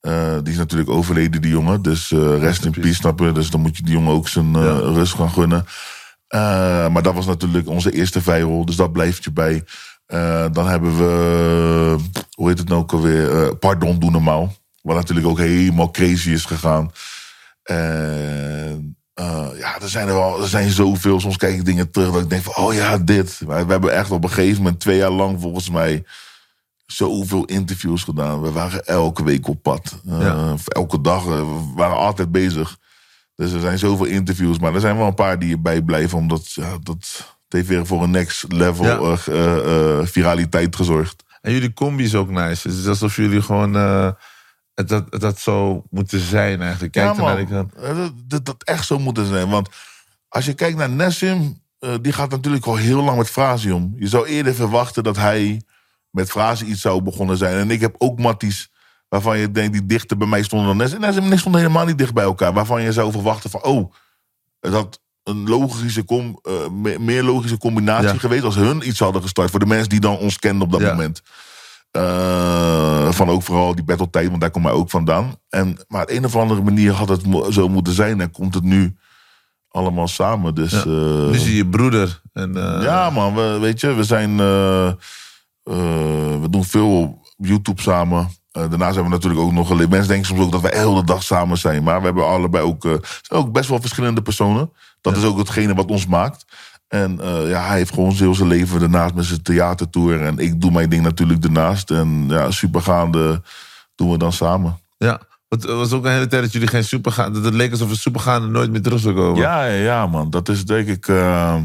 Eh, 0.00 0.36
die 0.42 0.52
is 0.52 0.58
natuurlijk 0.58 0.90
overleden, 0.90 1.42
die 1.42 1.50
jongen. 1.50 1.82
Dus 1.82 2.12
eh, 2.12 2.38
rest 2.38 2.64
in 2.64 2.70
peace, 2.70 2.94
snap 2.94 3.18
je? 3.20 3.32
Dus 3.32 3.50
dan 3.50 3.60
moet 3.60 3.76
je 3.76 3.82
die 3.82 3.92
jongen 3.92 4.12
ook 4.12 4.28
zijn 4.28 4.54
eh, 4.56 4.62
Ja. 4.62 4.72
rust 4.78 5.14
gaan 5.14 5.30
gunnen. 5.30 5.66
Maar 6.92 7.02
dat 7.02 7.14
was 7.14 7.26
natuurlijk 7.26 7.68
onze 7.68 7.92
eerste 7.92 8.22
viral, 8.22 8.64
dus 8.64 8.76
dat 8.76 8.92
blijft 8.92 9.24
je 9.24 9.32
bij. 9.32 9.64
Dan 10.52 10.66
hebben 10.68 10.96
we, 10.96 11.96
hoe 12.34 12.48
heet 12.48 12.58
het 12.58 12.68
nou 12.68 12.80
ook 12.80 12.92
alweer? 12.92 13.56
Pardon, 13.56 13.98
doe 13.98 14.10
normaal. 14.10 14.54
Wat 14.82 14.96
natuurlijk 14.96 15.26
ook 15.26 15.38
helemaal 15.38 15.90
crazy 15.90 16.30
is 16.30 16.44
gegaan. 16.44 16.92
En 17.62 18.96
ja, 19.58 19.80
er 19.80 19.88
zijn 19.88 20.08
er 20.08 20.14
wel, 20.14 20.42
er 20.42 20.48
zijn 20.48 20.70
zoveel. 20.70 21.20
Soms 21.20 21.36
kijk 21.36 21.54
ik 21.54 21.64
dingen 21.64 21.90
terug 21.90 22.12
dat 22.12 22.22
ik 22.22 22.30
denk 22.30 22.42
van, 22.42 22.64
oh 22.64 22.74
ja, 22.74 22.98
dit. 22.98 23.40
Maar 23.46 23.66
we 23.66 23.72
hebben 23.72 23.92
echt 23.94 24.10
op 24.10 24.24
een 24.24 24.30
gegeven 24.30 24.62
moment 24.62 24.80
twee 24.80 24.96
jaar 24.96 25.10
lang 25.10 25.40
volgens 25.40 25.70
mij 25.70 26.04
zoveel 26.92 27.44
interviews 27.44 28.02
gedaan. 28.04 28.40
We 28.42 28.52
waren 28.52 28.86
elke 28.86 29.24
week 29.24 29.48
op 29.48 29.62
pad. 29.62 30.00
Eh, 30.08 30.20
Ja. 30.20 30.54
Elke 30.66 31.00
dag. 31.00 31.22
eh, 31.24 31.28
We 31.30 31.72
waren 31.74 31.96
altijd 31.96 32.32
bezig. 32.32 32.76
Dus 33.34 33.52
er 33.52 33.60
zijn 33.60 33.78
zoveel 33.78 34.06
interviews. 34.06 34.58
Maar 34.58 34.74
er 34.74 34.80
zijn 34.80 34.96
wel 34.96 35.06
een 35.06 35.14
paar 35.14 35.38
die 35.38 35.52
erbij 35.52 35.82
blijven. 35.82 36.18
Omdat 36.18 36.52
ja, 36.52 36.70
dat 36.82 36.96
het 36.96 37.26
heeft 37.48 37.66
weer 37.68 37.86
voor 37.86 38.02
een 38.02 38.10
next 38.10 38.44
level 38.52 38.84
Ja. 38.84 39.16
eh, 39.26 40.06
viraliteit 40.06 40.76
gezorgd. 40.76 41.22
En 41.40 41.52
jullie 41.52 41.72
combi 41.72 42.04
is 42.04 42.14
ook 42.14 42.30
nice. 42.30 42.68
Het 42.68 42.76
is 42.78 42.86
alsof 42.86 43.16
jullie 43.16 43.42
gewoon... 43.42 43.74
het, 43.74 44.88
dat, 44.88 45.04
het 45.10 45.20
dat 45.20 45.38
zo 45.38 45.84
moeten 45.90 46.20
zijn 46.20 46.60
eigenlijk. 46.62 46.92
Kijk 46.92 47.14
ja, 47.16 47.22
man. 47.22 47.38
ik 47.38 47.48
dan- 47.48 47.70
Dat, 47.80 48.12
dat, 48.26 48.44
dat 48.44 48.62
echt 48.64 48.86
zo 48.86 48.98
moeten 48.98 49.26
zijn. 49.26 49.48
Want 49.48 49.68
als 50.28 50.44
je 50.44 50.54
kijkt 50.54 50.76
naar 50.76 50.90
Nessim, 50.90 51.62
die 52.00 52.12
gaat 52.12 52.30
natuurlijk 52.30 52.66
al 52.66 52.76
heel 52.76 53.02
lang 53.02 53.16
met 53.18 53.30
Frazi 53.30 53.72
om. 53.72 53.94
Je 53.98 54.06
zou 54.08 54.26
eerder 54.26 54.54
verwachten 54.54 55.02
dat 55.02 55.16
hij 55.16 55.62
met 56.10 56.30
Frazi 56.30 56.64
iets 56.64 56.80
zou 56.80 57.02
begonnen 57.02 57.36
zijn. 57.36 57.56
En 57.56 57.70
ik 57.70 57.80
heb 57.80 57.94
ook 57.98 58.18
matties 58.18 58.70
waarvan 59.08 59.38
je 59.38 59.50
denkt 59.50 59.72
die 59.72 59.86
dichter 59.86 60.16
bij 60.16 60.28
mij 60.28 60.42
stonden 60.42 60.66
dan. 60.68 60.76
Nessim 60.76 61.04
en 61.24 61.32
ik 61.32 61.38
stonden 61.38 61.60
helemaal 61.60 61.86
niet 61.86 61.98
dicht 61.98 62.14
bij 62.14 62.24
elkaar. 62.24 62.52
Waarvan 62.52 62.82
je 62.82 62.92
zou 62.92 63.12
verwachten 63.12 63.50
van, 63.50 63.62
oh, 63.64 63.92
het 64.60 64.72
had 64.72 65.00
een 65.22 65.48
logische, 65.48 66.04
com, 66.04 66.38
eh, 66.42 66.52
me- 66.68 66.98
meer 66.98 67.22
logische 67.22 67.58
combinatie 67.58 68.08
Ja. 68.08 68.14
geweest 68.18 68.44
als 68.44 68.54
hun 68.54 68.88
iets 68.88 68.98
hadden 68.98 69.22
gestart. 69.22 69.50
Voor 69.50 69.60
de 69.60 69.66
mensen 69.66 69.88
die 69.88 70.00
dan 70.00 70.16
ons 70.18 70.38
kenden 70.38 70.62
op 70.62 70.72
dat 70.72 70.80
Ja. 70.80 70.88
moment. 70.90 71.22
Eh, 71.90 73.10
van 73.12 73.28
ook 73.28 73.42
vooral 73.42 73.74
die 73.74 73.84
battle 73.84 74.10
tijd, 74.10 74.28
want 74.28 74.40
daar 74.40 74.50
kom 74.50 74.64
hij 74.64 74.72
ook 74.72 74.90
vandaan. 74.90 75.34
En, 75.48 75.76
maar 75.88 76.02
op 76.02 76.10
een 76.10 76.24
of 76.24 76.36
andere 76.36 76.62
manier 76.62 76.92
had 76.92 77.08
het 77.08 77.22
zo 77.50 77.68
moeten 77.68 77.92
zijn 77.92 78.20
en 78.20 78.30
komt 78.30 78.54
het 78.54 78.64
nu 78.64 78.96
allemaal 79.68 80.08
samen. 80.08 80.54
Dus 80.54 80.70
Ja. 80.70 80.78
ja, 80.86 81.30
Nu 81.30 81.38
zie 81.38 81.56
je 81.56 81.66
broeder. 81.66 82.20
En, 82.32 82.56
eh, 82.56 82.82
ja 82.82 83.10
man, 83.10 83.34
we, 83.34 83.58
weet 83.60 83.80
je, 83.80 83.94
we 83.94 84.04
zijn, 84.04 84.40
eh, 84.40 84.86
eh, 84.86 84.92
we 86.40 86.46
doen 86.50 86.64
veel 86.64 87.02
op 87.02 87.46
YouTube 87.46 87.82
samen. 87.82 88.18
Eh, 88.52 88.62
daarnaast 88.68 88.94
hebben 88.94 89.04
we 89.12 89.16
natuurlijk 89.16 89.40
ook 89.40 89.52
nog 89.52 89.66
geleerd. 89.66 89.90
Mensen 89.90 90.08
denken 90.08 90.26
soms 90.26 90.40
ook 90.40 90.52
dat 90.52 90.60
we 90.60 90.76
heel 90.76 90.94
de 90.94 91.04
dag 91.04 91.22
samen 91.22 91.58
zijn. 91.58 91.82
Maar 91.82 91.98
we 91.98 92.04
hebben 92.04 92.26
allebei 92.26 92.64
ook, 92.64 92.84
eh, 92.84 92.92
zijn 93.22 93.40
ook 93.40 93.52
best 93.52 93.68
wel 93.68 93.80
verschillende 93.80 94.22
personen. 94.22 94.72
Dat 95.00 95.16
is 95.16 95.24
ook 95.24 95.38
hetgene 95.38 95.74
wat 95.74 95.90
ons 95.90 96.06
maakt. 96.06 96.44
En 96.88 97.20
eh, 97.20 97.48
ja, 97.50 97.66
hij 97.66 97.76
heeft 97.76 97.94
gewoon 97.94 98.12
heel 98.12 98.34
zijn 98.34 98.48
leven 98.48 98.80
daarnaast 98.80 99.14
met 99.14 99.24
zijn 99.24 99.42
theatertour. 99.42 100.22
En 100.22 100.38
ik 100.38 100.60
doe 100.60 100.70
mijn 100.70 100.88
ding 100.90 101.02
natuurlijk 101.02 101.42
daarnaast. 101.42 101.90
En 101.90 102.24
ja, 102.28 102.50
supergaande 102.50 103.42
doen 103.94 104.10
we 104.10 104.18
dan 104.18 104.32
samen. 104.32 104.78
ja. 104.98 105.20
Het 105.48 105.64
was 105.64 105.92
ook 105.92 106.04
een 106.04 106.12
hele 106.12 106.26
tijd 106.26 106.42
dat 106.42 106.52
jullie 106.52 106.68
geen 106.68 106.84
supergaande... 106.84 107.34
Dat 107.34 107.44
het 107.44 107.54
leek 107.54 107.70
alsof 107.70 107.90
een 107.90 107.96
supergaande 107.96 108.48
nooit 108.48 108.70
meer 108.70 108.82
terug 108.82 109.00
zou 109.00 109.14
komen. 109.14 109.40
Ja, 109.40 109.64
ja, 109.64 110.06
man. 110.06 110.30
Dat 110.30 110.48
is 110.48 110.64
denk 110.64 110.88
ik. 110.88 111.08
eh, 111.08 111.56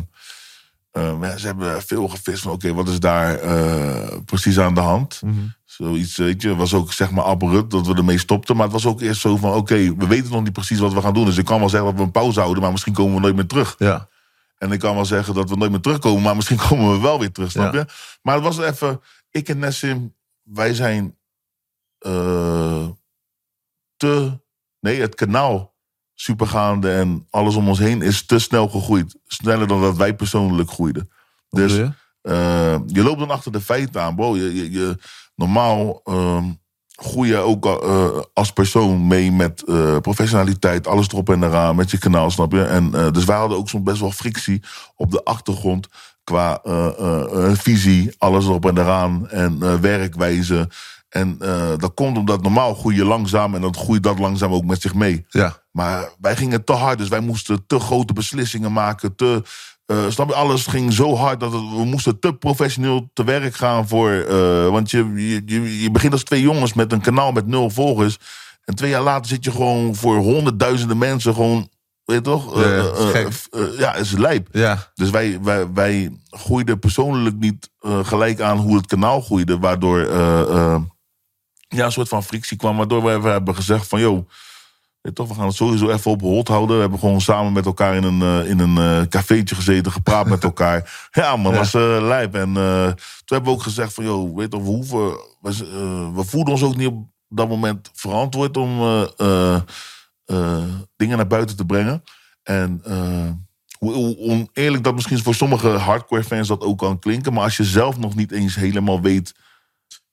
Eh, 0.94 1.18
ja, 1.22 1.38
ze 1.38 1.46
hebben 1.46 1.82
veel 1.82 2.08
gevist 2.08 2.44
van, 2.44 2.52
oké, 2.52 2.74
wat 2.74 2.88
is 2.88 3.00
daar 3.00 3.36
eh, 3.40 4.18
precies 4.26 4.60
aan 4.60 4.74
de 4.74 4.80
hand? 4.82 5.22
Zoiets, 5.66 6.18
weet 6.18 6.42
je, 6.42 6.56
was 6.56 6.74
ook 6.74 6.94
zeg 6.94 7.12
maar 7.12 7.24
abrupt 7.24 7.72
dat 7.72 7.88
we 7.88 7.96
ermee 7.96 8.18
stopten. 8.18 8.56
Maar 8.56 8.64
het 8.66 8.74
was 8.74 8.86
ook 8.86 9.02
eerst 9.02 9.22
zo 9.22 9.38
van, 9.38 9.54
oké, 9.54 9.96
we 9.96 10.08
weten 10.08 10.32
nog 10.32 10.44
niet 10.44 10.54
precies 10.54 10.80
wat 10.80 10.94
we 10.94 11.02
gaan 11.02 11.14
doen. 11.14 11.26
Dus 11.26 11.38
ik 11.38 11.46
kan 11.46 11.60
wel 11.60 11.70
zeggen 11.70 11.90
dat 11.90 11.98
we 12.00 12.04
een 12.06 12.12
pauze 12.12 12.40
houden, 12.40 12.62
maar 12.64 12.72
misschien 12.72 12.94
komen 12.94 13.14
we 13.16 13.20
nooit 13.22 13.36
meer 13.36 13.48
terug. 13.48 13.76
Ja. 13.78 14.08
En 14.58 14.72
ik 14.72 14.80
kan 14.80 14.96
wel 14.96 15.06
zeggen 15.06 15.34
dat 15.34 15.50
we 15.50 15.56
nooit 15.56 15.72
meer 15.72 15.80
terugkomen, 15.80 16.22
maar 16.22 16.36
misschien 16.36 16.58
komen 16.70 16.92
we 16.92 17.00
wel 17.00 17.20
weer 17.20 17.32
terug, 17.32 17.52
snap 17.52 17.74
Ja. 17.74 17.80
je? 17.80 17.86
Maar 18.22 18.36
het 18.36 18.44
was 18.44 18.60
even, 18.60 19.02
ik 19.32 19.50
en 19.50 19.60
Nessim, 19.60 20.16
wij 20.44 20.74
zijn 20.74 21.18
eh, 22.00 22.88
te, 23.98 24.40
nee, 24.80 25.02
het 25.02 25.16
kanaal 25.16 25.73
supergaande 26.16 26.92
en 26.92 27.28
alles 27.30 27.56
om 27.56 27.68
ons 27.68 27.80
heen 27.80 28.02
is 28.02 28.26
te 28.26 28.40
snel 28.40 28.68
gegroeid. 28.68 29.16
Sneller 29.28 29.68
dan 29.68 29.82
dat 29.82 29.98
wij 29.98 30.16
persoonlijk 30.16 30.70
groeiden. 30.70 31.10
Dus 31.50 31.74
je? 31.74 31.92
eh, 32.22 32.76
je 32.88 33.04
loopt 33.04 33.20
dan 33.20 33.30
achter 33.32 33.52
de 33.52 33.62
feiten 33.62 34.02
aan, 34.02 34.16
bro. 34.16 34.36
Je, 34.36 34.56
je, 34.56 34.72
je- 34.72 34.98
normaal 35.36 36.02
ehm 36.04 36.44
groei 36.96 37.30
je 37.30 37.38
ook 37.38 37.66
eh, 37.66 38.08
als 38.34 38.52
persoon 38.52 39.08
mee 39.08 39.32
met 39.32 39.64
eh, 39.64 39.98
professionaliteit, 39.98 40.88
alles 40.88 41.08
erop 41.08 41.30
en 41.30 41.44
eraan, 41.44 41.76
met 41.76 41.92
je 41.92 41.98
kanaal, 41.98 42.32
snap 42.32 42.52
je? 42.52 42.64
En, 42.64 42.92
dus 43.12 43.24
wij 43.26 43.38
hadden 43.38 43.58
ook 43.58 43.70
soms 43.70 43.84
best 43.84 44.00
wel 44.00 44.12
frictie 44.12 44.62
op 44.96 45.12
de 45.12 45.24
achtergrond 45.24 45.88
qua 46.24 46.62
visie, 47.54 48.16
alles 48.18 48.46
erop 48.46 48.66
en 48.66 48.78
eraan 48.78 49.30
en 49.30 49.82
werkwijze. 49.82 50.70
En 51.14 51.36
eh, 51.40 51.70
dat 51.78 51.94
komt 51.94 52.18
omdat 52.18 52.42
normaal 52.42 52.74
groei 52.76 52.96
je 52.96 53.06
langzaam 53.06 53.56
en 53.56 53.62
dan 53.62 53.76
groeit 53.76 54.04
dat 54.04 54.20
langzaam 54.20 54.52
ook 54.54 54.64
met 54.66 54.82
zich 54.82 54.94
mee. 54.94 55.26
Ja. 55.30 55.58
Maar 55.72 56.10
wij 56.20 56.36
gingen 56.36 56.64
te 56.64 56.74
hard, 56.74 56.98
dus 56.98 57.08
wij 57.08 57.20
moesten 57.20 57.64
te 57.68 57.80
grote 57.80 58.14
beslissingen 58.14 58.74
maken. 58.74 59.16
Te, 59.16 59.42
eh, 59.86 59.98
snap 60.10 60.28
je, 60.30 60.36
alles 60.36 60.66
ging 60.68 60.94
zo 60.94 61.16
hard 61.16 61.40
dat 61.40 61.52
het- 61.52 61.62
we 61.62 61.86
moesten 61.86 62.20
te 62.20 62.34
professioneel 62.34 63.10
te 63.14 63.24
werk 63.24 63.56
gaan 63.56 63.88
voor. 63.88 64.10
eh, 64.12 64.68
want 64.70 64.92
je, 64.92 64.98
je, 65.16 65.42
je, 65.46 65.82
je 65.82 65.92
begint 65.92 66.14
als 66.14 66.24
twee 66.24 66.42
jongens 66.42 66.74
met 66.74 66.92
een 66.92 67.02
kanaal 67.02 67.32
met 67.32 67.48
nul 67.48 67.70
volgers. 67.70 68.18
En 68.66 68.76
twee 68.76 68.90
jaar 68.90 69.02
later 69.04 69.26
zit 69.28 69.44
je 69.44 69.52
gewoon 69.52 69.96
voor 69.96 70.16
honderdduizenden 70.18 70.98
mensen 70.98 71.34
gewoon. 71.34 71.70
Weet 72.06 72.18
je 72.18 72.24
toch? 72.24 72.60
Ja, 72.60 72.70
Eh, 73.52 73.80
ja, 73.80 73.96
is 73.96 74.12
lijp. 74.12 74.48
Ja. 74.52 74.92
Dus 74.96 75.10
wij, 75.10 75.40
wij, 75.42 75.72
wij 75.74 76.18
groeiden 76.30 76.80
persoonlijk 76.80 77.36
niet 77.36 77.70
gelijk 78.04 78.42
aan 78.42 78.58
hoe 78.58 78.76
het 78.76 78.86
kanaal 78.86 79.22
groeide. 79.22 79.60
Waardoor 79.60 80.00
ja, 81.74 81.86
een 81.86 81.92
soort 81.92 82.08
van 82.08 82.24
frictie 82.24 82.58
kwam. 82.58 82.78
Waardoor 82.78 83.04
we 83.04 83.14
even 83.14 83.32
hebben 83.32 83.56
gezegd 83.56 83.88
van... 83.88 84.00
Joh, 84.00 84.28
toch, 85.14 85.28
we 85.28 85.34
gaan 85.34 85.46
het 85.46 85.56
sowieso 85.56 85.90
even 85.90 86.12
op 86.12 86.22
hold 86.22 86.48
houden. 86.48 86.76
We 86.76 86.82
hebben 86.82 87.00
gewoon 87.00 87.22
samen 87.22 87.54
met 87.54 87.66
elkaar 87.66 87.96
in 87.96 88.04
een, 88.04 88.22
eh, 88.22 88.50
in 88.50 88.60
een 88.60 88.78
eh, 88.78 89.08
cafeetje 89.08 89.56
gezeten. 89.56 89.92
Gepraat 89.92 90.28
met 90.28 90.44
elkaar. 90.44 90.82
Ja, 91.12 91.36
man, 91.36 91.54
dat 91.54 91.72
was 91.72 91.74
eh 91.74 91.98
lijp. 92.02 92.36
En 92.36 92.58
eh, 92.58 92.86
toen 92.86 92.96
hebben 93.26 93.44
we 93.44 93.58
ook 93.58 93.64
gezegd 93.64 93.94
van... 93.94 94.04
Joh, 94.04 94.36
weet 94.36 94.44
je 94.44 94.50
toch, 94.50 94.62
we 94.62 94.70
hoeven... 94.70 95.12
We, 95.42 95.50
eh, 95.50 96.16
we 96.16 96.24
voelden 96.24 96.54
ons 96.54 96.64
ook 96.64 96.76
niet 96.76 96.88
op 96.88 97.08
dat 97.28 97.50
moment 97.50 97.90
verantwoord 97.94 98.58
om... 98.58 98.78
dingen 100.96 101.18
naar 101.18 101.28
buiten 101.28 101.56
te 101.56 101.66
brengen. 101.66 102.04
En 102.44 102.82
hoe 103.78 104.18
oneerlijk 104.18 104.84
dat 104.84 104.94
misschien 104.94 105.24
voor 105.24 105.36
sommige 105.36 105.68
hardcore 105.68 106.24
fans 106.24 106.48
dat 106.48 106.62
ook 106.62 106.78
kan 106.78 107.00
klinken. 107.00 107.34
Maar 107.34 107.44
als 107.44 107.58
je 107.58 107.64
zelf 107.64 107.98
nog 107.98 108.16
niet 108.16 108.32
eens 108.32 108.56
helemaal 108.56 109.02
weet. 109.02 109.34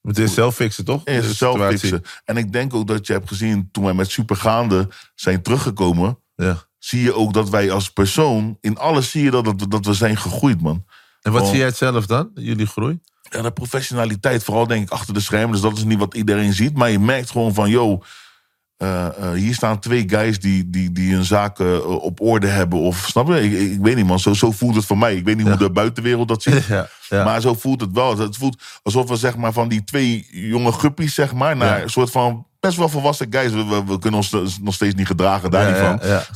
Moet 0.03 0.19
eerst 0.19 0.35
zelf 0.35 0.55
fixen, 0.55 0.85
toch? 0.85 1.01
Eerst 1.05 1.29
De 1.29 1.35
zelf 1.35 1.67
fixen. 1.69 2.03
En 2.25 2.37
ik 2.37 2.53
denk 2.53 2.75
ook 2.75 2.87
dat 2.87 3.07
je 3.07 3.13
hebt 3.13 3.29
gezien 3.29 3.69
toen 3.73 3.85
wij 3.85 3.93
met 3.95 4.11
Supergaande 4.11 4.89
zijn 5.15 5.43
teruggekomen. 5.43 6.19
Ja. 6.35 6.57
Zie 6.79 7.03
je 7.03 7.15
ook 7.15 7.33
dat 7.33 7.49
wij 7.51 7.71
als 7.71 7.91
persoon. 7.91 8.57
In 8.61 8.79
alles 8.79 9.11
zie 9.11 9.23
je 9.25 9.31
dat, 9.31 9.45
dat, 9.45 9.61
we- 9.61 9.69
dat 9.69 9.87
we 9.87 9.95
zijn 9.95 10.17
gegroeid, 10.17 10.61
man. 10.61 10.85
En 11.23 11.33
wat 11.33 11.47
zie 11.49 11.57
jij 11.57 11.67
het 11.67 11.77
zelf 11.77 12.07
dan? 12.07 12.31
Jullie 12.35 12.67
groei? 12.67 13.01
Ja, 13.23 13.43
de 13.43 13.51
professionaliteit, 13.51 14.45
vooral 14.45 14.67
denk 14.67 14.83
ik 14.83 14.91
achter 14.91 15.15
de 15.15 15.21
schermen. 15.21 15.53
Dus 15.53 15.61
dat 15.61 15.77
is 15.77 15.85
niet 15.85 15.99
wat 15.99 16.15
iedereen 16.15 16.53
ziet. 16.53 16.75
Maar 16.77 16.91
je 16.91 16.99
merkt 16.99 17.31
gewoon 17.31 17.55
van, 17.55 17.71
yo, 17.71 18.03
eh, 18.81 19.07
eh, 19.07 19.33
hier 19.33 19.55
staan 19.55 19.79
twee 19.79 20.09
guys 20.09 20.39
die, 20.41 20.71
die, 20.71 20.93
die 20.93 21.15
hun 21.15 21.25
zaken 21.25 21.67
eh, 21.75 21.87
op 22.03 22.21
orde 22.21 22.47
hebben. 22.47 22.79
Of 22.79 22.97
snap 23.09 23.29
je? 23.29 23.43
Ik, 23.43 23.73
ik, 23.73 23.79
weet 23.81 23.97
niet, 23.97 24.07
man. 24.07 24.19
Zo, 24.21 24.33
zo 24.35 24.51
voelt 24.51 24.75
het 24.75 24.85
voor 24.85 24.99
mij. 24.99 25.17
Ik 25.17 25.25
weet 25.25 25.37
niet 25.37 25.47
hoe 25.49 25.57
de 25.57 25.71
buitenwereld 25.71 26.29
dat 26.29 26.43
ziet. 26.43 26.65
Ja, 26.69 26.89
ja. 27.09 27.25
Maar 27.25 27.41
zo 27.41 27.55
voelt 27.55 27.81
het 27.81 27.93
wel. 27.93 28.19
Het 28.19 28.37
voelt 28.37 28.63
alsof 28.83 29.09
we 29.09 29.17
zeg 29.17 29.37
maar 29.37 29.53
van 29.53 29.69
die 29.69 29.85
twee 29.85 30.27
jonge 30.31 30.73
guppies, 30.73 31.15
zeg 31.15 31.33
maar, 31.35 31.57
naar 31.57 31.83
een 31.83 31.91
soort 31.91 32.11
van 32.11 32.47
best 32.61 32.77
wel 32.77 32.89
volwassen 32.89 33.27
guys. 33.31 33.51
We, 33.53 33.65
we, 33.65 33.85
we 33.87 33.99
kunnen 33.99 34.21
ons 34.21 34.59
nog 34.63 34.75
steeds 34.75 34.95
niet 34.95 35.07
gedragen, 35.07 35.51
daar 35.51 35.67
niet 35.67 35.81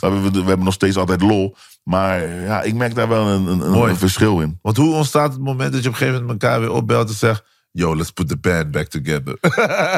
van. 0.00 0.22
We, 0.22 0.30
we 0.30 0.38
hebben 0.46 0.64
nog 0.64 0.74
steeds 0.74 0.96
altijd 0.96 1.22
lol. 1.22 1.56
Maar 1.82 2.28
ja, 2.28 2.62
ik 2.62 2.74
merk 2.74 2.94
daar 2.94 3.08
wel 3.08 3.26
een, 3.26 3.46
een, 3.46 3.60
een- 3.60 3.72
een 3.88 3.96
verschil 3.96 4.40
in. 4.40 4.58
Want 4.62 4.76
hoe 4.76 4.94
ontstaat 4.94 5.32
het 5.32 5.42
moment 5.42 5.72
dat 5.72 5.82
je 5.82 5.88
op 5.88 5.94
een 5.94 6.00
gegeven 6.00 6.20
moment 6.20 6.42
elkaar 6.42 6.60
weer 6.60 6.70
opbelt 6.72 7.08
en 7.08 7.14
zegt... 7.14 7.44
Yo, 7.70 7.96
let's 7.96 8.10
put 8.10 8.28
the 8.28 8.36
band 8.36 8.70
back 8.70 8.86
together. 8.86 9.36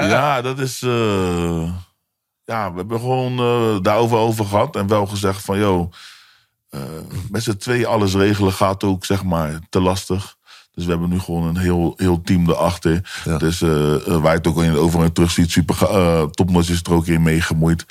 Ja, 0.09 0.43
dat 0.43 0.59
is. 0.59 0.83
Ja, 2.47 2.71
we 2.71 2.77
hebben 2.77 3.01
gewoon 3.01 3.39
eh, 3.39 3.83
daarover 3.83 4.17
over 4.17 4.45
gehad. 4.45 4.77
En 4.77 4.87
wel 4.87 5.07
gezegd 5.07 5.45
van, 5.45 5.59
joh, 5.59 5.93
eh, 6.69 6.81
met 7.31 7.43
z'n 7.43 7.57
twee 7.57 7.87
alles 7.87 8.15
regelen 8.15 8.53
gaat 8.53 8.85
ook, 8.85 9.05
zeg 9.05 9.25
maar, 9.25 9.59
te 9.69 9.81
lastig. 9.81 10.36
Dus 10.77 10.85
we 10.85 10.91
hebben 10.91 11.09
nu 11.09 11.19
gewoon 11.19 11.47
een 11.47 11.57
heel, 11.57 11.95
heel 11.97 12.21
team 12.23 12.49
erachter. 12.51 13.21
Ja. 13.25 13.39
Dus 13.39 13.63
eh, 13.63 13.95
eh, 13.95 14.01
waar 14.21 14.31
je 14.33 14.39
het 14.39 14.47
ook 14.47 14.63
in 14.63 14.77
overal 14.77 15.05
in 15.05 15.13
terug 15.13 15.31
ziet, 15.31 15.51
super 15.51 15.77
Topnotch 16.31 16.71
is 16.71 16.81
er 16.83 16.93
ook 16.93 17.07
in 17.07 17.23
meegemoeid. 17.23 17.85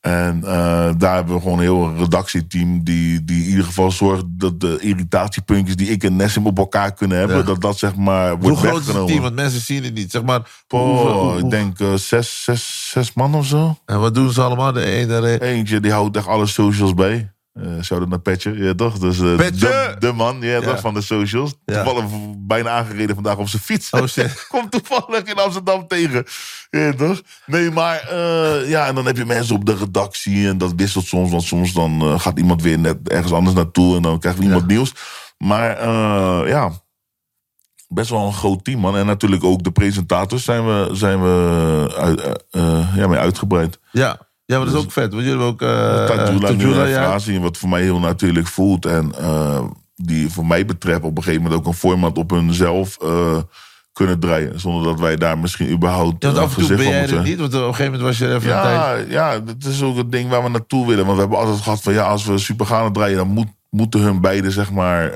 En 0.00 0.40
daar 0.98 1.14
hebben 1.14 1.34
we 1.34 1.40
gewoon 1.40 1.56
een 1.58 1.64
heel 1.64 1.94
redactieteam 1.96 2.84
die, 2.84 3.24
die 3.24 3.42
in 3.42 3.48
ieder 3.48 3.64
geval 3.64 3.90
zorgt 3.90 4.24
dat 4.28 4.60
de 4.60 4.78
irritatiepuntjes 4.80 5.76
die 5.76 5.88
ik 5.88 6.04
en 6.04 6.16
Nessim 6.16 6.46
op 6.46 6.58
elkaar 6.58 6.94
kunnen 6.94 7.18
hebben, 7.18 7.36
Ja. 7.36 7.42
dat 7.42 7.60
dat 7.60 7.78
zeg 7.78 7.94
maar 7.96 8.30
hoe 8.30 8.38
wordt 8.40 8.58
groot 8.58 8.80
is 8.80 8.86
het 8.86 9.06
team? 9.06 9.20
Want 9.22 9.34
mensen 9.34 9.60
zien 9.60 9.84
het 9.84 9.94
niet. 9.94 10.10
Zeg 10.10 10.22
maar, 10.22 10.40
Oh, 10.68 11.00
hoe- 11.20 11.34
ik 11.34 11.40
hoe- 11.40 11.50
denk 11.50 11.80
eh, 11.80 11.94
zes, 11.94 12.42
zes, 12.44 12.88
zes 12.92 13.12
man 13.12 13.34
of 13.34 13.46
zo. 13.46 13.76
En 13.86 14.00
wat 14.00 14.14
doen 14.14 14.30
ze 14.32 14.42
allemaal? 14.42 14.72
De 14.72 14.84
ene... 14.84 15.40
Eentje 15.42 15.80
die 15.80 15.92
houdt 15.92 16.16
echt 16.16 16.26
alle 16.26 16.46
socials 16.46 16.94
bij. 16.94 17.32
Eh 17.52 17.82
Shout-out 17.82 18.08
naar 18.08 18.20
Petje, 18.20 18.56
ja 18.56 18.74
toch? 18.74 18.98
Dus, 18.98 19.20
eh, 19.20 19.36
Petje! 19.36 19.66
De, 19.66 19.96
de 19.98 20.12
man, 20.12 20.36
ja, 20.40 20.48
Ja. 20.50 20.60
toch, 20.60 20.80
van 20.80 20.94
de 20.94 21.00
socials. 21.00 21.54
Toevallig 21.64 22.04
bijna 22.38 22.70
aangereden 22.70 23.14
vandaag 23.14 23.36
op 23.36 23.48
zijn 23.48 23.62
fiets. 23.62 23.90
Oh. 23.90 24.02
Komt 24.48 24.70
toevallig 24.70 25.22
in 25.24 25.34
Amsterdam 25.38 25.86
tegen. 25.88 26.24
Ja, 26.70 26.92
toch? 26.94 27.20
Nee, 27.46 27.70
maar 27.70 28.00
eh, 28.08 28.68
ja, 28.68 28.86
en 28.86 28.94
dan 28.94 29.06
heb 29.06 29.16
je 29.16 29.24
mensen 29.24 29.54
op 29.54 29.64
de 29.64 29.76
redactie 29.76 30.48
en 30.48 30.58
dat 30.58 30.72
wisselt 30.76 31.06
soms. 31.06 31.30
Want 31.30 31.42
soms 31.42 31.72
dan 31.72 32.00
eh, 32.00 32.20
gaat 32.20 32.38
iemand 32.38 32.62
weer 32.62 32.78
net 32.78 33.08
ergens 33.08 33.32
anders 33.32 33.56
naartoe 33.56 33.96
en 33.96 34.02
dan 34.02 34.18
krijgen 34.18 34.40
we 34.40 34.46
iemand 34.46 34.66
nieuws. 34.66 34.92
Maar 35.38 35.76
eh, 35.76 36.48
ja, 36.48 36.70
best 37.88 38.10
wel 38.10 38.26
een 38.26 38.32
groot 38.32 38.64
team, 38.64 38.80
man. 38.80 38.96
En 38.96 39.06
natuurlijk 39.06 39.44
ook 39.44 39.62
de 39.62 39.70
presentators 39.70 40.44
zijn 40.44 40.66
we, 40.66 40.88
zijn 40.92 41.22
we 41.22 41.94
uit, 41.96 42.20
eh, 42.20 42.32
eh, 42.50 42.96
ja, 42.96 43.06
mee 43.06 43.18
uitgebreid. 43.18 43.78
Ja. 43.92 44.28
Ja, 44.50 44.56
maar 44.56 44.66
dat 44.66 44.74
is 44.74 44.84
ook 44.84 44.92
vet. 44.92 45.12
Want 45.12 45.24
jullie 45.24 45.44
hebben 45.44 45.46
ook... 45.46 45.58
Tajula, 45.58 46.24
eh, 46.24 46.32
nu 46.32 46.38
Tajula, 46.40 46.84
en 46.84 46.90
ja. 46.90 47.02
Frazi, 47.02 47.40
wat 47.40 47.56
voor 47.56 47.68
mij 47.68 47.82
heel 47.82 47.98
natuurlijk 47.98 48.46
voelt. 48.46 48.86
En 48.86 49.14
eh, 49.18 49.64
die 49.96 50.30
voor 50.30 50.46
mij 50.46 50.64
betreft 50.64 51.02
op 51.02 51.16
een 51.16 51.22
gegeven 51.22 51.42
moment 51.42 51.60
ook 51.60 51.66
een 51.66 51.78
format 51.78 52.18
op 52.18 52.30
hunzelf 52.30 52.96
eh 53.02 53.36
kunnen 53.92 54.20
draaien. 54.20 54.60
Zonder 54.60 54.84
dat 54.84 55.00
wij 55.00 55.16
daar 55.16 55.38
misschien 55.38 55.70
überhaupt 55.70 56.22
Ja, 56.22 56.30
af 56.30 56.56
en 56.56 56.66
toe 56.66 56.76
ben 56.76 56.88
jij 56.88 56.94
er 56.94 57.00
moeten. 57.00 57.22
niet. 57.22 57.38
Want 57.38 57.54
op 57.54 57.60
een 57.60 57.74
gegeven 57.74 57.84
moment 57.84 58.02
was 58.02 58.18
je 58.18 58.26
er 58.26 58.34
even 58.34 58.56
een 58.56 58.62
tijd... 58.62 59.10
Ja, 59.10 59.32
ja, 59.32 59.40
dat 59.40 59.64
is 59.64 59.82
ook 59.82 59.96
het 59.96 60.12
ding 60.12 60.28
waar 60.28 60.42
we 60.42 60.48
naartoe 60.48 60.86
willen. 60.86 61.04
Want 61.04 61.14
we 61.14 61.20
hebben 61.20 61.38
altijd 61.38 61.60
gehad 61.60 61.82
van 61.82 61.92
ja, 61.92 62.02
als 62.02 62.24
we 62.24 62.38
super 62.38 62.66
gaan 62.66 62.92
draaien, 62.92 63.16
dan 63.16 63.28
moet, 63.28 63.48
moeten 63.70 64.00
hun 64.00 64.20
beiden 64.20 64.52
zeg 64.52 64.70
maar 64.70 65.12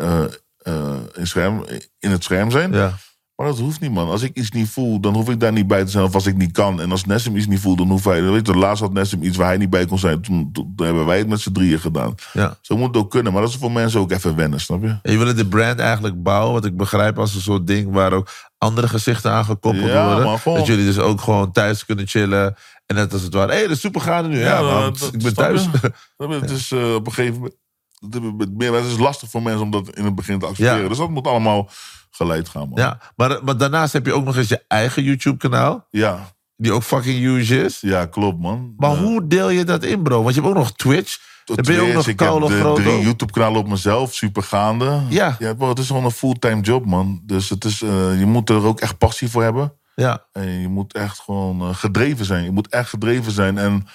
in, 1.15 1.27
scherm, 1.27 1.65
in 1.99 2.11
het 2.11 2.25
scherm 2.25 2.51
zijn. 2.51 2.73
Ja. 2.73 2.95
Maar 3.37 3.47
dat 3.47 3.59
hoeft 3.59 3.81
niet, 3.81 3.91
man. 3.91 4.09
Als 4.11 4.23
ik 4.23 4.37
iets 4.37 4.51
niet 4.51 4.69
voel, 4.69 5.01
dan 5.01 5.15
hoef 5.15 5.29
ik 5.29 5.41
daar 5.41 5.53
niet 5.53 5.67
bij 5.67 5.85
te 5.85 5.91
zijn. 5.91 6.05
Of 6.05 6.15
als 6.15 6.27
ik 6.27 6.37
niet 6.37 6.53
kan. 6.53 6.81
En 6.81 6.91
als 6.91 7.05
Nessim 7.05 7.37
iets 7.37 7.47
niet 7.47 7.61
voelt, 7.61 7.79
dan 7.79 7.89
hoef 7.91 8.05
hij... 8.05 8.23
Weet 8.23 8.47
je, 8.47 8.55
laatst 8.57 8.83
had 8.83 8.93
Nessim 8.93 9.23
iets 9.23 9.37
waar 9.37 9.47
hij 9.47 9.57
niet 9.57 9.71
bij 9.71 9.87
kon 9.87 9.99
zijn. 9.99 10.21
Toen, 10.23 10.51
toen 10.53 10.73
hebben 10.77 11.07
wij 11.07 11.19
het 11.19 11.29
met 11.29 11.41
z'n 11.41 11.53
drieën 11.53 11.81
gedaan. 11.81 12.15
ja. 12.33 12.57
Zo 12.61 12.77
moet 12.77 12.87
het 12.87 12.97
ook 12.97 13.11
kunnen. 13.11 13.33
Maar 13.33 13.43
dat 13.43 13.51
is 13.51 13.57
voor 13.57 13.73
mensen 13.73 14.01
ook 14.01 14.11
even 14.13 14.37
wennen, 14.37 14.61
snap 14.61 14.83
je? 14.83 14.99
En 15.03 15.13
je 15.13 15.19
wil 15.19 15.35
de 15.35 15.47
brand 15.47 15.79
eigenlijk 15.79 16.23
bouwen, 16.23 16.53
wat 16.53 16.65
ik 16.65 16.77
begrijp 16.77 17.19
als 17.19 17.35
een 17.35 17.41
soort 17.41 17.67
ding 17.67 17.93
waar 17.93 18.13
ook 18.13 18.29
andere 18.59 18.89
gezichten 18.89 19.31
aan 19.31 19.45
gekoppeld 19.45 19.87
Ja, 19.91 20.07
worden. 20.15 20.39
gewoon- 20.39 20.59
Dat 20.59 20.67
jullie 20.67 20.85
dus 20.85 20.99
ook 20.99 21.21
gewoon 21.21 21.53
thuis 21.53 21.85
kunnen 21.85 22.07
chillen. 22.07 22.57
En 22.87 22.95
net 22.97 23.13
als 23.13 23.23
het 23.23 23.35
ware, 23.35 23.53
hé, 23.53 23.59
hey, 23.59 23.69
de 23.69 23.75
super 23.77 24.01
gaande 24.01 24.29
nu. 24.29 24.39
Ja, 24.39 24.61
man, 24.63 24.81
dat- 24.83 24.99
dat- 24.99 25.15
ik 25.15 25.23
ben 25.23 25.35
thuis. 25.35 25.67
Het 26.41 26.51
is 26.51 26.73
eh, 26.73 26.95
op 26.95 27.07
een 27.07 27.13
gegeven 27.13 27.35
moment... 27.35 27.55
Het 28.01 28.15
is- 28.49 28.49
meer- 28.57 28.75
Het 28.75 28.85
is 28.85 28.99
lastig 28.99 29.31
voor 29.31 29.43
mensen 29.43 29.63
om 29.63 29.71
dat 29.71 29.97
in 29.97 30.05
het 30.05 30.15
begin 30.15 30.39
te 30.39 30.47
accepteren. 30.47 30.89
Dus 30.89 30.99
dat 30.99 31.11
moet 31.11 31.27
allemaal 31.27 31.69
geleid 32.17 32.49
gaan, 32.49 32.69
man. 32.69 32.79
Ja, 32.79 32.99
maar, 33.17 33.45
maar 33.45 33.57
daarnaast 33.57 33.93
heb 33.93 34.07
je 34.07 34.13
ook 34.13 34.25
nog 34.25 34.37
eens 34.37 34.49
je 34.49 34.65
eigen 34.69 35.03
YouTube-kanaal, 35.03 35.87
Ja, 35.91 36.19
die 36.57 36.73
ook 36.73 36.83
fucking 36.83 37.19
huge 37.19 37.65
is. 37.65 37.79
ja, 37.81 38.07
klopt, 38.07 38.39
man. 38.41 38.75
Maar 38.77 38.91
Ja. 38.91 38.97
hoe 38.97 39.27
deel 39.27 39.49
je 39.51 39.65
dat 39.65 39.83
in, 39.85 40.03
bro? 40.03 40.23
Want 40.23 40.35
je 40.35 40.41
hebt 40.41 40.53
ook 40.53 40.59
nog 40.61 40.73
Twitch. 40.73 41.19
Dan 41.45 41.57
ben 41.63 41.75
je 41.75 41.81
ook 41.81 41.93
nog 41.93 42.07
ik 42.09 42.21
heb 42.21 42.29
de 42.41 42.59
groot. 42.61 42.77
drie. 42.77 43.01
YouTube-kanalen 43.01 43.61
op 43.61 43.69
mezelf, 43.69 44.15
super 44.15 44.43
gaande. 44.43 45.03
Ja. 45.09 45.37
ja 45.39 45.55
bro, 45.55 45.69
het 45.69 45.79
is 45.79 45.87
gewoon 45.87 46.05
een 46.05 46.11
fulltime 46.11 46.61
job, 46.61 46.87
man. 46.87 47.21
Dus 47.25 47.49
het 47.49 47.65
is, 47.65 47.83
eh, 47.83 48.19
je 48.19 48.27
moet 48.27 48.51
er 48.51 48.65
ook 48.67 48.81
echt 48.81 48.99
passie 48.99 49.31
voor 49.31 49.43
hebben. 49.43 49.73
Ja, 49.95 50.27
En 50.33 50.61
je 50.61 50.69
moet 50.69 50.93
echt 50.95 51.19
gewoon 51.21 51.61
eh, 51.61 51.69
gedreven 51.75 52.25
zijn. 52.25 52.45
Je 52.45 52.51
moet 52.51 52.69
echt 52.69 52.89
gedreven 52.89 53.33
zijn. 53.33 53.59
En 53.59 53.87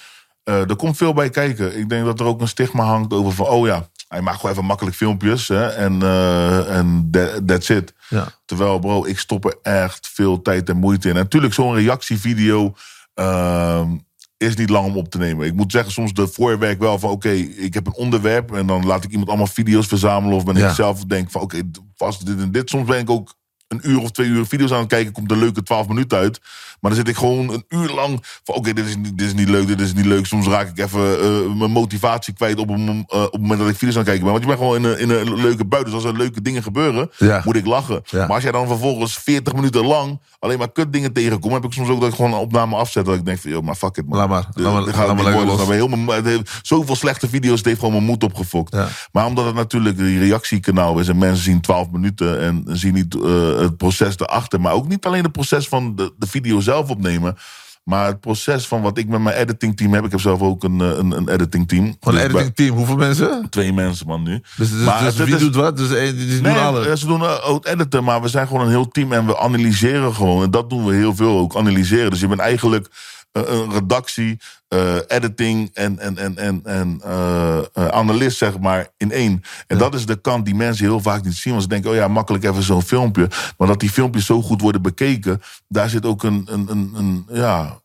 eh, 0.44 0.68
er 0.68 0.76
komt 0.76 0.96
veel 0.96 1.12
bij 1.12 1.30
kijken. 1.30 1.78
Ik 1.78 1.88
denk 1.88 2.04
dat 2.04 2.20
er 2.20 2.26
ook 2.26 2.40
een 2.40 2.48
stigma 2.48 2.84
hangt 2.84 3.12
over 3.12 3.32
van... 3.32 3.46
oh 3.46 3.66
ja, 3.66 3.88
Hij 4.10 4.20
maakt 4.20 4.36
gewoon 4.36 4.52
even 4.52 4.64
makkelijk 4.64 4.96
filmpjes. 4.96 5.48
Hè, 5.48 5.66
en 5.66 6.02
eh, 6.02 6.76
en 6.76 7.08
that- 7.10 7.46
that's 7.46 7.68
it. 7.68 7.94
Ja. 8.08 8.26
Terwijl, 8.44 8.78
bro, 8.78 9.04
ik 9.06 9.18
stop 9.18 9.44
er 9.44 9.56
echt 9.62 10.08
veel 10.08 10.42
tijd 10.42 10.68
en 10.68 10.76
moeite 10.76 11.08
in. 11.08 11.14
En 11.16 11.20
natuurlijk, 11.22 11.54
zo'n 11.54 11.74
reactievideo 11.74 12.74
ehm, 13.14 13.88
is 14.36 14.56
niet 14.56 14.70
lang 14.70 14.86
om 14.86 14.96
op 14.96 15.08
te 15.10 15.18
nemen. 15.18 15.46
Ik 15.46 15.54
moet 15.54 15.72
zeggen, 15.72 15.92
soms 15.92 16.12
de 16.12 16.28
voorwerk 16.28 16.78
wel 16.78 16.98
van... 16.98 17.10
oké, 17.10 17.30
ik 17.30 17.74
heb 17.74 17.86
een 17.86 17.94
onderwerp 17.94 18.52
en 18.54 18.66
dan 18.66 18.86
laat 18.86 19.04
ik 19.04 19.10
iemand 19.10 19.28
allemaal 19.28 19.46
video's 19.46 19.86
verzamelen... 19.86 20.36
of 20.36 20.44
ben 20.44 20.56
Ja. 20.56 20.68
ik 20.68 20.74
zelf 20.74 21.04
denk 21.04 21.30
van, 21.30 21.40
oké, 21.40 21.60
vast 21.96 22.26
dit 22.26 22.38
en 22.40 22.52
dit. 22.52 22.70
Soms 22.70 22.86
ben 22.88 22.98
ik 22.98 23.10
ook 23.10 23.34
een 23.70 23.80
uur 23.90 24.00
of 24.00 24.10
twee 24.10 24.26
uur 24.28 24.46
video's 24.46 24.72
aan 24.72 24.78
het 24.78 24.88
kijken... 24.88 25.12
komt 25.12 25.30
een 25.30 25.38
leuke 25.38 25.62
12 25.62 25.88
minuten 25.88 26.18
uit. 26.18 26.40
Maar 26.80 26.90
dan 26.90 27.00
zit 27.00 27.08
ik 27.08 27.16
gewoon 27.16 27.48
een 27.52 27.64
uur 27.68 27.90
lang 27.90 28.24
van... 28.44 28.54
oké, 28.54 28.72
dit, 28.72 28.86
is 28.86 28.96
niet- 28.96 29.18
dit 29.18 29.26
is 29.26 29.34
niet 29.34 29.48
leuk, 29.48 29.66
dit 29.66 29.80
is 29.80 29.94
niet 29.94 30.04
leuk. 30.04 30.26
Soms 30.26 30.46
raak 30.46 30.68
ik 30.68 30.78
even 30.78 31.20
eh, 31.20 31.52
mijn 31.58 31.70
motivatie 31.70 32.34
kwijt 32.34 32.58
op, 32.58 32.68
een, 32.68 33.04
eh, 33.08 33.22
op 33.22 33.32
het 33.32 33.40
moment 33.40 33.60
dat 33.60 33.68
ik 33.68 33.74
video's 33.76 33.94
aan 33.96 34.00
het 34.00 34.08
kijken 34.10 34.22
ben. 34.24 34.32
Want 34.32 34.44
je 34.44 34.48
bent 34.50 34.58
gewoon 34.60 34.76
in 34.76 34.84
een, 34.84 34.98
in 34.98 35.10
een 35.30 35.40
leuke 35.42 35.64
bui. 35.64 35.84
Dus 35.84 35.92
als 35.92 36.04
er 36.04 36.16
leuke 36.16 36.42
dingen 36.42 36.62
gebeuren, 36.62 37.10
Ja. 37.18 37.42
moet 37.44 37.56
ik 37.56 37.66
lachen. 37.66 38.02
Ja. 38.04 38.18
Maar 38.18 38.34
als 38.34 38.42
jij 38.42 38.52
dan 38.52 38.66
vervolgens 38.66 39.18
40 39.18 39.52
minuten 39.54 39.86
lang 39.86 40.20
alleen 40.38 40.58
maar 40.58 40.72
kut 40.72 40.92
dingen 40.92 41.12
tegenkomt, 41.12 41.54
heb 41.54 41.64
ik 41.64 41.72
soms 41.72 41.88
ook 41.88 42.00
dat 42.00 42.08
ik 42.08 42.14
gewoon 42.14 42.32
een 42.32 42.38
opname 42.38 42.76
afzet. 42.76 43.04
Dat 43.04 43.14
ik 43.14 43.24
denk 43.24 43.38
van, 43.38 43.50
joh, 43.50 43.62
maar 43.62 43.74
fuck 43.74 43.96
it, 43.96 44.06
man. 44.08 44.18
Laat 44.18 44.28
maar. 44.28 44.46
Dit- 44.54 44.64
Laat 44.64 44.72
maar- 44.72 44.84
dit 44.84 44.94
gaat 44.94 45.06
laat 45.06 45.16
maar 45.16 45.44
los. 45.44 45.68
Heel 45.68 45.88
mijn- 45.88 46.08
het 46.08 46.24
heeft 46.24 46.58
zoveel 46.62 46.96
slechte 46.96 47.28
video's, 47.28 47.56
het 47.56 47.66
heeft 47.66 47.78
gewoon 47.78 47.94
mijn 47.94 48.04
moed 48.04 48.24
opgefokt. 48.24 48.74
Ja. 48.74 48.88
Maar 49.12 49.26
omdat 49.26 49.44
het 49.44 49.54
natuurlijk 49.54 49.98
een 49.98 50.18
reactiekanaal 50.18 50.98
is 50.98 51.08
en 51.08 51.18
mensen 51.18 51.44
zien 51.44 51.60
12 51.60 51.90
minuten 51.90 52.40
en 52.40 52.64
zien 52.66 52.94
niet 52.94 53.14
eh, 53.14 53.59
het 53.60 53.76
proces 53.76 54.18
erachter. 54.18 54.60
Maar 54.60 54.72
ook 54.72 54.88
niet 54.88 55.06
alleen 55.06 55.22
het 55.22 55.32
proces 55.32 55.68
van 55.68 55.96
de, 55.96 56.12
de 56.18 56.26
video 56.26 56.60
zelf 56.60 56.90
opnemen. 56.90 57.36
Maar 57.84 58.06
het 58.06 58.20
proces 58.20 58.66
van 58.66 58.82
wat 58.82 58.98
ik 58.98 59.08
met 59.08 59.20
mijn 59.20 59.36
editing 59.36 59.76
team 59.76 59.92
heb. 59.94 60.04
Ik 60.04 60.10
heb 60.10 60.20
zelf 60.20 60.40
ook 60.40 60.64
een, 60.64 60.80
eh, 60.80 60.86
een, 60.88 61.10
een 61.16 61.28
editing 61.28 61.68
team. 61.68 61.96
Gewoon 62.00 62.18
een 62.20 62.24
Dus 62.28 62.32
editing 62.40 62.54
team. 62.54 62.76
Hoeveel 62.76 62.96
mensen? 62.96 63.46
Twee 63.50 63.72
mensen, 63.72 64.06
man, 64.06 64.22
nu. 64.22 64.42
Dus, 64.56 64.70
dus, 64.70 64.84
Maar 64.84 65.04
dus 65.04 65.16
het 65.16 65.26
wie 65.26 65.34
is- 65.34 65.40
doet 65.40 65.54
wat? 65.54 65.76
Dus 65.76 65.88
die, 65.88 65.96
Nee, 66.40 66.40
doen 66.40 66.58
alles. 66.62 66.86
eh, 66.86 66.94
ze 66.94 67.06
doen 67.06 67.22
eh, 67.22 67.48
ook 67.50 67.66
editen, 67.66 68.04
maar 68.04 68.22
we 68.22 68.28
zijn 68.28 68.46
gewoon 68.46 68.62
een 68.64 68.68
heel 68.70 68.88
team 68.88 69.12
en 69.12 69.26
we 69.26 69.38
analyseren 69.38 70.14
gewoon. 70.14 70.42
En 70.42 70.50
dat 70.50 70.70
doen 70.70 70.84
we 70.84 70.94
heel 70.94 71.14
veel 71.14 71.38
ook, 71.38 71.56
analyseren. 71.56 72.10
Dus 72.10 72.20
je 72.20 72.26
bent 72.28 72.40
eigenlijk 72.40 72.88
een 73.32 73.72
redactie, 73.72 74.38
eh, 74.68 74.94
editing 75.06 75.70
en, 75.74 75.98
en, 75.98 76.18
en, 76.18 76.36
en, 76.38 76.60
en 76.64 77.00
eh, 77.04 77.58
eh, 77.58 77.86
analist, 77.88 78.38
zeg 78.38 78.58
maar, 78.58 78.88
in 78.96 79.12
één. 79.12 79.42
En 79.66 79.78
dat 79.78 79.94
is 79.94 80.06
de 80.06 80.20
kant 80.20 80.44
die 80.44 80.54
mensen 80.54 80.84
heel 80.84 81.00
vaak 81.00 81.24
niet 81.24 81.34
zien. 81.34 81.52
Want 81.52 81.62
ze 81.64 81.68
denken, 81.68 81.90
oh 81.90 81.96
ja, 81.96 82.08
makkelijk 82.08 82.44
even 82.44 82.62
zo'n 82.62 82.82
filmpje. 82.82 83.28
Maar 83.58 83.68
dat 83.68 83.80
die 83.80 83.90
filmpjes 83.90 84.26
zo 84.26 84.42
goed 84.42 84.60
worden 84.60 84.82
bekeken, 84.82 85.42
daar 85.68 85.88
zit 85.88 86.06
ook 86.06 86.22
een, 86.22 86.46
een, 86.50 86.66
een, 86.70 86.92
een 86.94 87.26
ja, 87.32 87.80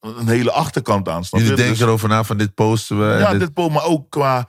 een 0.00 0.28
hele 0.28 0.52
achterkant 0.52 1.08
aan. 1.08 1.22
Jullie 1.30 1.46
Dus- 1.48 1.56
denken 1.56 1.82
erover 1.82 2.08
na 2.08 2.24
van 2.24 2.36
dit 2.36 2.54
posten 2.54 2.98
we. 2.98 3.18
ja, 3.18 3.30
dit- 3.30 3.40
dit 3.40 3.52
po, 3.52 3.68
maar 3.68 3.84
ook 3.84 4.10
qua. 4.10 4.48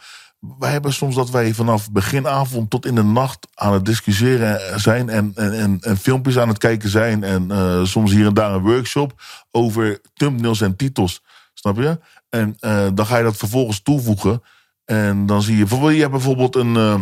Wij 0.60 0.72
hebben 0.72 0.94
soms 0.94 1.16
dat 1.16 1.30
wij 1.30 1.54
vanaf 1.54 1.92
beginavond 1.92 2.70
tot 2.70 2.86
in 2.86 2.96
de 2.96 3.04
nacht 3.04 3.48
aan 3.54 3.74
het 3.74 3.86
discussiëren 3.86 4.80
zijn 4.80 5.10
en, 5.10 5.32
en, 5.36 5.80
en, 5.82 5.98
filmpjes 5.98 6.38
aan 6.38 6.48
het 6.48 6.58
kijken 6.58 6.90
zijn. 6.90 7.24
En 7.24 7.52
eh, 7.52 7.84
soms 7.84 8.12
hier 8.12 8.26
en 8.26 8.34
daar 8.34 8.54
een 8.54 8.62
workshop 8.62 9.22
over 9.52 10.02
thumbnails 10.14 10.62
en 10.62 10.76
titels. 10.76 11.22
Snap 11.54 11.78
je? 11.78 12.00
En 12.30 12.58
eh, 12.60 12.88
dan 12.94 13.06
ga 13.06 13.18
je 13.18 13.24
dat 13.24 13.38
vervolgens 13.38 13.82
toevoegen. 13.82 14.42
En 14.86 15.26
dan 15.26 15.42
zie 15.42 15.58
je, 15.58 15.60
bijvoorbeeld, 15.60 15.94
je 15.94 16.00
hebt 16.00 16.12
bijvoorbeeld 16.12 16.56
een 16.56 16.76
eh, 16.76 17.02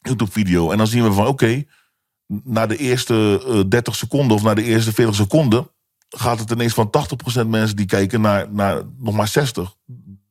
YouTube-video. 0.00 0.70
En 0.70 0.78
dan 0.78 0.86
zien 0.86 1.02
we 1.02 1.12
van, 1.12 1.26
oké, 1.26 1.64
na 2.26 2.66
de 2.66 2.76
eerste 2.76 3.42
eh, 3.46 3.60
30 3.68 3.96
seconden 3.96 4.36
of 4.36 4.42
na 4.42 4.54
de 4.54 4.62
eerste 4.62 4.92
40 4.92 5.14
seconden 5.14 5.70
gaat 6.08 6.38
het 6.38 6.50
ineens 6.50 6.74
van 6.74 6.90
80% 7.44 7.46
mensen 7.46 7.76
die 7.76 7.86
kijken 7.86 8.20
naar, 8.20 8.52
naar 8.52 8.82
nog 8.98 9.14
maar 9.14 9.28
60. 9.28 9.74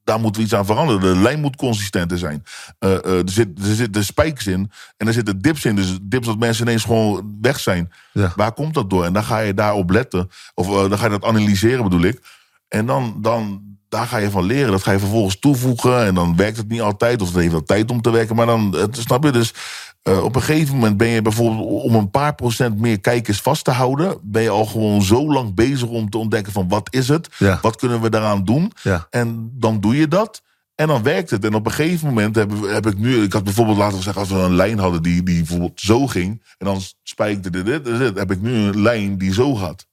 Daar 0.03 0.19
moeten 0.19 0.41
we 0.41 0.47
iets 0.47 0.55
aan 0.55 0.65
veranderen. 0.65 1.01
De 1.01 1.21
lijn 1.21 1.39
moet 1.39 1.55
consistenter 1.55 2.17
zijn. 2.17 2.43
Eh, 2.79 2.93
eh, 2.93 3.17
er, 3.17 3.29
zit, 3.29 3.47
er 3.59 3.75
zitten 3.75 4.03
spijkers 4.05 4.47
in 4.47 4.71
en 4.97 5.07
er 5.07 5.13
zitten 5.13 5.41
dips 5.41 5.65
in. 5.65 5.75
Dus 5.75 5.97
dips 6.01 6.27
dat 6.27 6.39
mensen 6.39 6.65
ineens 6.65 6.83
gewoon 6.83 7.37
weg 7.41 7.59
zijn. 7.59 7.91
Ja. 8.13 8.33
Waar 8.35 8.53
komt 8.53 8.73
dat 8.73 8.89
door? 8.89 9.05
En 9.05 9.13
dan 9.13 9.23
ga 9.23 9.39
je 9.39 9.53
daarop 9.53 9.89
letten. 9.89 10.29
Of 10.53 10.67
eh, 10.67 10.89
dan 10.89 10.97
ga 10.97 11.05
je 11.05 11.11
dat 11.11 11.25
analyseren 11.25 11.83
bedoel 11.83 12.01
ik. 12.01 12.21
En 12.67 12.85
dan, 12.85 13.17
dan, 13.21 13.61
daar 13.89 14.07
ga 14.07 14.17
je 14.17 14.29
van 14.29 14.43
leren. 14.43 14.71
Dat 14.71 14.83
ga 14.83 14.91
je 14.91 14.99
vervolgens 14.99 15.39
toevoegen. 15.39 16.05
En 16.05 16.15
dan 16.15 16.35
werkt 16.35 16.57
het 16.57 16.67
niet 16.67 16.81
altijd. 16.81 17.21
Of 17.21 17.27
het 17.27 17.37
heeft 17.37 17.51
wel 17.51 17.63
tijd 17.63 17.91
om 17.91 18.01
te 18.01 18.11
werken. 18.11 18.35
Maar 18.35 18.45
dan, 18.45 18.89
snap 18.91 19.23
je? 19.23 19.31
Dus 19.31 19.53
eh, 20.01 20.23
op 20.23 20.35
een 20.35 20.41
gegeven 20.41 20.75
moment 20.75 20.97
ben 20.97 21.07
je 21.07 21.21
bijvoorbeeld... 21.21 21.83
om 21.83 21.95
een 21.95 22.09
paar 22.09 22.35
procent 22.35 22.79
meer 22.79 22.99
kijkers 22.99 23.41
vast 23.41 23.63
te 23.63 23.71
houden... 23.71 24.19
ben 24.21 24.41
je 24.41 24.49
al 24.49 24.65
gewoon 24.65 25.01
zo 25.01 25.31
lang 25.31 25.53
bezig 25.53 25.87
om 25.87 26.09
te 26.09 26.17
ontdekken 26.17 26.53
van... 26.53 26.67
wat 26.69 26.93
is 26.93 27.07
het? 27.07 27.29
Ja. 27.37 27.59
Wat 27.61 27.75
kunnen 27.75 28.01
we 28.01 28.09
daaraan 28.09 28.45
doen? 28.45 28.71
Ja. 28.83 29.07
En 29.09 29.51
dan 29.53 29.79
doe 29.79 29.95
je 29.95 30.07
dat. 30.07 30.41
En 30.75 30.87
dan 30.87 31.03
werkt 31.03 31.29
het. 31.29 31.45
En 31.45 31.53
op 31.53 31.65
een 31.65 31.71
gegeven 31.71 32.07
moment 32.07 32.35
heb, 32.35 32.51
heb 32.61 32.85
ik 32.85 32.97
nu... 32.97 33.23
Ik 33.23 33.33
had 33.33 33.43
bijvoorbeeld 33.43 33.77
laten 33.77 33.97
we 33.97 34.03
zeggen... 34.03 34.21
als 34.21 34.31
we 34.31 34.37
een 34.37 34.55
lijn 34.55 34.79
hadden 34.79 35.03
die, 35.03 35.23
die 35.23 35.37
bijvoorbeeld 35.37 35.81
zo 35.81 36.07
ging... 36.07 36.43
en 36.57 36.65
dan 36.65 36.81
spijkte 37.03 37.49
dit, 37.49 37.65
dit, 37.65 37.85
dit, 37.85 37.97
dit, 37.97 38.17
heb 38.17 38.31
ik 38.31 38.41
nu 38.41 38.53
een 38.53 38.81
lijn 38.81 39.17
die 39.17 39.33
zo 39.33 39.55
gaat. 39.55 39.85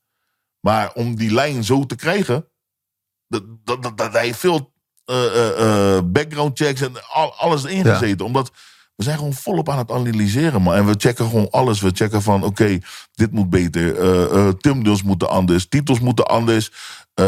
Maar 0.61 0.93
om 0.93 1.17
die 1.17 1.35
lijn 1.35 1.65
zo 1.65 1.87
te 1.87 1.97
krijgen... 1.97 2.47
dat, 3.27 3.43
dat, 3.65 3.83
dat, 3.83 3.99
dat 3.99 4.37
veel 4.37 4.73
eh, 5.05 5.97
eh, 5.97 6.03
background 6.05 6.59
checks 6.59 6.81
en 6.81 6.93
al, 7.13 7.35
alles 7.35 7.65
ingezeten. 7.65 8.27
Omdat 8.27 8.53
we 8.99 9.05
zijn 9.05 9.17
gewoon 9.19 9.33
volop 9.35 9.69
aan 9.69 9.79
het 9.79 9.91
analyseren, 9.91 10.63
man. 10.63 10.75
En 10.75 10.87
we 10.87 10.95
checken 10.99 11.25
gewoon 11.25 11.51
alles. 11.51 11.81
We 11.81 11.91
checken 11.95 12.23
van, 12.23 12.43
oké, 12.45 12.79
dit 13.15 13.33
moet 13.33 13.51
beter. 13.51 13.99
eh 13.99 14.47
eh, 14.47 14.49
thumbnails 14.55 15.03
moeten 15.03 15.29
anders. 15.31 15.69
Titels 15.69 16.01
moeten 16.01 16.27
anders. 16.27 16.73
eh, 17.15 17.25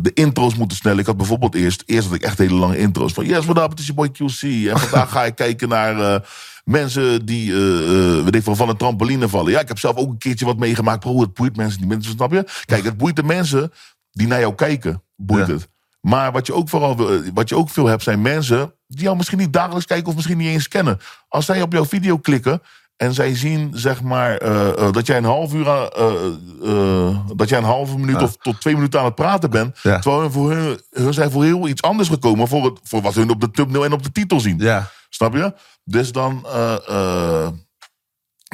de 0.00 0.10
intro's 0.14 0.54
moeten 0.54 0.76
sneller. 0.76 0.98
Ik 0.98 1.06
had 1.06 1.16
bijvoorbeeld 1.16 1.54
eerst, 1.54 1.82
eerst 1.86 2.06
had 2.06 2.16
ik 2.16 2.22
echt 2.22 2.38
hele 2.38 2.54
lange 2.54 2.78
intro's. 2.78 3.12
Van, 3.12 3.24
yes, 3.26 3.44
what 3.44 3.58
up, 3.58 3.70
het 3.70 3.78
is 3.78 3.86
je 3.86 3.94
boy 3.94 4.08
QC. 4.08 4.68
En 4.70 4.78
vandaag 4.78 5.10
ga 5.10 5.24
ik 5.24 5.34
kijken 5.44 5.68
naar... 5.68 6.28
Mensen 6.64 7.26
die, 7.26 7.52
eh, 7.52 8.24
weet 8.24 8.34
ik 8.34 8.42
van 8.42 8.68
een 8.68 8.76
trampoline 8.76 9.28
vallen. 9.28 9.52
Ja, 9.52 9.60
ik 9.60 9.68
heb 9.68 9.78
zelf 9.78 9.96
ook 9.96 10.08
een 10.10 10.18
keertje 10.18 10.44
wat 10.44 10.56
meegemaakt. 10.58 11.00
Bro, 11.00 11.20
het 11.20 11.34
boeit 11.34 11.56
mensen 11.56 11.80
niet. 11.80 11.88
Mensen, 11.88 12.12
snap 12.12 12.32
je? 12.32 12.44
Kijk, 12.64 12.84
het 12.84 12.96
boeit 12.96 13.16
de 13.16 13.22
mensen 13.22 13.72
die 14.10 14.26
naar 14.26 14.40
jou 14.40 14.54
kijken. 14.54 15.02
Boeit 15.16 15.46
Ja. 15.46 15.52
het. 15.52 15.68
Maar 16.08 16.32
wat 16.32 16.46
je, 16.46 16.54
ook 16.54 16.68
vooral, 16.68 16.96
wil- 16.96 17.22
wat 17.34 17.48
je 17.48 17.56
ook 17.56 17.70
veel 17.70 17.86
hebt, 17.86 18.02
zijn 18.02 18.22
mensen 18.22 18.74
die 18.86 19.02
jou 19.02 19.16
misschien 19.16 19.38
niet 19.38 19.52
dagelijks 19.52 19.86
kijken 19.86 20.08
of 20.08 20.14
misschien 20.14 20.36
niet 20.38 20.48
eens 20.48 20.68
kennen. 20.68 20.98
Als 21.28 21.44
zij 21.46 21.62
op 21.62 21.72
jouw 21.72 21.84
video 21.84 22.18
klikken 22.18 22.62
en 22.96 23.14
zij 23.14 23.34
zien, 23.34 23.70
zeg 23.74 24.02
maar, 24.02 24.36
eh, 24.36 24.68
eh, 24.68 24.92
dat 24.92 25.06
jij 25.06 25.16
een 25.16 25.24
half 25.24 25.52
uur 25.54 25.68
aan, 25.70 25.88
eh, 25.88 26.14
eh, 26.62 27.18
dat 27.36 27.48
jij 27.48 27.58
een 27.58 27.64
halve 27.64 27.98
minuut 27.98 28.22
of 28.22 28.36
tot 28.36 28.60
twee 28.60 28.74
minuten 28.74 28.98
aan 28.98 29.04
het 29.04 29.14
praten 29.14 29.50
bent. 29.50 29.78
Ja. 29.82 29.98
Terwijl 29.98 30.30
voor 30.30 30.50
hun, 30.52 30.80
hun 30.90 31.14
zijn 31.14 31.30
voor 31.30 31.44
heel 31.44 31.68
iets 31.68 31.82
anders 31.82 32.08
gekomen 32.08 32.48
voor, 32.48 32.64
het, 32.64 32.78
voor 32.82 33.02
wat 33.02 33.14
hun 33.14 33.30
op 33.30 33.40
de 33.40 33.50
thumbnail 33.50 33.84
en 33.84 33.92
op 33.92 34.02
de 34.02 34.12
titel 34.12 34.40
zien. 34.40 34.58
Ja. 34.58 34.90
Snap 35.08 35.34
je? 35.34 35.54
Dus 35.84 36.12
dan, 36.12 36.46
eh, 36.46 36.76
eh, 36.88 37.48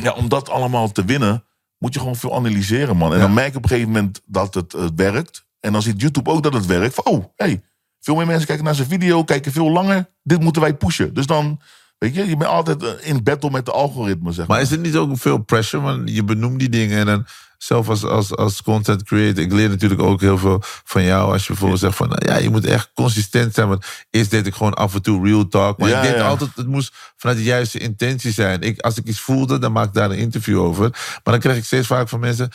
ja, 0.02 0.12
om 0.12 0.28
dat 0.28 0.48
allemaal 0.48 0.92
te 0.92 1.04
winnen, 1.04 1.44
moet 1.78 1.94
je 1.94 2.00
gewoon 2.00 2.16
veel 2.16 2.34
analyseren, 2.34 2.96
man. 2.96 3.12
En 3.14 3.20
dan 3.20 3.34
merk 3.34 3.50
je 3.50 3.56
op 3.56 3.62
een 3.62 3.68
gegeven 3.68 3.90
moment 3.92 4.20
dat 4.26 4.54
het 4.54 4.74
eh, 4.74 4.84
werkt. 4.96 5.44
En 5.62 5.72
dan 5.72 5.82
ziet 5.82 6.00
YouTube 6.00 6.30
ook 6.30 6.42
dat 6.42 6.54
het 6.54 6.66
werkt. 6.66 6.94
Van, 6.94 7.04
oh, 7.04 7.24
hey, 7.36 7.62
veel 8.00 8.14
meer 8.14 8.26
mensen 8.26 8.46
kijken 8.46 8.64
naar 8.64 8.74
zijn 8.74 8.88
video, 8.88 9.24
kijken 9.24 9.52
veel 9.52 9.70
langer. 9.70 10.08
Dit 10.22 10.40
moeten 10.40 10.62
wij 10.62 10.74
pushen. 10.74 11.14
Dus 11.14 11.26
dan, 11.26 11.60
weet 11.98 12.14
je, 12.14 12.28
je 12.28 12.36
bent 12.36 12.50
altijd 12.50 12.82
eh, 12.82 13.08
in 13.08 13.22
battle 13.22 13.50
met 13.50 13.64
de 13.66 13.72
algoritme, 13.72 14.32
zeg 14.32 14.46
maar. 14.46 14.56
Maar 14.56 14.64
is 14.64 14.70
het 14.70 14.80
niet 14.80 14.96
ook 14.96 15.18
veel 15.18 15.38
pressure? 15.38 15.82
Want 15.82 16.10
je 16.10 16.24
benoemt 16.24 16.58
die 16.58 16.68
dingen 16.68 16.98
en 16.98 17.06
dan 17.06 17.26
zelf 17.58 17.88
als, 17.88 18.04
als, 18.04 18.36
als 18.36 18.62
content 18.62 19.02
creator, 19.02 19.42
ik 19.42 19.52
leer 19.52 19.68
natuurlijk 19.68 20.02
ook 20.02 20.20
heel 20.20 20.38
veel 20.38 20.58
van 20.64 21.04
jou. 21.04 21.32
Als 21.32 21.42
je 21.42 21.48
bijvoorbeeld 21.48 21.80
zegt 21.80 21.96
van, 21.96 22.08
nou 22.08 22.26
ja, 22.26 22.36
je 22.36 22.50
moet 22.50 22.64
echt 22.64 22.90
consistent 22.94 23.54
zijn. 23.54 23.68
Want 23.68 23.86
eerst 24.10 24.30
deed 24.30 24.46
ik 24.46 24.54
gewoon 24.54 24.74
af 24.74 24.94
en 24.94 25.02
toe 25.02 25.26
real 25.26 25.48
talk. 25.48 25.78
Maar 25.78 25.88
Ja, 25.88 26.02
ik 26.02 26.16
ja. 26.16 26.26
altijd, 26.26 26.50
het 26.54 26.66
moest 26.66 26.94
vanuit 27.16 27.38
de 27.38 27.44
juiste 27.44 27.78
intentie 27.78 28.32
zijn. 28.32 28.60
Ik, 28.60 28.80
als 28.80 28.96
ik 28.96 29.06
iets 29.06 29.20
voelde, 29.20 29.58
dan 29.58 29.72
maak 29.72 29.86
ik 29.86 29.94
daar 29.94 30.10
een 30.10 30.16
interview 30.16 30.60
over. 30.60 30.90
Maar 30.90 31.20
dan 31.22 31.38
krijg 31.38 31.56
ik 31.56 31.64
steeds 31.64 31.86
vaak 31.86 32.08
van 32.08 32.20
mensen, 32.20 32.50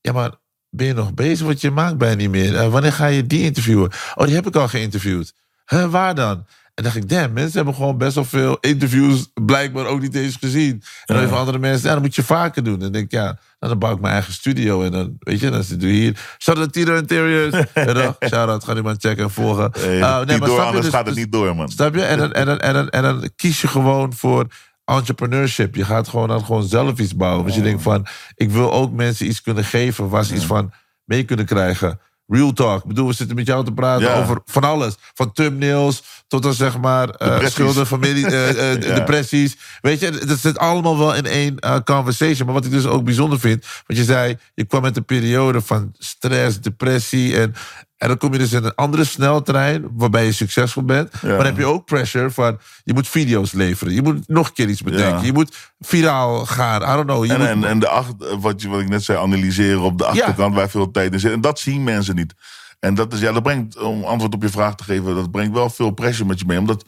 ja 0.00 0.12
maar 0.12 0.30
ben 0.76 0.86
je 0.86 0.92
nog 0.94 1.14
bezig? 1.14 1.46
Want 1.46 1.60
je 1.60 1.70
maakt 1.70 1.98
bijna 1.98 2.14
niet 2.16 2.30
meer. 2.30 2.56
Eh, 2.56 2.68
wanneer 2.68 2.92
ga 2.92 3.06
je 3.06 3.26
die 3.26 3.42
interviewen? 3.42 3.90
Oh, 4.14 4.26
die 4.26 4.34
heb 4.34 4.46
ik 4.46 4.56
al 4.56 4.68
geïnterviewd. 4.68 5.32
Huh, 5.66 5.90
waar 5.90 6.14
dan? 6.14 6.46
En 6.74 6.84
dacht 6.84 6.96
ik, 6.96 7.08
damn, 7.08 7.32
mensen 7.32 7.56
hebben 7.56 7.74
gewoon 7.74 7.98
best 7.98 8.14
wel 8.14 8.24
veel 8.24 8.56
interviews 8.60 9.26
blijkbaar 9.34 9.86
ook 9.86 10.00
niet 10.00 10.14
eens 10.14 10.36
gezien. 10.40 10.82
En 11.04 11.14
dan 11.14 11.24
even 11.24 11.36
andere 11.36 11.58
mensen, 11.58 11.86
ja, 11.88 11.92
dat 11.94 12.02
moet 12.02 12.14
je 12.14 12.22
vaker 12.22 12.62
doen. 12.64 12.74
En 12.74 12.80
dan 12.80 12.92
denk 12.92 13.04
ik, 13.04 13.10
ja, 13.10 13.38
dan 13.58 13.78
bouw 13.78 13.92
ik 13.94 14.00
mijn 14.00 14.12
eigen 14.12 14.32
studio. 14.32 14.82
En 14.82 14.90
dan, 14.92 15.16
weet 15.18 15.40
je, 15.40 15.50
dan 15.50 15.62
zit 15.62 15.82
we 15.82 15.88
hier. 15.88 16.18
Shout 16.38 16.58
out 16.58 16.72
Tito 16.72 16.94
Interiors. 16.96 17.64
En 17.72 17.94
dan, 17.94 18.16
shout 18.28 18.48
out, 18.48 18.64
ga 18.64 18.74
die 18.74 18.82
man 18.82 18.96
checken 18.98 19.24
en 19.24 19.30
volgen. 19.30 19.70
Hey, 19.78 20.02
Ah, 20.02 20.26
niet 20.26 20.38
door, 20.38 20.54
je? 20.56 20.60
anders 20.62 20.84
Dus- 20.84 20.94
gaat 20.94 21.06
het 21.06 21.14
dus- 21.14 21.24
niet 21.24 21.32
door, 21.32 21.56
man. 21.56 21.68
Snap 21.68 21.94
je? 21.94 22.02
En 22.02 22.18
dan, 22.18 22.32
en, 22.32 22.46
dan, 22.46 22.58
en, 22.58 22.74
dan, 22.74 22.88
en 22.88 23.02
dan 23.02 23.30
kies 23.36 23.60
je 23.60 23.68
gewoon 23.68 24.12
voor 24.12 24.46
entrepreneurship. 24.86 25.74
Je 25.74 25.84
gaat 25.84 26.08
gewoon 26.08 26.28
dan 26.28 26.44
gewoon 26.44 26.62
zelf 26.62 26.98
iets 26.98 27.16
bouwen. 27.16 27.42
Want 27.42 27.54
je 27.54 27.62
denkt 27.62 27.82
van, 27.82 28.06
ik 28.34 28.50
wil 28.50 28.72
ook 28.72 28.92
mensen 28.92 29.26
iets 29.26 29.40
kunnen 29.42 29.64
geven 29.64 30.08
waar 30.08 30.24
ze 30.24 30.34
iets 30.34 30.44
van 30.44 30.72
mee 31.04 31.24
kunnen 31.24 31.46
krijgen. 31.46 32.00
Real 32.28 32.52
talk. 32.52 32.82
Ik 32.82 32.88
bedoel, 32.88 33.06
we 33.06 33.12
zitten 33.12 33.36
met 33.36 33.46
jou 33.46 33.64
te 33.64 33.72
praten 33.72 34.06
Ja. 34.08 34.20
over 34.22 34.40
van 34.44 34.64
alles. 34.64 34.94
Van 35.14 35.32
thumbnails 35.32 36.02
tot 36.28 36.42
dan 36.42 36.54
zeg 36.54 36.78
maar 36.78 37.06
Depressies. 37.06 37.52
schulden, 37.52 37.86
familie, 37.86 38.26
eh, 38.26 38.48
eh, 38.72 38.82
Ja. 38.88 38.94
depressies. 38.94 39.56
Weet 39.80 40.00
je, 40.00 40.10
dat 40.10 40.38
zit 40.38 40.58
allemaal 40.58 40.98
wel 40.98 41.14
in 41.14 41.26
één 41.26 41.58
conversation. 41.84 42.44
Maar 42.46 42.54
wat 42.54 42.64
ik 42.64 42.70
dus 42.70 42.86
ook 42.86 43.04
bijzonder 43.04 43.40
vind, 43.40 43.66
want 43.86 43.98
je 43.98 44.04
zei, 44.04 44.38
je 44.54 44.64
kwam 44.64 44.82
met 44.82 44.96
een 44.96 45.04
periode 45.04 45.60
van 45.60 45.92
stress, 45.98 46.60
depressie 46.60 47.40
en 47.40 47.54
En 47.96 48.08
dan 48.08 48.16
kom 48.18 48.32
je 48.32 48.38
dus 48.38 48.52
in 48.52 48.64
een 48.64 48.74
andere 48.74 49.04
sneltrein 49.04 49.86
waarbij 49.92 50.24
je 50.24 50.32
succesvol 50.32 50.82
bent. 50.82 51.22
Maar 51.22 51.36
dan 51.36 51.44
heb 51.46 51.56
je 51.56 51.64
ook 51.64 51.84
pressure 51.84 52.30
van 52.30 52.58
je 52.84 52.94
moet 52.94 53.08
video's 53.08 53.52
leveren. 53.52 53.94
Je 53.94 54.02
moet 54.02 54.28
nog 54.28 54.46
een 54.48 54.52
keer 54.52 54.68
iets 54.68 54.82
bedenken. 54.82 55.18
Ja. 55.18 55.24
Je 55.24 55.32
moet 55.32 55.56
viraal 55.78 56.46
gaan. 56.46 56.82
I 56.82 56.84
don't 56.86 57.04
know. 57.06 57.24
Je 57.24 57.32
En, 57.32 57.38
moet- 57.38 57.48
en, 57.48 57.64
en 57.64 57.78
de 57.78 57.88
achter, 57.88 58.38
wat, 58.40 58.62
je, 58.62 58.68
wat 58.68 58.80
ik 58.80 58.88
net 58.88 59.02
zei, 59.04 59.18
analyseren 59.18 59.80
op 59.80 59.98
de 59.98 60.06
achterkant 60.06 60.54
waar 60.54 60.68
veel 60.70 60.90
tijd 60.90 61.12
in 61.12 61.20
zit. 61.20 61.32
En 61.32 61.40
dat 61.40 61.58
zien 61.58 61.84
mensen 61.84 62.14
niet. 62.14 62.34
En 62.80 62.94
dat 62.94 63.12
is, 63.12 63.20
ja, 63.20 63.32
dat 63.32 63.42
brengt, 63.42 63.78
om 63.78 64.04
antwoord 64.04 64.34
op 64.34 64.42
je 64.42 64.48
vraag 64.48 64.74
te 64.74 64.84
geven, 64.84 65.14
dat 65.14 65.30
brengt 65.30 65.52
wel 65.54 65.70
veel 65.70 65.90
pressure 65.90 66.28
met 66.28 66.38
je 66.38 66.46
mee. 66.46 66.58
Omdat 66.58 66.84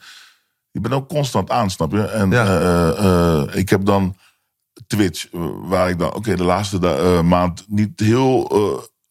je 0.71 0.79
bent 0.81 0.93
ook 0.93 1.07
constant 1.07 1.49
aan, 1.49 1.69
snap 1.69 1.91
je? 1.91 2.01
En 2.03 2.33
eh, 2.33 2.55
eh, 2.55 2.89
eh, 3.41 3.55
ik 3.55 3.69
heb 3.69 3.85
dan 3.85 4.15
Twitch, 4.87 5.25
waar 5.61 5.89
ik 5.89 5.99
dan, 5.99 6.13
oké, 6.13 6.35
de 6.35 6.43
laatste 6.43 6.79
da- 6.79 7.21
maand 7.21 7.65
niet 7.67 7.99
heel 7.99 8.47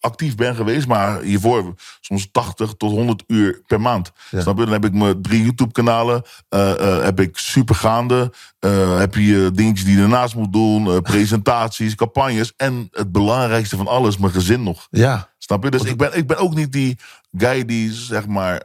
actief 0.01 0.35
ben 0.35 0.55
geweest, 0.55 0.87
maar 0.87 1.21
hiervoor 1.21 1.75
soms 2.01 2.29
80 2.33 2.75
tot 2.77 2.91
100 2.91 3.23
uur 3.27 3.61
per 3.67 3.81
maand. 3.81 4.13
Ja. 4.31 4.41
Snap 4.41 4.59
je? 4.59 4.65
Dan 4.65 4.73
heb 4.73 4.85
ik 4.85 4.93
mijn 4.93 5.23
drie 5.23 5.43
YouTube-kanalen, 5.43 6.23
eh, 6.49 6.71
eh, 6.71 7.05
heb 7.05 7.21
ik 7.21 7.39
supergaande, 7.39 8.33
eh 8.59 8.99
heb 8.99 9.15
je 9.15 9.51
dingetjes 9.55 9.85
die 9.85 9.97
je 9.97 10.03
ernaast 10.03 10.35
moet 10.35 10.53
doen, 10.53 11.03
presentaties, 11.03 11.95
campagnes 12.05 12.53
en 12.57 12.89
het 12.91 13.13
belangrijkste 13.13 13.77
van 13.77 13.87
alles, 13.87 14.17
mijn 14.17 14.33
gezin 14.33 14.63
nog. 14.63 14.87
ja. 14.91 15.37
Snap 15.39 15.65
je? 15.65 15.71
Dus 15.71 15.83
ik 15.83 15.97
ben, 15.97 16.17
ik 16.17 16.27
ben 16.27 16.37
ook 16.37 16.55
niet 16.55 16.73
die 16.73 16.99
guy 17.37 17.65
die, 17.65 17.93
zeg 17.93 18.27
maar... 18.27 18.63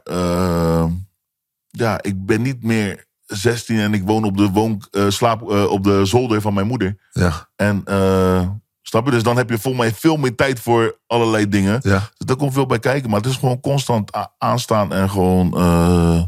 ja, 1.70 2.02
ik 2.02 2.26
ben 2.26 2.42
niet 2.42 2.62
meer 2.62 3.04
16 3.26 3.78
en 3.78 3.94
ik 3.94 4.02
woon 4.04 4.24
op 4.24 4.36
de, 4.36 4.50
woon, 4.50 4.82
slaap, 5.08 5.42
op 5.50 5.84
de 5.84 6.04
zolder 6.04 6.40
van 6.40 6.54
mijn 6.54 6.66
moeder. 6.66 6.96
Ja. 7.12 7.48
En 7.56 7.82
eh, 7.84 8.48
snap 8.94 9.06
je? 9.06 9.12
Dus 9.12 9.22
dan 9.22 9.36
heb 9.36 9.50
je 9.50 9.58
volgens 9.58 9.84
mij 9.84 9.94
veel 9.94 10.16
meer 10.16 10.34
tijd 10.34 10.60
voor 10.60 10.98
allerlei 11.06 11.48
dingen. 11.48 11.80
Ja. 11.82 11.98
Dus 11.98 12.26
daar 12.26 12.36
komt 12.36 12.52
veel 12.52 12.66
bij 12.66 12.78
kijken. 12.78 13.10
Maar 13.10 13.20
het 13.20 13.30
is 13.30 13.36
gewoon 13.36 13.60
constant 13.60 14.10
aanstaan 14.38 14.92
en 14.92 15.10
gewoon... 15.10 15.56
eh, 15.56 16.22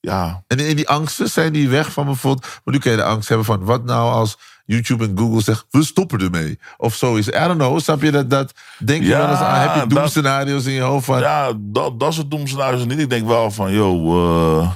ja, 0.00 0.44
En 0.46 0.58
in 0.58 0.76
die 0.76 0.88
angsten 0.88 1.28
zijn 1.28 1.52
die 1.52 1.68
weg 1.68 1.92
van 1.92 2.04
bijvoorbeeld... 2.04 2.46
Want 2.64 2.76
nu 2.76 2.78
kun 2.78 2.90
je 2.90 2.96
de 2.96 3.04
angst 3.04 3.28
hebben 3.28 3.46
van... 3.46 3.64
Wat 3.64 3.84
nou 3.84 4.12
als 4.12 4.38
YouTube 4.64 5.04
en 5.04 5.18
Google 5.18 5.42
zegt... 5.42 5.66
We 5.70 5.84
stoppen 5.84 6.20
ermee. 6.20 6.58
Of 6.76 6.94
zoiets. 6.94 7.28
I 7.28 7.30
don't 7.30 7.58
know. 7.58 7.80
Snap 7.80 8.02
je 8.02 8.10
dat... 8.10 8.30
dat 8.30 8.52
denk 8.78 9.02
je 9.02 9.08
Ja, 9.08 9.18
wel 9.18 9.30
eens 9.30 9.38
aan? 9.38 9.60
Heb 9.60 9.82
je 9.82 9.94
doemscenario's 9.94 10.64
in 10.64 10.72
je 10.72 10.80
hoofd 10.80 11.04
van... 11.04 11.20
ja 11.20 11.52
dat, 11.56 12.00
dat 12.00 12.24
domme 12.28 12.46
scenario 12.46 12.84
niet. 12.84 12.98
Ik 12.98 13.10
denk 13.10 13.26
wel 13.26 13.50
van, 13.50 13.72
yo, 13.72 14.20
eh, 14.60 14.70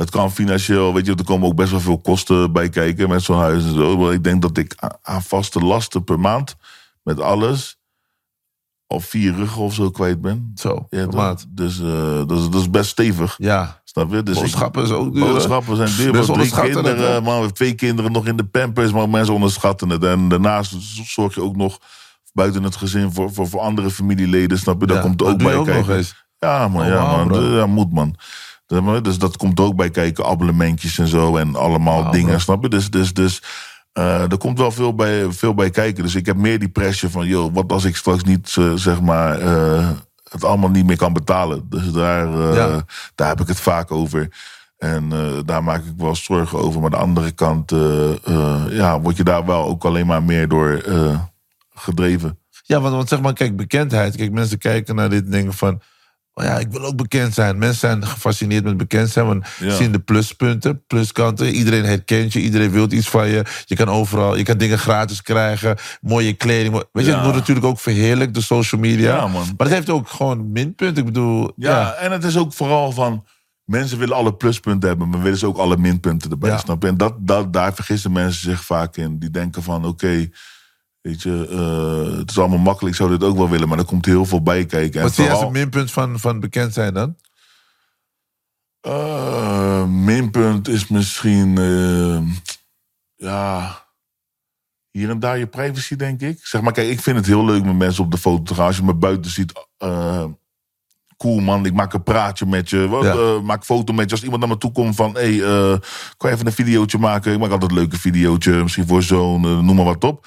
het 0.00 0.10
kan 0.10 0.32
financieel, 0.32 0.94
weet 0.94 1.06
je, 1.06 1.14
er 1.14 1.24
komen 1.24 1.48
ook 1.48 1.54
best 1.54 1.70
wel 1.70 1.80
veel 1.80 1.98
kosten 2.00 2.52
bij 2.52 2.68
kijken 2.68 3.08
met 3.08 3.22
zo'n 3.22 3.38
huis 3.38 3.64
en 3.64 3.74
zo. 3.74 3.96
Maar 3.96 4.12
ik 4.12 4.24
denk 4.24 4.42
dat 4.42 4.56
ik 4.56 4.74
aan 5.02 5.22
vaste 5.22 5.60
lasten 5.60 6.04
per 6.04 6.20
maand 6.20 6.56
met 7.02 7.20
alles 7.20 7.78
al 8.86 9.00
vier 9.00 9.34
ruggen 9.34 9.62
of 9.62 9.74
zo 9.74 9.90
kwijt 9.90 10.20
ben. 10.20 10.52
Zo, 10.54 10.68
Ja, 10.68 10.84
per 10.88 11.04
dat- 11.04 11.14
maand. 11.14 11.46
dus 11.48 11.80
eh, 11.80 12.22
dat, 12.26 12.38
is, 12.38 12.48
dat 12.50 12.60
is 12.60 12.70
best 12.70 12.90
stevig. 12.90 13.34
Ja. 13.38 13.80
Snap 13.84 14.12
je? 14.12 14.22
Dus 14.22 14.38
Boodschappen 14.38 14.82
is 14.82 14.90
ook 14.90 15.14
duur, 15.14 15.24
hè? 15.26 15.32
Boodschappen 15.32 15.76
zijn 15.76 15.90
duur. 15.96 16.12
Mensen 16.12 16.34
Drie 16.34 16.46
het, 16.54 16.60
kinderen, 16.60 17.12
hè? 17.12 17.20
man, 17.20 17.52
twee 17.52 17.74
kinderen 17.74 18.12
nog 18.12 18.26
in 18.26 18.36
de 18.36 18.44
pampers, 18.44 18.92
maar 18.92 19.08
mensen 19.08 19.34
onderschatten 19.34 19.88
het. 19.88 20.04
En 20.04 20.28
daarnaast 20.28 20.74
zorg 21.06 21.34
je 21.34 21.42
ook 21.42 21.56
nog 21.56 21.78
buiten 22.32 22.62
het 22.62 22.76
gezin 22.76 23.12
voor, 23.12 23.32
voor, 23.32 23.48
voor 23.48 23.60
andere 23.60 23.90
familieleden. 23.90 24.58
Snap 24.58 24.80
je? 24.80 24.86
Daar 24.86 24.96
Ja, 24.96 25.02
komt 25.02 25.20
er 25.20 25.26
dat 25.26 25.34
ook 25.34 25.42
bij 25.42 25.54
ook 25.56 25.66
kijken. 25.66 26.04
Ja, 26.38 26.68
man, 26.68 26.82
Oh, 26.82 26.88
ja, 26.88 27.24
man. 27.24 27.50
Ja, 27.52 27.66
moet, 27.66 27.92
man. 27.92 28.14
Dus- 28.70 29.02
Dus 29.02 29.18
dat 29.18 29.36
komt 29.36 29.60
ook 29.60 29.76
bij 29.76 29.90
kijken. 29.90 30.24
Abonnementjes 30.26 30.98
en 30.98 31.08
zo. 31.08 31.36
En 31.36 31.56
allemaal 31.56 32.10
dingen, 32.10 32.28
bro. 32.28 32.38
snap 32.38 32.62
je? 32.62 32.68
Dus, 32.68 32.90
dus, 32.90 33.12
dus 33.14 33.42
eh, 33.92 34.20
er 34.30 34.38
komt 34.38 34.58
wel 34.58 34.70
veel 34.72 34.94
bij, 34.94 35.32
veel 35.32 35.54
bij 35.54 35.70
kijken. 35.70 36.02
Dus 36.02 36.14
ik 36.14 36.26
heb 36.26 36.36
meer 36.36 36.58
die 36.58 36.68
pressure 36.68 37.12
van... 37.12 37.26
joh, 37.26 37.54
wat 37.54 37.72
als 37.72 37.84
ik 37.84 37.96
straks 37.96 38.22
niet, 38.22 38.56
eh, 38.58 38.72
zeg 38.74 39.00
maar... 39.00 39.38
eh, 39.40 39.88
het 40.28 40.44
allemaal 40.44 40.70
niet 40.70 40.86
meer 40.86 40.96
kan 40.96 41.12
betalen. 41.12 41.66
Dus 41.68 41.92
daar, 41.92 42.28
Ja. 42.54 42.84
daar 43.14 43.28
heb 43.28 43.40
ik 43.40 43.46
het 43.48 43.60
vaak 43.60 43.90
over. 43.90 44.28
En 44.78 45.12
daar 45.46 45.64
maak 45.64 45.84
ik 45.84 45.92
wel 45.96 46.14
zorgen 46.16 46.58
over. 46.58 46.80
Maar 46.80 46.90
aan 46.90 46.98
de 46.98 47.04
andere 47.04 47.30
kant... 47.30 47.70
ja, 48.70 49.00
word 49.00 49.16
je 49.16 49.24
daar 49.24 49.46
wel 49.46 49.64
ook 49.66 49.84
alleen 49.84 50.06
maar 50.06 50.22
meer 50.22 50.48
door 50.48 50.82
gedreven. 51.74 52.38
Ja, 52.62 52.80
want, 52.80 52.94
want 52.94 53.08
zeg 53.08 53.20
maar, 53.20 53.32
kijk, 53.32 53.56
bekendheid. 53.56 54.16
Kijk, 54.16 54.32
mensen 54.32 54.58
kijken 54.58 54.94
naar 54.94 55.10
dit 55.10 55.24
en 55.24 55.30
denken 55.30 55.52
van... 55.54 55.80
Ja, 56.44 56.58
ik 56.58 56.70
wil 56.70 56.84
ook 56.84 56.96
bekend 56.96 57.34
zijn. 57.34 57.58
Mensen 57.58 57.78
zijn 57.80 58.06
gefascineerd 58.06 58.64
met 58.64 58.76
bekend 58.76 59.10
zijn. 59.10 59.26
Want 59.26 59.46
Ja. 59.60 59.74
zien 59.74 59.92
de 59.92 59.98
pluspunten, 59.98 60.84
pluskanten. 60.86 61.46
Iedereen 61.54 61.84
herkent 61.84 62.32
je, 62.32 62.40
iedereen 62.40 62.70
wil 62.70 62.92
iets 62.92 63.08
van 63.08 63.28
je. 63.28 63.44
Je 63.64 63.76
kan 63.76 63.88
overal, 63.88 64.36
je 64.36 64.42
kan 64.42 64.58
dingen 64.58 64.78
gratis 64.78 65.22
krijgen. 65.22 65.76
Mooie 66.00 66.32
kleding. 66.32 66.82
Weet 66.92 67.04
je, 67.06 67.12
het 67.12 67.22
wordt 67.22 67.36
natuurlijk 67.38 67.66
ook 67.66 67.78
verheerlijkt, 67.80 68.34
de 68.34 68.42
social 68.42 68.80
media. 68.80 69.14
Ja, 69.16 69.26
man. 69.26 69.44
Maar 69.56 69.66
het 69.66 69.76
heeft 69.76 69.90
ook 69.90 70.08
gewoon 70.08 70.52
minpunten. 70.52 70.96
Ik 70.96 71.04
bedoel, 71.04 71.52
Ja, 71.56 71.80
ja. 71.80 71.92
en 71.92 72.12
het 72.12 72.24
is 72.24 72.36
ook 72.36 72.52
vooral 72.52 72.92
van... 72.92 73.24
Mensen 73.64 73.98
willen 73.98 74.16
alle 74.16 74.34
pluspunten 74.34 74.88
hebben, 74.88 75.08
maar 75.08 75.22
willen 75.22 75.38
ze 75.38 75.46
ook 75.46 75.56
alle 75.58 75.76
minpunten 75.76 76.30
erbij. 76.30 76.50
Ja. 76.50 76.58
Snap 76.58 76.82
je? 76.82 76.88
En 76.88 76.96
dat, 76.96 77.14
dat, 77.18 77.52
daar 77.52 77.74
vergissen 77.74 78.12
mensen 78.12 78.40
zich 78.50 78.64
vaak 78.64 78.96
in. 78.96 79.18
Die 79.18 79.30
denken 79.30 79.62
van, 79.62 79.84
oké, 79.84 80.28
weet 81.00 81.22
je, 81.22 81.46
eh, 81.50 82.18
het 82.18 82.30
is 82.30 82.38
allemaal 82.38 82.58
makkelijk. 82.58 82.94
Ik 82.94 83.00
zou 83.00 83.10
dit 83.18 83.28
ook 83.28 83.36
wel 83.36 83.48
willen, 83.48 83.68
maar 83.68 83.78
er 83.78 83.84
komt 83.84 84.06
heel 84.06 84.24
veel 84.26 84.42
bij 84.42 84.66
kijken. 84.66 85.00
En 85.00 85.06
Wat 85.06 85.14
zie 85.14 85.24
je 85.24 85.30
als 85.30 85.38
vooral- 85.38 85.56
een 85.56 85.60
minpunt 85.62 85.90
van, 85.92 86.18
van 86.18 86.40
bekend 86.40 86.72
zijn 86.74 86.94
dan? 86.94 87.16
Eh, 88.80 89.86
minpunt 89.86 90.68
is 90.68 90.88
misschien, 90.88 91.58
eh, 91.58 92.34
ja, 93.16 93.78
hier 94.90 95.10
en 95.10 95.18
daar 95.20 95.38
je 95.38 95.46
privacy, 95.46 95.96
denk 95.96 96.20
ik. 96.20 96.38
Zeg 96.46 96.60
maar, 96.60 96.72
kijk, 96.72 96.88
ik 96.88 97.00
vind 97.00 97.16
het 97.16 97.26
heel 97.26 97.44
leuk 97.44 97.64
met 97.64 97.76
mensen 97.76 98.04
op 98.04 98.10
de 98.10 98.18
foto 98.18 98.42
te 98.42 98.54
gaan. 98.54 98.66
Als 98.66 98.76
je 98.76 98.82
me 98.82 98.94
buiten 98.94 99.30
ziet, 99.30 99.52
cool 101.16 101.40
man, 101.40 101.66
ik 101.66 101.72
maak 101.74 101.92
een 101.92 102.02
praatje 102.02 102.46
met 102.46 102.70
je. 102.70 102.88
Wat, 102.88 103.04
Ja. 103.04 103.40
maak 103.40 103.56
een 103.58 103.64
foto 103.76 103.92
met 103.92 104.04
je. 104.04 104.10
Als 104.10 104.22
iemand 104.22 104.40
naar 104.40 104.50
me 104.50 104.58
toe 104.58 104.72
komt 104.72 104.94
van, 104.94 105.14
hé, 105.14 105.36
hey, 105.36 105.78
kan 106.16 106.30
je 106.30 106.36
even 106.36 106.46
een 106.46 106.52
videootje 106.52 106.98
maken? 106.98 107.32
Ik 107.32 107.38
maak 107.38 107.50
altijd 107.50 107.70
een 107.70 107.76
leuke 107.76 107.98
videootje, 107.98 108.62
misschien 108.62 108.86
voor 108.86 109.02
zo'n, 109.02 109.40
noem 109.40 109.76
maar 109.76 109.84
wat 109.84 110.04
op. 110.04 110.26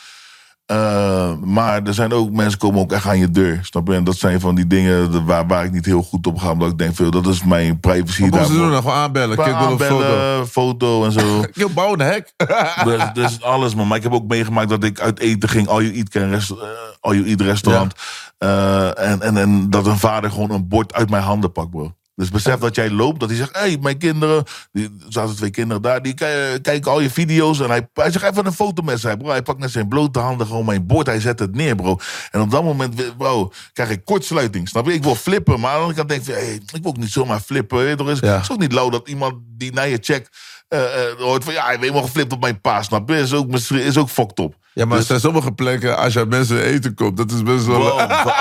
Eh, 0.66 1.34
maar 1.42 1.84
er 1.84 1.94
zijn 1.94 2.14
ook 2.14 2.32
mensen 2.32 2.60
komen 2.60 2.80
ook 2.80 2.92
echt 2.92 3.08
aan 3.08 3.18
je 3.18 3.32
deur. 3.32 3.60
Snap 3.62 3.88
je? 3.88 3.94
En 3.94 4.04
dat 4.04 4.16
zijn 4.16 4.40
van 4.40 4.56
die 4.56 4.68
dingen 4.68 5.26
waar, 5.26 5.48
waar 5.48 5.66
ik 5.66 5.72
niet 5.72 5.86
heel 5.86 6.04
goed 6.04 6.28
op 6.28 6.38
ga. 6.38 6.52
Omdat 6.52 6.72
ik 6.72 6.78
denk, 6.78 6.96
veel, 6.96 7.12
dat 7.12 7.28
is 7.28 7.44
mijn 7.44 7.80
privacy. 7.80 8.30
Wat 8.30 8.48
ze 8.48 8.54
doen? 8.54 8.72
dan? 8.72 8.82
Gewoon 8.82 8.98
aanbellen. 8.98 9.38
Kijk, 9.38 9.60
wil 9.60 9.72
een 9.72 9.80
foto. 9.80 10.46
Foto 10.46 11.06
en 11.06 11.12
zo. 11.12 11.42
Ik 11.54 11.74
bouw 11.74 11.94
een 11.94 12.00
hek. 12.00 12.34
dus, 12.86 13.02
dus 13.14 13.42
alles, 13.42 13.76
man. 13.76 13.88
Maar 13.88 13.98
ik 13.98 14.04
heb 14.04 14.14
ook 14.14 14.28
meegemaakt 14.28 14.70
dat 14.70 14.84
ik 14.84 15.00
uit 15.00 15.20
eten 15.20 15.50
ging. 15.50 15.68
All 15.68 15.84
you 15.84 15.96
eat, 15.96 16.14
rest, 16.14 16.52
eh, 16.52 16.58
all 17.00 17.16
you 17.16 17.28
eat 17.28 17.42
restaurant. 17.42 17.94
Eh, 18.38 19.00
en, 19.00 19.22
en, 19.22 19.38
en 19.38 19.70
dat 19.70 19.86
een 19.86 19.98
vader 20.00 20.32
gewoon 20.32 20.52
een 20.52 20.68
bord 20.68 20.94
uit 20.94 21.10
mijn 21.10 21.24
handen 21.24 21.52
pakt, 21.52 21.70
bro. 21.70 21.94
Dus 22.16 22.30
besef 22.30 22.56
dat 22.56 22.76
jij 22.76 22.90
loopt, 22.90 23.20
dat 23.20 23.30
hij 23.30 23.38
zegt... 23.38 23.54
Hé, 23.54 23.60
hey, 23.60 23.78
mijn 23.82 23.98
kinderen... 23.98 24.44
die- 24.72 24.84
Er 25.06 25.06
zaten 25.12 25.36
twee 25.36 25.50
kinderen 25.50 25.82
daar, 25.82 26.02
die 26.02 26.14
ki- 26.14 26.60
kijken 26.62 26.92
al 26.92 27.00
je 27.00 27.10
video's. 27.10 27.60
En 27.60 27.70
hij, 27.70 27.88
hij 27.94 28.12
zegt 28.12 28.26
even 28.26 28.46
een 28.46 28.54
foto 28.54 28.82
met 28.84 29.00
ze. 29.00 29.18
Bro, 29.18 29.30
hij 29.30 29.42
pakt 29.42 29.60
met 29.60 29.72
zijn 29.72 29.88
blote 29.88 30.20
handen 30.20 30.48
gewoon 30.48 30.66
mijn 30.66 30.86
bord. 30.86 31.06
Hij 31.08 31.20
zet 31.20 31.40
het 31.40 31.56
neer, 31.56 31.76
bro. 31.76 31.98
En 32.32 32.42
op 32.42 32.52
dat 32.52 32.64
moment, 32.64 33.18
bro, 33.18 33.52
krijg 33.74 33.90
ik 33.90 34.06
kortsluiting. 34.06 34.68
Snap 34.70 34.86
je? 34.86 34.94
Ik 34.94 35.04
wil 35.04 35.16
flippen. 35.16 35.60
Maar 35.60 35.70
aan 35.72 35.76
de 35.76 35.82
andere 35.82 35.98
kant 35.98 36.10
denk 36.10 36.22
ik... 36.28 36.34
Hey, 36.46 36.54
ik 36.54 36.82
wil 36.82 36.92
ook 36.92 36.98
niet 36.98 37.12
zomaar 37.12 37.40
flippen. 37.40 37.78
weet 37.78 37.90
je 37.90 37.96
toch? 37.96 38.08
Het 38.08 38.16
is, 38.22 38.28
Ja. 38.30 38.34
het 38.36 38.44
is 38.44 38.52
ook 38.52 38.60
niet 38.60 38.72
lauw 38.74 38.90
dat 38.90 39.08
iemand 39.08 39.34
die 39.48 39.74
naar 39.74 39.88
je 39.88 39.98
checkt... 40.02 40.38
eh, 40.68 40.80
eh, 40.84 41.18
hoort 41.18 41.44
van, 41.44 41.54
ja, 41.54 41.60
hij 41.62 41.70
heeft 41.70 41.82
helemaal 41.82 42.04
geflipt 42.04 42.34
op 42.34 42.42
mijn 42.42 42.62
pa, 42.62 42.82
snap 42.84 43.10
je? 43.10 43.16
Is 43.16 43.34
ook, 43.34 43.48
misschien- 43.48 43.82
is 43.84 43.98
ook 43.98 44.10
fucked 44.10 44.40
up. 44.40 44.56
Ja, 44.74 44.86
maar 44.86 44.98
er 44.98 45.04
zijn 45.04 45.20
sommige 45.20 45.52
plekken, 45.52 45.98
als 45.98 46.14
je 46.14 46.20
aan 46.20 46.28
mensen 46.28 46.64
eten 46.64 46.94
komt, 46.94 47.18
dat 47.18 47.32
is 47.32 47.44
best 47.44 47.66
wel... 47.66 47.82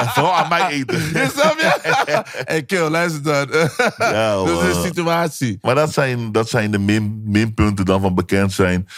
Vooral 0.09 0.35
aan 0.35 0.49
mij 0.49 0.67
eten. 0.67 0.99
Je 1.19 1.31
snap 1.33 1.59
je? 1.59 2.23
hey, 2.45 2.63
kill, 2.63 2.89
luister 2.89 3.23
dan. 3.23 3.49
Ja, 3.99 4.35
dat 4.45 4.63
is 4.63 4.77
een 4.77 4.83
situatie. 4.83 5.59
Maar 5.61 5.75
dat 5.75 5.93
zijn, 5.93 6.33
dat 6.33 6.49
zijn 6.49 6.71
de 6.71 6.79
min, 6.79 7.23
minpunten 7.25 7.85
dan 7.85 8.01
van 8.01 8.15
bekend 8.15 8.53
zijn. 8.53 8.89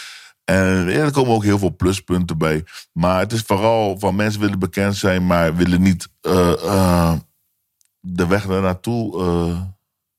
En 0.45 0.87
er 0.87 1.11
komen 1.11 1.33
ook 1.33 1.43
heel 1.43 1.59
veel 1.59 1.75
pluspunten 1.75 2.37
bij. 2.37 2.63
Maar 2.91 3.19
het 3.19 3.31
is 3.31 3.41
vooral 3.41 3.99
van 3.99 4.15
mensen 4.15 4.41
willen 4.41 4.59
bekend 4.59 4.95
zijn, 4.95 5.25
maar 5.25 5.55
willen 5.55 5.81
niet 5.81 6.09
eh, 6.21 6.63
eh, 6.63 7.13
de 7.99 8.27
weg 8.27 8.45
daar 8.45 8.61
naartoe 8.61 9.23
eh, 9.23 9.61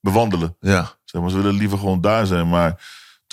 bewandelen. 0.01 0.57
Ja. 0.61 0.93
Zeg 1.05 1.21
maar, 1.21 1.31
ze 1.31 1.37
willen 1.37 1.55
liever 1.55 1.79
gewoon 1.79 2.01
daar 2.01 2.27
zijn. 2.27 2.49
Maar 2.49 2.83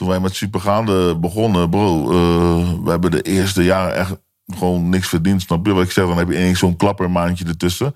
toen 0.04 0.12
wij 0.12 0.22
met 0.22 0.36
Supergaande 0.36 1.16
begonnen, 1.20 1.70
bro, 1.70 2.02
eh, 2.12 2.84
we 2.84 2.90
hebben 2.90 3.12
de 3.12 3.22
eerste 3.22 3.64
jaren 3.64 3.96
echt 3.96 4.16
gewoon 4.48 4.90
niks 4.90 5.08
verdiend. 5.08 5.42
Snap 5.42 5.66
je 5.66 5.74
wat 5.74 5.84
ik 5.84 5.92
zeg? 5.92 6.06
Dan 6.08 6.18
heb 6.18 6.28
je 6.30 6.36
ineens 6.36 6.60
zo'n 6.60 6.76
klappermaandje 6.76 7.46
ertussen. 7.46 7.96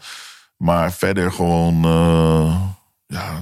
Maar 0.58 0.92
verder 0.92 1.32
gewoon, 1.32 1.84
eh, 1.86 2.62
ja, 3.06 3.42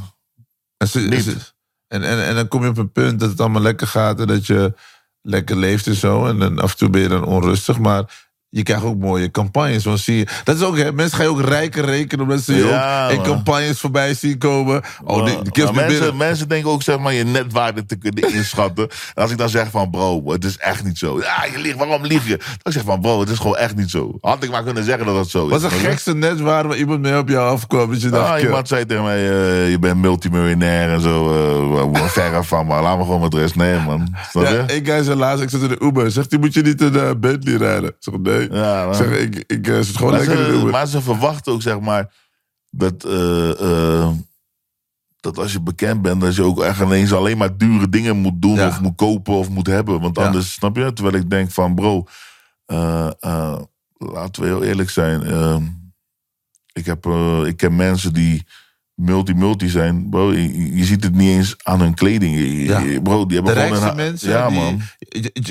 Niet. 0.94 1.24
ze- 1.24 1.54
en, 1.88 2.04
en, 2.04 2.26
en 2.26 2.36
dan 2.36 2.48
kom 2.48 2.64
je 2.64 2.70
op 2.70 2.78
een 2.78 2.92
punt 2.92 3.20
dat 3.20 3.30
het 3.30 3.40
allemaal 3.40 3.62
lekker 3.62 3.88
gaat 3.88 4.20
en 4.20 4.28
dat 4.28 4.46
je 4.46 4.74
lekker 5.22 5.56
leeft 5.58 5.88
en 5.88 5.96
zo. 5.96 6.26
En 6.26 6.40
dan 6.40 6.60
af 6.60 6.72
en 6.72 6.78
toe 6.78 6.90
ben 6.90 7.02
je 7.02 7.08
dan 7.08 7.26
onrustig. 7.26 7.80
Maar 7.80 8.25
je 8.56 8.64
krijgt 8.64 8.84
ook 8.84 8.98
mooie 8.98 9.32
campagnes. 9.32 9.86
Want 9.86 10.00
zie 10.00 10.18
je, 10.18 10.28
dat 10.44 10.56
is 10.56 10.62
ook, 10.64 10.78
hè, 10.78 10.92
mensen 10.92 11.18
gaan 11.18 11.26
je 11.26 11.32
ook 11.32 11.42
rijker 11.42 11.86
rekenen 11.86 12.24
omdat 12.26 12.42
ze 12.42 12.56
je 12.56 12.66
Ja, 12.66 13.06
ook 13.06 13.12
in 13.12 13.22
campagnes 13.22 13.80
voorbij 13.80 14.14
zien 14.14 14.38
komen. 14.38 14.82
Oh, 15.04 15.26
die, 15.26 15.52
die 15.52 15.72
mensen, 15.74 16.18
mensen 16.18 16.48
denken 16.48 16.70
ook 16.72 16.84
zeg 16.84 17.00
maar, 17.00 17.14
je 17.14 17.24
netwaarde 17.24 17.86
te 17.86 17.96
kunnen 17.96 18.34
inschatten. 18.34 18.88
En 19.14 19.22
als 19.22 19.32
ik 19.32 19.38
dan 19.38 19.50
zeg 19.50 19.70
van 19.72 19.90
bro, 19.90 20.32
het 20.32 20.44
is 20.44 20.58
echt 20.58 20.84
niet 20.84 20.98
zo. 20.98 21.20
Ja, 21.20 21.46
je 21.52 21.60
liegt, 21.60 21.78
waarom 21.78 22.06
lieg 22.06 22.28
je? 22.28 22.38
Dan 22.62 22.74
zeg 22.74 22.82
ik 22.82 22.88
van 22.88 23.02
bro, 23.02 23.20
het 23.20 23.30
is 23.30 23.38
gewoon 23.38 23.58
echt 23.58 23.76
niet 23.76 23.90
zo. 23.90 24.18
Had 24.22 24.44
ik 24.44 24.52
maar 24.52 24.64
kunnen 24.64 24.84
zeggen 24.84 25.06
dat 25.06 25.16
het 25.16 25.30
zo 25.30 25.46
is. 25.46 25.52
Wat 25.52 25.64
is 25.64 25.70
de 25.70 25.86
gekste 25.88 26.16
netwaarde 26.16 26.68
waar 26.68 26.78
iemand 26.78 27.02
mee 27.02 27.18
op 27.18 27.30
jou 27.30 27.50
afkwam? 27.50 27.92
Dat 27.92 28.02
je 28.02 28.10
dacht, 28.10 28.30
Ah, 28.30 28.42
iemand 28.42 28.68
zei 28.68 28.86
tegen 28.86 29.04
mij, 29.04 29.18
eh, 29.30 29.70
je 29.72 29.80
bent 29.80 30.02
multimiljonair 30.02 30.90
en 30.94 31.02
zo. 31.02 31.34
eh 31.94 32.04
verre 32.06 32.44
van, 32.44 32.66
maar 32.66 32.82
laat 32.82 32.98
me 32.98 33.04
gewoon 33.04 33.22
met 33.22 33.34
rust. 33.34 33.56
Nee, 33.56 33.80
man. 33.80 34.16
Ja, 34.32 34.68
ik 34.68 34.86
zei 34.86 35.16
laatst, 35.16 35.44
ik 35.44 35.50
zat 35.50 35.62
in 35.62 35.68
de 35.68 35.80
Uber. 35.82 36.12
Zegt 36.12 36.32
hij, 36.32 36.40
moet 36.40 36.54
je 36.54 36.62
niet 36.62 36.82
een 36.82 36.96
eh, 36.96 37.10
Bentley 37.18 37.56
rijden? 37.58 37.90
Ik 37.90 37.96
zeg, 38.00 38.18
nee. 38.18 38.45
Ja, 38.52 38.94
zeg, 38.94 39.20
ik, 39.20 39.44
ik 39.48 39.68
eh, 39.68 39.80
zit 39.80 39.98
gewoon 39.98 40.12
maar, 40.12 40.20
lekker 40.20 40.38
in 40.40 40.46
de 40.46 40.52
ze, 40.54 40.58
Uber. 40.60 40.72
maar 40.72 40.88
ze 40.88 41.02
verwachten 41.02 41.54
ook, 41.54 41.62
zeg 41.62 41.80
maar, 41.80 42.14
dat, 42.70 43.04
eh, 43.04 43.50
eh, 43.62 44.10
dat 45.20 45.38
als 45.38 45.52
je 45.52 45.62
bekend 45.62 46.02
bent, 46.02 46.22
dat 46.22 46.36
je 46.36 46.44
ook 46.44 46.64
echt 46.64 46.82
ineens 46.82 47.14
alleen 47.14 47.38
maar 47.38 47.58
dure 47.58 47.90
dingen 47.90 48.18
moet 48.18 48.42
doen, 48.42 48.56
Ja. 48.56 48.68
of 48.68 48.82
moet 48.82 48.96
kopen, 48.96 49.34
of 49.34 49.50
moet 49.50 49.68
hebben. 49.68 50.02
Want 50.02 50.18
Ja. 50.18 50.26
anders, 50.26 50.54
snap 50.54 50.76
je? 50.78 50.94
Terwijl 50.94 51.16
ik 51.16 51.30
denk 51.30 51.52
van, 51.52 51.76
bro, 51.76 52.06
laten 53.98 54.42
we 54.42 54.48
heel 54.48 54.64
eerlijk 54.64 54.90
zijn. 54.90 55.24
eh, 55.24 55.58
ik, 56.74 56.86
heb, 56.86 57.06
ik 57.46 57.58
ken 57.58 57.76
mensen 57.76 58.14
die 58.14 58.46
multi-multi 58.94 59.70
zijn. 59.70 60.10
Bro, 60.10 60.34
je, 60.34 60.76
je 60.78 60.84
ziet 60.84 61.04
het 61.04 61.16
niet 61.16 61.30
eens 61.30 61.56
aan 61.64 61.80
hun 61.80 61.94
kleding. 61.94 62.36
Je- 62.36 62.64
Ja. 62.64 63.02
Bro, 63.02 63.26
die 63.26 63.42
de 63.42 63.46
hebben 63.52 63.68
gewoon 63.74 63.90
een... 63.90 63.96
mensen, 63.96 64.30
Ja, 64.30 64.48
die, 64.48 64.58
man. 64.58 64.82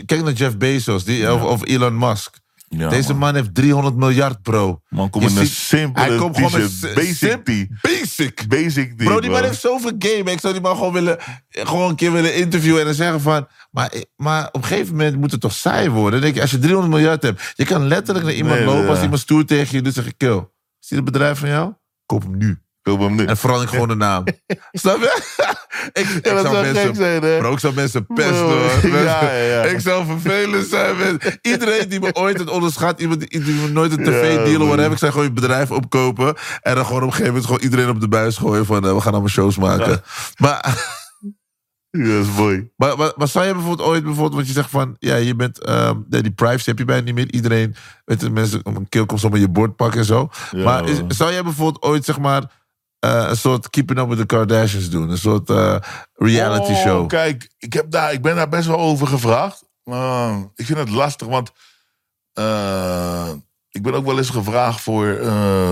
Kijk 0.06 0.22
naar 0.24 0.32
Jeff 0.32 0.56
Bezos 0.56 1.04
die, 1.04 1.32
of, 1.32 1.42
of 1.42 1.64
Elon 1.66 1.98
Musk. 1.98 2.36
Ja, 2.78 2.88
Deze 2.88 3.08
man. 3.10 3.18
man. 3.18 3.34
heeft 3.34 3.54
300 3.54 3.96
miljard, 3.96 4.42
bro. 4.42 4.80
Man, 4.88 5.10
kom 5.10 5.22
Je 5.22 5.28
in 5.28 5.36
een 5.36 5.46
ziet- 5.46 5.54
simpele 5.56 6.06
hij 6.06 6.16
komt 6.16 6.36
gewoon 6.36 6.52
met 6.52 6.70
t-shirt. 6.70 6.94
si- 6.98 7.28
Basic 7.28 7.44
tee. 7.44 7.68
Basic. 7.82 8.48
Basic 8.48 8.96
tee, 8.98 9.06
Bro, 9.06 9.20
die 9.20 9.30
man 9.30 9.42
heeft 9.42 9.60
zoveel 9.60 9.92
game. 9.98 10.30
Ik 10.30 10.40
zou 10.40 10.52
die 10.52 10.62
man 10.62 10.76
gewoon, 10.76 10.92
willen, 10.92 11.18
gewoon 11.48 11.88
een 11.88 11.96
keer 11.96 12.12
willen 12.12 12.34
interviewen 12.34 12.78
en 12.80 12.86
dan 12.86 12.94
zeggen 12.94 13.20
van... 13.20 13.46
Maar, 13.70 13.92
maar 14.16 14.46
op 14.52 14.54
een 14.62 14.64
gegeven 14.64 14.96
moment 14.96 15.16
moet 15.16 15.30
het 15.30 15.40
toch 15.40 15.52
saai 15.52 15.90
worden? 15.90 16.12
Dan 16.12 16.20
denk 16.20 16.34
je, 16.34 16.40
als 16.40 16.50
je 16.50 16.58
300 16.58 16.92
miljard 16.94 17.22
hebt... 17.22 17.52
Je 17.56 17.64
kan 17.64 17.86
letterlijk 17.88 18.26
naar 18.26 18.34
iemand 18.34 18.56
Nee, 18.56 18.64
lopen 18.66 18.82
ja. 18.82 18.88
als 18.88 19.02
iemand 19.02 19.20
stoer 19.20 19.44
tegen 19.44 19.76
je 19.76 19.82
doet. 19.82 19.94
zeg 19.94 20.04
je, 20.04 20.12
kill. 20.12 20.38
Zie 20.78 20.96
je 20.96 21.02
het 21.02 21.04
bedrijf 21.04 21.38
van 21.38 21.48
jou? 21.48 21.72
Koop 22.06 22.22
hem 22.22 22.36
nu. 22.36 22.58
Koop 22.82 23.00
hem 23.00 23.14
nu. 23.14 23.24
En 23.24 23.36
verander 23.36 23.68
gewoon 23.68 23.88
de 23.88 23.94
naam. 23.94 24.24
Snap 24.72 24.98
je? 24.98 25.22
ik, 25.92 26.08
ik 26.08 26.20
zou 26.26 26.40
zou 26.40 26.62
mensen, 26.62 26.94
zijn? 26.94 27.20
Bro, 27.38 27.52
ik 27.52 27.58
zou 27.58 27.74
mensen 27.74 28.06
pesten. 28.06 28.36
Hoor. 28.36 28.70
ja, 29.04 29.22
ja, 29.22 29.32
ja. 29.32 29.62
Ik 29.62 29.80
zou 29.80 30.06
vervelend 30.06 30.66
zijn. 30.66 31.20
Iedereen 31.42 31.88
die 31.88 32.00
me 32.00 32.14
ooit 32.14 32.38
het 32.38 32.50
onderschat. 32.50 33.00
Iemand 33.00 33.20
die, 33.20 33.40
die 33.44 33.54
me 33.54 33.68
nooit 33.68 33.92
een 33.92 34.04
tv-deal 34.04 34.62
of 34.68 34.76
heb. 34.76 34.92
Ik 34.92 34.98
zou 34.98 35.12
gewoon 35.12 35.26
je 35.26 35.32
bedrijf 35.32 35.70
opkopen. 35.70 36.34
En 36.62 36.74
dan 36.74 36.84
gewoon 36.86 37.02
op 37.02 37.06
een 37.08 37.14
gegeven 37.14 37.26
moment 37.26 37.44
gewoon 37.44 37.60
iedereen 37.60 37.88
op 37.88 38.00
de 38.00 38.08
buis 38.08 38.36
gooien. 38.36 38.66
Van 38.66 38.86
eh, 38.86 38.94
we 38.94 39.00
gaan 39.00 39.12
allemaal 39.12 39.28
shows 39.30 39.56
maken. 39.58 40.02
Maar, 40.36 40.62
is 41.90 42.26
mooi. 42.36 42.70
maar, 42.76 42.96
maar, 42.96 43.12
maar 43.16 43.28
zou 43.28 43.46
je 43.46 43.52
bijvoorbeeld 43.52 43.88
ooit 43.88 44.02
bijvoorbeeld, 44.04 44.34
want 44.34 44.46
je 44.46 44.52
zegt 44.52 44.70
van, 44.70 44.96
ja, 44.98 45.16
je 45.16 45.34
bent, 45.36 45.64
ehm, 45.64 45.96
nee, 46.08 46.22
die 46.22 46.32
privacy 46.32 46.68
heb 46.68 46.78
je 46.78 46.84
bijna 46.84 47.02
niet 47.02 47.14
meer. 47.14 47.32
Iedereen, 47.32 47.74
weet 48.04 48.20
je, 48.20 48.30
mensen 48.30 48.60
om 48.62 48.76
een 48.76 48.88
keel 48.88 49.06
komt 49.06 49.20
zo 49.20 49.28
met 49.28 49.40
je 49.40 49.48
bord 49.48 49.76
pakken 49.76 49.98
en 50.00 50.06
zo. 50.06 50.28
Ja, 50.50 50.64
maar 50.64 50.88
is- 50.88 51.00
zou 51.08 51.32
jij 51.32 51.42
bijvoorbeeld 51.42 51.82
ooit, 51.84 52.04
zeg 52.04 52.18
maar, 52.18 52.42
eh, 53.04 53.28
een 53.28 53.36
soort 53.36 53.70
Keeping 53.70 53.98
Up 53.98 54.08
with 54.08 54.18
the 54.18 54.26
Kardashians 54.26 54.90
doen? 54.90 55.10
Een 55.10 55.18
soort 55.18 55.50
eh, 55.50 55.76
reality 56.14 56.72
Oh, 56.72 56.78
show? 56.78 57.08
Kijk, 57.08 57.50
ik, 57.58 57.72
heb 57.72 57.90
daar, 57.90 58.12
ik 58.12 58.22
ben 58.22 58.36
daar 58.36 58.48
best 58.48 58.66
wel 58.66 58.78
over 58.78 59.06
gevraagd. 59.06 59.64
Uh, 59.84 60.36
ik 60.54 60.66
vind 60.66 60.78
het 60.78 60.88
lastig, 60.90 61.26
want 61.26 61.52
uh, 62.38 63.28
ik 63.70 63.82
ben 63.82 63.94
ook 63.94 64.04
wel 64.04 64.18
eens 64.18 64.30
gevraagd 64.30 64.80
voor 64.80 65.18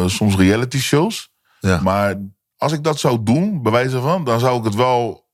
soms 0.07 0.37
reality 0.37 0.79
shows. 0.79 1.31
Ja. 1.61 1.81
Maar 1.81 2.21
als 2.57 2.73
ik 2.73 2.85
dat 2.85 2.99
zou 2.99 3.23
doen, 3.23 3.63
bij 3.63 3.73
wijze 3.73 4.01
van, 4.01 4.25
dan 4.25 4.41
zou 4.41 4.59
ik 4.59 4.65
het 4.65 4.75
wel 4.75 5.27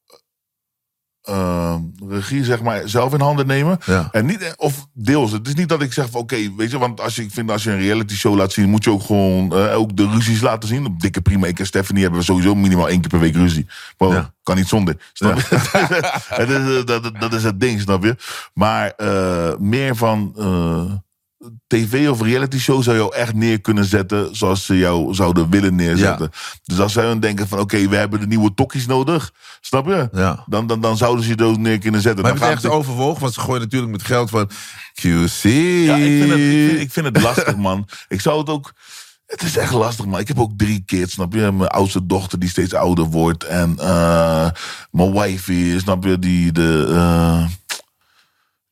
uh, 1.30 1.74
regie 2.08 2.44
zeg 2.44 2.62
maar 2.62 2.82
zelf 2.88 3.12
in 3.14 3.20
handen 3.20 3.46
nemen. 3.46 3.78
Ja. 3.84 4.08
En 4.12 4.26
niet, 4.26 4.54
of 4.56 4.86
deels. 4.92 5.32
Het 5.32 5.46
is 5.46 5.54
niet 5.54 5.68
dat 5.68 5.82
ik 5.82 5.92
zeg 5.92 6.10
van 6.10 6.20
oké, 6.20 6.36
weet 6.56 6.70
je, 6.70 6.78
want 6.78 7.00
als 7.00 7.16
je, 7.16 7.22
ik 7.22 7.30
vind 7.32 7.50
als 7.50 7.64
je 7.64 7.70
een 7.70 7.78
reality 7.80 8.14
show 8.14 8.36
laat 8.36 8.52
zien, 8.52 8.68
moet 8.70 8.84
je 8.84 8.90
ook 8.90 9.02
gewoon 9.02 9.52
uh, 9.58 9.78
ook 9.78 9.96
de 9.96 10.08
ruzies 10.08 10.40
laten 10.40 10.68
zien. 10.68 10.86
Op 10.86 11.00
dikke 11.00 11.20
prima. 11.20 11.46
Ik 11.46 11.58
en 11.58 11.66
Stephanie 11.66 12.02
hebben 12.02 12.20
we 12.20 12.26
sowieso 12.26 12.54
minimaal 12.54 12.88
één 12.88 13.00
keer 13.00 13.10
per 13.10 13.20
week 13.20 13.34
ruzie. 13.34 13.66
Wow, 13.96 14.12
Ja. 14.12 14.32
kan 14.42 14.56
niet 14.56 14.68
zonder. 14.68 14.96
Snap 15.12 15.38
je? 15.38 15.56
Het 16.42 16.50
is, 16.50 16.84
dat, 16.84 17.10
dat 17.20 17.32
is 17.32 17.42
het 17.44 17.60
ding, 17.60 17.80
snap 17.80 18.04
je? 18.04 18.16
Maar 18.54 18.92
uh, 18.96 19.56
meer 19.58 19.96
van 19.96 20.32
tv 21.66 22.08
of 22.08 22.22
reality 22.22 22.58
show 22.58 22.82
zou 22.82 22.96
jou 22.96 23.14
echt 23.14 23.34
neer 23.34 23.60
kunnen 23.60 23.84
zetten 23.84 24.36
zoals 24.36 24.64
ze 24.64 24.78
jou 24.78 25.14
zouden 25.14 25.50
willen 25.50 25.74
neerzetten. 25.74 26.30
Dus 26.64 26.80
als 26.80 26.92
zij 26.92 27.04
dan 27.04 27.20
denken 27.20 27.48
van 27.48 27.58
oké, 27.58 27.88
we 27.88 27.96
hebben 27.96 28.20
de 28.20 28.26
nieuwe 28.26 28.54
tokkies 28.54 28.86
nodig, 28.86 29.32
snap 29.60 29.86
je? 29.86 30.08
Ja. 30.12 30.44
Dan, 30.46 30.66
dan, 30.66 30.80
dan 30.80 30.96
zouden 30.96 31.24
ze 31.24 31.34
je 31.36 31.44
ook 31.44 31.58
neer 31.58 31.78
kunnen 31.78 32.00
zetten. 32.00 32.22
Maar 32.22 32.34
Dan 32.34 32.48
het 32.48 32.64
echt 32.64 32.66
overwogen? 32.66 33.20
Want 33.20 33.34
ze 33.34 33.40
gooien 33.40 33.60
natuurlijk 33.60 33.92
met 33.92 34.02
geld 34.02 34.30
van 34.30 34.50
QC. 34.94 35.42
Ja, 35.42 35.96
ik 35.96 36.22
vind, 36.22 36.30
het, 36.30 36.38
ik, 36.38 36.68
vind, 36.68 36.80
ik 36.80 36.92
vind 36.92 37.06
het 37.06 37.22
lastig, 37.22 37.56
man. 37.56 37.88
Ik 38.08 38.20
zou 38.20 38.38
het 38.38 38.48
ook. 38.48 38.72
Het 39.26 39.42
is 39.42 39.56
echt 39.56 39.72
lastig, 39.72 40.06
man. 40.06 40.20
Ik 40.20 40.28
heb 40.28 40.40
ook 40.40 40.52
drie 40.56 40.82
kids, 40.86 41.12
snap 41.12 41.32
je? 41.32 41.52
Mijn 41.52 41.70
oudste 41.70 42.06
dochter 42.06 42.38
die 42.38 42.48
steeds 42.48 42.74
ouder 42.74 43.04
wordt. 43.04 43.44
En 43.44 43.76
uh, 43.78 44.50
mijn 44.90 45.12
wifey, 45.12 45.78
snap 45.78 46.04
je? 46.04 46.18
Die 46.18 46.52
de. 46.52 46.86
Uh, 46.90 47.44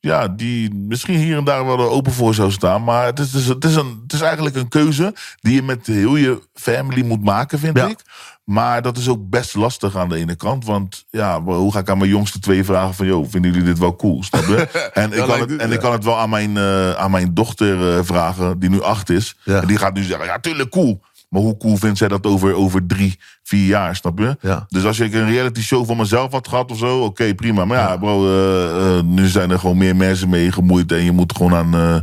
ja, 0.07 0.27
die 0.27 0.73
misschien 0.73 1.17
hier 1.17 1.37
en 1.37 1.43
daar 1.43 1.65
wel 1.65 1.79
er 1.79 1.89
open 1.89 2.11
voor 2.11 2.33
zou 2.33 2.51
staan. 2.51 2.83
Maar 2.83 3.05
het 3.05 3.19
is, 3.19 3.33
het 3.33 3.63
is, 3.65 3.75
een, 3.75 3.99
het 4.03 4.13
is 4.13 4.21
eigenlijk 4.21 4.55
een 4.55 4.67
keuze 4.67 5.13
die 5.39 5.53
je 5.53 5.61
met 5.63 5.87
heel 5.87 6.15
je 6.15 6.41
family 6.53 7.05
moet 7.05 7.23
maken, 7.23 7.59
vind 7.59 7.77
Ja. 7.77 7.87
ik. 7.87 7.99
Maar 8.43 8.81
dat 8.81 8.97
is 8.97 9.09
ook 9.09 9.29
best 9.29 9.55
lastig 9.55 9.95
aan 9.95 10.09
de 10.09 10.15
ene 10.17 10.35
kant. 10.35 10.65
Want 10.65 11.05
ja, 11.09 11.41
hoe 11.41 11.71
ga 11.71 11.79
ik 11.79 11.89
aan 11.89 11.97
mijn 11.97 12.09
jongste 12.09 12.39
twee 12.39 12.63
vragen 12.63 12.93
van... 12.93 13.05
joh, 13.05 13.25
vinden 13.29 13.51
jullie 13.51 13.65
dit 13.65 13.79
wel 13.79 13.95
cool? 13.95 14.23
Snap 14.23 14.43
je? 14.45 14.67
En, 14.93 15.13
ik, 15.13 15.23
kan 15.25 15.39
het, 15.39 15.55
en 15.55 15.71
ik 15.71 15.79
kan 15.79 15.91
het 15.91 16.03
wel 16.03 16.17
aan 16.19 16.29
mijn, 16.29 16.55
uh, 16.55 16.91
aan 16.91 17.11
mijn 17.11 17.33
dochter 17.33 17.97
uh, 17.97 18.03
vragen, 18.03 18.59
die 18.59 18.69
nu 18.69 18.81
acht 18.81 19.09
is. 19.09 19.35
Ja. 19.43 19.61
En 19.61 19.67
die 19.67 19.77
gaat 19.77 19.93
nu 19.93 20.03
zeggen, 20.03 20.25
ja, 20.25 20.39
tuurlijk 20.39 20.69
cool. 20.69 21.01
Maar 21.29 21.41
hoe 21.41 21.57
cool 21.57 21.77
vindt 21.77 21.97
zij 21.97 22.07
dat 22.07 22.25
over, 22.25 22.53
over 22.53 22.85
drie, 22.85 23.19
vier 23.43 23.67
jaar, 23.67 23.95
snap 23.95 24.19
je? 24.19 24.37
Ja. 24.41 24.65
Dus 24.69 24.85
als 24.85 24.99
ik 24.99 25.13
een 25.13 25.29
reality 25.29 25.61
show 25.61 25.85
van 25.85 25.97
mezelf 25.97 26.31
had 26.31 26.47
gehad 26.47 26.71
of 26.71 26.77
zo, 26.77 26.99
oké, 26.99 27.35
prima. 27.35 27.65
Maar 27.65 27.77
ja, 27.77 27.97
bro, 27.97 28.27
uh, 28.27 29.01
nu 29.01 29.27
zijn 29.27 29.51
er 29.51 29.59
gewoon 29.59 29.77
meer 29.77 29.95
mensen 29.95 30.29
mee 30.29 30.51
gemoeid. 30.51 30.91
En 30.91 31.03
je 31.03 31.11
moet 31.11 31.35
gewoon 31.35 31.55
aan 31.55 31.75
uh, 31.75 31.99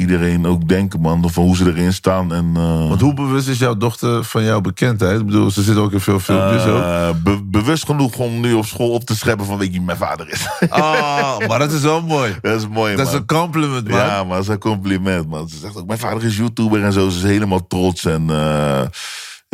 iedereen 0.00 0.46
ook 0.46 0.68
denken, 0.68 1.00
man. 1.00 1.30
Van 1.30 1.44
hoe 1.44 1.56
ze 1.56 1.66
erin 1.66 1.92
staan. 1.92 2.32
En, 2.34 2.52
uh, 2.56 2.88
Want 2.88 3.00
hoe 3.00 3.14
bewust 3.14 3.48
is 3.48 3.58
jouw 3.58 3.76
dochter 3.76 4.24
van 4.24 4.44
jouw 4.44 4.60
bekendheid? 4.60 5.20
Ik 5.20 5.26
bedoel, 5.26 5.50
ze 5.50 5.62
zit 5.62 5.76
ook 5.76 5.92
in 5.92 6.00
veel 6.00 6.20
filmpjes. 6.20 6.64
ook. 6.64 6.82
uh, 6.82 7.08
be- 7.24 7.42
bewust 7.44 7.84
genoeg 7.84 8.16
om 8.16 8.40
nu 8.40 8.52
op 8.52 8.66
school 8.66 8.90
op 8.90 9.04
te 9.04 9.16
scheppen 9.16 9.46
van 9.46 9.58
weet 9.58 9.66
je 9.66 9.72
wie 9.72 9.82
mijn 9.82 9.98
vader 9.98 10.30
is. 10.30 10.46
Oh, 10.70 11.38
maar 11.48 11.58
dat 11.58 11.72
is 11.72 11.80
wel 11.82 12.02
mooi. 12.02 12.34
dat 12.42 12.60
is 12.60 12.68
mooi, 12.68 12.96
Dat 12.96 13.06
is 13.06 13.12
een 13.12 13.26
compliment, 13.26 13.88
man. 13.88 13.98
Ja, 13.98 14.24
maar 14.24 14.34
dat 14.34 14.42
is 14.42 14.48
een 14.48 14.58
compliment, 14.58 15.28
man. 15.28 15.48
Ze 15.48 15.56
zegt 15.58 15.76
ook, 15.76 15.86
mijn 15.86 15.98
vader 15.98 16.24
is 16.24 16.36
YouTuber 16.36 16.84
en 16.84 16.92
zo. 16.92 17.08
Ze 17.08 17.16
is 17.16 17.22
helemaal 17.24 17.66
trots. 17.66 18.04
En 18.04 18.26
uh, 18.30 18.80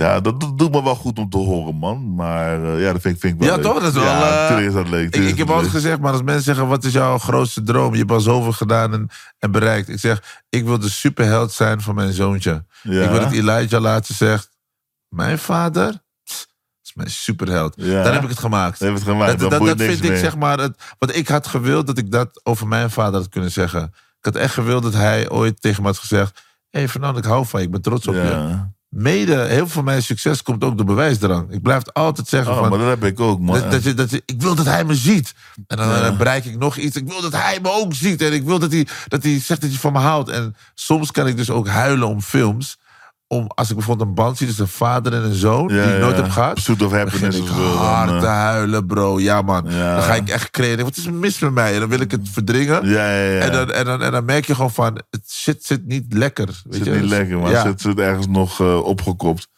ja, 0.03 0.21
dat, 0.21 0.41
dat 0.41 0.59
doet 0.59 0.73
me 0.73 0.83
wel 0.83 0.95
goed 0.95 1.19
om 1.19 1.31
te 1.31 1.37
horen, 1.37 1.75
man. 1.75 2.15
Maar 2.15 2.61
uh, 2.61 2.81
ja, 2.81 2.93
dat 2.93 3.03
vind 3.03 3.15
ik, 3.15 3.21
vind 3.21 3.33
ik 3.35 3.39
wel 3.39 3.49
Ja, 3.49 3.55
leuk. 3.55 3.65
toch? 3.65 3.81
Dat 3.81 3.95
is 3.95 4.03
wel, 4.03 4.05
Ja, 4.05 4.19
uh, 4.19 4.41
natuurlijk 4.41 4.69
is 4.69 4.75
dat 4.75 4.89
leuk. 4.89 5.17
Ik, 5.17 5.39
heb 5.39 5.51
altijd 5.51 5.71
gezegd, 5.71 6.01
maar 6.01 6.13
als 6.13 6.23
mensen 6.23 6.45
zeggen: 6.45 6.69
wat 6.69 6.85
is 6.85 6.93
jouw 6.93 7.19
grootste 7.19 7.63
droom? 7.63 7.93
Je 7.93 7.99
hebt 7.99 8.11
al 8.11 8.21
zoveel 8.21 8.53
gedaan 8.53 8.93
en, 8.93 9.09
en 9.39 9.51
bereikt. 9.51 9.89
Ik 9.89 9.99
zeg: 9.99 10.43
ik 10.49 10.65
wil 10.65 10.79
de 10.79 10.91
superheld 10.91 11.53
zijn 11.53 11.81
van 11.81 11.95
mijn 11.95 12.13
zoontje. 12.13 12.65
Ja. 12.83 13.03
Ik 13.03 13.11
wil 13.11 13.21
dat 13.21 13.33
Elijah 13.33 13.81
laatst 13.81 14.13
zegt: 14.13 14.51
Mijn 15.09 15.39
vader 15.39 16.03
is 16.83 16.95
mijn 16.95 17.11
superheld. 17.11 17.75
Ja. 17.77 18.03
Dan 18.03 18.13
heb 18.13 18.23
ik 18.23 18.29
het 18.29 18.39
gemaakt. 18.39 18.79
Heb 18.79 18.95
het 18.95 19.03
gemaakt, 19.03 19.39
Dat, 19.39 19.51
dat, 19.51 19.81
vind 19.81 20.05
ik 20.05 20.17
zeg 20.17 20.37
maar. 20.37 20.59
Het, 20.59 20.77
wat 20.99 21.17
ik 21.17 21.29
had 21.29 21.47
gewild 21.47 21.87
dat 21.87 21.99
ik 21.99 22.11
dat 22.11 22.41
over 22.43 22.67
mijn 22.69 22.91
vader 22.91 23.21
had 23.21 23.29
kunnen 23.29 23.51
zeggen. 23.51 23.83
Ik 24.19 24.25
had 24.25 24.37
echt 24.37 24.55
gewild 24.55 24.83
dat 24.83 24.95
hij 24.95 25.31
ooit 25.31 25.61
tegen 25.61 25.83
me 25.83 25.89
had 25.89 25.99
gezegd: 25.99 26.45
Hé 26.71 26.79
hey, 26.79 26.89
Fernando, 26.89 27.19
ik 27.19 27.25
hou 27.25 27.47
van 27.47 27.61
je, 27.61 27.67
ik 27.67 27.73
ben 27.73 27.83
trots 27.83 28.07
op 28.07 28.15
je. 28.15 28.75
Mede, 28.89 29.35
heel 29.35 29.57
veel 29.57 29.67
van 29.67 29.85
mijn 29.85 30.03
succes 30.03 30.43
komt 30.43 30.65
ook 30.65 30.77
door 30.77 30.87
bewijsdrang. 30.87 31.51
Ik 31.53 31.63
blijf 31.63 31.83
altijd 31.93 32.29
zeggen 32.29 32.53
Oh, 32.53 32.59
van. 32.59 32.69
maar 32.69 32.79
dat 32.79 32.89
heb 32.89 33.05
ik 33.05 33.21
ook, 33.21 33.41
man. 33.41 33.71
Dat, 33.71 33.97
dat, 33.97 34.13
ik 34.13 34.35
wil 34.43 34.55
dat 34.55 34.67
hij 34.67 34.85
me 34.85 34.95
ziet. 34.95 35.35
En 35.67 35.77
dan, 35.77 35.89
Ja. 35.89 36.01
dan 36.01 36.17
bereik 36.17 36.45
ik 36.45 36.59
nog 36.59 36.77
iets. 36.77 36.97
Ik 36.97 37.07
wil 37.09 37.21
dat 37.21 37.33
hij 37.33 37.59
me 37.63 37.71
ook 37.71 37.95
ziet. 37.95 38.23
En 38.23 38.33
ik 38.33 38.45
wil 38.45 38.59
dat 38.59 38.73
hij, 38.73 38.87
dat 39.09 39.23
hij 39.23 39.41
zegt 39.41 39.61
dat 39.61 39.71
hij 39.71 39.79
van 39.79 39.93
me 39.93 39.99
houdt. 39.99 40.29
En 40.29 40.57
soms 40.75 41.11
kan 41.11 41.27
ik 41.27 41.37
dus 41.37 41.51
ook 41.51 41.69
huilen 41.69 42.09
om 42.09 42.21
films. 42.23 42.79
Om, 43.29 43.47
als 43.55 43.69
ik 43.71 43.77
bijvoorbeeld 43.77 44.09
een 44.09 44.15
band 44.15 44.37
zie, 44.39 44.47
dus 44.47 44.59
een 44.59 44.69
vader 44.69 45.13
en 45.13 45.25
een 45.25 45.35
zoon, 45.35 45.69
Ja, 45.75 45.85
die 45.85 45.95
ik 45.95 46.01
nooit 46.01 46.17
ja. 46.17 46.23
heb 46.23 46.31
gehad. 46.31 46.55
Pursuit 46.55 46.83
of 46.83 46.91
begin 46.91 47.07
Happiness 47.09 47.39
ik 47.39 47.47
dan, 47.47 47.77
hard 47.77 48.11
eh. 48.11 48.21
te 48.21 48.27
huilen, 48.27 48.87
bro. 48.87 49.21
Ja, 49.21 49.43
man. 49.43 49.65
Ja. 49.69 49.95
Dan 49.95 50.03
ga 50.03 50.15
ik 50.15 50.29
echt 50.29 50.51
creëren. 50.51 50.85
Wat 50.85 50.97
is 50.97 51.11
mis 51.11 51.39
met 51.39 51.53
mij? 51.53 51.75
En 51.75 51.81
dan 51.81 51.89
wil 51.89 52.01
ik 52.01 52.11
het 52.11 52.29
verdringen. 52.33 52.89
Ja, 52.89 53.11
ja, 53.11 53.23
ja. 53.33 53.41
En, 53.41 53.53
dan, 53.53 53.73
en, 53.73 53.85
dan, 53.85 54.03
en 54.03 54.13
dan 54.13 54.25
merk 54.25 54.47
je 54.47 54.55
gewoon 54.55 54.73
van, 54.73 54.95
het 55.11 55.31
shit 55.31 55.65
zit 55.65 55.87
niet 55.87 56.13
lekker. 56.13 56.47
Weet 56.47 56.75
zit 56.75 56.85
je? 56.85 56.91
niet 56.91 57.01
Dus- 57.01 57.11
lekker, 57.11 57.39
man. 57.39 57.51
Ja. 57.51 57.73
Zit, 57.77 57.99
ergens 57.99 58.27
nog 58.27 58.61
uh, 58.61 58.85
opgekropt. 58.85 59.49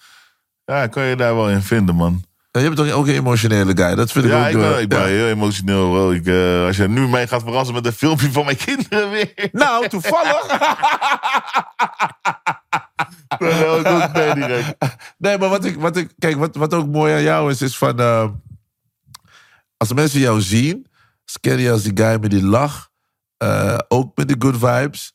Ja, 0.65 0.87
kan 0.87 1.03
je 1.03 1.17
daar 1.17 1.35
wel 1.35 1.51
in 1.51 1.63
vinden, 1.63 1.95
man. 1.95 2.25
Ja, 2.51 2.61
je 2.61 2.67
bent 2.71 2.89
toch 2.89 2.97
ook 2.97 3.07
een 3.07 3.15
emotionele 3.15 3.73
guy? 3.77 3.95
Dat 3.95 4.13
vind 4.13 4.25
ik 4.25 4.31
Ja, 4.31 4.41
ook... 4.41 4.47
ik 4.49 4.57
ben, 4.59 4.75
eh, 4.75 4.81
ik 4.81 4.89
ben 4.89 5.01
ja. 5.01 5.07
heel 5.07 5.27
emotioneel. 5.27 5.91
Bro. 5.91 6.11
Ik, 6.11 6.29
als 6.67 6.77
je 6.77 6.89
nu 6.89 7.09
mij 7.09 7.29
gaat 7.29 7.43
verrassen 7.43 7.75
met 7.75 7.87
een 7.87 7.93
filmpje 7.93 8.33
van 8.33 8.45
mijn 8.45 8.57
kinderen 8.67 9.11
weer. 9.11 9.49
Nou, 9.53 9.89
toevallig. 9.89 10.47
Direct. 14.35 14.77
Nee, 15.19 15.39
maar 15.39 15.49
wat 15.49 15.65
ik, 15.65 15.77
wat 15.81 15.97
ik, 15.97 16.11
kijk, 16.19 16.37
wat, 16.37 16.57
wat 16.57 16.75
ook 16.75 16.87
mooi 16.87 17.15
aan 17.15 17.23
jou 17.23 17.51
is, 17.51 17.63
is 17.63 17.79
van. 17.79 17.99
eh, 18.01 18.29
als 19.77 19.93
mensen 19.93 20.21
jou 20.21 20.41
zien, 20.41 20.87
scan 21.25 21.59
je 21.59 21.71
als 21.71 21.83
die 21.83 21.97
guy 22.05 22.19
met 22.21 22.31
die 22.31 22.45
lach. 22.45 22.91
eh, 23.37 23.79
ook 23.89 24.17
met 24.17 24.29
de 24.29 24.37
good 24.39 24.57
vibes. 24.59 25.13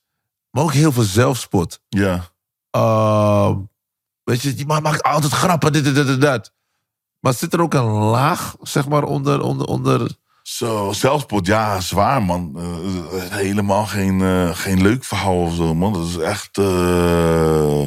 Maar 0.49 0.63
ook 0.63 0.73
heel 0.73 0.91
veel 0.91 1.03
zelfspot. 1.03 1.81
Ja. 1.89 2.29
Ehm, 2.71 3.57
weet 4.23 4.41
je, 4.41 4.53
die 4.53 4.65
man 4.65 4.81
maakt 4.81 5.03
altijd 5.03 5.31
grappen, 5.33 5.73
dit, 5.73 5.83
dit, 5.83 5.95
dit, 5.95 6.07
dit, 6.07 6.21
dat. 6.21 6.53
Maar 7.19 7.33
zit 7.33 7.53
er 7.53 7.61
ook 7.61 7.73
een 7.73 7.85
laag, 7.91 8.55
zeg 8.61 8.87
maar, 8.87 9.03
onder. 9.03 9.41
onder, 9.41 9.65
onder 9.67 10.17
Zo, 10.57 10.91
zelfspot, 10.91 11.45
ja, 11.45 11.79
zwaar 11.81 12.23
man. 12.23 12.53
Eh, 12.57 13.37
helemaal 13.37 13.85
geen, 13.85 14.21
eh, 14.21 14.55
geen 14.55 14.81
leuk 14.81 15.03
verhaal 15.03 15.41
of 15.41 15.53
zo, 15.55 15.75
man. 15.75 15.93
Dat 15.93 16.07
is 16.07 16.17
echt. 16.17 16.57
eh, 16.57 17.85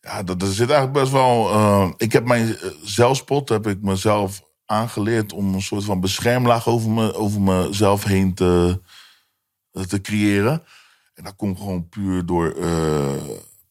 ja, 0.00 0.22
dat, 0.22 0.42
er 0.42 0.48
zit 0.52 0.70
eigenlijk 0.70 1.00
best 1.00 1.12
wel. 1.12 1.50
eh, 1.50 1.90
ik 1.96 2.12
heb 2.12 2.24
mijn 2.26 2.56
eh, 2.56 2.70
zelfspot, 2.82 3.48
heb 3.48 3.66
ik 3.66 3.82
mezelf 3.82 4.42
aangeleerd 4.66 5.32
om 5.32 5.54
een 5.54 5.62
soort 5.62 5.84
van 5.84 6.00
beschermlaag 6.00 6.68
over, 6.68 6.90
me, 6.90 7.14
over 7.14 7.40
mezelf 7.40 8.04
heen 8.04 8.34
te, 8.34 8.80
te 9.88 10.00
creëren. 10.00 10.62
En 11.14 11.24
dat 11.24 11.36
komt 11.36 11.58
gewoon 11.58 11.88
puur 11.88 12.26
door 12.26 12.50
eh, 12.52 13.14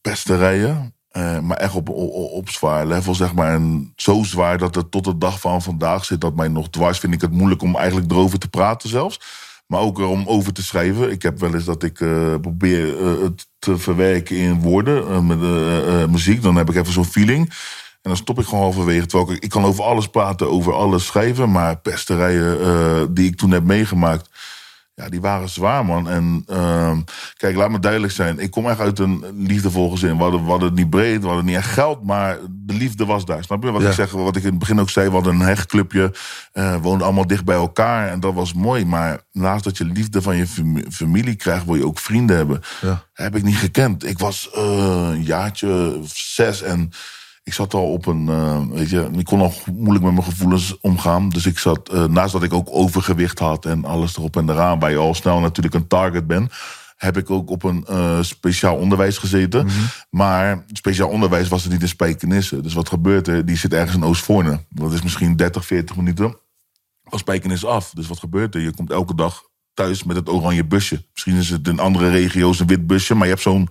pesterijen. 0.01 0.95
Eh, 1.19 1.39
maar 1.39 1.57
echt 1.57 1.75
op, 1.75 1.89
op, 1.89 2.49
zwaar 2.49 2.85
level, 2.85 3.15
zeg 3.15 3.33
maar. 3.33 3.53
En 3.53 3.93
zo 3.95 4.23
zwaar 4.23 4.57
dat 4.57 4.75
het 4.75 4.91
tot 4.91 5.03
de 5.03 5.17
dag 5.17 5.39
van 5.39 5.61
vandaag 5.61 6.05
zit 6.05 6.21
dat 6.21 6.35
mij 6.35 6.47
nog 6.47 6.69
dwars. 6.69 6.99
Vind 6.99 7.13
ik 7.13 7.21
het 7.21 7.31
moeilijk 7.31 7.61
om 7.61 7.75
eigenlijk 7.75 8.11
erover 8.11 8.39
te 8.39 8.47
praten 8.47 8.89
zelfs. 8.89 9.19
Maar 9.67 9.79
ook 9.79 9.97
om 9.99 10.27
over 10.27 10.53
te 10.53 10.63
schrijven. 10.63 11.11
Ik 11.11 11.21
heb 11.21 11.39
wel 11.39 11.53
eens 11.53 11.65
dat 11.65 11.83
ik 11.83 12.01
eh, 12.01 12.35
probeer 12.41 12.97
eh, 12.97 13.21
het 13.21 13.47
te 13.59 13.77
verwerken 13.77 14.35
in 14.35 14.61
woorden. 14.61 15.27
met 15.27 16.09
muziek. 16.09 16.41
Dan 16.41 16.55
heb 16.55 16.69
ik 16.69 16.75
even 16.75 16.93
zo'n 16.93 17.05
feeling. 17.05 17.49
En 18.01 18.09
dan 18.09 18.17
stop 18.17 18.39
ik 18.39 18.45
gewoon 18.45 18.63
halverwege. 18.63 19.05
Terwijl 19.05 19.31
ik, 19.31 19.43
ik 19.43 19.49
kan 19.49 19.65
over 19.65 19.83
alles 19.83 20.07
praten, 20.07 20.49
over 20.49 20.73
alles 20.73 21.05
schrijven. 21.05 21.51
Maar 21.51 21.77
pesterijen 21.77 23.13
die 23.13 23.27
ik 23.27 23.37
toen 23.37 23.51
heb 23.51 23.63
meegemaakt. 23.63 24.29
Ja, 24.99 25.09
die 25.09 25.21
waren 25.21 25.49
zwaar, 25.49 25.85
man. 25.85 26.09
En 26.09 26.43
ehm, 26.47 26.97
kijk, 27.37 27.55
laat 27.55 27.69
me 27.69 27.79
duidelijk 27.79 28.13
zijn. 28.13 28.39
Ik 28.39 28.51
kom 28.51 28.67
echt 28.69 28.79
uit 28.79 28.99
een 28.99 29.23
liefdevol 29.37 29.89
gezin. 29.89 30.15
We 30.17 30.21
hadden, 30.23 30.43
we 30.43 30.49
hadden 30.49 30.67
het 30.69 30.77
niet 30.77 30.89
breed, 30.89 31.21
we 31.21 31.27
hadden 31.27 31.45
niet 31.45 31.55
echt 31.55 31.71
geld, 31.71 32.03
maar 32.03 32.37
de 32.49 32.73
liefde 32.73 33.05
was 33.05 33.25
daar. 33.25 33.43
Snap 33.43 33.63
je 33.63 33.71
wat 33.71 33.81
Ja. 33.81 33.87
ik 33.87 33.93
zeg? 33.93 34.11
Wat 34.11 34.35
ik 34.35 34.43
in 34.43 34.49
het 34.49 34.59
begin 34.59 34.79
ook 34.79 34.89
zei, 34.89 35.07
we 35.07 35.13
hadden 35.13 35.33
een 35.33 35.39
hechtclubje. 35.47 36.13
eh 36.51 36.75
woonden 36.81 37.05
allemaal 37.05 37.27
dicht 37.27 37.45
bij 37.45 37.55
elkaar 37.55 38.07
en 38.07 38.19
dat 38.19 38.33
was 38.33 38.53
mooi. 38.53 38.85
Maar 38.85 39.19
naast 39.31 39.63
dat 39.63 39.77
je 39.77 39.85
liefde 39.85 40.21
van 40.21 40.35
je 40.35 40.47
fami- 40.47 40.85
familie 40.89 41.35
krijgt, 41.35 41.65
wil 41.65 41.75
je 41.75 41.85
ook 41.85 41.99
vrienden 41.99 42.35
hebben. 42.35 42.61
Ja. 42.81 43.03
Heb 43.13 43.35
ik 43.35 43.43
niet 43.43 43.57
gekend. 43.57 44.05
Ik 44.05 44.19
was 44.19 44.49
eh, 44.53 45.09
een 45.11 45.23
jaartje 45.23 45.97
of 46.01 46.11
zes 46.15 46.61
en 46.61 46.91
ik 47.49 47.55
zat 47.55 47.73
al 47.73 47.91
op 47.91 48.05
een, 48.05 48.29
eh, 48.29 48.61
weet 48.71 48.89
je, 48.89 49.09
ik 49.17 49.25
kon 49.25 49.41
al 49.41 49.53
moeilijk 49.73 50.05
met 50.05 50.13
mijn 50.13 50.25
gevoelens 50.25 50.77
omgaan. 50.81 51.29
Dus 51.29 51.45
ik 51.45 51.59
zat, 51.59 51.89
eh, 51.89 52.05
naast 52.05 52.31
dat 52.31 52.43
ik 52.43 52.53
ook 52.53 52.67
overgewicht 52.71 53.39
had 53.39 53.65
en 53.65 53.85
alles 53.85 54.17
erop 54.17 54.37
en 54.37 54.49
eraan, 54.49 54.79
waar 54.79 54.91
je 54.91 54.97
al 54.97 55.13
snel 55.13 55.39
natuurlijk 55.39 55.75
een 55.75 55.87
target 55.87 56.27
bent, 56.27 56.53
heb 56.95 57.17
ik 57.17 57.29
ook 57.29 57.49
op 57.49 57.63
een 57.63 57.85
eh, 57.85 58.17
speciaal 58.21 58.75
onderwijs 58.75 59.17
gezeten. 59.17 59.67
Maar 60.09 60.63
speciaal 60.71 61.09
onderwijs 61.09 61.47
was 61.47 61.63
er 61.65 61.71
niet 61.71 61.81
in 61.81 61.87
Spijkenisse. 61.87 62.61
Dus 62.61 62.73
wat 62.73 62.89
gebeurt 62.89 63.27
er? 63.27 63.45
Die 63.45 63.57
zit 63.57 63.73
ergens 63.73 63.95
in 63.95 64.03
Oostvoorne. 64.03 64.59
Dat 64.69 64.93
is 64.93 65.01
misschien 65.01 65.35
30, 65.35 65.65
40 65.65 65.95
minuten 65.95 66.35
van 67.03 67.19
Spijkenis 67.19 67.65
af. 67.65 67.91
Dus 67.93 68.07
wat 68.07 68.19
gebeurt 68.19 68.55
er? 68.55 68.61
Je 68.61 68.73
komt 68.73 68.91
elke 68.91 69.15
dag 69.15 69.43
thuis 69.73 70.03
met 70.03 70.15
het 70.15 70.29
oranje 70.29 70.65
busje. 70.65 71.05
Misschien 71.13 71.35
is 71.35 71.49
het 71.49 71.67
in 71.67 71.79
andere 71.79 72.09
regio's 72.09 72.59
een 72.59 72.67
wit 72.67 72.87
busje, 72.87 73.13
maar 73.15 73.27
je 73.27 73.33
hebt 73.33 73.43
zo'n 73.43 73.69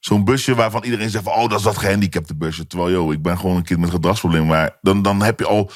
zo'n 0.00 0.24
busje 0.24 0.54
waarvan 0.54 0.84
iedereen 0.84 1.10
zegt 1.10 1.24
van, 1.24 1.32
oh, 1.32 1.48
dat 1.48 1.58
is 1.58 1.64
dat 1.64 1.78
gehandicapte 1.78 2.34
busje. 2.34 2.66
Terwijl, 2.66 2.90
joh, 2.90 3.12
ik 3.12 3.22
ben 3.22 3.38
gewoon 3.38 3.56
een 3.56 3.62
kind 3.62 3.80
met 3.80 3.90
gedragsprobleem. 3.90 4.46
Maar 4.46 4.78
dan, 4.80 5.02
dan 5.02 5.22
heb 5.22 5.38
je 5.38 5.46
al 5.46 5.70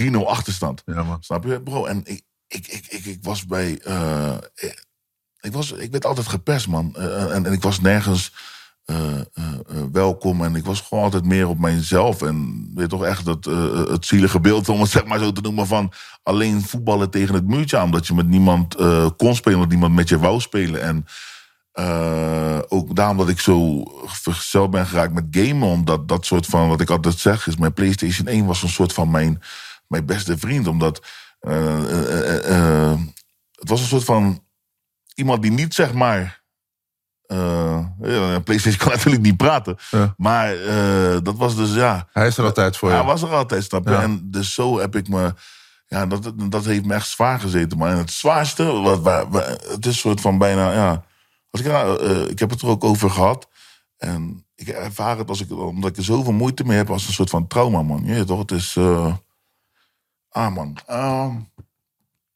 3-0 0.00 0.16
achterstand. 0.26 0.82
Ja, 0.86 1.02
man. 1.02 1.22
Snap 1.22 1.44
je, 1.44 1.62
bro? 1.62 1.84
En 1.84 2.00
ik, 2.04 2.22
ik, 2.46 2.66
ik, 2.66 2.86
ik, 2.86 3.04
ik 3.04 3.18
was 3.22 3.46
bij... 3.46 3.78
eh, 3.78 4.36
ik, 5.40 5.52
was, 5.52 5.72
ik 5.72 5.90
werd 5.90 6.06
altijd 6.06 6.28
gepest, 6.28 6.68
man. 6.68 6.94
Eh, 6.96 7.34
en, 7.34 7.46
en 7.46 7.52
ik 7.52 7.62
was 7.62 7.80
nergens 7.80 8.32
eh, 8.84 9.10
eh, 9.18 9.24
eh, 9.34 9.82
welkom. 9.92 10.44
En 10.44 10.54
ik 10.54 10.64
was 10.64 10.80
gewoon 10.80 11.04
altijd 11.04 11.24
meer 11.24 11.48
op 11.48 11.58
mijzelf. 11.58 12.22
En 12.22 12.70
weet 12.74 12.88
toch 12.88 13.04
echt 13.04 13.24
dat, 13.24 13.46
eh, 13.46 13.86
het 13.86 14.06
zielige 14.06 14.40
beeld, 14.40 14.68
om 14.68 14.80
het 14.80 14.90
zeg 14.98 15.04
maar 15.04 15.18
zo 15.18 15.32
te 15.32 15.40
noemen... 15.40 15.66
van 15.66 15.92
alleen 16.22 16.62
voetballen 16.62 17.10
tegen 17.10 17.34
het 17.34 17.46
muurtje 17.46 17.76
aan. 17.76 17.84
Omdat 17.84 18.06
je 18.06 18.14
met 18.14 18.28
niemand 18.28 18.74
eh, 18.74 19.08
kon 19.16 19.34
spelen, 19.34 19.56
omdat 19.58 19.72
niemand 19.72 19.94
met 19.94 20.08
je 20.08 20.18
wou 20.18 20.40
spelen. 20.40 20.82
En 20.82 21.06
eh, 21.76 22.58
ook 22.68 22.96
daarom 22.96 23.16
dat 23.16 23.28
ik 23.28 23.40
zo 23.40 23.82
vergezeld 24.06 24.70
ben 24.70 24.86
geraakt 24.86 25.12
met 25.12 25.24
gamen. 25.30 25.68
Omdat 25.68 26.08
dat 26.08 26.26
soort 26.26 26.46
van, 26.46 26.68
wat 26.68 26.80
ik 26.80 26.90
altijd 26.90 27.18
zeg, 27.18 27.46
is 27.46 27.56
mijn 27.56 27.72
PlayStation 27.72 28.26
1 28.26 28.46
was 28.46 28.62
een 28.62 28.68
soort 28.68 28.92
van 28.92 29.10
mijn, 29.10 29.42
mijn 29.86 30.06
beste 30.06 30.38
vriend. 30.38 30.66
Omdat 30.66 31.02
eh, 31.40 32.90
eh, 32.90 32.98
het 33.52 33.68
was 33.68 33.80
een 33.80 33.86
soort 33.86 34.04
van 34.04 34.44
iemand 35.14 35.42
die 35.42 35.50
niet 35.50 35.74
zeg 35.74 35.92
maar. 35.92 36.42
ja, 38.02 38.40
PlayStation 38.44 38.76
kan 38.76 38.92
natuurlijk 38.96 39.22
niet 39.22 39.36
praten. 39.36 39.76
Ja. 39.90 40.14
Maar 40.16 40.56
dat 41.22 41.36
was 41.36 41.56
dus 41.56 41.74
ja. 41.74 42.08
Hij 42.12 42.26
is 42.26 42.38
er 42.38 42.44
altijd 42.44 42.76
voor 42.76 42.88
je. 42.88 42.94
Hij 42.94 43.04
was 43.04 43.22
er 43.22 43.34
altijd, 43.34 43.64
snap 43.64 43.84
je? 43.84 43.90
Ja. 43.90 44.02
En 44.02 44.20
dus 44.30 44.54
zo 44.54 44.78
heb 44.78 44.96
ik 44.96 45.08
me. 45.08 45.34
Ja, 45.86 46.06
dat, 46.06 46.32
dat 46.50 46.64
heeft 46.64 46.84
me 46.84 46.94
echt 46.94 47.08
zwaar 47.08 47.40
gezeten. 47.40 47.78
Maar 47.78 47.96
het 47.96 48.10
zwaarste, 48.10 48.64
wat, 48.64 49.04
het 49.68 49.86
is 49.86 49.92
een 49.92 49.94
soort 49.94 50.20
van 50.20 50.38
bijna. 50.38 50.72
Ja, 50.72 51.04
als 51.50 51.60
ik, 51.60 51.66
eh, 51.66 52.28
ik 52.28 52.38
heb 52.38 52.50
het 52.50 52.62
er 52.62 52.68
ook 52.68 52.84
over 52.84 53.10
gehad. 53.10 53.48
En 53.96 54.46
ik 54.54 54.68
ervaar 54.68 55.18
het 55.18 55.28
als 55.28 55.40
ik, 55.40 55.50
omdat 55.50 55.90
ik 55.90 55.96
er 55.96 56.04
zoveel 56.04 56.32
moeite 56.32 56.64
mee 56.64 56.76
heb 56.76 56.90
als 56.90 57.06
een 57.06 57.12
soort 57.12 57.30
van 57.30 57.46
trauma, 57.46 57.82
man. 57.82 58.04
Je 58.04 58.12
weet 58.14 58.26
toch, 58.26 58.38
het 58.38 58.50
is. 58.50 58.76
eh, 58.76 59.14
ah, 60.28 60.54
man. 60.54 60.76
Ehm, 60.86 61.34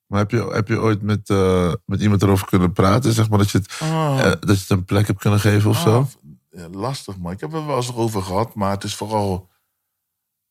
Maar 0.06 0.18
heb 0.18 0.30
je, 0.30 0.44
heb 0.52 0.68
je 0.68 0.80
ooit 0.80 1.02
met, 1.02 1.28
eh, 1.30 1.72
met 1.84 2.00
iemand 2.00 2.22
erover 2.22 2.46
kunnen 2.46 2.72
praten? 2.72 3.12
Zeg 3.12 3.28
maar 3.28 3.38
dat 3.38 3.50
je, 3.50 3.58
het, 3.58 3.76
ah. 3.80 4.16
dat 4.18 4.40
je 4.42 4.52
het 4.52 4.70
een 4.70 4.84
plek 4.84 5.06
hebt 5.06 5.18
kunnen 5.20 5.40
geven 5.40 5.70
of 5.70 5.78
zo? 5.78 5.98
Ah, 5.98 6.06
ja, 6.50 6.68
lastig, 6.68 7.18
man. 7.18 7.32
Ik 7.32 7.40
heb 7.40 7.52
er 7.52 7.66
wel 7.66 7.76
eens 7.76 7.94
over 7.94 8.22
gehad, 8.22 8.54
maar 8.54 8.70
het 8.70 8.84
is 8.84 8.94
vooral. 8.94 9.48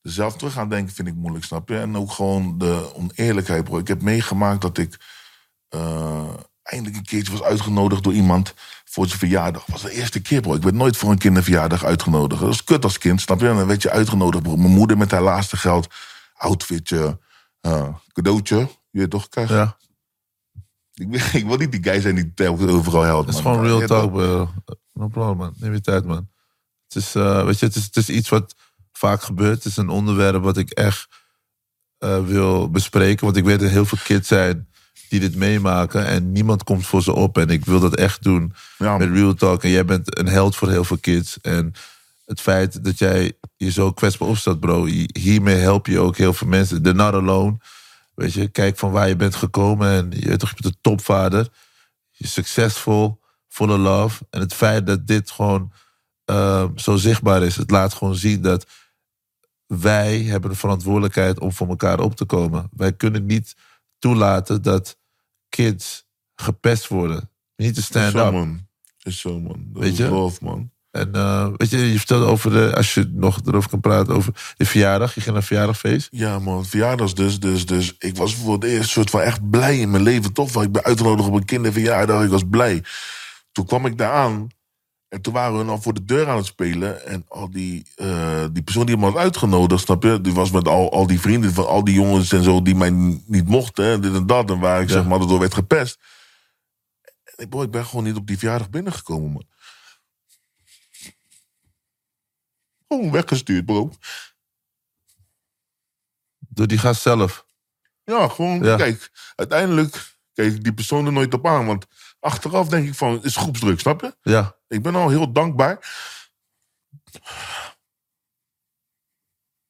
zelf 0.02 0.36
terug 0.38 0.54
gaan 0.54 0.70
denken 0.70 0.94
vind 0.96 1.08
ik 1.08 1.16
moeilijk, 1.16 1.46
snap 1.46 1.70
je? 1.70 1.78
En 1.80 1.98
ook 1.98 2.12
gewoon 2.12 2.58
de 2.58 2.92
oneerlijkheid, 2.96 3.64
bro. 3.64 3.78
Ik 3.78 3.88
heb 3.88 4.02
meegemaakt 4.02 4.62
dat 4.62 4.78
ik 4.78 4.98
eindelijk 6.70 6.98
een 6.98 7.06
keertje 7.06 7.32
was 7.32 7.42
uitgenodigd 7.42 8.04
door 8.04 8.14
iemand 8.14 8.54
voor 8.86 9.08
zijn 9.08 9.20
verjaardag. 9.20 9.66
Dat 9.66 9.82
was 9.82 9.92
de 9.92 9.98
eerste 9.98 10.22
keer, 10.22 10.42
bro. 10.42 10.54
Ik 10.56 10.64
werd 10.64 10.76
nooit 10.76 10.98
voor 10.98 11.12
een 11.12 11.18
kinderverjaardag 11.18 11.84
uitgenodigd. 11.86 12.42
Dat 12.42 12.54
is 12.54 12.64
kut 12.64 12.84
als 12.84 12.98
kind, 12.98 13.22
snap 13.22 13.40
je? 13.40 13.48
En 13.48 13.56
dan 13.56 13.68
werd 13.68 13.82
je 13.82 13.90
uitgenodigd, 13.90 14.44
bro. 14.44 14.56
Mijn 14.58 14.74
moeder 14.74 14.98
met 14.98 15.12
haar 15.12 15.22
laatste 15.22 15.58
geld, 15.58 15.88
outfitje, 16.34 17.20
eh, 17.62 17.88
cadeautje. 18.14 18.58
Je 18.90 19.00
weet 19.00 19.10
toch, 19.10 19.30
krijg. 19.30 19.50
Ja, 19.50 19.78
Ik, 20.94 21.08
wil, 21.10 21.20
ik 21.42 21.46
wil 21.46 21.58
niet 21.58 21.72
die 21.72 21.84
guy 21.84 22.02
zijn 22.02 22.16
die 22.16 22.34
telkens 22.34 22.72
overal 22.72 23.02
helpt. 23.02 23.28
het 23.28 23.38
is 23.38 23.42
man. 23.44 23.54
gewoon 23.54 23.70
real 23.70 23.88
talk, 23.88 24.12
bro. 24.12 24.50
No 24.94 25.08
problem, 25.08 25.38
man. 25.38 25.54
Neem 25.58 25.74
je 25.74 25.82
tijd, 25.82 26.06
man. 26.06 26.30
Het 26.88 26.96
is, 27.04 27.16
eh, 27.16 27.44
weet 27.46 27.60
je, 27.60 27.66
het 27.66 27.76
is, 27.76 27.84
het 27.84 27.96
is 27.98 28.10
iets 28.10 28.30
wat 28.30 28.56
vaak 28.92 29.22
gebeurt. 29.22 29.56
Het 29.56 29.66
is 29.66 29.78
een 29.78 29.90
onderwerp 29.90 30.44
wat 30.44 30.58
ik 30.58 30.70
echt 30.70 31.08
eh, 31.98 32.26
wil 32.26 32.70
bespreken. 32.70 33.26
Want 33.26 33.38
ik 33.38 33.44
weet 33.44 33.60
dat 33.60 33.70
heel 33.70 33.86
veel 33.86 33.98
kids 34.04 34.28
zijn 34.28 34.69
die 35.10 35.20
dit 35.20 35.36
meemaken. 35.36 36.06
En 36.06 36.32
niemand 36.32 36.64
komt 36.64 36.86
voor 36.86 37.02
ze 37.04 37.14
op. 37.14 37.38
En 37.38 37.50
ik 37.50 37.66
wil 37.66 37.80
dat 37.80 37.96
echt 37.96 38.24
doen 38.24 38.54
Ja, 38.78 38.98
met 38.98 39.12
real 39.12 39.34
talk. 39.34 39.64
En 39.64 39.70
jij 39.70 39.86
bent 39.86 40.18
een 40.20 40.28
held 40.28 40.56
voor 40.56 40.70
heel 40.70 40.84
veel 40.84 40.98
kids. 40.98 41.42
En 41.42 41.74
het 42.26 42.42
feit 42.42 42.84
dat 42.84 42.98
jij 42.98 43.34
je 43.58 43.72
zo 43.72 43.92
kwetsbaar 43.92 44.28
opstelt, 44.28 44.60
bro. 44.60 44.86
hi- 44.86 45.10
Hiermee 45.20 45.56
help 45.56 45.88
je 45.88 46.00
ook 46.00 46.18
heel 46.18 46.34
veel 46.34 46.48
mensen. 46.48 46.82
They're 46.82 46.98
not 46.98 47.14
alone. 47.14 47.58
Weet 48.16 48.34
je, 48.34 48.48
kijk 48.48 48.78
van 48.78 48.92
waar 48.92 49.08
je 49.08 49.16
bent 49.16 49.36
gekomen. 49.36 49.92
En 49.92 50.12
je, 50.20 50.38
toch, 50.38 50.50
je 50.50 50.56
bent 50.62 50.74
een 50.74 50.80
topvader. 50.82 51.48
Je 52.12 52.24
is 52.24 52.34
succesvol, 52.34 53.20
full 53.48 53.70
of 53.70 53.78
love. 53.78 54.24
En 54.30 54.40
het 54.40 54.54
feit 54.54 54.88
dat 54.88 55.08
dit 55.08 55.32
gewoon 55.32 55.72
eh, 56.26 56.66
zo 56.76 56.96
zichtbaar 56.96 57.44
is. 57.44 57.56
Het 57.56 57.72
laat 57.72 57.94
gewoon 57.94 58.16
zien 58.16 58.42
dat 58.42 58.66
wij 59.66 60.22
hebben 60.22 60.50
de 60.50 60.56
verantwoordelijkheid 60.56 61.40
om 61.40 61.52
voor 61.52 61.68
elkaar 61.68 62.00
op 62.00 62.16
te 62.16 62.26
komen. 62.26 62.70
Wij 62.76 62.94
kunnen 62.94 63.26
niet 63.26 63.56
toelaten 64.00 64.62
dat 64.62 64.98
kids 65.50 66.06
gepest 66.36 66.88
worden. 66.88 67.30
Niet 67.56 67.74
te 67.74 67.80
Is 67.80 67.86
stand 67.86 68.12
zo, 68.12 68.26
up. 68.26 68.32
man. 68.34 68.68
Is 69.04 69.20
zo, 69.20 69.40
man. 69.40 69.66
Dat 69.74 69.84
Weet 69.84 69.92
is 69.92 69.98
je? 69.98 70.10
love, 70.10 70.44
man. 70.44 70.72
En 70.92 71.14
eh, 71.14 71.48
weet 71.58 71.70
je, 71.70 71.78
je 71.92 71.98
vertelde 71.98 72.26
over 72.26 72.52
de, 72.52 72.76
als 72.76 72.94
je 72.94 73.10
nog 73.14 73.40
erover 73.46 73.70
kan 73.70 73.80
praten, 73.80 74.16
over 74.16 74.54
de 74.58 74.66
verjaardag. 74.66 75.08
Je 75.14 75.22
ging 75.22 75.26
naar 75.26 75.36
een 75.42 75.48
verjaardagfeest. 75.48 76.08
Ja, 76.12 76.40
man. 76.40 76.66
Verjaardags 76.66 77.14
dus, 77.14 77.40
dus, 77.40 77.66
dus. 77.66 77.96
Ik 78.00 78.16
was 78.18 78.36
voor 78.36 78.54
het 78.54 78.64
eerst 78.64 78.90
soort 78.90 79.10
van 79.10 79.22
echt 79.22 79.50
blij 79.50 79.80
in 79.80 79.92
mijn 79.92 80.04
leven. 80.04 80.34
Tof, 80.34 80.54
want 80.54 80.66
ik 80.66 80.72
ben 80.72 80.84
uitgenodigd 80.84 81.28
op 81.28 81.34
een 81.36 81.46
kinderverjaardag. 81.46 82.24
Ik 82.24 82.30
was 82.30 82.44
blij. 82.50 82.84
Toen 83.52 83.66
kwam 83.66 83.86
ik 83.86 83.98
daar 83.98 84.12
aan. 84.12 84.48
En 85.10 85.22
toen 85.22 85.34
waren 85.34 85.58
we 85.58 85.66
dan 85.66 85.82
voor 85.82 85.94
de 85.94 86.06
deur 86.06 86.30
aan 86.30 86.38
het 86.38 86.46
spelen. 86.46 87.06
En 87.06 87.26
al 87.28 87.50
die, 87.52 87.86
eh, 87.96 88.46
die 88.52 88.64
persoon 88.64 88.86
die 88.86 88.96
hem 88.96 89.04
had 89.04 89.16
uitgenodigd, 89.16 89.82
snap 89.84 90.04
je? 90.04 90.22
Die 90.22 90.34
was 90.34 90.52
met 90.52 90.68
al, 90.68 90.92
al 90.92 91.08
die 91.08 91.20
vrienden 91.20 91.54
van 91.54 91.68
al 91.68 91.84
die 91.84 91.94
jongens 91.94 92.32
en 92.32 92.44
zo 92.44 92.62
die 92.62 92.76
mij 92.76 92.90
niet 93.26 93.48
mochten. 93.48 93.86
En 93.86 94.02
dit 94.02 94.14
en 94.14 94.26
dat. 94.28 94.50
En 94.50 94.60
waar 94.60 94.82
ik 94.82 94.88
Ja. 94.88 94.94
zeg 94.94 95.06
maar 95.06 95.20
door 95.20 95.40
werd 95.40 95.54
gepest. 95.54 96.00
En 97.24 97.44
ik, 97.44 97.50
bro, 97.50 97.62
ik 97.62 97.72
ben 97.72 97.86
gewoon 97.86 98.04
niet 98.04 98.16
op 98.16 98.28
die 98.28 98.38
verjaardag 98.38 98.70
binnengekomen, 98.70 99.32
man. 99.32 99.48
Gewoon 102.88 103.12
weggestuurd, 103.12 103.66
bro. 103.66 103.92
Door 106.40 106.68
die 106.68 106.78
gast 106.78 107.02
zelf. 107.02 107.46
Ja, 108.04 108.28
gewoon, 108.28 108.64
Ja. 108.64 108.76
kijk, 108.76 109.12
uiteindelijk 109.36 110.18
kijk 110.34 110.64
die 110.64 110.74
persoon 110.74 111.06
er 111.06 111.12
nooit 111.12 111.34
op 111.34 111.48
aan. 111.48 111.66
Want 111.66 111.86
achteraf 112.20 112.68
denk 112.68 112.88
ik 112.88 112.96
van, 112.96 113.24
is 113.24 113.36
groepsdruk, 113.36 113.80
snap 113.80 114.02
je? 114.02 114.16
Ja. 114.22 114.58
Ik 114.70 114.82
ben 114.82 114.96
al 114.96 115.10
heel 115.10 115.32
dankbaar. 115.32 115.78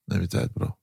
Neem 0.04 0.22
je 0.22 0.28
tijd, 0.28 0.54
bro. 0.54 0.78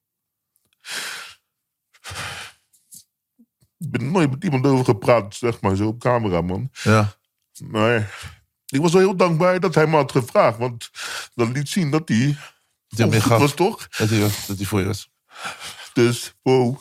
Ik 3.78 3.90
ben 3.90 4.10
nooit 4.10 4.30
met 4.30 4.44
iemand 4.44 4.66
over 4.66 4.84
gepraat, 4.84 5.34
zeg 5.34 5.60
maar, 5.60 5.76
zo 5.76 5.86
op 5.86 6.00
camera, 6.00 6.40
man. 6.40 6.70
Ja. 6.82 7.16
Maar 7.64 8.18
ik 8.66 8.80
was 8.80 8.92
wel 8.92 9.00
heel 9.00 9.16
dankbaar 9.16 9.60
dat 9.60 9.74
hij 9.74 9.86
me 9.86 9.96
had 9.96 10.12
gevraagd. 10.12 10.58
Want 10.58 10.90
dat 11.34 11.48
liet 11.48 11.68
zien 11.68 11.90
dat 11.90 12.08
hij 12.08 12.38
Dat 12.88 13.12
hij 13.12 13.38
was, 13.38 13.54
toch? 13.54 13.88
Dat 13.88 14.08
hij, 14.08 14.20
dat 14.20 14.56
hij 14.56 14.66
voor 14.66 14.80
je 14.80 14.86
was. 14.86 15.10
Dus, 15.92 16.34
wow. 16.42 16.78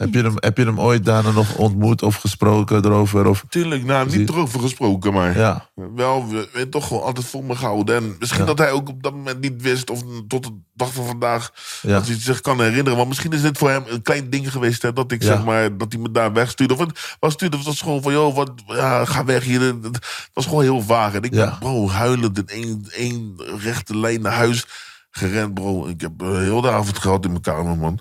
Heb 0.00 0.14
je, 0.14 0.22
hem, 0.22 0.34
heb 0.36 0.56
je 0.56 0.64
hem 0.64 0.80
ooit 0.80 1.04
daarna 1.04 1.30
nog 1.30 1.56
ontmoet 1.56 2.02
of 2.02 2.16
gesproken 2.16 2.84
erover? 2.84 3.26
Of, 3.26 3.44
Tuurlijk, 3.48 3.84
nou, 3.84 4.16
niet 4.16 4.28
erover 4.28 4.60
gesproken, 4.60 5.12
maar 5.12 5.38
ja. 5.38 5.70
wel, 5.94 6.28
we, 6.28 6.68
toch 6.68 6.86
gewoon 6.86 7.02
altijd 7.02 7.26
voor 7.26 7.44
me 7.44 7.56
gehouden. 7.56 7.96
En 7.96 8.16
misschien 8.18 8.40
Ja. 8.40 8.46
dat 8.46 8.58
hij 8.58 8.70
ook 8.70 8.88
op 8.88 9.02
dat 9.02 9.12
moment 9.12 9.40
niet 9.40 9.62
wist, 9.62 9.90
of 9.90 10.02
tot 10.28 10.44
de 10.44 10.52
dag 10.74 10.92
van 10.92 11.06
vandaag, 11.06 11.52
Ja. 11.82 11.92
dat 11.92 12.06
hij 12.06 12.16
zich 12.20 12.40
kan 12.40 12.60
herinneren. 12.60 12.96
Want 12.96 13.08
misschien 13.08 13.32
is 13.32 13.42
dit 13.42 13.58
voor 13.58 13.70
hem 13.70 13.82
een 13.86 14.02
klein 14.02 14.30
ding 14.30 14.52
geweest, 14.52 14.82
hè, 14.82 14.92
dat 14.92 15.12
ik 15.12 15.22
zeg 15.22 15.44
maar, 15.44 15.76
dat 15.76 15.92
hij 15.92 16.00
me 16.02 16.10
daar 16.10 16.32
wegstuurde. 16.32 16.74
Of 16.74 16.80
het 16.80 17.16
was 17.18 17.32
stuurde, 17.32 17.56
het 17.56 17.66
was 17.66 17.80
gewoon 17.80 18.02
van, 18.02 18.12
joh, 18.12 18.34
wat, 18.34 18.50
ja, 18.66 19.04
ga 19.04 19.24
weg 19.24 19.44
hier. 19.44 19.60
Het 19.60 19.98
was 20.32 20.44
gewoon 20.46 20.62
heel 20.62 20.82
vaag. 20.82 21.14
En 21.14 21.22
ik 21.22 21.30
ben, 21.30 21.56
bro, 21.58 21.88
huilend 21.88 22.38
in 22.38 22.46
één, 22.46 22.84
één 22.90 23.34
rechte 23.58 23.96
lijn 23.96 24.20
naar 24.20 24.32
huis 24.32 24.64
gerend, 25.10 25.54
bro. 25.54 25.86
Ik 25.86 26.00
heb 26.00 26.22
eh, 26.22 26.28
heel 26.36 26.60
de 26.60 26.70
avond 26.70 26.98
gehad 26.98 27.24
in 27.24 27.30
mijn 27.30 27.42
kamer, 27.42 27.76
man. 27.78 27.98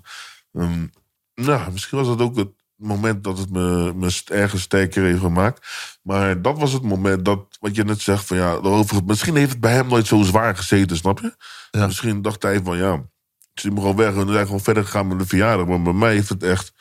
Ehm, 0.53 0.85
nou, 1.45 1.72
misschien 1.72 1.98
was 1.98 2.07
dat 2.07 2.22
ook 2.22 2.36
het 2.36 2.49
moment 2.76 3.24
dat 3.24 3.38
het 3.38 3.49
me, 3.49 3.94
me 3.95 4.22
ergens 4.26 4.61
sterker 4.61 5.03
heeft 5.03 5.20
gemaakt. 5.20 5.68
Maar 6.02 6.41
dat 6.41 6.57
was 6.57 6.74
het 6.74 6.84
moment 6.84 7.26
dat, 7.26 7.57
wat 7.60 7.76
je 7.76 7.84
net 7.84 8.02
zegt, 8.02 8.26
van 8.26 8.38
ja, 8.38 8.52
over, 8.53 9.03
misschien 9.06 9.36
heeft 9.36 9.52
het 9.52 9.60
bij 9.60 9.74
hem 9.74 9.88
nooit 9.88 10.07
zo 10.07 10.22
zwaar 10.22 10.56
gezeten, 10.56 10.98
snap 10.98 11.20
je? 11.20 11.36
Ja. 11.72 11.86
Misschien 11.86 12.22
dacht 12.22 12.44
hij 12.44 12.61
van 12.64 12.78
ja, 12.78 12.94
ik 13.53 13.60
zie 13.60 13.72
me 13.72 13.80
gewoon 13.80 13.95
weg 13.95 14.16
en 14.16 14.26
we 14.26 14.34
zijn 14.34 14.45
gewoon 14.45 14.61
verder 14.61 14.84
gegaan 14.84 15.07
met 15.07 15.20
de 15.20 15.26
verjaardag. 15.26 15.68
Maar 15.68 15.82
bij 15.82 15.94
mij 15.94 16.14
heeft 16.14 16.30
het 16.30 16.44
echt 16.44 16.74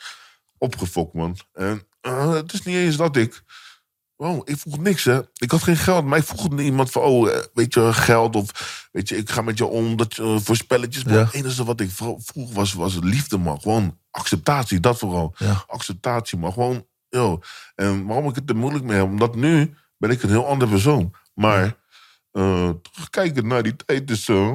opgefokt, 0.57 1.13
man. 1.13 1.37
En 1.53 1.87
eh, 2.01 2.33
het 2.33 2.53
is 2.53 2.63
niet 2.63 2.75
eens 2.75 2.95
dat 2.95 3.15
ik. 3.15 3.43
Wow, 4.19 4.41
ik 4.49 4.57
vroeg 4.57 4.77
niks, 4.79 5.03
hè. 5.03 5.19
Ik 5.37 5.51
had 5.51 5.63
geen 5.63 5.77
geld, 5.77 6.05
maar 6.05 6.17
ik 6.17 6.23
vroeg 6.25 6.49
niet 6.49 6.59
iemand 6.59 6.91
van, 6.91 7.01
oh, 7.01 7.29
eh, 7.31 7.43
weet 7.53 7.73
je, 7.73 7.93
geld 7.93 8.35
of, 8.35 8.87
weet 8.91 9.09
je, 9.09 9.17
ik 9.17 9.29
ga 9.29 9.41
met 9.41 9.57
je 9.57 9.65
om 9.65 9.95
dat, 9.97 10.15
je, 10.15 10.23
eh, 10.23 10.35
voor 10.39 10.55
spelletjes. 10.55 11.03
Maar 11.03 11.13
Ja. 11.13 11.19
het 11.23 11.33
enige 11.33 11.63
wat 11.63 11.79
ik 11.79 11.91
vro- 11.91 12.17
vroeg 12.23 12.53
was, 12.53 12.73
was 12.73 12.97
liefde, 13.01 13.37
man. 13.37 13.61
Gewoon 13.61 13.97
acceptatie, 14.11 14.79
dat 14.79 14.97
vooral. 14.97 15.33
Ja. 15.37 15.63
Acceptatie, 15.67 16.37
maar 16.37 16.51
gewoon, 16.51 16.85
yo. 17.09 17.39
En 17.75 18.05
waarom 18.05 18.29
ik 18.29 18.35
het 18.35 18.49
er 18.49 18.55
moeilijk 18.55 18.83
mee 18.85 18.97
heb, 18.97 19.05
omdat 19.05 19.35
nu 19.35 19.73
ben 19.97 20.09
ik 20.09 20.23
een 20.23 20.29
heel 20.29 20.47
ander 20.47 20.67
persoon. 20.67 21.13
Maar, 21.33 21.75
eh 22.31 22.69
terugkijkend 22.91 23.45
naar 23.45 23.63
die 23.63 23.75
tijd 23.75 24.09
is, 24.11 24.27
eh, 24.29 24.53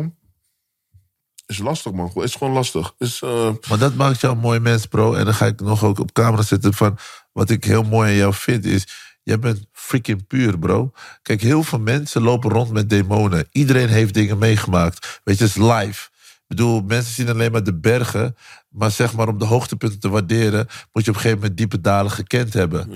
is 1.47 1.59
lastig, 1.59 1.93
man. 1.93 2.13
Is 2.15 2.35
gewoon 2.35 2.53
lastig. 2.53 2.95
Is, 2.99 3.21
Maar 3.69 3.79
dat 3.79 3.95
maakt 3.95 4.21
jou 4.21 4.35
een 4.35 4.41
mooi 4.41 4.59
mens, 4.61 4.87
bro. 4.87 5.15
En 5.15 5.25
dan 5.25 5.35
ga 5.35 5.47
ik 5.47 5.61
nog 5.61 5.85
ook 5.85 5.99
op 5.99 6.13
camera 6.13 6.43
zetten 6.43 6.75
van... 6.75 6.99
Wat 7.33 7.51
ik 7.51 7.65
heel 7.65 7.83
mooi 7.83 8.11
aan 8.11 8.17
jou 8.17 8.35
vind 8.35 8.65
is... 8.65 8.87
Jij 9.25 9.39
bent 9.39 9.67
freaking 9.73 10.27
puur, 10.27 10.59
bro. 10.59 10.93
Kijk, 11.23 11.41
heel 11.41 11.63
veel 11.63 11.79
mensen 11.81 12.23
lopen 12.23 12.51
rond 12.51 12.73
met 12.73 12.91
demonen. 12.91 13.47
Iedereen 13.53 13.89
heeft 13.89 14.15
dingen 14.15 14.39
meegemaakt. 14.39 15.21
Weet 15.25 15.39
je, 15.39 15.45
het 15.45 15.57
is 15.57 15.63
live. 15.63 16.09
Ik 16.35 16.51
bedoel, 16.61 16.83
mensen 16.83 17.15
zien 17.15 17.29
alleen 17.29 17.53
maar 17.53 17.63
de 17.65 17.75
bergen. 17.75 18.37
Maar 18.69 18.91
zeg 18.91 19.15
maar, 19.15 19.29
om 19.29 19.39
de 19.39 19.45
hoogtepunten 19.45 20.01
te 20.01 20.09
waarderen... 20.09 20.67
moet 20.93 21.05
je 21.05 21.11
op 21.11 21.17
een 21.17 21.23
gegeven 21.23 21.39
moment 21.39 21.57
diepe 21.57 21.81
dalen 21.81 22.11
gekend 22.13 22.53
hebben. 22.53 22.93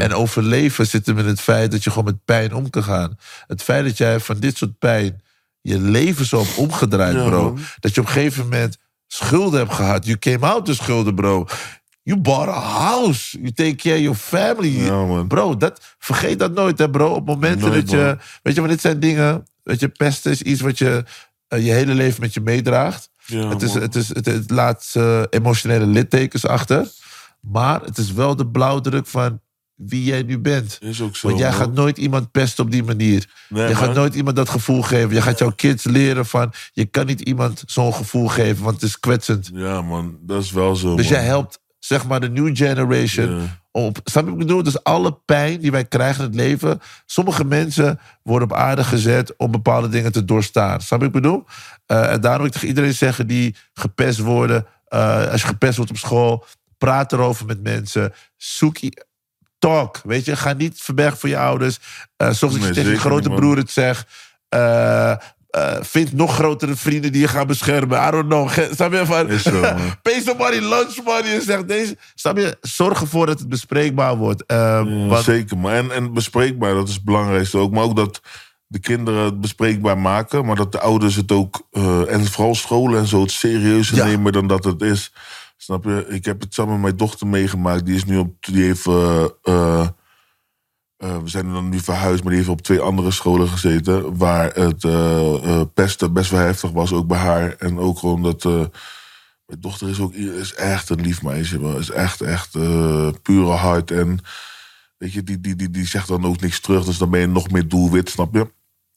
En 0.00 0.14
overleven 0.14 0.86
zit 0.86 1.06
hem 1.06 1.18
in 1.18 1.26
het 1.26 1.40
feit 1.40 1.70
dat 1.70 1.84
je 1.84 1.90
gewoon 1.90 2.04
met 2.04 2.24
pijn 2.24 2.54
om 2.54 2.70
kan 2.70 2.82
gaan. 2.84 3.18
Het 3.46 3.62
feit 3.62 3.84
dat 3.84 3.96
jij 3.96 4.20
van 4.20 4.38
dit 4.40 4.56
soort 4.56 4.78
pijn 4.78 5.20
je 5.60 5.78
leven 5.78 6.24
zo 6.26 6.38
hebt 6.42 6.56
omgedraaid, 6.56 7.14
Ja, 7.14 7.24
bro. 7.24 7.42
man. 7.42 7.58
Dat 7.80 7.94
je 7.94 8.00
op 8.00 8.06
een 8.06 8.12
gegeven 8.12 8.42
moment 8.42 8.76
schulden 9.06 9.58
hebt 9.60 9.72
gehad. 9.74 10.04
You 10.06 10.18
came 10.18 10.46
out 10.46 10.66
de 10.66 10.74
schulden, 10.74 11.14
bro. 11.14 11.46
You 12.02 12.20
bought 12.20 12.48
a 12.48 12.60
house. 12.60 13.38
You 13.38 13.52
take 13.52 13.74
care 13.74 13.96
of 13.96 14.02
your 14.02 14.16
family. 14.16 14.84
Ja. 14.84 15.22
Bro, 15.22 15.56
dat, 15.56 15.94
vergeet 15.98 16.38
dat 16.38 16.54
nooit, 16.54 16.78
hè, 16.78 16.90
bro. 16.90 17.14
Op 17.14 17.26
momenten 17.26 17.68
Nooit, 17.68 17.80
dat 17.80 17.90
je... 17.90 18.04
man. 18.04 18.18
Weet 18.42 18.54
je, 18.54 18.60
maar 18.60 18.70
dit 18.70 18.80
zijn 18.80 19.00
dingen... 19.00 19.46
Weet 19.62 19.80
je, 19.80 19.88
pesten 19.88 20.30
is 20.30 20.42
iets 20.42 20.60
wat 20.60 20.78
je 20.78 21.04
eh, 21.48 21.64
je 21.64 21.72
hele 21.72 21.94
leven 21.94 22.20
met 22.20 22.34
je 22.34 22.40
meedraagt. 22.40 23.10
Ja, 23.26 23.48
het, 23.48 23.62
is, 23.62 23.74
het, 23.74 23.94
is, 23.94 24.08
het, 24.08 24.26
het 24.26 24.50
laat 24.50 24.94
emotionele 25.30 25.86
littekens 25.86 26.46
achter. 26.46 26.88
Maar 27.40 27.80
het 27.82 27.98
is 27.98 28.12
wel 28.12 28.36
de 28.36 28.46
blauwdruk 28.46 29.06
van 29.06 29.40
wie 29.74 30.04
jij 30.04 30.22
nu 30.22 30.38
bent. 30.38 30.78
Is 30.80 31.00
ook 31.00 31.16
zo. 31.16 31.26
Want 31.26 31.40
jij 31.40 31.50
man. 31.50 31.58
gaat 31.58 31.72
nooit 31.72 31.98
iemand 31.98 32.30
pesten 32.30 32.64
op 32.64 32.70
die 32.70 32.82
manier. 32.82 33.28
Nee, 33.48 33.68
je 33.68 33.74
gaat 33.74 33.94
nooit 33.94 34.14
iemand 34.14 34.36
dat 34.36 34.48
gevoel 34.48 34.82
geven. 34.82 35.14
Je 35.14 35.22
gaat 35.22 35.38
jouw 35.38 35.52
kids 35.52 35.84
leren 35.84 36.26
van... 36.26 36.52
je 36.72 36.84
kan 36.84 37.06
niet 37.06 37.20
iemand 37.20 37.62
zo'n 37.66 37.94
gevoel 37.94 38.28
geven, 38.28 38.64
want 38.64 38.74
het 38.74 38.84
is 38.84 39.00
kwetsend. 39.00 39.50
Ja, 39.54 39.82
man. 39.82 40.18
Dat 40.20 40.42
is 40.42 40.50
wel 40.50 40.76
zo. 40.76 40.96
Dus 40.96 41.08
man. 41.08 41.14
jij 41.14 41.24
helpt, 41.24 41.60
zeg 41.84 42.06
maar, 42.06 42.20
de 42.20 42.30
new 42.30 42.56
generation... 42.56 43.40
Ja. 43.40 43.60
Op, 43.70 44.00
snap 44.04 44.24
je 44.24 44.30
wat 44.30 44.40
ik 44.40 44.46
bedoel? 44.46 44.62
Dus 44.62 44.84
alle 44.84 45.12
pijn 45.24 45.60
die 45.60 45.70
wij 45.70 45.84
krijgen 45.84 46.24
in 46.24 46.30
het 46.30 46.34
leven... 46.40 46.80
sommige 47.06 47.44
mensen 47.44 48.00
worden 48.22 48.50
op 48.50 48.56
aarde 48.56 48.84
gezet 48.84 49.36
om 49.36 49.50
bepaalde 49.50 49.88
dingen 49.88 50.12
te 50.12 50.24
doorstaan. 50.24 50.80
Snap 50.80 51.00
je 51.00 51.06
wat 51.06 51.16
ik 51.16 51.22
bedoel? 51.22 51.44
Eh, 51.86 52.12
en 52.12 52.20
daarom 52.20 52.38
wil 52.38 52.46
ik 52.46 52.52
tegen 52.52 52.68
iedereen 52.68 52.94
zeggen 52.94 53.26
die 53.26 53.56
gepest 53.72 54.18
worden... 54.18 54.66
eh, 54.84 55.30
als 55.30 55.40
je 55.40 55.46
gepest 55.46 55.76
wordt 55.76 55.90
op 55.90 55.96
school, 55.96 56.44
praat 56.78 57.12
erover 57.12 57.46
met 57.46 57.62
mensen. 57.62 58.12
Zoek... 58.36 58.76
Talk, 59.58 60.00
weet 60.04 60.24
je. 60.24 60.36
Ga 60.36 60.52
niet 60.52 60.80
verbergen 60.80 61.18
voor 61.18 61.28
je 61.28 61.38
ouders. 61.38 61.78
Eh 62.16 62.30
zorg 62.30 62.52
dat 62.52 62.64
je 62.64 62.72
tegen 62.72 62.90
je 62.90 62.98
grote 62.98 63.30
broer 63.30 63.56
het 63.56 63.70
zegt. 63.70 64.06
Eh, 65.52 65.76
vind 65.80 66.12
nog 66.12 66.34
grotere 66.34 66.76
vrienden 66.76 67.12
die 67.12 67.20
je 67.20 67.28
gaan 67.28 67.46
beschermen. 67.46 68.08
I 68.08 68.10
don't 68.10 68.26
know. 68.28 68.48
Snap 68.74 68.92
je? 68.92 69.06
Van, 69.06 69.28
Is 69.28 69.42
zo. 69.42 69.60
Pay 70.02 70.20
somebody 70.20 70.58
lunch 70.58 70.96
money 71.04 71.34
en 71.34 71.42
zeg 71.42 71.64
deze. 71.64 71.96
Snap 72.14 72.36
je? 72.36 72.56
Zorg 72.60 73.00
ervoor 73.00 73.26
dat 73.26 73.38
het 73.38 73.48
bespreekbaar 73.48 74.16
wordt. 74.16 74.46
Eh, 74.46 74.56
Ja, 74.56 75.06
want- 75.06 75.24
Zeker, 75.24 75.58
maar 75.58 75.74
en, 75.74 75.90
en 75.90 76.12
bespreekbaar, 76.12 76.74
dat 76.74 76.88
is 76.88 76.94
het 76.94 77.04
belangrijkste 77.04 77.58
ook. 77.58 77.72
Maar 77.72 77.84
ook 77.84 77.96
dat 77.96 78.20
de 78.66 78.78
kinderen 78.80 79.24
het 79.24 79.40
bespreekbaar 79.40 79.98
maken, 79.98 80.44
maar 80.44 80.56
dat 80.56 80.72
de 80.72 80.80
ouders 80.80 81.14
het 81.16 81.32
ook, 81.32 81.66
eh, 81.70 82.12
en 82.12 82.26
vooral 82.26 82.54
scholen 82.54 82.98
en 82.98 83.06
zo, 83.06 83.20
het 83.20 83.30
serieuzer 83.30 83.96
Ja. 83.96 84.04
nemen 84.04 84.32
dan 84.32 84.46
dat 84.46 84.64
het 84.64 84.80
is. 84.82 85.12
Snap 85.56 85.84
je? 85.84 86.06
Ik 86.08 86.24
heb 86.24 86.40
het 86.40 86.54
samen 86.54 86.72
met 86.72 86.82
mijn 86.82 86.96
dochter 86.96 87.26
meegemaakt. 87.26 87.86
Die 87.86 87.94
is 87.94 88.04
nu 88.04 88.16
op, 88.18 88.34
die 88.40 88.62
heeft, 88.64 88.86
eh, 91.02 91.18
we 91.18 91.28
zijn 91.28 91.52
dan 91.52 91.68
nu 91.68 91.78
verhuisd, 91.78 92.22
maar 92.22 92.32
die 92.32 92.40
heeft 92.40 92.52
op 92.52 92.62
twee 92.62 92.80
andere 92.80 93.10
scholen 93.10 93.48
gezeten. 93.48 94.16
Waar 94.16 94.54
het 94.54 94.84
eh, 94.84 95.34
eh, 95.34 95.66
pesten 95.74 96.12
best 96.12 96.30
wel 96.30 96.40
heftig 96.40 96.70
was, 96.70 96.92
ook 96.92 97.06
bij 97.06 97.18
haar. 97.18 97.54
En 97.58 97.78
ook 97.78 97.98
gewoon 97.98 98.22
dat. 98.22 98.44
mijn 98.44 99.60
dochter 99.60 99.88
is 99.88 100.00
ook 100.00 100.14
is 100.14 100.54
echt 100.54 100.88
een 100.88 101.00
lief 101.00 101.22
meisje. 101.22 101.76
Is 101.78 101.90
echt, 101.90 102.20
echt 102.20 102.50
pure 103.22 103.50
hart. 103.50 103.90
En 103.90 104.18
weet 104.96 105.12
je, 105.12 105.22
die, 105.22 105.40
die, 105.40 105.56
die, 105.56 105.70
die 105.70 105.86
zegt 105.86 106.08
dan 106.08 106.24
ook 106.26 106.40
niks 106.40 106.60
terug. 106.60 106.84
Dus 106.84 106.98
dan 106.98 107.10
ben 107.10 107.20
je 107.20 107.26
nog 107.26 107.50
meer 107.50 107.68
doelwit, 107.68 108.10
snap 108.10 108.34
je? 108.34 108.50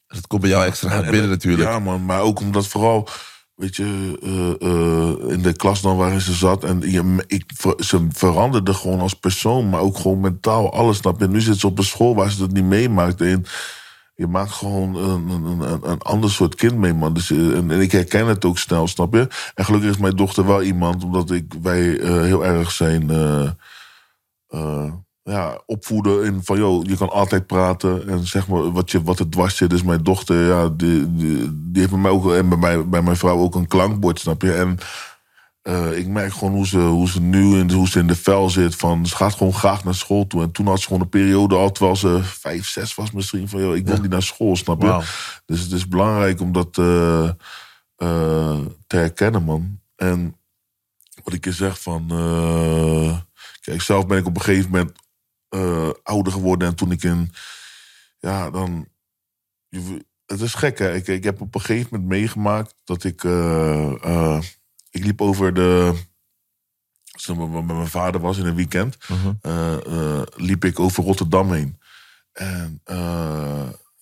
dat 0.08 0.28
komt 0.28 0.42
bij 0.42 0.50
jou 0.50 0.66
extra 0.66 0.90
hard 0.90 1.10
binnen 1.10 1.30
natuurlijk. 1.30 1.70
Ja, 1.70 1.80
man. 1.80 2.06
Maar 2.06 2.22
ook 2.22 2.40
omdat 2.40 2.68
vooral, 2.68 3.10
weet 3.56 3.76
je, 3.76 4.18
eh, 4.22 4.70
eh, 4.70 5.32
in 5.32 5.42
de 5.42 5.54
klas 5.54 5.82
dan 5.82 5.98
waarin 5.98 6.22
ze 6.22 6.34
zat. 6.34 6.64
En 6.64 6.92
je, 6.92 7.24
ik, 7.28 7.52
ze 7.80 8.08
veranderde 8.12 8.74
gewoon 8.74 9.00
als 9.00 9.14
persoon, 9.14 9.70
maar 9.70 9.80
ook 9.80 9.98
gewoon 9.98 10.20
mentaal. 10.20 10.74
Alles, 10.74 10.98
snap 10.98 11.20
je? 11.20 11.28
Nu 11.28 11.42
zit 11.42 11.60
ze 11.60 11.68
op 11.68 11.78
een 11.78 11.84
school 11.84 12.16
waar 12.16 12.32
ze 12.32 12.38
dat 12.38 12.52
niet 12.52 12.64
meemaakt. 12.64 13.20
Je 14.16 14.28
maakt 14.28 14.52
gewoon 14.52 14.96
een, 14.96 15.62
een, 15.90 16.02
ander 16.02 16.32
soort 16.32 16.56
kind 16.56 16.78
mee, 16.78 16.94
man. 16.94 17.14
Dus, 17.14 17.32
eh, 17.32 17.58
en, 17.58 17.72
ik 17.72 17.92
herken 17.92 18.28
het 18.28 18.46
ook 18.46 18.58
snel, 18.58 18.88
snap 18.88 19.14
je? 19.14 19.28
En 19.54 19.66
gelukkig 19.66 19.90
is 19.90 19.98
mijn 19.98 20.16
dochter 20.16 20.46
wel 20.46 20.62
iemand, 20.64 21.04
omdat 21.04 21.32
ik, 21.32 21.54
wij 21.62 21.82
heel 22.02 22.46
erg 22.46 22.72
zijn... 22.72 23.08
ja, 25.26 25.62
opvoeden 25.66 26.24
in 26.24 26.44
van, 26.44 26.58
joh, 26.58 26.86
je 26.86 26.98
kan 26.98 27.10
altijd 27.10 27.48
praten. 27.48 28.08
En 28.08 28.28
zeg 28.28 28.48
maar 28.48 28.72
wat, 28.72 28.92
je, 28.92 29.04
wat 29.04 29.20
het 29.20 29.32
dwars 29.32 29.58
zit. 29.58 29.70
Dus 29.70 29.84
mijn 29.84 30.04
dochter, 30.04 30.48
ja, 30.48 30.70
die, 30.70 31.16
die, 31.16 31.38
die 31.72 31.82
heeft 31.82 31.90
bij 31.90 32.00
mij 32.00 32.12
ook, 32.12 32.34
en 32.34 32.50
bij, 32.50 32.58
mij, 32.58 32.88
bij 32.88 33.02
mijn 33.02 33.18
vrouw 33.18 33.38
ook 33.38 33.56
een 33.56 33.68
klankbord, 33.68 34.20
snap 34.20 34.42
je? 34.42 34.54
En 34.54 34.78
eh, 35.62 35.98
ik 35.98 36.08
merk 36.08 36.34
gewoon 36.34 36.54
hoe 36.54 36.68
ze, 36.68 36.80
hoe 36.80 37.10
ze 37.10 37.22
nu 37.22 37.60
en 37.60 37.72
hoe 37.72 37.88
ze 37.88 38.00
in 38.00 38.08
de 38.08 38.16
vel 38.16 38.50
zit. 38.50 38.76
Van, 38.76 39.06
ze 39.06 39.16
gaat 39.16 39.34
gewoon 39.34 39.54
graag 39.54 39.84
naar 39.84 39.96
school 39.96 40.28
toe. 40.28 40.42
En 40.42 40.52
toen 40.52 40.68
had 40.68 40.80
ze 40.80 40.86
gewoon 40.86 41.02
een 41.02 41.10
periode 41.10 41.56
al, 41.56 41.72
terwijl 41.72 41.96
ze 41.96 42.20
vijf, 42.24 42.68
zes 42.68 42.96
was 42.96 43.12
misschien. 43.12 43.50
Van, 43.50 43.62
joh, 43.62 43.76
ik 43.76 43.88
wil 43.88 44.02
niet 44.02 44.12
naar 44.12 44.24
school, 44.24 44.56
snap 44.56 44.82
je? 44.82 44.88
Wauw. 44.88 45.02
Dus 45.46 45.62
het 45.62 45.72
is 45.72 45.88
belangrijk 45.88 46.42
om 46.42 46.52
dat 46.52 46.78
eh, 46.78 47.30
eh, 47.96 48.60
te 48.88 48.96
herkennen, 48.96 49.44
man. 49.44 49.80
En 49.96 50.36
wat 51.24 51.34
ik 51.34 51.46
je 51.46 51.52
zeg 51.52 51.82
van... 51.82 52.08
kijk, 53.62 53.82
zelf 53.82 54.08
ben 54.08 54.18
ik 54.18 54.26
op 54.26 54.36
een 54.36 54.42
gegeven 54.42 54.72
moment 54.72 55.04
eh, 55.56 55.90
ouder 56.04 56.34
geworden. 56.34 56.68
En 56.68 56.76
toen 56.76 56.92
ik 56.92 57.04
in... 57.04 57.32
Ja, 58.20 58.50
dan... 58.50 58.88
je- 59.70 60.06
het 60.26 60.42
is 60.42 60.54
gek, 60.54 60.78
hè. 60.80 60.94
Ik, 60.94 61.08
ik 61.08 61.24
heb 61.24 61.42
op 61.42 61.56
een 61.56 61.62
gegeven 61.62 61.88
moment 61.92 62.10
meegemaakt 62.10 62.76
dat 62.84 63.04
ik... 63.04 63.24
eh, 63.24 64.04
eh, 64.04 64.42
ik 64.90 65.04
liep 65.06 65.22
over 65.22 65.54
de... 65.54 65.94
zeg 67.04 67.36
maar, 67.36 67.48
Met 67.50 67.66
mijn 67.66 67.88
vader 67.88 68.22
was 68.22 68.38
in 68.38 68.46
een 68.46 68.56
weekend. 68.56 68.98
eh, 69.86 70.22
liep 70.36 70.66
ik 70.66 70.80
over 70.80 71.04
Rotterdam 71.04 71.52
heen. 71.52 71.80
En 72.32 72.82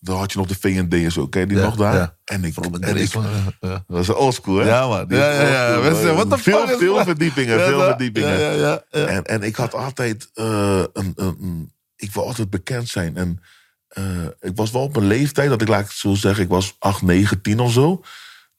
dan 0.03 0.17
had 0.17 0.31
je 0.31 0.37
nog 0.37 0.47
de 0.47 0.55
V&D 0.55 0.93
en 0.93 1.11
zo. 1.11 1.27
Ken 1.27 1.47
die 1.47 1.57
Ja, 1.57 1.63
nog 1.63 1.75
daar? 1.75 1.93
ja. 1.95 2.15
En 2.25 2.43
ik... 2.43 2.69
Met 2.71 2.81
En 2.81 2.97
ik. 2.97 3.13
Ja. 3.59 3.83
dat 3.87 3.99
is 4.01 4.09
oldschool, 4.09 4.55
hè? 4.57 4.67
Ja, 4.67 4.87
man. 4.87 5.05
Ja, 5.09 5.31
ja, 5.31 5.47
ja. 5.47 5.81
the 6.25 6.37
veel, 6.37 6.67
Veel 6.67 7.03
verdiepingen, 7.03 7.59
veel 7.59 7.79
verdiepingen. 7.81 8.81
En, 8.91 9.23
en 9.23 9.41
ik 9.43 9.55
had 9.55 9.73
altijd 9.73 10.29
eh, 10.33 10.83
een, 10.93 11.13
een, 11.15 11.37
een- 11.41 11.71
Ik 11.95 12.13
wil 12.13 12.25
altijd 12.27 12.49
bekend 12.49 12.89
zijn. 12.89 13.17
En 13.17 13.41
eh, 13.87 14.03
ik 14.39 14.55
was 14.55 14.71
wel 14.71 14.81
op 14.81 14.95
een 14.95 15.07
leeftijd 15.07 15.49
dat 15.49 15.61
ik, 15.61 15.67
laat 15.67 15.79
ik 15.81 15.87
het 15.87 15.95
zo 15.95 16.13
zeggen, 16.13 16.43
ik 16.43 16.49
was 16.49 16.75
8, 16.79 17.01
9, 17.01 17.41
10 17.41 17.59
of 17.59 17.71
zo. 17.71 18.01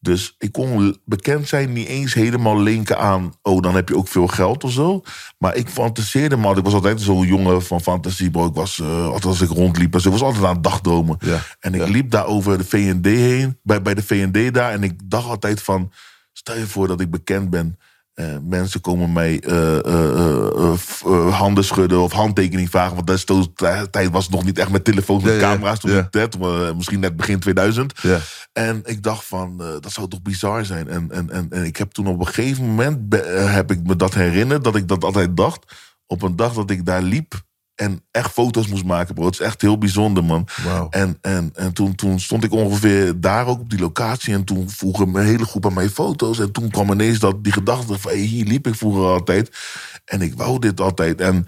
Dus 0.05 0.35
ik 0.39 0.53
kon 0.53 0.97
bekend 1.05 1.49
zijn, 1.49 1.73
niet 1.73 1.87
eens 1.87 2.15
helemaal 2.15 2.61
linken 2.61 2.99
aan. 2.99 3.33
Oh, 3.43 3.63
dan 3.63 3.75
heb 3.75 3.89
je 3.89 3.97
ook 3.97 4.09
veel 4.09 4.27
geld 4.27 4.65
of 4.65 4.73
zo. 4.73 5.03
Maar 5.39 5.57
ik 5.57 5.69
fantaseerde 5.69 6.37
altijd. 6.37 6.57
Ik 6.57 6.65
was 6.65 6.75
altijd 6.75 7.01
zo'n 7.01 7.27
jongen 7.27 7.63
van 7.63 7.81
fantasie, 7.81 8.31
bro. 8.31 8.47
Ik 8.47 8.55
was, 8.55 8.81
eh, 8.81 9.05
altijd 9.05 9.25
als 9.25 9.41
ik 9.41 9.49
rondliep 9.49 9.95
en 9.95 10.01
zo, 10.01 10.11
was 10.11 10.23
altijd 10.23 10.45
aan 10.45 10.55
het 10.55 10.63
dagdromen. 10.63 11.17
Ja, 11.21 11.41
En 11.61 11.75
ik 11.75 11.81
ja. 11.81 11.87
liep 11.87 12.11
daar 12.11 12.27
over 12.27 12.59
de 12.59 12.65
VND 12.65 13.07
heen, 13.07 13.59
bij, 13.63 13.83
bij 13.83 13.95
de 13.95 14.03
VND 14.03 14.55
daar. 14.55 14.73
En 14.73 14.83
ik 14.83 15.01
dacht 15.05 15.29
altijd 15.29 15.63
van, 15.63 15.93
stel 16.33 16.57
je 16.57 16.67
voor 16.67 16.87
dat 16.87 17.01
ik 17.01 17.11
bekend 17.11 17.51
ben. 17.51 17.79
Eh, 18.15 18.37
mensen 18.43 18.81
komen 18.81 19.13
mij 19.13 19.41
eh, 19.41 19.79
eh, 19.79 21.39
handen 21.39 21.65
schudden 21.65 22.01
of 22.01 22.13
handtekening 22.13 22.71
vragen. 22.71 22.95
Want 22.95 23.07
destijds 23.07 23.49
tijd 23.91 24.11
was 24.11 24.25
het 24.25 24.35
nog 24.35 24.45
niet 24.45 24.59
echt 24.59 24.71
met 24.71 24.85
telefoons 24.85 25.23
met 25.23 25.35
Ja, 25.35 25.41
camera's. 25.41 25.81
Toen 25.81 25.91
ja. 25.91 26.09
net, 26.11 26.39
misschien 26.77 27.01
net 27.01 27.17
begin 27.17 27.41
2000. 27.41 27.93
Ja. 28.03 28.19
En 28.53 28.81
ik 28.85 29.03
dacht 29.03 29.25
van, 29.25 29.57
dat 29.59 29.93
zou 29.93 30.09
toch 30.09 30.23
bizar 30.23 30.65
zijn. 30.65 30.89
En, 30.89 31.11
en, 31.11 31.31
en, 31.31 31.47
en 31.51 31.65
ik 31.65 31.77
heb 31.77 31.93
toen 31.93 32.07
op 32.07 32.21
een 32.21 32.27
gegeven 32.27 32.65
moment, 32.65 33.15
heb 33.35 33.71
ik 33.71 33.83
me 33.83 33.97
dat 33.97 34.15
herinnerd, 34.15 34.65
dat 34.65 34.77
ik 34.77 34.89
dat 34.89 35.05
altijd 35.05 35.37
dacht. 35.37 35.75
Op 36.07 36.23
een 36.23 36.37
dag 36.37 36.53
dat 36.53 36.71
ik 36.71 36.87
daar 36.87 37.03
liep 37.03 37.43
en 37.75 38.05
echt 38.11 38.33
foto's 38.33 38.69
moest 38.69 38.85
maken, 38.85 39.15
bro. 39.15 39.25
Het 39.25 39.35
is 39.35 39.41
echt 39.41 39.61
heel 39.61 39.79
bijzonder, 39.79 40.25
man. 40.25 40.49
En, 40.91 41.19
en, 41.21 41.51
en 41.55 41.73
toen, 41.73 41.95
toen 41.95 42.21
stond 42.21 42.45
ik 42.45 42.53
ongeveer 42.53 43.21
daar 43.21 43.47
ook 43.47 43.61
op 43.61 43.71
die 43.71 43.79
locatie. 43.79 44.35
En 44.35 44.45
toen 44.45 44.71
vroegen 44.71 45.15
een 45.15 45.25
hele 45.25 45.45
groep 45.45 45.67
aan 45.67 45.75
mij 45.75 45.89
foto's. 45.89 46.39
En 46.39 46.53
toen 46.53 46.71
kwam 46.71 46.91
ineens 46.91 47.19
dat, 47.19 47.45
die 47.45 47.53
gedachte 47.53 47.99
van... 47.99 48.11
Hey, 48.11 48.21
hier 48.21 48.45
liep 48.45 48.67
ik 48.67 48.75
vroeger 48.75 49.05
altijd. 49.05 49.57
En 50.05 50.23
ik 50.23 50.35
wou 50.35 50.59
dit 50.59 50.81
altijd. 50.81 51.21
En 51.21 51.47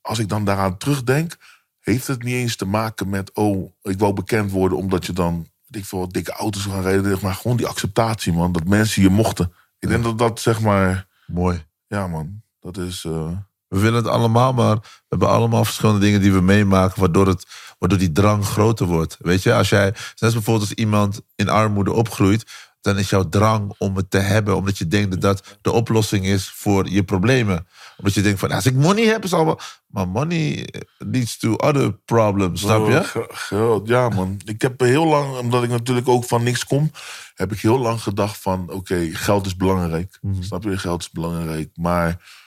als 0.00 0.18
ik 0.18 0.28
dan 0.28 0.44
daaraan 0.44 0.76
terugdenk... 0.76 1.36
heeft 1.80 2.06
het 2.06 2.22
niet 2.22 2.34
eens 2.34 2.56
te 2.56 2.66
maken 2.66 3.08
met... 3.08 3.34
oh, 3.34 3.72
ik 3.82 3.98
wou 3.98 4.12
bekend 4.12 4.50
worden 4.50 4.78
omdat 4.78 5.06
je 5.06 5.12
dan... 5.12 5.48
weet 5.66 5.82
ik 5.82 5.88
veel, 5.88 5.98
wat 5.98 6.12
dikke 6.12 6.32
auto's 6.32 6.62
gaan 6.62 6.82
rijden. 6.82 7.18
Maar 7.22 7.34
gewoon 7.34 7.56
die 7.56 7.66
acceptatie, 7.66 8.32
man. 8.32 8.52
Dat 8.52 8.64
mensen 8.64 9.02
je 9.02 9.10
mochten. 9.10 9.52
Ik 9.78 9.88
denk 9.88 10.04
dat 10.04 10.18
dat, 10.18 10.40
zeg 10.40 10.60
maar... 10.60 11.06
Mooi. 11.26 11.64
Ja, 11.86 12.06
man. 12.06 12.42
Dat 12.60 12.76
is... 12.76 13.04
eh, 13.04 13.30
We 13.70 13.78
willen 13.78 13.94
het 14.04 14.12
allemaal, 14.12 14.52
maar 14.52 14.74
we 14.76 14.82
hebben 15.08 15.28
allemaal 15.28 15.64
verschillende 15.64 16.00
dingen 16.00 16.20
die 16.20 16.32
we 16.32 16.40
meemaken, 16.40 17.00
waardoor, 17.00 17.26
het, 17.26 17.46
waardoor 17.78 17.98
die 17.98 18.12
drang 18.12 18.44
groter 18.46 18.86
wordt. 18.86 19.16
Weet 19.18 19.42
je, 19.42 19.54
als 19.54 19.68
jij, 19.68 19.84
net 20.18 20.32
bijvoorbeeld 20.32 20.60
als 20.68 20.72
iemand 20.78 21.20
in 21.36 21.48
armoede 21.48 21.92
opgroeit, 21.92 22.44
dan 22.80 22.98
is 22.98 23.10
jouw 23.10 23.28
drang 23.28 23.74
om 23.78 23.96
het 23.96 24.10
te 24.10 24.18
hebben, 24.18 24.56
omdat 24.56 24.78
je 24.78 24.88
denkt 24.88 25.10
dat 25.10 25.20
dat 25.20 25.58
de 25.62 25.70
oplossing 25.72 26.24
is 26.26 26.50
voor 26.50 26.88
je 26.88 27.02
problemen. 27.04 27.66
Omdat 27.96 28.14
je 28.14 28.22
denkt 28.22 28.40
van, 28.40 28.50
als 28.50 28.66
ik 28.66 28.74
money 28.74 29.04
heb, 29.04 29.24
is 29.24 29.32
al 29.32 29.44
wel. 29.44 29.60
Maar 29.86 30.08
money 30.08 30.68
leads 30.98 31.38
to 31.38 31.52
other 31.54 31.92
problems, 32.04 32.60
snap 32.60 32.86
je? 32.86 32.98
Oh, 32.98 33.04
ge- 33.04 33.28
ge- 33.30 33.80
Ja, 33.84 34.08
man. 34.08 34.40
Ik 34.44 34.62
heb 34.62 34.80
heel 34.80 35.06
lang, 35.06 35.38
omdat 35.38 35.62
ik 35.62 35.68
natuurlijk 35.70 36.08
ook 36.08 36.24
van 36.24 36.42
niks 36.42 36.64
kom, 36.64 36.90
heb 37.34 37.52
ik 37.52 37.60
heel 37.60 37.78
lang 37.78 38.02
gedacht 38.02 38.38
van, 38.38 38.70
oké, 38.70 39.08
geld 39.12 39.46
is 39.46 39.56
belangrijk. 39.56 40.18
Snap 40.40 40.62
je? 40.64 40.78
Geld 40.78 41.00
is 41.00 41.10
belangrijk. 41.10 41.70
Maar 41.74 42.38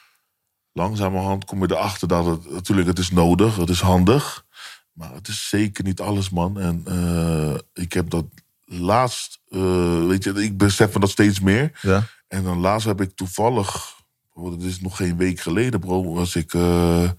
langzamerhand 0.74 1.45
kom 1.45 1.62
je 1.62 1.72
erachter 1.72 2.08
dat 2.08 2.26
het, 2.26 2.52
natuurlijk, 2.52 2.88
het 2.88 3.00
is 3.00 3.12
nodig, 3.12 3.56
het 3.56 3.70
is 3.70 3.82
handig. 3.82 4.45
Maar 4.94 5.14
het 5.14 5.28
is 5.28 5.50
zeker 5.50 5.84
niet 5.84 6.00
alles, 6.00 6.30
man. 6.30 6.60
En 6.60 6.82
eh, 6.86 7.84
ik 7.84 7.94
heb 7.94 8.10
dat 8.10 8.26
laatst, 8.66 9.40
eh, 9.48 10.06
weet 10.06 10.24
je, 10.24 10.34
ik 10.34 10.58
besef 10.58 10.94
me 10.94 11.00
dat 11.00 11.10
steeds 11.10 11.40
meer. 11.40 11.80
Ja. 11.82 12.04
En 12.28 12.44
dan 12.44 12.58
laatst 12.58 12.88
heb 12.88 13.02
ik 13.02 13.16
toevallig, 13.16 13.95
bro, 14.34 14.50
dat 14.50 14.62
is 14.62 14.82
nog 14.82 14.98
geen 14.98 15.18
week 15.18 15.40
geleden, 15.40 15.80
bro, 15.80 16.14
was 16.14 16.36
ik. 16.36 16.54
eh, 16.54 17.10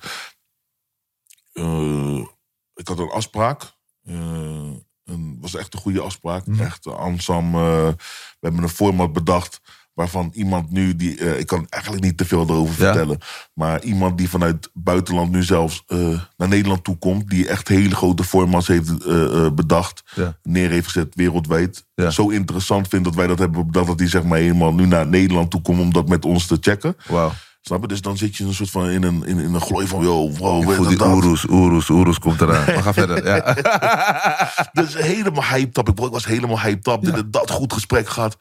ik 2.74 2.89
had 2.89 2.98
een 2.98 3.10
afspraak. 3.10 3.72
een, 4.05 5.39
was 5.40 5.55
echt 5.55 5.74
een 5.74 5.81
goede 5.81 6.01
afspraak. 6.01 6.47
Echt, 6.47 6.86
uh, 6.86 6.94
Ansam, 6.94 7.52
we 7.52 7.97
hebben 8.40 8.62
een 8.62 8.68
format 8.68 9.12
bedacht. 9.12 9.60
Waarvan 9.94 10.30
iemand 10.34 10.70
nu, 10.70 10.96
die, 10.96 11.18
eh, 11.18 11.38
ik 11.38 11.46
kan 11.46 11.66
eigenlijk 11.68 12.02
niet 12.04 12.16
te 12.16 12.24
veel 12.24 12.42
erover 12.48 12.74
Ja. 12.82 12.92
vertellen. 12.92 13.18
Maar 13.52 13.82
iemand 13.82 14.18
die 14.18 14.28
vanuit 14.28 14.70
buitenland 14.72 15.30
nu 15.30 15.42
zelfs 15.42 15.82
eh, 15.86 15.98
naar 16.36 16.48
Nederland 16.48 16.84
toe 16.84 16.96
komt. 16.96 17.30
Die 17.30 17.48
echt 17.48 17.68
hele 17.68 17.94
grote 17.94 18.24
formats 18.24 18.66
heeft 18.66 19.04
eh, 19.06 19.50
bedacht. 19.50 20.02
Ja. 20.14 20.36
Neer 20.42 20.70
heeft 20.70 20.86
gezet 20.86 21.14
wereldwijd. 21.14 21.84
Ja. 21.94 22.10
Zo 22.10 22.28
interessant 22.28 22.88
vindt 22.88 23.04
dat 23.04 23.14
wij 23.14 23.26
dat 23.26 23.38
hebben. 23.38 23.68
Dat 23.70 23.98
hij 23.98 24.08
zeg 24.08 24.22
maar 24.22 24.38
helemaal 24.38 24.74
nu 24.74 24.86
naar 24.86 25.06
Nederland 25.06 25.50
toe 25.50 25.62
komt 25.62 25.80
om 25.80 25.92
dat 25.92 26.08
met 26.08 26.24
ons 26.24 26.46
te 26.46 26.56
checken. 26.60 26.96
Wauw. 27.08 27.32
Snap 27.60 27.80
je? 27.80 27.88
Dus 27.88 28.00
dan 28.00 28.16
zit 28.16 28.36
je 28.36 28.44
een 28.44 28.54
soort 28.54 28.70
van 28.70 28.90
in 28.90 29.02
een, 29.02 29.26
in, 29.26 29.38
in 29.38 29.54
een 29.54 29.60
glooi 29.60 29.86
van, 29.86 30.02
yo, 30.02 30.30
wow, 30.30 30.68
weet 30.68 30.88
die 30.88 30.96
dat? 30.98 31.14
oeroes, 31.14 31.44
oeroes, 31.48 31.88
oeroes 31.88 32.18
komt 32.18 32.40
eraan. 32.40 32.64
Maar 32.74 32.82
ga 32.82 32.92
verder. 32.92 33.24
Ja. 33.26 33.56
Dus 34.82 34.96
helemaal 34.96 35.44
hyped 35.44 35.78
up. 35.78 35.88
Ik, 35.88 36.10
was 36.10 36.26
helemaal 36.26 36.60
hyped 36.60 36.86
up. 36.86 37.02
Dit 37.02 37.14
en 37.14 37.30
dat 37.30 37.50
goed 37.50 37.72
gesprek 37.72 38.08
gehad. 38.08 38.36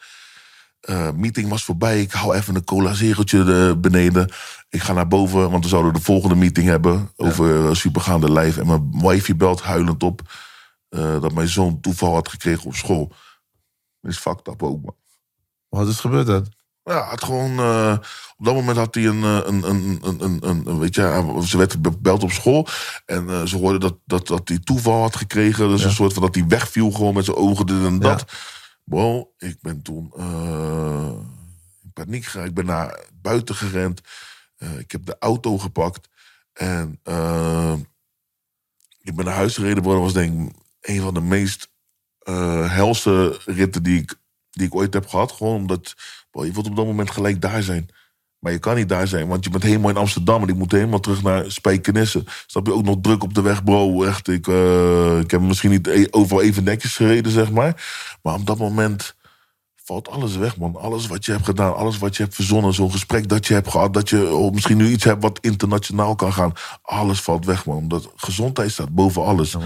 Eh, 0.83 1.11
meeting 1.11 1.49
was 1.49 1.63
voorbij. 1.63 2.01
Ik 2.01 2.11
hou 2.11 2.35
even 2.35 2.55
een 2.55 2.63
cola 2.63 2.93
zegeltje 2.93 3.39
eh, 3.39 3.79
beneden. 3.79 4.31
Ik 4.69 4.81
ga 4.81 4.93
naar 4.93 5.07
boven, 5.07 5.51
want 5.51 5.63
we 5.63 5.69
zouden 5.69 5.93
de 5.93 6.01
volgende 6.01 6.35
meeting 6.35 6.67
hebben. 6.67 7.11
Over 7.15 7.67
eh, 7.67 7.73
supergaande 7.73 8.31
lijf. 8.31 8.57
En 8.57 8.67
mijn 8.67 8.91
wifey 8.91 9.35
belt 9.35 9.61
huilend 9.61 10.03
op. 10.03 10.21
dat 10.89 11.33
mijn 11.33 11.47
zoon 11.47 11.79
toeval 11.81 12.13
had 12.13 12.29
gekregen 12.29 12.65
op 12.65 12.75
school. 12.75 13.11
Is 14.01 14.17
fucked 14.17 14.47
up 14.47 14.63
ook, 14.63 14.81
man. 14.81 14.95
Wat 15.69 15.87
is 15.87 15.99
gebeurd 15.99 16.27
dan? 16.27 16.47
Ja, 16.83 17.03
had 17.03 17.23
gewoon. 17.23 17.51
op 18.37 18.45
dat 18.45 18.53
moment 18.53 18.77
had 18.77 18.95
hij 18.95 19.05
een. 19.05 19.23
een, 19.23 19.69
een, 19.69 19.99
een, 20.19 20.37
een, 20.49 20.79
weet 20.79 20.95
je, 20.95 21.41
ze 21.45 21.57
werd 21.57 21.71
gebeld 21.71 22.23
op 22.23 22.31
school. 22.31 22.67
En 23.05 23.47
ze 23.47 23.57
hoorden 23.57 23.79
dat, 23.79 23.95
dat, 24.05 24.27
dat 24.27 24.47
hij 24.49 24.59
toeval 24.59 25.01
had 25.01 25.15
gekregen. 25.15 25.69
Dus 25.69 25.83
een 25.83 25.91
soort 25.91 26.13
van 26.13 26.21
dat 26.21 26.35
hij 26.35 26.47
wegviel 26.47 26.91
gewoon 26.91 27.13
met 27.13 27.25
zijn 27.25 27.37
ogen, 27.37 27.65
dit 27.65 27.83
en 27.83 27.99
dat. 27.99 28.25
Bro, 28.85 29.33
ik 29.37 29.61
ben 29.61 29.81
toen. 29.81 30.13
eh, 30.17 31.13
in 31.83 31.91
paniek 31.93 32.25
geraakt. 32.25 32.49
Ik 32.49 32.55
ben 32.55 32.65
naar 32.65 33.07
buiten 33.21 33.55
gerend. 33.55 34.01
Eh, 34.57 34.79
ik 34.79 34.91
heb 34.91 35.05
de 35.05 35.17
auto 35.19 35.57
gepakt. 35.57 36.09
En. 36.53 36.99
eh, 37.03 37.75
ik 39.01 39.15
ben 39.15 39.25
naar 39.25 39.35
huis 39.35 39.55
gereden. 39.55 39.83
Dat 39.83 39.99
was 39.99 40.13
denk 40.13 40.49
ik 40.51 40.55
een 40.81 41.01
van 41.01 41.13
de 41.13 41.21
meest 41.21 41.69
helse 42.69 43.39
ritten 43.45 43.83
die 43.83 44.01
ik, 44.01 44.15
die 44.51 44.67
ik 44.67 44.75
ooit 44.75 44.93
heb 44.93 45.07
gehad. 45.07 45.31
Gewoon 45.31 45.55
omdat 45.55 45.93
bro, 46.31 46.45
je 46.45 46.51
wilt 46.53 46.67
op 46.69 46.75
dat 46.75 46.85
moment 46.85 47.11
gelijk 47.11 47.41
daar 47.41 47.63
zijn. 47.63 47.89
Maar 48.43 48.51
je 48.51 48.59
kan 48.59 48.75
niet 48.75 48.89
daar 48.89 49.07
zijn, 49.07 49.27
want 49.27 49.43
je 49.43 49.49
bent 49.49 49.63
helemaal 49.63 49.89
in 49.89 49.97
Amsterdam... 49.97 50.41
en 50.41 50.47
ik 50.47 50.55
moet 50.55 50.71
helemaal 50.71 50.99
terug 50.99 51.23
naar 51.23 51.51
Spijkenisse. 51.51 52.23
Snap 52.47 52.65
je 52.65 52.73
ook 52.73 52.83
nog 52.83 52.97
druk 53.01 53.23
op 53.23 53.33
de 53.33 53.41
weg, 53.41 53.63
bro? 53.63 54.03
Echt, 54.03 54.27
ik, 54.27 54.47
eh, 54.47 55.19
ik 55.19 55.31
heb 55.31 55.41
misschien 55.41 55.69
niet 55.69 55.87
e- 55.87 56.07
overal 56.11 56.41
even 56.41 56.63
netjes 56.63 56.95
gereden, 56.95 57.31
zeg 57.31 57.51
maar. 57.51 57.85
Maar 58.21 58.33
op 58.33 58.45
dat 58.45 58.57
moment 58.57 59.15
valt 59.75 60.09
alles 60.09 60.35
weg, 60.35 60.57
man. 60.57 60.75
Alles 60.75 61.07
wat 61.07 61.25
je 61.25 61.31
hebt 61.31 61.45
gedaan, 61.45 61.75
alles 61.75 61.97
wat 61.97 62.15
je 62.15 62.23
hebt 62.23 62.35
verzonnen... 62.35 62.73
zo'n 62.73 62.91
gesprek 62.91 63.29
dat 63.29 63.47
je 63.47 63.53
hebt 63.53 63.69
gehad... 63.69 63.93
dat 63.93 64.09
je 64.09 64.33
oh, 64.33 64.51
misschien 64.51 64.77
nu 64.77 64.87
iets 64.87 65.03
hebt 65.03 65.21
wat 65.21 65.39
internationaal 65.41 66.15
kan 66.15 66.33
gaan. 66.33 66.53
Alles 66.81 67.21
valt 67.21 67.45
weg, 67.45 67.65
man. 67.65 67.77
Omdat 67.77 68.11
gezondheid 68.15 68.71
staat 68.71 68.93
boven 68.93 69.23
alles. 69.23 69.57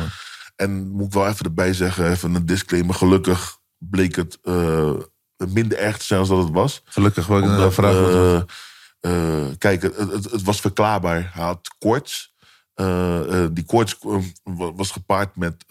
En 0.56 0.90
moet 0.90 1.08
ik 1.08 1.14
wel 1.14 1.28
even 1.28 1.46
erbij 1.46 1.74
zeggen, 1.74 2.12
even 2.12 2.36
een 2.36 2.46
disclaimer. 2.46 2.96
Gelukkig 2.96 3.58
bleek 3.78 4.16
het 4.16 4.38
eh, 4.44 4.92
minder 5.38 5.78
erg 5.78 5.98
te 5.98 6.06
zijn 6.06 6.20
dan 6.20 6.30
dat 6.38 6.46
het 6.46 6.54
was. 6.54 6.82
Gelukkig 6.86 7.28
ik 7.38 7.44
een 7.44 7.72
vraag. 7.72 7.94
eh, 7.94 8.42
eh, 9.00 9.48
kijk, 9.58 9.82
het, 9.82 9.98
het, 9.98 10.32
het 10.32 10.44
was 10.44 10.62
verklaarbaar. 10.62 11.30
Hij 11.34 11.44
had 11.44 11.76
koorts. 11.80 12.36
Eh, 12.74 13.46
die 13.52 13.64
koorts 13.64 13.98
wa- 14.44 14.74
was 14.74 14.92
gepaard 14.92 15.36
met, 15.36 15.66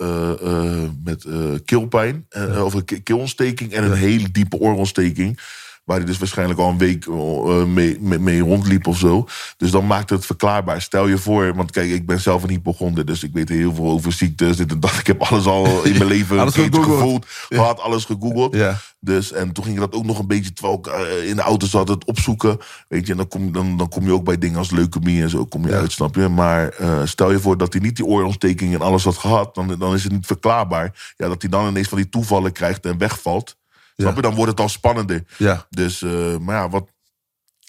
met 1.05 1.27
keelpijn. 1.65 2.27
eh, 2.29 2.65
of 2.65 2.75
een 2.75 2.85
ke- 2.85 3.01
keelontsteking 3.01 3.73
en 3.73 3.85
een 3.85 3.93
hele 3.93 4.31
diepe 4.31 4.59
oorontsteking. 4.59 5.39
Waar 5.87 5.97
hij 5.97 6.07
dus 6.07 6.19
waarschijnlijk 6.19 6.59
al 6.61 6.69
een 6.69 6.79
week 6.79 7.07
eh, 7.07 7.65
mee, 7.65 7.97
mee, 8.01 8.19
mee 8.19 8.41
rondliep 8.41 8.87
of 8.87 8.99
zo. 8.99 9.27
Dus 9.57 9.71
dan 9.71 9.87
maakt 9.87 10.11
het 10.11 10.27
verklaarbaar. 10.27 10.83
Stel 10.83 11.07
je 11.09 11.19
voor, 11.19 11.55
want 11.55 11.71
kijk, 11.71 11.91
ik 11.91 12.07
ben 12.07 12.21
zelf 12.21 12.43
een 12.43 12.49
hypochonder. 12.51 13.05
Dus 13.07 13.23
ik 13.23 13.31
weet 13.33 13.49
heel 13.49 13.75
veel 13.75 13.85
over 13.91 14.13
ziektes. 14.13 14.57
Dit 14.57 14.71
en 14.71 14.81
dat. 14.81 14.91
Ik 15.07 15.07
heb 15.07 15.23
alles 15.23 15.47
al 15.47 15.85
in 15.85 15.93
mijn 15.99 16.05
leven 16.17 16.39
Alles 16.39 16.55
gegoogeld. 16.55 16.85
gevoeld. 16.85 17.27
Gehad, 17.49 17.81
alles 17.81 18.05
gegoogeld. 18.05 18.55
Ja. 18.55 18.79
Dus, 19.01 19.33
en 19.33 19.53
toen 19.53 19.65
ging 19.65 19.77
ik 19.77 19.83
dat 19.83 19.95
ook 19.95 20.05
nog 20.05 20.19
een 20.19 20.27
beetje, 20.27 20.53
terwijl 20.53 20.79
ik 20.79 20.87
eh, 20.87 21.29
in 21.29 21.37
de 21.37 21.43
auto 21.43 21.67
zat, 21.67 21.89
het 21.89 22.05
opzoeken. 22.05 22.59
Weet 22.89 23.07
je, 23.07 23.13
en 23.13 23.19
dan 23.19 23.29
kom, 23.29 23.53
dan, 23.53 23.77
dan 23.77 23.89
kom 23.89 24.05
je 24.05 24.13
ook 24.13 24.25
bij 24.25 24.39
dingen 24.39 24.59
als 24.59 24.71
leukemie 24.71 25.23
en 25.23 25.31
zo 25.31 25.45
kom 25.45 25.63
je 25.65 25.71
Ja. 25.71 25.79
uit, 25.79 25.93
snap 25.93 26.15
je? 26.15 26.29
Maar 26.29 26.69
eh, 26.69 27.01
stel 27.05 27.31
je 27.33 27.39
voor 27.41 27.57
dat 27.59 27.73
hij 27.73 27.83
niet 27.83 27.97
die 27.97 28.05
oorontsteking 28.07 28.75
en 28.75 28.81
alles 28.81 29.05
had 29.05 29.17
gehad, 29.17 29.55
dan, 29.55 29.75
dan 29.79 29.95
is 29.95 30.03
het 30.03 30.13
niet 30.13 30.27
verklaarbaar. 30.27 31.13
Ja, 31.17 31.29
dat 31.29 31.43
hij 31.43 31.51
dan 31.51 31.69
ineens 31.69 31.89
van 31.89 31.99
die 31.99 32.09
toevallen 32.09 32.53
krijgt 32.53 32.85
en 32.87 32.99
wegvalt. 32.99 33.57
Snap 33.97 34.17
je? 34.17 34.23
Dan 34.23 34.35
wordt 34.35 34.51
het 34.51 34.61
al 34.61 34.69
spannender. 34.69 35.25
Ja. 35.39 35.67
Dus, 35.71 36.03
eh, 36.03 36.37
maar 36.37 36.57
ja, 36.57 36.69
wat. 36.69 36.89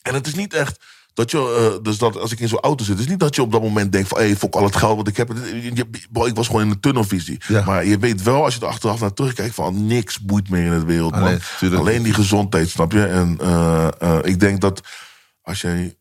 En 0.01 0.13
het 0.13 0.27
is 0.27 0.35
niet 0.35 0.53
echt. 0.53 0.79
Dat 1.13 1.31
je, 1.31 1.71
eh, 1.73 1.83
dus 1.83 1.97
dat 1.97 2.17
als 2.17 2.31
ik 2.31 2.39
in 2.39 2.47
zo'n 2.47 2.59
auto 2.59 2.83
zit, 2.83 2.99
is 2.99 3.07
niet 3.07 3.19
dat 3.19 3.35
je 3.35 3.41
op 3.41 3.51
dat 3.51 3.61
moment 3.61 3.91
denkt 3.91 4.07
van, 4.07 4.17
hé, 4.17 4.25
hey, 4.25 4.35
fok 4.35 4.55
al 4.55 4.63
het 4.63 4.75
geld 4.75 4.97
wat 4.97 5.07
ik 5.07 5.17
heb. 5.17 5.33
Bro, 6.11 6.25
ik 6.25 6.35
was 6.35 6.47
gewoon 6.47 6.61
in 6.61 6.69
een 6.69 6.79
tunnelvisie. 6.79 7.41
Ja. 7.47 7.63
Maar 7.65 7.85
je 7.85 7.97
weet 7.97 8.23
wel, 8.23 8.43
als 8.43 8.55
je 8.55 8.61
er 8.61 8.67
achteraf 8.67 8.99
naar 8.99 9.13
terugkijkt, 9.13 9.55
van 9.55 9.85
niks 9.85 10.19
boeit 10.19 10.49
meer 10.49 10.63
in 10.65 10.71
het 10.71 10.83
wereld, 10.83 11.15
man. 11.15 11.39
Alleen, 11.75 12.03
die 12.03 12.13
gezondheid, 12.13 12.69
snap 12.69 12.91
je? 12.91 13.05
En 13.05 13.37
eh, 13.39 14.19
ik 14.21 14.39
denk 14.39 14.61
dat 14.61 14.81
als 15.41 15.61
jij 15.61 15.97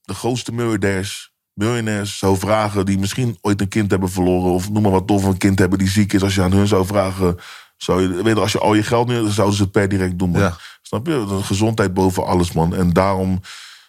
de 0.00 0.14
grootste 0.14 0.52
miljardairs, 0.52 1.32
miljonairs 1.52 2.18
zou 2.18 2.38
vragen, 2.38 2.86
die 2.86 2.98
misschien 2.98 3.38
ooit 3.40 3.60
een 3.60 3.68
kind 3.68 3.90
hebben 3.90 4.10
verloren, 4.10 4.52
of 4.52 4.70
noem 4.70 4.82
maar 4.82 4.92
wat, 4.92 5.10
of 5.10 5.24
een 5.24 5.38
kind 5.38 5.58
hebben 5.58 5.78
die 5.78 5.88
ziek 5.88 6.12
is, 6.12 6.22
als 6.22 6.34
je 6.34 6.42
aan 6.42 6.52
hun 6.52 6.66
zou 6.66 6.86
vragen, 6.86 7.38
zou 7.82 8.02
je, 8.02 8.22
weet 8.22 8.34
je, 8.34 8.40
als 8.40 8.52
je 8.52 8.58
al 8.58 8.74
je 8.74 8.82
geld 8.82 9.08
nu, 9.08 9.14
dan 9.14 9.30
zouden 9.30 9.56
ze 9.56 9.62
het 9.62 9.72
per 9.72 9.88
direct 9.88 10.18
doen, 10.18 10.30
man. 10.30 10.40
Ja. 10.40 10.56
Snap 10.82 11.06
je? 11.06 11.24
De 11.28 11.42
gezondheid 11.42 11.94
boven 11.94 12.26
alles, 12.26 12.52
man. 12.52 12.74
En 12.74 12.92
daarom, 12.92 13.40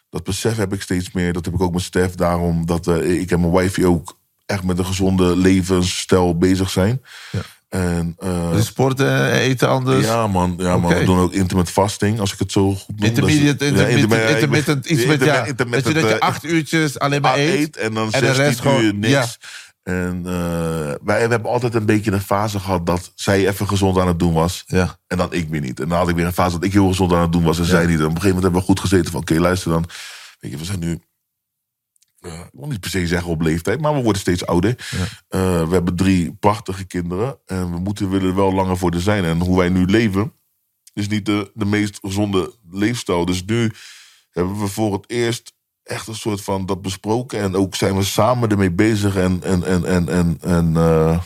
dat 0.09 0.23
besef 0.23 0.55
heb 0.57 0.73
ik 0.73 0.81
steeds 0.81 1.11
meer. 1.11 1.33
Dat 1.33 1.45
heb 1.45 1.53
ik 1.53 1.61
ook 1.61 1.73
met 1.73 1.81
Stef. 1.81 2.15
Daarom 2.15 2.65
dat 2.65 2.87
eh, 2.87 3.19
ik 3.21 3.31
en 3.31 3.39
mijn 3.39 3.51
wifey 3.53 3.85
ook 3.85 4.17
echt 4.45 4.63
met 4.63 4.77
een 4.79 4.85
gezonde 4.85 5.37
levensstijl 5.37 6.37
bezig 6.37 6.69
zijn. 6.69 7.01
Ja. 7.31 7.39
En, 7.69 8.15
eh, 8.19 8.51
Dus 8.51 8.65
sporten, 8.65 9.31
eten 9.31 9.67
anders. 9.69 10.05
ja, 10.05 10.27
man. 10.27 10.53
Ja, 10.57 10.77
man. 10.77 10.93
We 10.93 11.03
doen 11.03 11.19
ook 11.19 11.31
intermittent 11.33 11.69
fasting, 11.69 12.19
als 12.19 12.33
ik 12.33 12.39
het 12.39 12.51
zo 12.51 12.73
goed 12.75 12.99
noem. 12.99 13.07
Intermediate, 13.09 13.65
ja, 13.65 13.69
intermittent, 13.71 13.99
intermittent- 13.99 14.29
intermittent, 14.29 14.85
iets 14.85 15.05
met 15.05 15.23
ja. 15.23 15.45
intermittent, 15.45 15.93
Dat 15.93 16.03
je, 16.03 16.09
dat 16.09 16.09
je 16.09 16.19
eh, 16.19 16.27
acht 16.27 16.43
uurtjes 16.43 16.99
alleen 16.99 17.21
maar 17.21 17.37
eet. 17.37 17.59
eet 17.59 17.77
en 17.77 17.93
dan 17.93 18.11
en 18.11 18.19
de 18.19 18.25
16 18.25 18.43
rest 18.45 18.59
gewoon- 18.59 18.81
uur 18.83 18.93
niks. 18.93 19.09
ja. 19.11 19.25
En 19.91 20.21
eh, 20.25 20.93
wij 21.03 21.27
we 21.27 21.33
hebben 21.33 21.51
altijd 21.51 21.75
een 21.75 21.85
beetje 21.85 22.11
een 22.11 22.21
fase 22.21 22.59
gehad 22.59 22.85
dat 22.85 23.11
zij 23.15 23.47
even 23.47 23.67
gezond 23.67 23.97
aan 23.97 24.07
het 24.07 24.19
doen 24.19 24.33
was. 24.33 24.63
Ja. 24.67 24.97
En 25.07 25.17
dan 25.17 25.33
ik 25.33 25.49
weer 25.49 25.61
niet. 25.61 25.79
En 25.79 25.89
dan 25.89 25.97
had 25.97 26.09
ik 26.09 26.15
weer 26.15 26.25
een 26.25 26.33
fase 26.33 26.55
dat 26.55 26.63
ik 26.63 26.73
heel 26.73 26.87
gezond 26.87 27.13
aan 27.13 27.21
het 27.21 27.31
doen 27.31 27.43
was 27.43 27.59
en 27.59 27.65
zij 27.65 27.85
niet. 27.85 27.99
En 27.99 28.05
op 28.05 28.15
een 28.15 28.21
gegeven 28.21 28.27
moment 28.27 28.43
hebben 28.43 28.59
we 28.61 28.67
goed 28.67 28.79
gezeten 28.79 29.11
van... 29.11 29.21
oké, 29.21 29.39
luister 29.39 29.71
dan. 29.71 29.85
Weet 30.39 30.51
je, 30.51 30.57
we 30.57 30.65
zijn 30.65 30.79
nu... 30.79 30.99
eh, 32.19 32.39
ik 32.39 32.49
wil 32.51 32.67
niet 32.67 32.79
per 32.79 32.89
se 32.89 33.07
zeggen 33.07 33.29
op 33.29 33.41
leeftijd, 33.41 33.81
maar 33.81 33.93
we 33.93 34.01
worden 34.01 34.21
steeds 34.21 34.45
ouder. 34.45 34.87
Eh, 35.27 35.67
we 35.67 35.73
hebben 35.73 35.95
drie 35.95 36.33
prachtige 36.33 36.83
kinderen. 36.83 37.37
En 37.45 37.71
we 37.71 37.79
moeten 37.79 38.09
willen 38.09 38.35
wel 38.35 38.53
langer 38.53 38.77
voor 38.77 38.91
er 38.91 39.01
zijn. 39.01 39.23
En 39.23 39.39
hoe 39.39 39.57
wij 39.57 39.69
nu 39.69 39.85
leven, 39.85 40.33
is 40.93 41.07
niet 41.07 41.25
de, 41.25 41.51
de 41.53 41.65
meest 41.65 41.99
gezonde 42.01 42.53
leefstijl. 42.71 43.25
Dus 43.25 43.45
nu 43.45 43.71
hebben 44.31 44.59
we 44.59 44.67
voor 44.67 44.93
het 44.93 45.09
eerst 45.09 45.53
echt 45.83 46.07
een 46.07 46.15
soort 46.15 46.41
van 46.41 46.65
dat 46.65 46.81
besproken. 46.81 47.39
En 47.39 47.55
ook 47.55 47.75
zijn 47.75 47.97
we 47.97 48.03
samen 48.03 48.49
ermee 48.49 48.71
bezig. 48.71 49.15
En, 49.15 49.39
en, 49.43 49.63
en, 49.63 49.85
en, 49.85 50.09
en, 50.09 50.37
en 50.41 50.75
eh, 50.75 51.19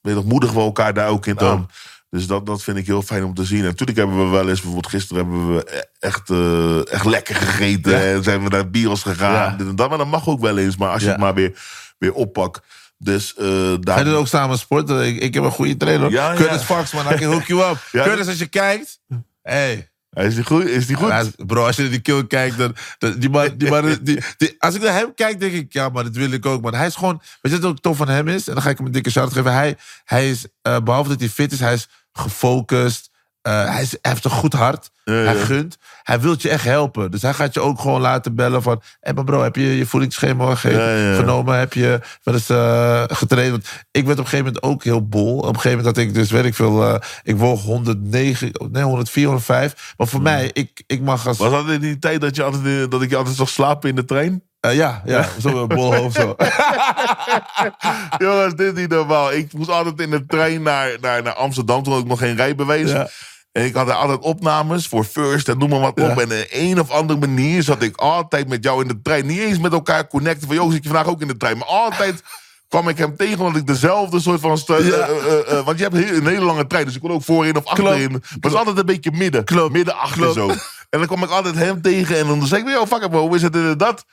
weet 0.00 0.16
je, 0.16 0.22
moedigen 0.24 0.56
we 0.56 0.62
elkaar 0.62 0.94
daar 0.94 1.08
ook 1.08 1.26
in 1.26 1.40
aan. 1.40 1.70
Dus 2.10 2.26
dat, 2.26 2.46
dat 2.46 2.62
vind 2.62 2.76
ik 2.76 2.86
heel 2.86 3.02
fijn 3.02 3.24
om 3.24 3.34
te 3.34 3.44
zien. 3.44 3.58
En 3.58 3.64
natuurlijk 3.64 3.98
hebben 3.98 4.24
we 4.24 4.30
wel 4.30 4.48
eens, 4.48 4.60
bijvoorbeeld 4.60 4.92
gisteren 4.92 5.22
hebben 5.22 5.54
we 5.54 5.76
e- 5.76 5.82
echt, 5.98 6.30
eh, 6.30 6.92
echt 6.92 7.04
lekker 7.04 7.34
gegeten. 7.34 8.02
En 8.02 8.22
zijn 8.22 8.42
we 8.42 8.48
naar 8.48 8.70
bios 8.70 9.02
gegaan. 9.02 9.32
Ja. 9.32 9.72
Dat. 9.72 9.88
Maar 9.88 9.98
dat 9.98 10.06
mag 10.06 10.28
ook 10.28 10.40
wel 10.40 10.58
eens. 10.58 10.76
Maar 10.76 10.88
als 10.88 11.02
je 11.02 11.08
het 11.08 11.18
maar 11.18 11.34
weer, 11.34 11.60
weer 11.98 12.12
oppakt. 12.12 12.60
Dus 12.98 13.34
eh 13.34 13.74
daar... 13.80 13.98
Ga 13.98 14.04
je 14.04 14.14
ook 14.14 14.26
samen 14.26 14.58
sporten? 14.58 15.06
Ik, 15.06 15.20
ik 15.20 15.34
heb 15.34 15.42
een 15.42 15.50
goede 15.50 15.76
trainer. 15.76 16.10
Ja. 16.10 16.34
Curtis 16.34 16.62
Fox, 16.62 16.92
man. 16.92 17.12
I 17.12 17.16
can 17.16 17.32
hook 17.32 17.44
you 17.44 17.70
up. 17.70 17.88
Curtis, 17.90 18.26
als 18.26 18.38
je 18.38 18.46
kijkt... 18.46 19.00
Hey. 19.42 19.91
Is 20.12 20.34
die 20.34 20.44
goed? 20.44 20.64
Is 20.64 20.86
die 20.86 20.96
goed? 20.96 21.46
Bro, 21.46 21.64
als 21.64 21.76
je 21.76 21.82
naar 21.82 21.90
die 21.90 22.00
kill 22.00 22.26
kijkt, 22.26 22.58
dan, 22.58 22.74
die 23.18 23.30
man, 23.30 23.56
die 23.56 23.70
man, 23.70 23.98
die, 24.02 24.54
als 24.58 24.74
ik 24.74 24.82
naar 24.82 24.92
hem 24.92 25.14
kijk, 25.14 25.40
denk 25.40 25.52
ik, 25.52 25.72
ja, 25.72 25.88
maar 25.88 26.04
dat 26.04 26.16
wil 26.16 26.30
ik 26.30 26.46
ook, 26.46 26.62
man. 26.62 26.74
Hij 26.74 26.86
is 26.86 26.94
gewoon, 26.94 27.20
weet 27.40 27.52
je 27.52 27.60
wat 27.60 27.70
ook 27.70 27.80
tof 27.80 27.96
van 27.96 28.08
hem 28.08 28.28
is? 28.28 28.48
En 28.48 28.54
dan 28.54 28.62
ga 28.62 28.70
ik 28.70 28.76
hem 28.76 28.86
een 28.86 28.92
dikke 28.92 29.10
shout 29.10 29.32
geven. 29.32 29.52
Hij, 29.52 29.76
hij 30.04 30.30
is, 30.30 30.46
eh, 30.62 30.78
behalve 30.80 31.08
dat 31.08 31.20
hij 31.20 31.28
fit 31.28 31.52
is, 31.52 31.60
hij 31.60 31.72
is 31.72 31.88
gefocust. 32.12 33.10
Eh, 33.42 33.64
hij, 33.72 33.82
is, 33.82 33.90
hij 33.90 34.10
heeft 34.10 34.24
een 34.24 34.30
goed 34.30 34.52
hart. 34.52 34.90
Hij 35.04 35.34
gunt. 35.36 35.76
Hij 36.02 36.20
wil 36.20 36.34
je 36.38 36.48
echt 36.48 36.64
helpen. 36.64 37.10
Dus 37.10 37.22
hij 37.22 37.32
gaat 37.32 37.54
je 37.54 37.60
ook 37.60 37.80
gewoon 37.80 38.00
laten 38.00 38.34
bellen 38.34 38.62
van... 38.62 38.82
Hé, 39.00 39.14
bro, 39.14 39.42
heb 39.42 39.56
je 39.56 39.76
je 39.78 39.86
voedingsschema 39.86 40.48
Ja, 40.62 41.14
genomen? 41.16 41.58
Heb 41.58 41.72
je 41.72 42.00
wel 42.22 42.34
eens 42.34 42.48
eh, 42.48 43.02
getraind? 43.06 43.50
Want 43.50 43.64
ik 43.90 44.04
werd 44.06 44.18
op 44.18 44.24
een 44.24 44.30
gegeven 44.30 44.44
moment 44.44 44.62
ook 44.62 44.84
heel 44.84 45.08
bol. 45.08 45.36
Op 45.38 45.46
een 45.48 45.54
gegeven 45.60 45.78
moment 45.78 45.96
had 45.96 46.06
ik 46.06 46.14
dus, 46.14 46.30
weet 46.30 46.44
ik 46.44 46.54
veel... 46.54 46.84
eh, 46.94 47.00
ik 47.22 47.36
woog 47.36 47.62
109, 47.62 48.50
nee, 48.70 48.82
104, 48.82 49.24
105. 49.26 49.94
Maar 49.96 50.06
voor 50.06 50.20
Hmm. 50.20 50.28
mij, 50.28 50.50
ik, 50.52 50.82
ik 50.86 51.00
mag 51.00 51.26
als... 51.26 51.38
Was 51.38 51.50
dat 51.50 51.68
in 51.68 51.80
die 51.80 51.98
tijd 51.98 52.20
dat, 52.20 52.36
je 52.36 52.42
altijd, 52.42 52.90
dat 52.90 53.02
ik 53.02 53.10
je 53.10 53.16
altijd 53.16 53.36
zag 53.36 53.48
slapen 53.48 53.88
in 53.88 53.96
de 53.96 54.04
trein? 54.04 54.42
Ja, 54.60 55.02
ja, 55.04 55.28
zo 55.40 55.62
een 55.62 55.68
bolhoofd 55.68 56.16
zo. 56.16 56.34
Jongens, 58.18 58.54
dit 58.54 58.72
is 58.74 58.80
niet 58.80 58.90
normaal. 58.90 59.32
Ik 59.32 59.52
moest 59.52 59.68
altijd 59.70 60.00
in 60.00 60.10
de 60.10 60.26
trein 60.26 60.62
naar, 60.62 60.96
naar, 61.00 61.22
naar 61.22 61.32
Amsterdam. 61.34 61.82
Toen 61.82 61.92
had 61.92 62.02
ik 62.02 62.08
nog 62.08 62.18
geen 62.18 62.36
rijbewijs. 62.36 62.90
Ja. 62.90 63.08
En 63.52 63.64
ik 63.64 63.74
had 63.74 63.88
er 63.88 63.94
altijd 63.94 64.18
opnames 64.20 64.86
voor 64.86 65.04
First 65.04 65.48
en 65.48 65.58
noem 65.58 65.68
maar 65.68 65.80
wat 65.80 66.00
op. 66.00 66.18
En 66.20 66.30
in 66.30 66.46
een 66.50 66.80
of 66.80 66.90
andere 66.90 67.18
manier 67.18 67.62
zat 67.62 67.82
ik 67.82 67.96
altijd 67.96 68.48
met 68.48 68.64
jou 68.64 68.82
in 68.82 68.88
de 68.88 69.02
trein. 69.02 69.26
Niet 69.26 69.38
eens 69.38 69.58
met 69.58 69.72
elkaar 69.72 70.06
connecten. 70.06 70.46
Van, 70.46 70.56
joh, 70.56 70.70
zit 70.72 70.82
je 70.82 70.88
vandaag 70.88 71.06
ook 71.06 71.20
in 71.20 71.28
de 71.28 71.36
trein? 71.36 71.58
Maar 71.58 71.66
altijd 71.66 72.22
kwam 72.68 72.88
ik 72.88 72.98
hem 72.98 73.16
tegen, 73.16 73.38
omdat 73.38 73.60
ik 73.60 73.66
dezelfde 73.66 74.20
soort 74.20 74.40
van... 74.40 74.58
Ja. 74.66 74.74
eh, 74.74 74.92
eh, 74.92 75.58
eh, 75.58 75.64
want 75.64 75.78
je 75.78 75.84
hebt 75.84 75.96
heel- 75.96 76.16
een 76.16 76.26
hele 76.26 76.44
lange 76.44 76.66
trein, 76.66 76.84
dus 76.84 76.94
ik 76.94 77.00
kon 77.00 77.10
ook 77.10 77.22
voorin 77.22 77.56
of 77.56 77.64
achterin. 77.64 78.10
Maar 78.10 78.20
het 78.34 78.46
is 78.46 78.54
altijd 78.54 78.78
een 78.78 78.86
beetje 78.86 79.12
midden. 79.12 79.44
Klopt. 79.44 79.72
Midden 79.72 79.96
achter 79.98 80.32
zo. 80.32 80.48
En 80.48 80.98
dan 80.98 81.06
kwam 81.06 81.22
ik 81.22 81.30
altijd 81.30 81.54
hem 81.54 81.82
tegen 81.82 82.18
en 82.18 82.26
dan 82.26 82.46
zei 82.46 82.62
ik... 82.62 82.68
Yo, 82.68 82.86
fuck 82.86 83.02
it, 83.02 83.10
bro, 83.10 83.20
hoe 83.26 83.36
is 83.36 83.42
het 83.42 83.54
en 83.54 83.78
dat? 83.78 84.04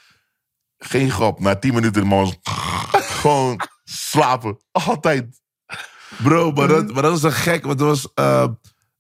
Geen 0.78 1.12
grap. 1.12 1.40
Na 1.40 1.56
tien 1.56 1.74
minuten 1.74 2.02
de 2.02 2.08
man 2.08 2.20
was 2.20 2.38
gewoon 3.22 3.60
slapen. 3.84 4.60
Altijd. 4.72 5.26
Bro, 6.24 6.52
maar 6.52 6.68
dat, 6.68 6.94
maar 6.94 7.02
dat 7.02 7.12
was 7.12 7.24
een 7.24 7.32
gek, 7.32 7.66
want 7.66 7.80
dat 7.80 7.88
was... 7.88 8.08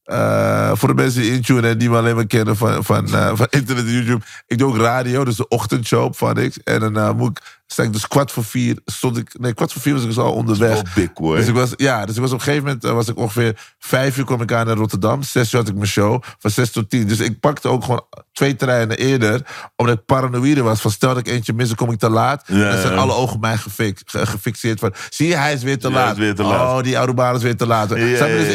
eh, 0.09 0.71
voor 0.73 0.87
de 0.87 0.93
mensen 0.93 1.21
die 1.21 1.31
intunen 1.31 1.69
en 1.69 1.77
die 1.77 1.89
me 1.89 1.97
alleen 1.97 2.15
maar 2.15 2.27
kennen 2.27 2.57
van, 2.57 2.83
van, 2.83 3.05
eh, 3.05 3.31
van 3.33 3.47
internet 3.49 3.85
en 3.85 3.91
YouTube. 3.91 4.25
Ik 4.47 4.57
doe 4.57 4.69
ook 4.69 4.77
radio, 4.77 5.23
dus 5.23 5.35
de 5.35 5.47
ochtendshow 5.47 6.03
op 6.03 6.17
Van 6.17 6.49
X. 6.49 6.63
En 6.63 6.79
dan 6.79 6.97
eh, 6.97 7.13
moet 7.13 7.37
ik, 7.37 7.58
sta 7.71 7.83
ik 7.83 7.93
dus 7.93 8.07
kwart 8.07 8.31
voor 8.31 8.43
vier, 8.45 8.77
stond 8.85 9.17
ik, 9.17 9.39
nee, 9.39 9.53
kwart 9.53 9.71
voor 9.73 9.81
vier 9.81 9.93
was 9.93 10.01
ik 10.01 10.07
dus 10.07 10.17
al 10.17 10.33
onderweg. 10.33 10.93
Big, 10.93 11.09
hoor. 11.13 11.35
Dus 11.35 11.47
ik 11.47 11.53
was, 11.53 11.73
ja, 11.75 12.05
dus 12.05 12.15
ik 12.15 12.21
was 12.21 12.31
op 12.31 12.37
een 12.37 12.43
gegeven 12.43 12.65
moment, 12.65 12.83
eh, 12.83 12.91
was 12.91 13.07
ik 13.07 13.17
ongeveer 13.17 13.59
vijf 13.79 14.17
uur 14.17 14.25
kwam 14.25 14.41
ik 14.41 14.51
aan 14.53 14.65
naar 14.65 14.75
Rotterdam. 14.75 15.23
Zes 15.23 15.53
uur 15.53 15.59
had 15.59 15.69
ik 15.69 15.75
mijn 15.75 15.87
show, 15.87 16.21
van 16.39 16.51
zes 16.51 16.71
tot 16.71 16.89
tien. 16.89 17.07
Dus 17.07 17.19
ik 17.19 17.39
pakte 17.39 17.67
ook 17.67 17.83
gewoon 17.83 18.05
twee 18.33 18.55
treinen 18.55 18.97
eerder, 18.97 19.41
omdat 19.75 19.97
ik 19.97 20.05
paranoïde 20.05 20.61
was. 20.61 20.81
Van 20.81 20.91
stel 20.91 21.09
dat 21.09 21.17
ik 21.17 21.27
eentje 21.27 21.53
mis, 21.53 21.67
dan 21.67 21.75
kom 21.75 21.91
ik 21.91 21.99
te 21.99 22.09
laat. 22.09 22.43
Ja, 22.45 22.69
dan 22.71 22.81
zijn 22.81 22.97
alle 22.97 23.13
ogen 23.13 23.35
op 23.35 23.41
mij 23.41 23.57
gefix- 23.57 24.01
ge- 24.05 24.25
gefixeerd 24.25 24.79
van, 24.79 24.93
zie 25.09 25.27
je, 25.27 25.35
hij 25.35 25.53
is 25.53 25.63
weer 25.63 25.79
te 25.79 25.91
laat. 25.91 26.11
is 26.11 26.17
weer 26.19 26.35
te 26.35 26.43
laat. 26.43 26.77
Oh, 26.77 26.83
die 26.83 26.99
Aruba 26.99 27.31
is 27.31 27.41
weer 27.43 27.57
te 27.57 27.67
laat. 27.67 27.89
Dus 27.89 27.97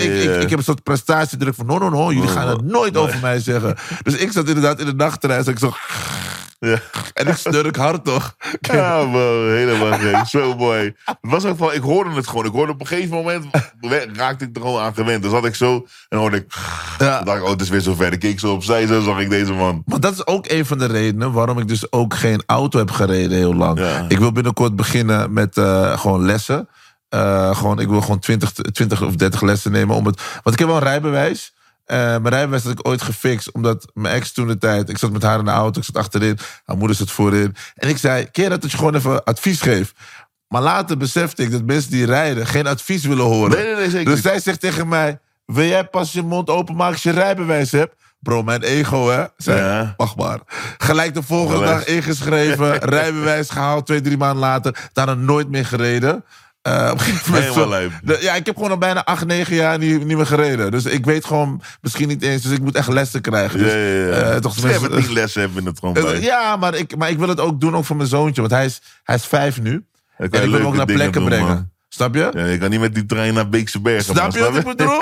ik, 0.03 0.23
ik, 0.23 0.43
ik 0.43 0.51
heb 0.51 0.59
een 0.59 0.65
soort 0.65 0.83
prestatiedruk 0.83 1.55
van, 1.55 1.67
no, 1.67 1.79
no, 1.79 1.89
no, 1.89 2.13
jullie 2.13 2.29
gaan 2.29 2.49
het 2.49 2.65
nooit 2.65 2.97
over 2.97 3.19
mij 3.21 3.41
zeggen. 3.41 3.77
Dus 4.03 4.15
ik 4.15 4.33
zat 4.33 4.49
inderdaad 4.49 4.81
in 4.81 4.87
de 4.87 4.95
nachttrein, 4.95 5.45
zat 5.45 5.53
ik 5.53 5.59
zo, 5.59 5.73
Ja. 6.59 6.79
en 7.13 7.27
ik 7.27 7.37
snurk 7.37 7.77
hard 7.77 8.05
toch. 8.05 8.35
Ja, 8.61 9.05
man, 9.05 9.49
helemaal 9.51 9.99
gek. 9.99 10.27
Zo 10.27 10.57
mooi. 10.57 10.95
Het 11.05 11.17
was 11.21 11.45
ook 11.45 11.57
van, 11.57 11.73
ik 11.73 11.83
hoorde 11.83 12.11
het 12.11 12.27
gewoon. 12.29 12.45
Ik 12.45 12.53
hoorde 12.53 12.73
op 12.73 12.81
een 12.81 12.87
gegeven 12.87 13.17
moment, 13.17 13.47
raakte 14.17 14.45
ik 14.45 14.57
er 14.57 14.63
gewoon 14.63 14.83
aan 14.83 14.95
gewend. 14.95 15.23
Dus 15.23 15.33
had 15.33 15.45
ik 15.45 15.55
zo, 15.55 15.87
en 16.09 16.19
hoorde 16.19 16.37
ik, 16.37 16.53
Ja. 16.99 17.23
dacht 17.23 17.39
ik, 17.39 17.45
oh, 17.45 17.51
het 17.51 17.61
is 17.61 17.69
weer 17.69 17.81
zo 17.81 17.95
ver. 17.95 18.13
Ik 18.13 18.19
keek 18.21 18.41
zo 18.41 18.53
opzij, 18.53 18.87
zo 18.87 19.01
zag 19.01 19.19
ik 19.21 19.31
deze 19.31 19.53
man. 19.53 19.83
Maar 19.87 20.01
dat 20.01 20.13
is 20.13 20.27
ook 20.27 20.49
een 20.49 20.67
van 20.67 20.79
de 20.79 20.87
redenen 20.87 21.33
waarom 21.33 21.59
ik 21.59 21.69
dus 21.69 21.93
ook 21.93 22.15
geen 22.15 22.43
auto 22.47 22.79
heb 22.79 22.91
gereden 22.91 23.37
heel 23.37 23.55
lang. 23.55 23.79
Ja. 23.79 24.05
Ik 24.09 24.19
wil 24.19 24.33
binnenkort 24.33 24.77
beginnen 24.77 25.33
met 25.33 25.57
eh, 25.59 25.99
gewoon 25.99 26.25
lessen. 26.25 26.69
Eh, 27.09 27.57
gewoon, 27.57 27.79
ik 27.81 27.89
wil 27.89 28.01
gewoon 28.01 28.19
20, 28.19 28.53
20 28.53 29.03
of 29.03 29.15
30 29.15 29.41
lessen 29.43 29.73
nemen. 29.73 29.97
Om 29.97 30.07
het, 30.07 30.21
want 30.43 30.53
ik 30.53 30.59
heb 30.59 30.69
wel 30.69 30.77
een 30.77 30.83
rijbewijs. 30.83 31.54
Eh, 31.85 31.99
mijn 31.99 32.29
rijbewijs 32.29 32.63
had 32.63 32.73
ik 32.73 32.89
ooit 32.89 33.03
gefixt. 33.03 33.53
Omdat 33.53 33.91
mijn 33.95 34.15
ex 34.15 34.33
toen 34.33 34.47
de 34.47 34.59
tijd... 34.59 34.89
Ik 34.89 34.99
zat 34.99 35.13
met 35.13 35.23
haar 35.23 35.39
in 35.39 35.45
de 35.45 35.51
auto, 35.51 35.79
ik 35.79 35.85
zat 35.85 35.97
achterin. 35.97 36.39
Haar 36.65 36.77
moeder 36.77 36.97
zat 36.97 37.11
voorin. 37.11 37.57
En 37.75 37.89
ik 37.89 37.99
zei, 37.99 38.31
keer 38.31 38.49
dat 38.49 38.71
je 38.71 38.77
gewoon 38.77 38.95
even 38.95 39.25
advies 39.25 39.61
geeft. 39.61 39.93
Maar 40.49 40.63
later 40.63 40.97
besefte 40.97 41.43
ik 41.43 41.51
dat 41.51 41.65
mensen 41.65 41.91
die 41.91 42.07
rijden... 42.07 42.47
geen 42.47 42.67
advies 42.67 43.05
willen 43.05 43.25
horen. 43.25 43.57
Nee, 43.57 43.67
nee, 43.67 43.75
nee, 43.75 43.91
zeker 43.91 44.13
Dus 44.13 44.23
zij 44.23 44.41
zegt 44.41 44.61
tegen 44.61 44.89
mij... 44.89 45.19
Wil 45.45 45.65
jij 45.65 45.85
pas 45.85 46.13
je 46.13 46.23
mond 46.23 46.51
openmaken 46.51 46.93
als 46.93 47.03
je 47.03 47.11
rijbewijs 47.11 47.71
hebt? 47.71 47.95
Bro, 48.21 48.43
mijn 48.43 48.63
ego, 48.63 49.09
hè? 49.09 49.25
Zei, 49.37 49.61
Ja. 49.61 49.97
Maar. 50.17 50.39
Gelijk 50.79 51.15
de 51.15 51.23
volgende 51.23 51.65
dag 51.65 51.85
ingeschreven. 51.85 52.79
rijbewijs 52.99 53.51
gehaald, 53.51 53.87
twee, 53.87 54.01
drie 54.01 54.17
maanden 54.17 54.39
later. 54.39 54.91
Daarna 54.93 55.15
nooit 55.15 55.49
meer 55.49 55.67
gereden. 55.67 56.25
Eh, 56.65 56.91
op 56.93 57.01
Helemaal 57.01 57.91
de- 58.03 58.19
ja, 58.21 58.35
ik 58.35 58.47
heb 58.47 58.55
gewoon 58.57 58.71
al 58.71 58.79
bijna 58.79 59.05
acht, 59.05 59.27
negen 59.27 59.55
jaar 59.55 59.79
niet, 59.79 60.05
niet 60.05 60.17
meer 60.17 60.27
gereden. 60.27 60.71
Dus 60.71 60.85
ik 60.85 61.05
weet 61.05 61.25
gewoon 61.25 61.63
misschien 61.81 62.09
niet 62.09 62.23
eens. 62.23 62.43
Dus 62.43 62.53
ik 62.53 62.61
moet 62.61 62.75
echt 62.75 62.89
lessen 62.89 63.21
krijgen. 63.21 63.59
Dus, 63.59 63.73
ja, 63.73 63.79
ja, 63.79 64.07
ja. 64.07 64.13
eh, 64.33 64.37
toch 64.37 64.63
hebben 64.63 65.13
lessen 65.13 65.41
hebben 65.41 65.59
in 65.61 65.67
het 65.67 65.79
gewoon 65.79 65.97
Eh. 65.97 66.23
Ja, 66.23 66.57
maar 66.57 66.75
ik, 66.75 66.97
maar 66.97 67.11
ik 67.11 67.19
wil 67.19 67.29
het 67.29 67.41
ook 67.41 67.61
doen 67.61 67.77
ook 67.77 67.85
voor 67.85 67.97
mijn 67.97 68.09
zoontje. 68.09 68.41
Want 68.41 68.53
hij 68.53 68.65
is, 68.65 68.81
hij 69.03 69.15
is 69.15 69.25
vijf 69.27 69.61
nu. 69.61 69.85
En 70.17 70.25
ik 70.25 70.31
wil 70.33 70.53
hem 70.53 70.67
ook 70.67 70.77
naar 70.77 70.87
plekken 70.87 71.13
doen, 71.21 71.25
brengen. 71.29 71.47
man. 71.47 71.71
Snap 71.89 72.15
je? 72.15 72.31
Ja, 72.35 72.45
je 72.45 72.59
kan 72.59 72.71
niet 72.71 72.81
met 72.81 72.95
die 72.95 73.07
trein 73.07 73.35
naar 73.35 73.49
Beekse 73.49 73.81
Bergen. 73.81 74.15
Snap 74.15 74.33
je 74.37 74.41
wat 74.41 74.57
ik 74.57 74.65
bedoel? 74.65 75.01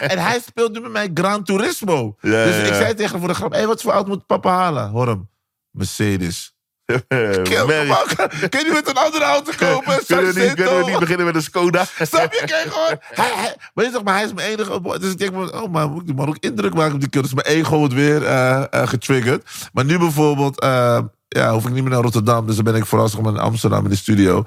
En 0.00 0.18
hij 0.18 0.40
speelt 0.46 0.72
nu 0.72 0.80
met 0.80 0.92
mij 0.92 1.10
Gran 1.14 1.44
Turismo. 1.44 2.16
Ja, 2.20 2.44
dus 2.44 2.68
ik 2.68 2.74
zei 2.74 2.94
tegen 2.94 3.10
hem 3.10 3.18
voor 3.20 3.28
de 3.28 3.34
grap: 3.34 3.52
hey, 3.52 3.66
wat 3.66 3.82
voor 3.82 3.92
auto 3.92 4.08
moet 4.08 4.26
papa 4.26 4.50
halen? 4.50 4.88
Hoor 4.88 5.06
hem. 5.08 5.28
Mercedes. 5.70 6.55
Kan 6.86 8.60
je 8.64 8.70
met 8.72 8.88
een 8.88 8.96
andere 8.96 9.24
auto 9.24 9.52
kopen? 9.56 10.06
Kunnen 10.06 10.34
we, 10.34 10.40
niet, 10.40 10.54
kunnen 10.54 10.54
we 10.54 10.70
Sargento? 10.70 10.88
niet 10.88 10.98
beginnen 10.98 11.26
met 11.26 11.34
een 11.34 11.42
Skoda? 11.42 11.84
Snap 11.84 12.32
je? 12.32 12.42
Kijk 12.46 12.72
gewoon. 12.72 12.98
Hij, 13.00 13.32
hij, 13.34 13.56
weet 13.74 13.86
je 13.86 13.92
toch, 13.92 14.02
maar 14.02 14.14
hij 14.14 14.24
is 14.24 14.32
mijn 14.32 14.48
enige. 14.48 14.98
Dus 14.98 15.10
ik 15.10 15.18
denk, 15.18 15.54
oh, 15.54 15.72
maar 15.72 15.88
moet 15.88 16.00
ik 16.00 16.06
die 16.06 16.14
man 16.14 16.28
ook 16.28 16.36
indruk 16.40 16.74
maken 16.74 16.94
op 16.94 17.00
die 17.00 17.08
kid. 17.08 17.22
Dus 17.22 17.34
mijn 17.34 17.46
ego 17.46 17.78
wordt 17.78 17.94
weer 17.94 18.24
eh, 18.24 18.64
eh, 18.70 18.88
getriggerd. 18.88 19.68
Maar 19.72 19.84
nu 19.84 19.98
bijvoorbeeld, 19.98 20.60
eh, 20.60 20.98
ja, 21.28 21.52
hoef 21.52 21.66
ik 21.66 21.72
niet 21.72 21.82
meer 21.82 21.92
naar 21.92 22.02
Rotterdam. 22.02 22.46
Dus 22.46 22.54
dan 22.54 22.64
ben 22.64 22.74
ik 22.74 22.86
vooral 22.86 23.08
zeg 23.08 23.20
maar, 23.20 23.32
in 23.32 23.38
Amsterdam 23.38 23.84
in 23.84 23.90
de 23.90 23.96
studio. 23.96 24.44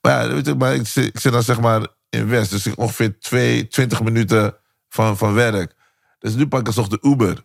Maar 0.00 0.22
ja, 0.22 0.34
weet 0.34 0.46
je, 0.46 0.54
maar 0.54 0.74
ik, 0.74 0.86
zit, 0.86 1.04
ik 1.06 1.20
zit 1.20 1.32
dan 1.32 1.42
zeg 1.42 1.60
maar 1.60 1.86
in 2.10 2.28
West. 2.28 2.50
Dus 2.50 2.66
ik 2.66 2.78
ongeveer 2.78 3.18
twee, 3.20 3.68
20 3.68 4.02
minuten 4.02 4.56
van, 4.88 5.16
van 5.16 5.34
werk. 5.34 5.74
Dus 6.18 6.34
nu 6.34 6.46
pak 6.46 6.60
ik 6.60 6.66
alsnog 6.66 6.88
de 6.88 6.98
Uber. 7.00 7.44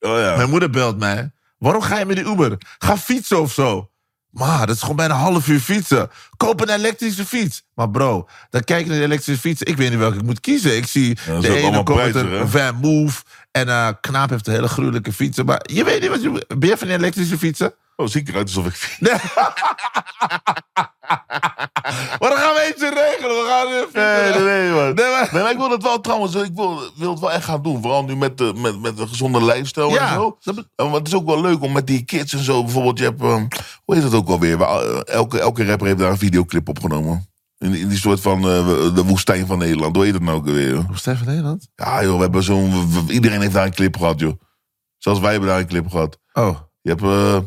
Oh 0.00 0.18
ja. 0.18 0.36
Mijn 0.36 0.50
moeder 0.50 0.70
belt 0.70 0.98
mij. 0.98 1.30
Waarom 1.58 1.82
ga 1.82 1.98
je 1.98 2.04
met 2.06 2.16
die 2.16 2.26
Uber? 2.26 2.56
Ga 2.78 2.96
fietsen 2.96 3.40
of 3.40 3.52
zo. 3.52 3.90
Maar 4.30 4.66
dat 4.66 4.74
is 4.74 4.80
gewoon 4.80 4.96
bijna 4.96 5.14
een 5.14 5.20
half 5.20 5.48
uur 5.48 5.60
fietsen. 5.60 6.10
Koop 6.36 6.60
een 6.60 6.68
elektrische 6.68 7.26
fiets. 7.26 7.62
Maar 7.74 7.90
bro, 7.90 8.28
dan 8.50 8.64
kijk 8.64 8.82
je 8.82 8.88
naar 8.90 8.98
de 8.98 9.04
elektrische 9.04 9.40
fiets. 9.40 9.62
Ik 9.62 9.76
weet 9.76 9.90
niet 9.90 9.98
welke 9.98 10.16
ik 10.16 10.22
moet 10.22 10.40
kiezen. 10.40 10.76
Ik 10.76 10.86
zie 10.86 11.18
de 11.40 11.56
ene 11.56 11.82
komt 11.82 12.04
met 12.04 12.14
een? 12.14 12.48
Van 12.48 12.74
Move. 12.74 13.22
En 13.50 13.68
eh 13.68 13.88
Knaap 14.00 14.30
heeft 14.30 14.46
een 14.46 14.52
hele 14.52 14.68
gruwelijke 14.68 15.12
fietsen. 15.12 15.44
Maar 15.44 15.60
je 15.62 15.84
weet 15.84 16.00
niet 16.00 16.10
wat 16.10 16.22
je... 16.22 16.44
Ben 16.58 16.68
je 16.68 16.76
van 16.76 16.86
die 16.88 16.96
elektrische 16.96 17.38
fietsen? 17.38 17.74
Oh, 17.96 18.06
zie 18.06 18.20
ik 18.20 18.28
eruit 18.28 18.46
alsof 18.46 18.66
ik... 18.66 18.96
Nee. 19.00 19.12
maar 22.18 22.28
dan 22.30 22.36
gaan 22.38 22.54
we 22.54 22.64
eentje 22.66 22.88
regelen. 22.88 23.36
We 23.36 23.46
gaan 23.48 23.68
weer 23.68 23.86
Nee, 23.92 24.32
nee, 24.32 24.60
nee, 24.62 24.70
man. 24.72 24.94
Nee, 24.94 25.10
maar- 25.10 25.28
Nee, 25.32 25.42
maar 25.42 25.50
ik 25.52 25.56
wil 25.58 25.70
het 25.70 25.82
wel 25.82 26.00
trouwens, 26.00 26.34
ik 26.34 26.50
wil, 26.54 26.80
wil 26.96 27.10
het 27.10 27.20
wel 27.20 27.32
echt 27.32 27.44
gaan 27.44 27.62
doen. 27.62 27.82
Vooral 27.82 28.04
nu 28.04 28.16
met, 28.16 28.38
de, 28.38 28.52
met, 28.56 28.80
met 28.80 28.98
een 28.98 29.08
gezonde 29.08 29.44
lifestyle 29.44 29.88
Ja, 29.90 30.08
en 30.08 30.14
zo. 30.14 30.38
dat 30.42 30.64
maar 30.76 30.92
het 30.92 31.06
is 31.06 31.14
ook 31.14 31.26
wel 31.26 31.40
leuk 31.40 31.62
om 31.62 31.72
met 31.72 31.86
die 31.86 32.04
kids 32.04 32.32
en 32.32 32.42
zo. 32.44 32.62
Bijvoorbeeld, 32.64 32.98
je 32.98 33.04
hebt, 33.04 33.20
ehm, 33.22 33.46
hoe 33.84 33.94
heet 33.94 34.02
dat 34.02 34.14
ook 34.14 34.28
alweer? 34.28 34.60
Eh, 34.62 35.00
Elke, 35.04 35.40
elke 35.40 35.64
rapper 35.66 35.86
heeft 35.86 35.98
daar 35.98 36.10
een 36.10 36.18
videoclip 36.18 36.68
opgenomen. 36.68 37.30
In, 37.58 37.74
in 37.74 37.88
die 37.88 37.98
soort 37.98 38.20
van 38.20 38.38
eh, 38.38 38.94
de 38.94 39.04
woestijn 39.04 39.46
van 39.46 39.58
Nederland. 39.58 39.96
Hoe 39.96 40.04
heet 40.04 40.14
het 40.14 40.22
nou 40.22 40.36
ook 40.36 40.46
alweer? 40.46 40.70
joh? 40.74 40.84
Stefan 40.94 41.26
Nederland? 41.26 41.68
Ja 41.74 42.02
joh, 42.02 42.14
we 42.16 42.20
hebben 42.22 42.42
zo'n... 42.42 42.88
Iedereen 43.08 43.40
heeft 43.40 43.52
daar 43.52 43.66
een 43.66 43.74
clip 43.74 43.96
gehad, 43.96 44.20
joh. 44.20 44.32
Zelfs 44.98 45.20
wij 45.20 45.30
hebben 45.30 45.48
daar 45.48 45.58
een 45.58 45.66
clip 45.66 45.88
gehad. 45.90 46.18
Oh. 46.32 46.58
Je 46.80 46.90
hebt... 46.90 47.02
eh, 47.02 47.38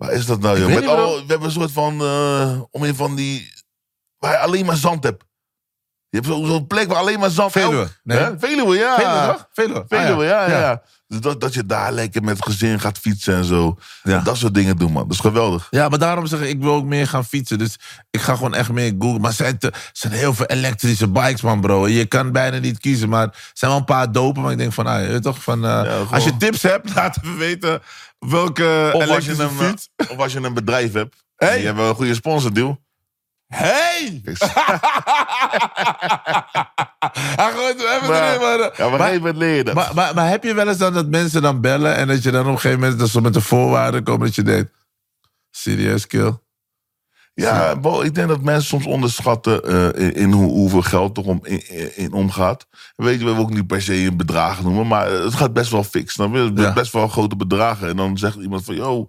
waar 0.00 0.12
is 0.12 0.26
dat 0.26 0.40
nou, 0.40 0.60
joh? 0.60 0.74
Met 0.74 0.86
al, 0.86 1.14
we 1.14 1.24
hebben 1.26 1.46
een 1.46 1.52
soort 1.54 1.72
van... 1.72 2.00
eh 2.00 2.60
om 2.70 2.82
een 2.82 2.94
van 2.94 3.14
die... 3.14 3.52
Waar 4.18 4.32
je 4.32 4.38
alleen 4.38 4.66
maar 4.66 4.76
zand 4.76 5.04
hebt. 5.04 5.24
Je 6.08 6.16
hebt 6.16 6.28
zo- 6.30 6.44
zo'n 6.44 6.66
plek 6.66 6.88
waar 6.88 6.96
alleen 6.96 7.18
maar 7.18 7.30
zand... 7.30 7.52
Veluwe. 7.52 7.88
Nee. 8.02 8.18
Hè? 8.18 8.38
Veluwe, 8.38 8.76
ja. 8.76 8.94
Veluwe, 8.94 9.26
toch? 9.26 9.48
Veluwe. 9.52 9.78
Ah, 9.80 9.84
Veluwe, 9.88 10.24
ja, 10.24 10.50
ja. 10.50 10.58
ja. 10.60 10.82
Dus 11.06 11.20
dat, 11.20 11.40
dat 11.40 11.54
je 11.54 11.66
daar 11.66 11.92
lekker 11.92 12.22
met 12.22 12.44
gezin 12.44 12.80
gaat 12.80 12.98
fietsen 12.98 13.34
en 13.34 13.44
zo. 13.44 13.78
Ja. 14.02 14.18
Dat 14.18 14.36
soort 14.36 14.54
dingen 14.54 14.76
doen, 14.76 14.92
man. 14.92 15.02
Dat 15.02 15.12
is 15.12 15.20
geweldig. 15.20 15.66
Ja, 15.70 15.88
maar 15.88 15.98
daarom 15.98 16.26
zeg 16.26 16.40
ik, 16.40 16.48
ik 16.48 16.60
wil 16.60 16.74
ook 16.74 16.84
meer 16.84 17.06
gaan 17.08 17.24
fietsen. 17.24 17.58
Dus 17.58 17.76
ik 18.10 18.20
ga 18.20 18.34
gewoon 18.34 18.54
echt 18.54 18.70
meer 18.72 18.94
googlen. 18.98 19.20
Maar 19.20 19.30
er 19.30 19.36
zijn, 19.36 19.56
er 19.60 19.90
zijn 19.92 20.12
heel 20.12 20.34
veel 20.34 20.46
elektrische 20.46 21.08
bikes, 21.08 21.40
man, 21.42 21.60
bro. 21.60 21.88
Je 21.88 22.06
kan 22.06 22.32
bijna 22.32 22.58
niet 22.58 22.78
kiezen. 22.78 23.08
Maar 23.08 23.22
er 23.26 23.50
zijn 23.52 23.70
wel 23.70 23.80
een 23.80 23.86
paar 23.86 24.12
dopen. 24.12 24.42
Maar 24.42 24.52
ik 24.52 24.58
denk 24.58 24.72
van, 24.72 24.86
ah, 24.86 25.00
je 25.02 25.08
weet 25.08 25.22
toch, 25.22 25.42
van, 25.42 25.64
eh, 25.64 26.12
als 26.12 26.24
je 26.24 26.36
tips 26.36 26.62
hebt, 26.62 26.90
laat 26.94 27.16
even 27.22 27.36
weten 27.38 27.82
welke 28.26 28.90
Of 28.94 29.08
als, 29.08 29.24
je 29.24 29.42
een, 29.42 29.50
fiets. 29.50 29.88
eh, 29.96 30.10
of 30.10 30.18
als 30.18 30.32
je 30.32 30.38
een 30.40 30.54
bedrijf 30.54 30.92
hebt. 30.92 31.24
Hey. 31.36 31.56
Die 31.56 31.66
hebben 31.66 31.84
een 31.84 31.94
goede 31.94 32.14
sponsordeal. 32.14 32.80
Hey! 33.46 34.20
Hij 37.36 37.50
gooit 37.52 37.82
hem 37.82 37.96
even 37.96 38.08
Maar, 38.08 38.28
erin, 38.28 38.40
maar, 38.40 38.58
ja, 38.58 38.86
op 38.86 38.92
een 38.92 39.20
maar, 39.22 39.34
leer 39.34 39.54
je 39.56 39.64
dat. 39.64 39.74
maar, 39.74 39.94
maar, 39.94 40.14
maar 40.14 40.28
heb 40.28 40.44
je 40.44 40.54
wel 40.54 40.68
eens 40.68 40.78
dan 40.78 40.92
dat 40.94 41.06
mensen 41.06 41.42
dan 41.42 41.60
bellen... 41.60 41.96
en 41.96 42.08
dat 42.08 42.22
je 42.22 42.30
dan 42.30 42.40
op 42.40 42.46
een 42.46 42.54
gegeven 42.60 42.80
moment, 42.80 42.98
dat 42.98 43.08
ze 43.08 43.20
met 43.20 43.32
de 43.34 43.40
voorwaarden 43.40 44.02
komen... 44.02 44.26
dat 44.26 44.34
je 44.34 44.42
denkt, 44.42 44.72
serieus, 45.50 46.06
kill? 46.06 46.38
Ja, 47.34 47.74
bro, 47.74 48.00
ik 48.00 48.14
denk 48.14 48.28
dat 48.28 48.40
mensen 48.42 48.68
soms 48.68 48.86
onderschatten 48.86 49.62
eh, 49.64 50.06
in, 50.06 50.14
in 50.14 50.32
hoe, 50.32 50.50
hoeveel 50.50 50.82
geld 50.82 51.16
er 51.16 51.24
om, 51.26 51.40
in, 51.94 52.12
omgaat. 52.12 52.66
Weet 52.96 53.12
je, 53.12 53.18
we 53.18 53.24
willen 53.24 53.40
ook 53.40 53.50
niet 53.54 53.66
per 53.66 53.82
se 53.82 53.94
een 53.94 54.16
bedrag 54.16 54.62
noemen, 54.62 54.86
maar 54.86 55.10
het 55.10 55.34
gaat 55.34 55.52
best 55.52 55.70
wel 55.70 55.84
fix. 55.84 56.14
Dan 56.14 56.30
wil 56.30 56.50
Ja. 56.54 56.72
best 56.72 56.92
wel 56.92 57.08
grote 57.08 57.36
bedragen. 57.36 57.88
En 57.88 57.96
dan 57.96 58.18
zegt 58.18 58.36
iemand 58.36 58.64
van, 58.64 58.74
yo, 58.74 59.08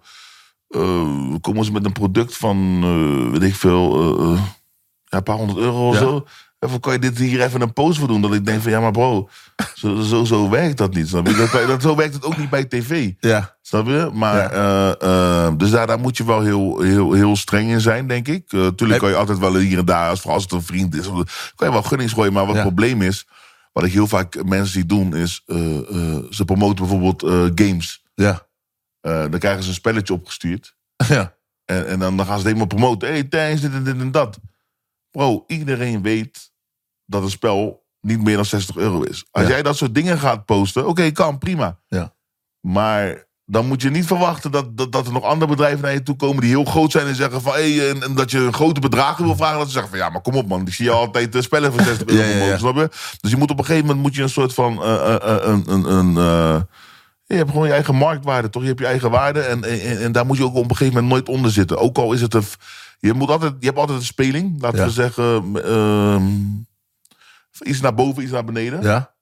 eh 0.68 1.34
kom 1.40 1.56
eens 1.56 1.70
met 1.70 1.84
een 1.84 1.92
product 1.92 2.36
van, 2.36 2.80
eh, 2.82 3.30
weet 3.38 3.48
ik 3.50 3.54
veel, 3.54 4.12
ja, 4.34 4.40
een 5.08 5.22
paar 5.22 5.36
honderd 5.36 5.58
euro 5.58 5.88
of 5.88 5.96
zo. 5.96 6.24
Even, 6.62 6.80
kan 6.80 6.92
je 6.92 6.98
dit 6.98 7.18
hier 7.18 7.42
even 7.42 7.60
een 7.60 7.72
post 7.72 7.98
voor 7.98 8.08
doen? 8.08 8.20
Dat 8.22 8.34
ik 8.34 8.46
denk 8.46 8.62
van, 8.62 8.70
ja, 8.70 8.80
maar 8.80 8.90
bro, 8.90 9.28
zo, 9.74 10.00
zo, 10.00 10.24
zo 10.24 10.48
werkt 10.50 10.76
dat 10.78 10.94
niet. 10.94 11.08
Snap 11.08 11.26
je? 11.26 11.34
Dat, 11.34 11.66
dat, 11.66 11.82
zo 11.82 11.96
werkt 11.96 12.14
het 12.14 12.24
ook 12.24 12.36
niet 12.36 12.50
bij 12.50 12.64
tv. 12.64 13.12
Ja. 13.20 13.56
Snap 13.62 13.86
je? 13.86 14.10
Maar, 14.12 14.36
Ja. 14.36 14.50
eh, 14.98 15.46
eh, 15.46 15.52
dus 15.56 15.70
daar, 15.70 15.86
daar 15.86 16.00
moet 16.00 16.16
je 16.16 16.24
wel 16.24 16.40
heel, 16.42 16.80
heel, 16.80 17.12
heel 17.12 17.36
streng 17.36 17.70
in 17.70 17.80
zijn, 17.80 18.06
denk 18.06 18.28
ik. 18.28 18.52
Eh, 18.52 18.66
tuurlijk 18.66 19.00
kan 19.00 19.08
je 19.10 19.16
altijd 19.16 19.38
wel 19.38 19.56
hier 19.56 19.78
en 19.78 19.84
daar, 19.84 20.08
als, 20.08 20.26
als 20.26 20.42
het 20.42 20.52
een 20.52 20.62
vriend 20.62 20.94
is, 20.94 21.06
kan 21.54 21.66
je 21.68 21.72
wel 21.72 21.82
gunnings 21.82 22.12
gooien. 22.12 22.32
Maar 22.32 22.46
wat 22.46 22.54
Ja. 22.56 22.60
het 22.62 22.74
probleem 22.74 23.02
is, 23.02 23.26
wat 23.72 23.84
ik 23.84 23.92
heel 23.92 24.06
vaak 24.06 24.44
mensen 24.44 24.74
die 24.74 24.86
doen, 24.86 25.16
is 25.16 25.42
ze 26.30 26.44
promoten 26.44 26.86
bijvoorbeeld 26.86 27.22
games. 27.60 28.02
Ja. 28.14 28.46
Dan 29.00 29.38
krijgen 29.38 29.62
ze 29.62 29.68
een 29.68 29.74
spelletje 29.74 30.14
opgestuurd. 30.14 30.74
Ja. 31.08 31.34
En, 31.64 31.86
en 31.86 31.98
dan, 31.98 32.16
dan 32.16 32.26
gaan 32.26 32.38
ze 32.38 32.46
het 32.48 32.56
helemaal 32.56 32.78
promoten. 32.78 33.08
Hé, 33.08 33.14
hey, 33.14 33.24
thanks, 33.24 33.60
dit 33.60 33.72
en 33.72 33.84
dit 33.84 33.98
en 34.00 34.10
dat. 34.10 34.38
Bro, 35.10 35.44
iedereen 35.46 36.02
weet 36.02 36.51
dat 37.06 37.22
een 37.22 37.30
spel 37.30 37.82
niet 38.00 38.22
meer 38.22 38.36
dan 38.36 38.44
60 38.44 38.76
euro 38.76 39.02
is. 39.02 39.24
Als 39.30 39.44
Ja. 39.44 39.50
jij 39.50 39.62
dat 39.62 39.76
soort 39.76 39.94
dingen 39.94 40.18
gaat 40.18 40.44
posten, 40.44 40.86
oké, 40.88 41.10
kan, 41.10 41.38
prima. 41.38 41.78
Ja. 41.88 42.14
Maar 42.60 43.26
dan 43.44 43.66
moet 43.66 43.82
je 43.82 43.90
niet 43.90 44.06
verwachten 44.06 44.50
dat, 44.50 44.76
dat, 44.76 44.92
dat 44.92 45.06
er 45.06 45.12
nog 45.12 45.22
andere 45.24 45.50
bedrijven 45.50 45.80
naar 45.82 45.92
je 45.92 46.02
toe 46.02 46.16
komen 46.16 46.40
die 46.40 46.50
heel 46.50 46.64
groot 46.64 46.90
zijn 46.92 47.06
en 47.06 47.14
zeggen 47.14 47.42
van 47.42 47.52
hé, 47.52 47.88
en, 47.88 48.02
en 48.02 48.14
dat 48.14 48.30
je 48.30 48.38
een 48.38 48.54
grote 48.54 48.80
bedragen 48.80 49.24
wil 49.24 49.36
vragen. 49.36 49.58
Dat 49.58 49.66
ze 49.66 49.72
zeggen 49.72 49.90
van 49.90 49.98
ja, 49.98 50.08
maar 50.08 50.20
kom 50.20 50.34
op 50.34 50.48
man, 50.48 50.66
ik 50.66 50.72
zie 50.72 50.84
je 50.84 50.90
altijd 50.90 51.34
eh, 51.34 51.40
spellen 51.42 51.72
voor 51.72 51.82
60 51.82 52.06
euro 52.08 52.22
Ja, 52.22 52.28
ja, 52.28 52.32
ja. 52.32 52.38
vermogen, 52.38 52.58
snap 52.58 52.76
je? 52.76 53.16
Dus 53.20 53.30
je 53.30 53.36
moet 53.36 53.50
op 53.50 53.58
een 53.58 53.64
gegeven 53.64 53.86
moment 53.86 54.04
moet 54.04 54.14
je 54.14 54.22
een 54.22 54.28
soort 54.28 54.54
van 54.54 54.82
eh, 54.82 55.14
een, 55.42 56.14
je 57.26 57.38
hebt 57.38 57.50
gewoon 57.50 57.66
je 57.66 57.72
eigen 57.72 57.94
marktwaarde, 57.94 58.50
toch? 58.50 58.62
Je 58.62 58.68
hebt 58.68 58.80
je 58.80 58.86
eigen 58.86 59.10
waarde 59.10 59.40
en, 59.40 59.64
en, 59.64 60.00
en 60.02 60.12
daar 60.12 60.26
moet 60.26 60.36
je 60.36 60.44
ook 60.44 60.54
op 60.54 60.70
een 60.70 60.76
gegeven 60.76 61.02
moment 61.02 61.12
nooit 61.12 61.36
onder 61.36 61.50
zitten. 61.50 61.78
Ook 61.78 61.98
al 61.98 62.12
is 62.12 62.20
het 62.20 62.34
een. 62.34 62.44
Je, 62.98 63.12
moet 63.12 63.28
altijd, 63.30 63.52
je 63.60 63.66
hebt 63.66 63.78
altijd 63.78 63.98
een 63.98 64.04
speling, 64.04 64.60
laten 64.62 64.84
we 64.84 64.90
zeggen. 64.90 65.52
Iets 67.60 67.80
naar 67.80 67.94
boven, 67.94 68.22
iets 68.22 68.32
naar 68.32 68.44
beneden. 68.44 68.82
Ja. 68.82 69.14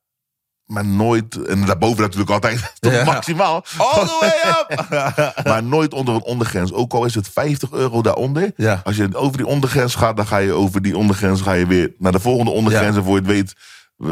Maar 0.64 0.84
nooit. 0.86 1.46
En 1.46 1.64
daarboven 1.66 2.00
natuurlijk 2.02 2.30
altijd. 2.30 2.72
Tot 2.78 2.92
Ja. 2.92 3.04
maximaal. 3.04 3.64
All 3.78 4.04
the 4.06 4.18
way 4.20 4.50
up! 4.50 4.88
Maar 5.48 5.62
nooit 5.62 5.94
onder 5.94 6.14
een 6.14 6.22
ondergrens. 6.22 6.72
Ook 6.72 6.92
al 6.92 7.04
is 7.04 7.14
het 7.14 7.28
50 7.28 7.72
euro 7.72 8.02
daaronder. 8.02 8.52
Ja. 8.56 8.80
Als 8.84 8.96
je 8.96 9.16
over 9.16 9.36
die 9.36 9.46
ondergrens 9.46 9.94
gaat, 9.94 10.16
dan 10.16 10.26
ga 10.26 10.36
je 10.38 10.52
over 10.52 10.82
die 10.82 10.96
ondergrens 10.96 11.40
ga 11.40 11.52
je 11.52 11.66
weer 11.66 11.94
naar 11.98 12.12
de 12.12 12.20
volgende 12.20 12.50
ondergrens. 12.50 12.96
En 12.96 13.04
voor 13.04 13.14
je 13.14 13.22
het 13.22 13.30
weet, 13.30 13.54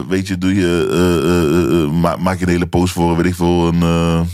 weet 0.09 0.29
je, 0.29 0.39
doe 0.39 0.55
je, 0.55 0.89
eh, 0.91 1.79
eh, 1.79 1.83
eh, 1.83 1.91
ma- 1.91 2.17
maak 2.17 2.39
je 2.39 2.45
een 2.45 2.51
hele 2.51 2.67
post 2.69 2.93
voor, 2.93 3.17
weet 3.17 3.27
ik 3.27 3.35
veel, 3.35 3.69
een, 3.69 4.29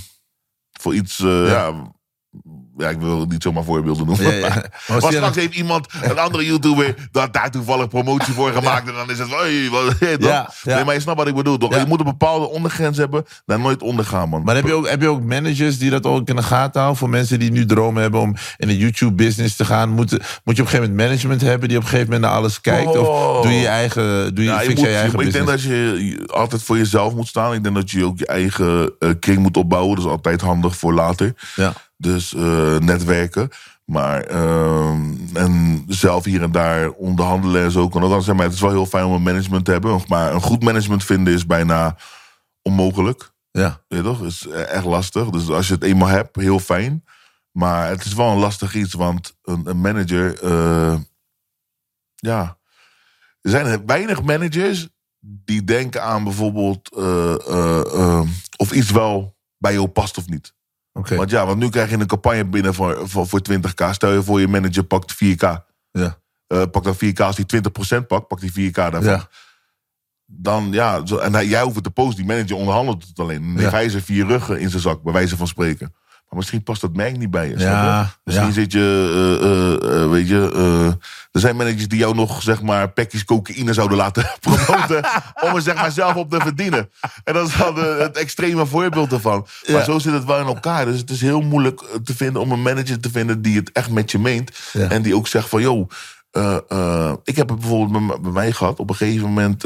voor 0.73 0.95
iets. 0.95 1.17
ja. 1.19 1.93
Ja. 2.77 2.89
ik 2.89 2.99
wil 3.01 3.27
niet 3.29 3.43
zomaar 3.43 3.65
voorbeelden 3.65 4.07
noemen. 4.07 4.25
Ja, 4.25 4.33
ja. 4.33 4.65
Maar, 4.89 5.13
straks 5.13 5.37
heeft 5.37 5.55
iemand, 5.55 5.87
een 6.03 6.19
andere 6.19 6.45
YouTuber, 6.45 6.95
dat 7.11 7.33
daar 7.33 7.51
toevallig 7.51 7.89
promotie 7.89 8.35
voor 8.35 8.53
gemaakt. 8.53 8.89
En 8.89 8.95
dan 8.95 9.11
is 9.11 9.19
het 9.19 9.31
hey, 9.31 9.69
wat, 9.71 9.99
hey, 9.99 10.17
toch? 10.19 10.29
Ja, 10.29 10.51
ja. 10.63 10.75
Nee, 10.75 10.85
maar 10.85 10.95
je 10.95 11.01
snapt 11.01 11.19
wat 11.19 11.29
ik 11.29 11.35
bedoel, 11.35 11.59
toch? 11.59 11.75
Je 11.75 11.85
moet 11.87 11.99
een 11.99 12.05
bepaalde 12.05 12.49
ondergrens 12.49 12.99
hebben, 12.99 13.25
daar 13.47 13.61
nooit 13.61 13.83
ondergaan, 13.83 14.29
man. 14.29 14.43
Maar 14.43 14.55
heb 14.55 14.67
je, 14.67 14.73
ook, 14.73 14.89
heb 14.89 15.01
je 15.01 15.09
ook 15.09 15.23
managers 15.23 15.79
die 15.79 15.91
dat 15.91 16.07
ook 16.07 16.29
in 16.29 16.37
de 16.37 16.43
gaten 16.43 16.81
houden? 16.81 16.99
Voor 16.99 17.11
mensen 17.11 17.39
die 17.39 17.51
nu 17.51 17.67
dromen 17.67 18.03
hebben 18.03 18.21
om 18.21 18.37
in 18.57 18.69
de 18.69 18.77
YouTube-business 18.79 19.57
te 19.57 19.65
gaan? 19.65 19.91
Moet, 19.91 20.11
moet 20.11 20.21
je 20.21 20.23
op 20.43 20.49
een 20.49 20.57
gegeven 20.57 20.81
moment 20.81 21.09
management 21.09 21.41
hebben 21.41 21.69
die 21.69 21.77
op 21.77 21.83
een 21.83 21.89
gegeven 21.89 22.13
moment 22.13 22.31
naar 22.31 22.41
alles 22.41 22.61
kijkt? 22.61 22.97
Of 22.97 23.07
Oh. 23.07 23.43
doe 23.43 23.53
je 23.53 23.59
je 23.59 23.67
eigen, 23.67 24.35
doe 24.35 24.45
je, 24.45 24.51
Ja, 24.51 24.61
je 24.61 24.67
fix 24.67 24.81
moet, 24.81 24.89
je 24.89 24.95
eigen 24.95 25.21
ik 25.21 25.33
denk 25.33 25.47
dat 25.47 25.63
je 25.63 25.69
je 26.01 26.27
altijd 26.27 26.63
voor 26.63 26.77
jezelf 26.77 27.15
moet 27.15 27.29
staan. 27.29 27.55
Ik 27.55 27.63
denk 27.63 27.75
dat 27.75 27.91
je 27.91 28.05
ook 28.05 28.19
je 28.19 28.27
eigen 28.27 28.93
eh, 28.99 29.11
kring 29.21 29.39
moet 29.39 29.57
opbouwen. 29.57 29.97
Dat 29.97 30.05
is 30.05 30.11
altijd 30.11 30.41
handig 30.41 30.77
voor 30.77 30.95
later. 30.95 31.35
Ja. 31.55 31.73
Dus 31.97 32.35
eh, 32.35 32.79
netwerken. 32.79 33.49
Maar 33.85 34.23
ehm, 34.23 35.13
en 35.35 35.85
zelf 35.89 36.25
hier 36.25 36.43
en 36.43 36.53
daar 36.53 36.91
onderhandelen 36.91 37.63
en 37.63 37.71
zo 37.71 37.89
kan 37.89 38.03
ook 38.03 38.23
zijn. 38.23 38.37
Maar 38.37 38.45
het 38.45 38.55
is 38.55 38.61
wel 38.61 38.71
heel 38.71 38.87
fijn 38.87 39.05
om 39.05 39.13
een 39.13 39.23
management 39.23 39.65
te 39.65 39.71
hebben. 39.71 40.01
Maar 40.09 40.33
een 40.33 40.41
goed 40.41 40.63
management 40.63 41.05
vinden 41.05 41.35
is 41.35 41.47
bijna 41.47 41.97
onmogelijk. 42.63 43.33
Ja. 43.51 43.85
Weet 43.89 43.99
je 43.99 44.05
toch? 44.05 44.19
Het 44.19 44.29
is 44.29 44.47
eh, 44.47 44.71
echt 44.71 44.85
lastig. 44.85 45.31
Dus 45.31 45.49
als 45.49 45.69
je 45.69 45.75
het 45.75 45.83
eenmaal 45.83 46.09
hebt, 46.09 46.37
heel 46.37 46.59
fijn. 46.59 47.05
Maar 47.51 47.89
het 47.89 48.05
is 48.05 48.15
wel 48.15 48.31
een 48.31 48.39
lastig 48.39 48.75
iets, 48.75 48.95
want 48.95 49.37
een, 49.43 49.67
een 49.67 49.81
manager, 49.81 50.43
eh, 50.43 51.01
ja, 52.15 52.59
Er 53.41 53.51
zijn 53.51 53.87
weinig 53.87 54.23
managers 54.23 54.89
die 55.21 55.65
denken 55.65 56.03
aan 56.03 56.25
bijvoorbeeld 56.25 56.91
of 58.57 58.73
iets 58.73 58.91
wel 58.91 59.37
bij 59.59 59.73
jou 59.73 59.89
past 59.89 60.19
of 60.19 60.29
niet. 60.29 60.54
Oké. 60.99 61.17
Want 61.17 61.31
ja, 61.31 61.47
want 61.47 61.59
nu 61.59 61.69
krijg 61.69 61.91
je 61.91 61.97
een 61.99 62.07
campagne 62.07 62.45
binnen 62.45 62.75
voor, 62.75 63.09
voor, 63.09 63.27
voor 63.27 63.41
20k. 63.53 63.91
Stel 63.91 64.13
je 64.13 64.23
voor 64.23 64.41
je 64.41 64.49
manager 64.49 64.85
pakt 64.85 65.15
4k. 65.15 65.39
Ja. 65.91 66.19
Eh 66.47 66.63
pak 66.71 66.85
dan 66.85 66.95
4k 66.95 67.17
als 67.17 67.37
hij 67.37 67.61
20% 68.03 68.07
pakt, 68.07 68.27
pakt 68.29 68.43
hij 68.43 68.69
4k 68.71 68.73
daarvan. 68.75 69.03
Ja. 69.03 69.29
Dan 70.27 70.69
ja, 70.73 71.03
en 71.21 71.35
hij, 71.35 71.47
jij 71.47 71.63
hoeft 71.63 71.75
het 71.75 71.85
te 71.85 71.91
posten. 71.91 72.17
Die 72.17 72.27
manager 72.35 72.57
onderhandelt 72.57 73.07
het 73.09 73.19
alleen. 73.19 73.43
Dan 73.43 73.53
Ja. 73.53 73.59
heeft 73.59 73.73
hij 73.73 73.89
zijn 73.89 74.03
vier 74.03 74.27
ruggen 74.27 74.61
in 74.61 74.71
zijn 74.71 74.83
zak, 74.83 75.03
bij 75.03 75.13
wijze 75.13 75.37
van 75.37 75.47
spreken. 75.47 75.95
Misschien 76.35 76.63
past 76.63 76.81
dat 76.81 76.93
merk 76.97 77.19
niet 77.19 77.31
bij 77.31 77.49
je. 77.49 77.59
Ja? 77.59 78.11
Misschien 78.25 78.47
ja. 78.47 78.53
zit 78.53 78.73
je, 78.73 79.39
eh, 79.41 79.51
eh, 79.51 80.03
eh, 80.03 80.11
weet 80.11 80.29
je, 80.29 80.51
er 81.33 81.41
zijn 81.41 81.57
managers 81.57 81.89
die 81.89 81.99
jou 81.99 82.15
nog, 82.15 82.43
zeg 82.43 82.63
maar, 82.63 82.91
pekjes 82.91 83.25
cocaïne 83.25 83.73
zouden 83.73 83.97
laten 83.97 84.27
promoten. 84.41 85.05
om 85.43 85.55
er, 85.55 85.63
zeg 85.63 85.75
maar, 85.75 85.91
zelf 85.93 86.15
op 86.15 86.31
te 86.31 86.41
verdienen. 86.41 86.91
En 87.25 87.35
dat 87.35 87.49
is 87.49 87.57
dan 87.57 87.77
het 87.79 88.17
extreme 88.17 88.67
voorbeeld 88.67 89.13
ervan. 89.13 89.47
Maar 89.67 89.77
Ja. 89.77 89.85
zo 89.85 89.99
zit 89.99 90.13
het 90.13 90.25
wel 90.25 90.39
in 90.41 90.47
elkaar. 90.47 90.85
Dus 90.85 90.99
het 91.01 91.11
is 91.11 91.21
heel 91.21 91.41
moeilijk 91.41 91.83
te 92.05 92.17
vinden 92.17 92.43
om 92.43 92.53
een 92.53 92.63
manager 92.63 93.01
te 93.01 93.11
vinden 93.11 93.43
die 93.43 93.57
het 93.57 93.73
echt 93.73 93.91
met 93.91 94.11
je 94.11 94.19
meent. 94.19 94.51
En 94.73 95.03
die 95.03 95.17
ook 95.17 95.27
zegt 95.27 95.49
van, 95.49 95.61
joh, 95.63 95.91
ik 97.25 97.37
heb 97.37 97.49
het 97.49 97.59
bijvoorbeeld 97.61 98.07
bij, 98.07 98.21
bij 98.21 98.31
mij 98.33 98.53
gehad. 98.53 98.79
Op 98.79 98.91
een 98.91 98.97
gegeven 98.97 99.27
moment 99.29 99.63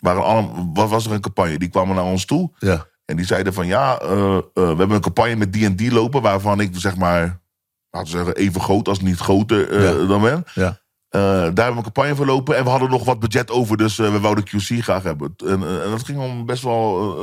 waren 0.00 0.24
allemaal, 0.24 0.70
wat 0.74 0.88
was 0.88 1.06
er 1.06 1.12
een 1.12 1.20
campagne. 1.20 1.58
Die 1.58 1.68
kwamen 1.68 1.94
naar 1.94 2.04
ons 2.04 2.24
toe. 2.24 2.50
Ja. 2.58 2.86
En 3.10 3.16
die 3.16 3.26
zeiden 3.26 3.54
van 3.54 3.66
ja, 3.66 3.98
eh, 3.98 4.36
eh, 4.36 4.42
we 4.54 4.60
hebben 4.62 4.90
een 4.90 5.00
campagne 5.00 5.36
met 5.36 5.52
die 5.52 5.64
en 5.64 5.76
die 5.76 5.92
lopen. 5.92 6.22
Waarvan 6.22 6.60
ik 6.60 6.70
zeg 6.72 6.96
maar, 6.96 7.40
laten 7.90 8.10
we 8.12 8.16
zeggen, 8.16 8.36
even 8.36 8.60
groot 8.60 8.88
als 8.88 9.00
niet 9.00 9.18
groter 9.18 9.70
eh, 9.70 9.82
Ja. 9.84 10.06
dan 10.06 10.20
ben. 10.22 10.44
Ja. 10.54 10.78
Daar 11.08 11.42
hebben 11.44 11.54
we 11.54 11.76
een 11.76 11.82
campagne 11.82 12.14
voor 12.14 12.26
lopen. 12.26 12.56
En 12.56 12.64
we 12.64 12.70
hadden 12.70 12.90
nog 12.90 13.04
wat 13.04 13.18
budget 13.20 13.50
over. 13.50 13.76
Dus 13.76 13.96
we 13.96 14.20
wouden 14.20 14.44
QC 14.44 14.82
graag 14.82 15.02
hebben. 15.02 15.34
En, 15.36 15.62
en 15.82 15.90
dat 15.90 16.04
ging 16.04 16.18
om 16.18 16.46
best 16.46 16.62
wel 16.62 17.18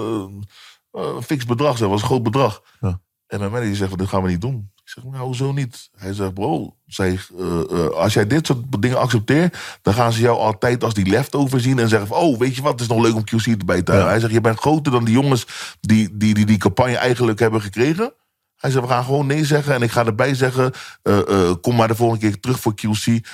een 0.91 1.23
fix 1.23 1.45
bedrag. 1.45 1.77
Dat 1.77 1.89
was 1.89 2.01
een 2.01 2.07
groot 2.07 2.23
bedrag. 2.23 2.61
Ja. 2.79 2.99
En 3.27 3.39
mijn 3.39 3.51
manager 3.51 3.75
zegt, 3.75 3.89
van, 3.89 3.97
dit 3.97 4.07
gaan 4.07 4.21
we 4.23 4.29
niet 4.29 4.41
doen. 4.41 4.71
Ik 4.87 4.93
zeg, 4.93 5.03
nou, 5.03 5.25
hoezo 5.25 5.51
niet? 5.51 5.89
Hij 5.97 6.13
zegt, 6.13 6.33
bro, 6.33 6.75
zei, 6.85 7.19
eh, 7.39 7.59
eh, 7.71 7.89
als 7.89 8.13
jij 8.13 8.27
dit 8.27 8.47
soort 8.47 8.81
dingen 8.81 8.99
accepteert... 8.99 9.57
dan 9.81 9.93
gaan 9.93 10.11
ze 10.11 10.21
jou 10.21 10.37
altijd 10.37 10.83
als 10.83 10.93
die 10.93 11.05
leftover 11.05 11.59
zien 11.59 11.79
en 11.79 11.89
zeggen 11.89 12.07
van... 12.07 12.17
oh, 12.17 12.39
weet 12.39 12.55
je 12.55 12.61
wat, 12.61 12.71
het 12.71 12.81
is 12.81 12.87
nog 12.87 13.01
leuk 13.01 13.15
om 13.15 13.23
QC 13.23 13.45
erbij 13.45 13.81
te 13.81 13.91
houden. 13.91 14.03
Ja. 14.03 14.07
Hij 14.07 14.19
zegt, 14.19 14.33
je 14.33 14.41
bent 14.41 14.59
groter 14.59 14.91
dan 14.91 15.05
die 15.05 15.13
jongens 15.13 15.45
die 15.81 16.17
die, 16.17 16.33
die, 16.33 16.45
die 16.45 16.57
campagne 16.57 16.97
eigenlijk 16.97 17.39
hebben 17.39 17.61
gekregen. 17.61 18.13
Hij 18.55 18.71
zegt, 18.71 18.85
we 18.85 18.91
gaan 18.91 19.03
gewoon 19.03 19.27
nee 19.27 19.45
zeggen. 19.45 19.73
En 19.73 19.81
ik 19.81 19.91
ga 19.91 20.05
erbij 20.05 20.33
zeggen, 20.33 20.71
eh, 21.01 21.51
kom 21.61 21.75
maar 21.75 21.87
de 21.87 21.95
volgende 21.95 22.27
keer 22.27 22.39
terug 22.39 22.59
voor 22.59 22.73
QC... 22.73 23.27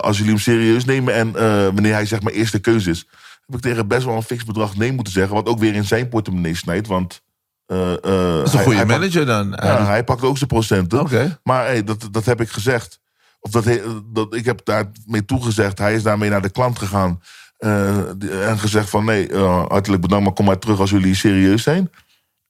als 0.00 0.16
jullie 0.16 0.32
hem 0.32 0.40
serieus 0.40 0.84
nemen 0.84 1.14
en 1.14 1.32
wanneer 1.74 1.92
hij 1.92 2.06
zeg 2.06 2.22
maar 2.22 2.32
eerste 2.32 2.58
keuze 2.58 2.90
is. 2.90 3.06
Heb 3.46 3.56
ik 3.56 3.60
tegen 3.60 3.88
best 3.88 4.04
wel 4.04 4.16
een 4.16 4.22
fix 4.22 4.44
bedrag 4.44 4.76
nee 4.76 4.92
moeten 4.92 5.12
zeggen... 5.12 5.34
wat 5.34 5.46
ook 5.46 5.58
weer 5.58 5.74
in 5.74 5.84
zijn 5.84 6.08
portemonnee 6.08 6.54
snijdt, 6.54 6.86
want... 6.86 7.22
eh, 7.70 7.76
Dat 8.02 8.46
is 8.46 8.52
een 8.52 8.58
hij- 8.58 8.62
goede 8.64 8.76
hij 8.76 8.86
pakt- 8.86 8.98
manager 8.98 9.26
dan. 9.26 9.50
ja, 9.62 9.86
hij 9.86 10.04
pakt 10.04 10.22
ook 10.22 10.36
zijn 10.36 10.48
procenten. 10.48 11.00
Oké. 11.00 11.38
Maar 11.42 11.64
hey, 11.64 11.84
dat, 11.84 12.08
dat 12.10 12.24
heb 12.24 12.40
ik 12.40 12.50
gezegd. 12.50 13.00
Of 13.40 13.50
dat, 13.50 13.64
dat, 14.12 14.34
ik 14.34 14.44
heb 14.44 14.60
daarmee 14.64 15.24
toegezegd. 15.26 15.78
Hij 15.78 15.94
is 15.94 16.02
daarmee 16.02 16.30
naar 16.30 16.42
de 16.42 16.50
klant 16.50 16.78
gegaan. 16.78 17.22
eh, 17.58 18.48
en 18.48 18.58
gezegd 18.58 18.90
van 18.90 19.04
nee, 19.04 19.36
hartelijk 19.68 20.02
bedankt, 20.02 20.24
maar 20.24 20.34
kom 20.34 20.44
maar 20.44 20.58
terug 20.58 20.80
als 20.80 20.90
jullie 20.90 21.14
serieus 21.14 21.62
zijn. 21.62 21.90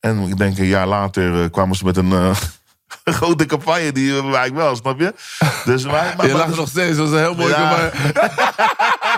En 0.01 0.21
ik 0.29 0.37
denk 0.39 0.59
een 0.59 0.65
jaar 0.67 0.87
later 0.87 1.51
kwamen 1.51 1.77
ze 1.77 1.85
met 1.85 1.97
een 1.97 2.13
grote 3.05 3.47
campagne. 3.47 3.93
Die 3.93 4.13
uh, 4.23 4.45
ik 4.47 4.53
wel, 4.55 4.77
snap 4.77 5.01
je? 5.01 5.15
Dus, 5.65 5.85
maar, 5.85 6.15
maar, 6.17 6.27
Je 6.27 6.33
lacht 6.33 6.57
nog 6.57 6.69
steeds, 6.69 6.97
dat 6.97 7.09
was 7.09 7.19
een 7.19 7.25
heel 7.25 7.35
mooi 7.35 7.49
Ja. 7.53 7.91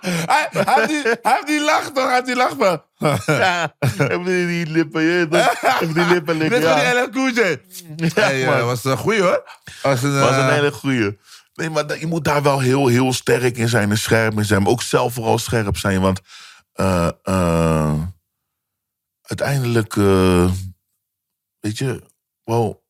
hij, 0.00 0.48
hij, 0.50 0.74
heeft 0.74 0.88
die, 0.88 1.02
hij 1.02 1.32
heeft 1.34 1.46
die 1.46 1.64
lach 1.64 1.90
toch, 1.92 2.04
hij 2.04 2.14
heeft 2.14 2.26
die 2.26 2.36
lach 2.36 2.54
van... 2.58 2.82
ja, 3.26 3.74
hebben 3.96 4.24
die, 4.24 4.46
die 4.46 4.66
lippen, 4.66 5.02
je? 5.02 5.26
Hebben 5.60 5.94
die 5.94 6.04
lippen 6.04 6.38
Dit 6.38 6.50
likken. 6.50 6.68
is 6.68 6.74
die 6.74 6.94
Ja. 6.94 7.02
LL 7.02 7.10
Cool 7.10 7.28
J. 7.28 7.60
Hey, 8.14 8.46
eh, 8.46 8.64
was 8.64 8.84
een 8.84 8.96
goeie 8.96 9.22
hoor. 9.22 9.42
Was 9.82 10.02
een, 10.02 10.20
was 10.20 10.30
een 10.30 10.48
eh, 10.48 10.48
hele 10.48 10.72
goeie. 10.72 11.18
Nee, 11.54 11.70
maar 11.70 11.98
je 11.98 12.06
moet 12.06 12.24
daar 12.24 12.42
wel 12.42 12.60
heel, 12.60 12.86
heel 12.86 13.12
sterk 13.12 13.56
in 13.56 13.68
zijn 13.68 13.90
en 13.90 13.98
scherp 13.98 14.38
in 14.38 14.44
zijn. 14.44 14.62
Maar 14.62 14.72
ook 14.72 14.82
zelf 14.82 15.12
vooral 15.12 15.38
scherp 15.38 15.76
zijn. 15.76 16.00
Want 16.00 16.20
eh, 16.72 17.94
uiteindelijk, 19.22 19.94
weet 21.60 21.78
je, 21.78 22.02
wel, 22.44 22.82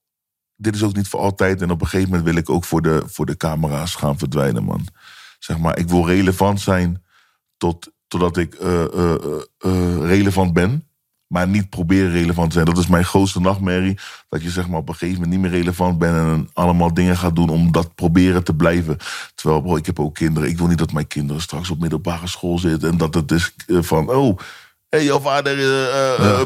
dit 0.56 0.74
is 0.74 0.82
ook 0.82 0.96
niet 0.96 1.08
voor 1.08 1.20
altijd. 1.20 1.62
En 1.62 1.70
op 1.70 1.80
een 1.80 1.86
gegeven 1.86 2.08
moment 2.10 2.28
wil 2.28 2.36
ik 2.36 2.50
ook 2.50 2.64
voor 2.64 2.82
de, 2.82 3.02
voor 3.06 3.26
de 3.26 3.36
camera's 3.36 3.94
gaan 3.94 4.18
verdwijnen, 4.18 4.64
man. 4.64 4.86
Zeg 5.40 5.58
maar, 5.58 5.78
ik 5.78 5.88
wil 5.88 6.06
relevant 6.06 6.60
zijn 6.60 7.04
tot, 7.56 7.90
totdat 8.08 8.36
ik 8.36 8.54
eh, 8.54 8.84
eh, 8.84 9.14
eh, 9.58 9.96
relevant 10.00 10.52
ben. 10.52 10.84
Maar 11.26 11.48
niet 11.48 11.70
proberen 11.70 12.12
relevant 12.12 12.46
te 12.46 12.52
zijn. 12.52 12.64
Dat 12.66 12.78
is 12.78 12.86
mijn 12.86 13.04
grootste 13.04 13.40
nachtmerrie. 13.40 13.98
Dat 14.28 14.42
je 14.42 14.50
zeg 14.50 14.68
maar 14.68 14.78
op 14.78 14.88
een 14.88 14.94
gegeven 14.94 15.14
moment 15.14 15.32
niet 15.32 15.50
meer 15.50 15.60
relevant 15.60 15.98
bent. 15.98 16.16
En 16.16 16.48
allemaal 16.52 16.94
dingen 16.94 17.16
gaat 17.16 17.36
doen 17.36 17.48
om 17.48 17.72
dat 17.72 17.94
proberen 17.94 18.44
te 18.44 18.54
blijven. 18.54 18.96
Terwijl 19.34 19.60
bro, 19.60 19.76
ik 19.76 19.86
heb 19.86 20.00
ook 20.00 20.14
kinderen. 20.14 20.48
Ik 20.48 20.58
wil 20.58 20.66
niet 20.66 20.78
dat 20.78 20.92
mijn 20.92 21.06
kinderen 21.06 21.42
straks 21.42 21.70
op 21.70 21.80
middelbare 21.80 22.26
school 22.26 22.58
zitten. 22.58 22.90
En 22.90 22.96
dat 22.96 23.14
het 23.14 23.30
is 23.30 23.54
van, 23.66 24.10
oh... 24.10 24.38
Hey, 24.88 25.04
jouw 25.04 25.20
vader 25.20 25.56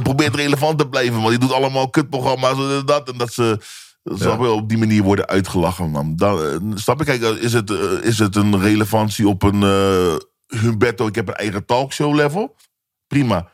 probeert 0.02 0.34
relevant 0.34 0.78
te 0.78 0.88
blijven. 0.88 1.16
Want 1.16 1.28
die 1.28 1.38
doet 1.38 1.52
allemaal 1.52 1.90
kutprogramma's 1.90 2.58
en 2.58 2.82
dat. 2.86 3.10
En 3.10 3.18
dat 3.18 3.32
ze 3.32 3.58
snap 4.04 4.40
je, 4.40 4.48
op 4.50 4.68
die 4.68 4.78
manier 4.78 5.02
worden 5.02 5.26
uitgelachen. 5.26 5.90
Man. 5.90 6.16
Dan, 6.16 6.42
eh, 6.44 6.56
snap 6.74 6.98
je? 6.98 7.04
Kijk, 7.04 7.22
is 7.22 7.52
het, 7.52 7.70
eh, 7.70 7.76
is 8.02 8.18
het 8.18 8.36
een 8.36 8.60
relevantie 8.60 9.28
op 9.28 9.42
een 9.42 9.62
eh, 9.62 10.14
Humberto... 10.60 11.06
Ik 11.06 11.14
heb 11.14 11.28
een 11.28 11.34
eigen 11.34 11.64
talkshow 11.66 12.14
level? 12.14 12.56
Prima. 13.06 13.48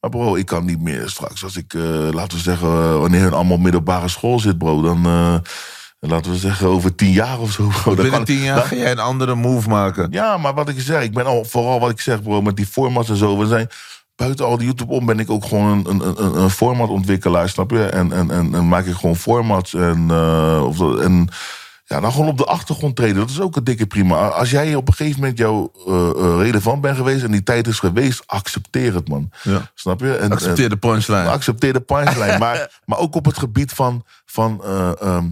Maar 0.00 0.10
bro, 0.10 0.34
ik 0.36 0.46
kan 0.46 0.64
niet 0.64 0.80
meer 0.80 1.08
straks. 1.08 1.44
Als 1.44 1.56
ik, 1.56 1.72
laten 2.12 2.36
we 2.36 2.42
zeggen, 2.42 3.00
wanneer 3.00 3.20
hun 3.22 3.32
allemaal 3.32 3.58
middelbare 3.58 4.08
school 4.08 4.38
zit, 4.40 4.58
bro, 4.58 4.82
dan. 4.82 5.02
laten 6.00 6.30
we 6.30 6.36
zeggen, 6.38 6.66
over 6.68 6.94
tien 6.94 7.10
jaar 7.12 7.38
of 7.40 7.52
zo. 7.52 7.66
Bro, 7.82 7.94
Binnen 7.94 8.12
kan- 8.12 8.24
tien 8.24 8.38
jaar 8.38 8.56
dan- 8.56 8.64
ga 8.64 8.74
jij 8.76 8.90
een 8.90 8.98
andere 8.98 9.34
move 9.34 9.68
maken. 9.68 10.08
ja, 10.10 10.36
maar 10.36 10.54
wat 10.54 10.68
ik 10.68 10.80
zeg, 10.80 11.02
ik 11.02 11.12
ben 11.12 11.26
al, 11.26 11.44
vooral 11.44 11.80
wat 11.80 11.90
ik 11.90 12.00
zeg, 12.00 12.22
bro, 12.22 12.42
met 12.42 12.56
die 12.56 12.66
formats 12.66 13.08
en 13.08 13.16
zo. 13.16 13.38
We 13.38 13.46
zijn, 13.46 13.68
buiten 14.20 14.46
al 14.46 14.56
die 14.56 14.66
YouTube 14.66 14.92
om 14.92 15.06
ben 15.06 15.18
ik 15.18 15.30
ook 15.30 15.44
gewoon 15.44 15.86
een, 15.86 16.00
een, 16.00 16.24
een, 16.24 16.42
een 16.42 16.50
formatontwikkelaar, 16.50 17.48
snap 17.48 17.70
je? 17.70 17.84
En, 17.84 18.12
en, 18.12 18.30
en, 18.30 18.54
en 18.54 18.68
maak 18.68 18.86
ik 18.86 18.94
gewoon 18.94 19.16
formats 19.16 19.74
en, 19.74 20.06
eh, 20.10 20.64
of, 20.66 21.00
en 21.00 21.28
ja, 21.90 22.00
dan 22.00 22.12
gewoon 22.12 22.28
op 22.28 22.38
de 22.38 22.44
achtergrond 22.44 22.96
treden. 22.96 23.16
Dat 23.16 23.30
is 23.30 23.40
ook 23.40 23.56
een 23.56 23.64
dikke 23.64 23.86
prima. 23.86 24.28
Als 24.28 24.50
jij 24.50 24.74
op 24.74 24.88
een 24.88 24.94
gegeven 24.94 25.20
moment 25.20 25.38
jou 25.38 25.68
eh, 25.86 26.10
eh, 26.10 26.40
relevant 26.42 26.80
bent 26.80 26.96
geweest 26.96 27.24
en 27.24 27.30
die 27.30 27.42
tijd 27.42 27.66
is 27.66 27.78
geweest, 27.78 28.22
accepteer 28.26 28.94
het, 28.94 29.08
man. 29.08 29.30
Ja. 29.42 29.70
Snap 29.74 30.00
je? 30.00 30.16
En, 30.16 30.30
Accepteer 30.30 30.68
de 30.68 30.76
punchline. 30.76 31.28
accepteer 31.28 31.72
de 31.72 31.80
punchline. 31.80 32.38
maar, 32.44 32.80
maar 32.84 32.98
ook 32.98 33.14
op 33.14 33.24
het 33.24 33.38
gebied 33.38 33.72
van. 33.72 34.04
van 34.26 34.60
eh, 34.64 34.90
ehm, 35.00 35.24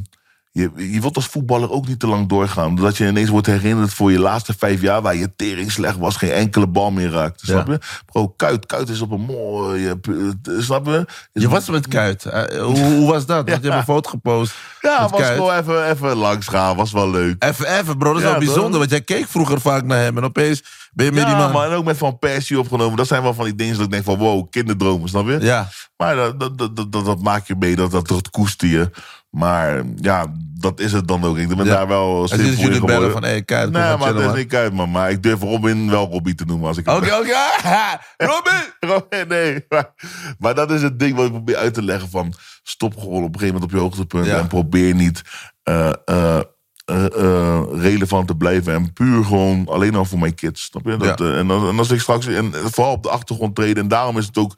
je, 0.60 0.92
je 0.92 1.00
wilt 1.00 1.16
als 1.16 1.26
voetballer 1.26 1.70
ook 1.70 1.86
niet 1.88 2.00
te 2.00 2.06
lang 2.06 2.28
doorgaan. 2.28 2.74
Dat 2.74 2.96
je 2.96 3.06
ineens 3.06 3.28
wordt 3.28 3.46
herinnerd 3.46 3.94
voor 3.94 4.12
je 4.12 4.18
laatste 4.18 4.54
vijf 4.58 4.80
jaar... 4.80 5.02
waar 5.02 5.16
je 5.16 5.34
tering 5.36 5.72
slecht 5.72 5.96
was, 5.96 6.16
geen 6.16 6.30
enkele 6.30 6.66
bal 6.66 6.90
meer 6.90 7.10
raakt. 7.10 7.40
Snap 7.40 7.66
Ja. 7.66 7.72
je? 7.72 7.78
Bro, 8.06 8.28
Kuit, 8.28 8.66
Kuit 8.66 8.88
is 8.88 9.00
op 9.00 9.10
een 9.10 9.20
mooie... 9.20 9.98
eh, 10.02 10.52
Snap 10.58 10.86
je? 10.86 11.06
Is- 11.32 11.42
Je 11.42 11.48
was 11.48 11.68
met 11.68 11.88
Kuit. 11.88 12.22
Hoe, 12.62 12.78
hoe 12.78 13.10
was 13.10 13.26
dat? 13.26 13.36
Want 13.48 13.62
je 13.62 13.68
hebt 13.70 13.78
een 13.80 13.94
foto 13.94 14.10
gepost. 14.10 14.54
Ja, 14.80 15.08
was 15.08 15.22
gewoon 15.26 15.54
even, 15.58 15.90
even 15.90 16.16
langs 16.16 16.46
gaan. 16.46 16.76
Was 16.76 16.92
wel 16.92 17.10
leuk. 17.10 17.44
Even, 17.44 17.78
even, 17.78 17.98
bro. 17.98 18.08
Dat 18.12 18.16
is 18.22 18.22
Ja, 18.26 18.30
wel 18.30 18.38
bijzonder. 18.44 18.78
Want 18.78 18.90
jij 18.90 19.00
keek 19.00 19.26
vroeger 19.28 19.60
vaak 19.60 19.84
naar 19.84 19.98
hem. 19.98 20.16
En 20.16 20.24
opeens 20.24 20.62
ben 20.92 21.06
je 21.06 21.12
met 21.12 21.24
die 21.26 21.32
Ja, 21.34 21.38
man. 21.40 21.52
maar 21.52 21.70
en 21.70 21.76
ook 21.76 21.84
met 21.84 21.96
Van 21.96 22.18
Persie 22.18 22.58
opgenomen. 22.58 22.96
Dat 22.96 23.06
zijn 23.06 23.22
wel 23.22 23.34
van 23.34 23.44
die 23.44 23.54
dingen 23.54 23.74
dat 23.76 23.84
ik 23.84 23.90
denk 23.90 24.04
van... 24.04 24.16
wow, 24.18 24.50
kinderdromen, 24.50 25.08
snap 25.08 25.26
je? 25.26 25.38
Ja. 25.40 25.68
Maar 25.96 26.14
dat, 26.16 26.40
dat, 26.40 26.58
dat, 26.58 26.76
dat, 26.76 27.04
dat 27.04 27.22
maak 27.22 27.46
je 27.46 27.54
mee, 27.58 27.76
dat, 27.76 27.90
dat, 27.90 28.08
dat 28.08 28.30
koester 28.30 28.68
je. 28.68 28.90
Maar 29.30 29.82
ja, 29.96 30.26
dat 30.60 30.80
is 30.80 30.92
het 30.92 31.08
dan 31.08 31.24
ook. 31.24 31.36
Ik 31.38 31.48
ben 31.48 31.56
Ja. 31.56 31.64
daar 31.64 31.88
wel 31.88 32.28
simpel 32.28 32.46
in 32.46 32.56
jullie 32.56 32.68
bellen 32.80 32.80
geworden. 32.86 33.12
van, 33.12 33.22
hey, 33.22 33.42
Kuit, 33.42 33.64
kom 33.64 33.72
Nee, 33.80 33.96
maar 33.96 34.14
het 34.14 34.24
is 34.36 34.42
niet 34.42 34.54
uit, 34.54 34.72
man. 34.72 34.90
Maar 34.90 35.10
ik 35.10 35.22
durf 35.22 35.40
Robin 35.40 35.90
wel 35.90 36.06
Robbie 36.08 36.34
te 36.34 36.44
noemen 36.44 36.68
als 36.68 36.76
ik... 36.76 36.88
Oké, 36.88 37.14
oké. 37.14 37.36
Robin! 38.32 38.62
Robin, 38.80 39.28
nee. 39.28 39.64
Maar, 39.68 39.94
maar 40.38 40.54
dat 40.54 40.70
is 40.70 40.82
het 40.82 40.98
ding 40.98 41.16
wat 41.16 41.24
ik 41.24 41.30
probeer 41.32 41.56
uit 41.56 41.74
te 41.74 41.82
leggen 41.82 42.10
van... 42.10 42.32
stop 42.62 42.96
gewoon 42.98 43.22
op 43.24 43.34
een 43.34 43.40
gegeven 43.40 43.46
moment 43.54 43.64
op 43.64 43.70
je 43.70 43.82
hoogtepunt... 43.84 44.26
Ja. 44.26 44.38
en 44.38 44.46
probeer 44.46 44.94
niet 44.94 45.22
eh, 45.62 45.90
eh, 46.04 46.40
eh, 46.84 47.62
relevant 47.72 48.26
te 48.26 48.36
blijven. 48.36 48.74
En 48.74 48.92
puur 48.92 49.24
gewoon 49.24 49.66
alleen 49.68 49.94
al 49.94 50.04
voor 50.04 50.18
mijn 50.18 50.34
kids. 50.34 50.62
Snap 50.64 50.84
je? 50.84 50.96
Dat, 50.96 51.18
Ja. 51.18 51.32
en, 51.34 51.46
dan- 51.48 51.68
en 51.68 51.78
als 51.78 51.90
ik 51.90 52.00
straks... 52.00 52.26
En 52.26 52.52
vooral 52.54 52.92
op 52.92 53.02
de 53.02 53.10
achtergrond 53.10 53.54
treden. 53.54 53.82
En 53.82 53.88
daarom 53.88 54.18
is 54.18 54.26
het 54.26 54.38
ook 54.38 54.56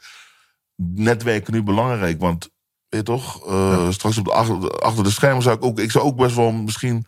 netwerken 0.76 1.52
nu 1.52 1.62
belangrijk. 1.62 2.20
Want, 2.20 2.48
weet 2.90 3.00
je 3.00 3.02
toch? 3.02 3.46
eh, 3.48 3.90
Straks 3.90 4.18
op 4.18 4.24
de 4.24 4.32
achter, 4.32 4.70
achter 4.70 5.04
de 5.04 5.10
schermen 5.10 5.42
zou 5.42 5.56
ik 5.56 5.64
ook... 5.64 5.78
Ik 5.78 5.90
zou 5.90 6.04
ook 6.04 6.16
best 6.16 6.36
wel 6.36 6.52
misschien... 6.52 7.06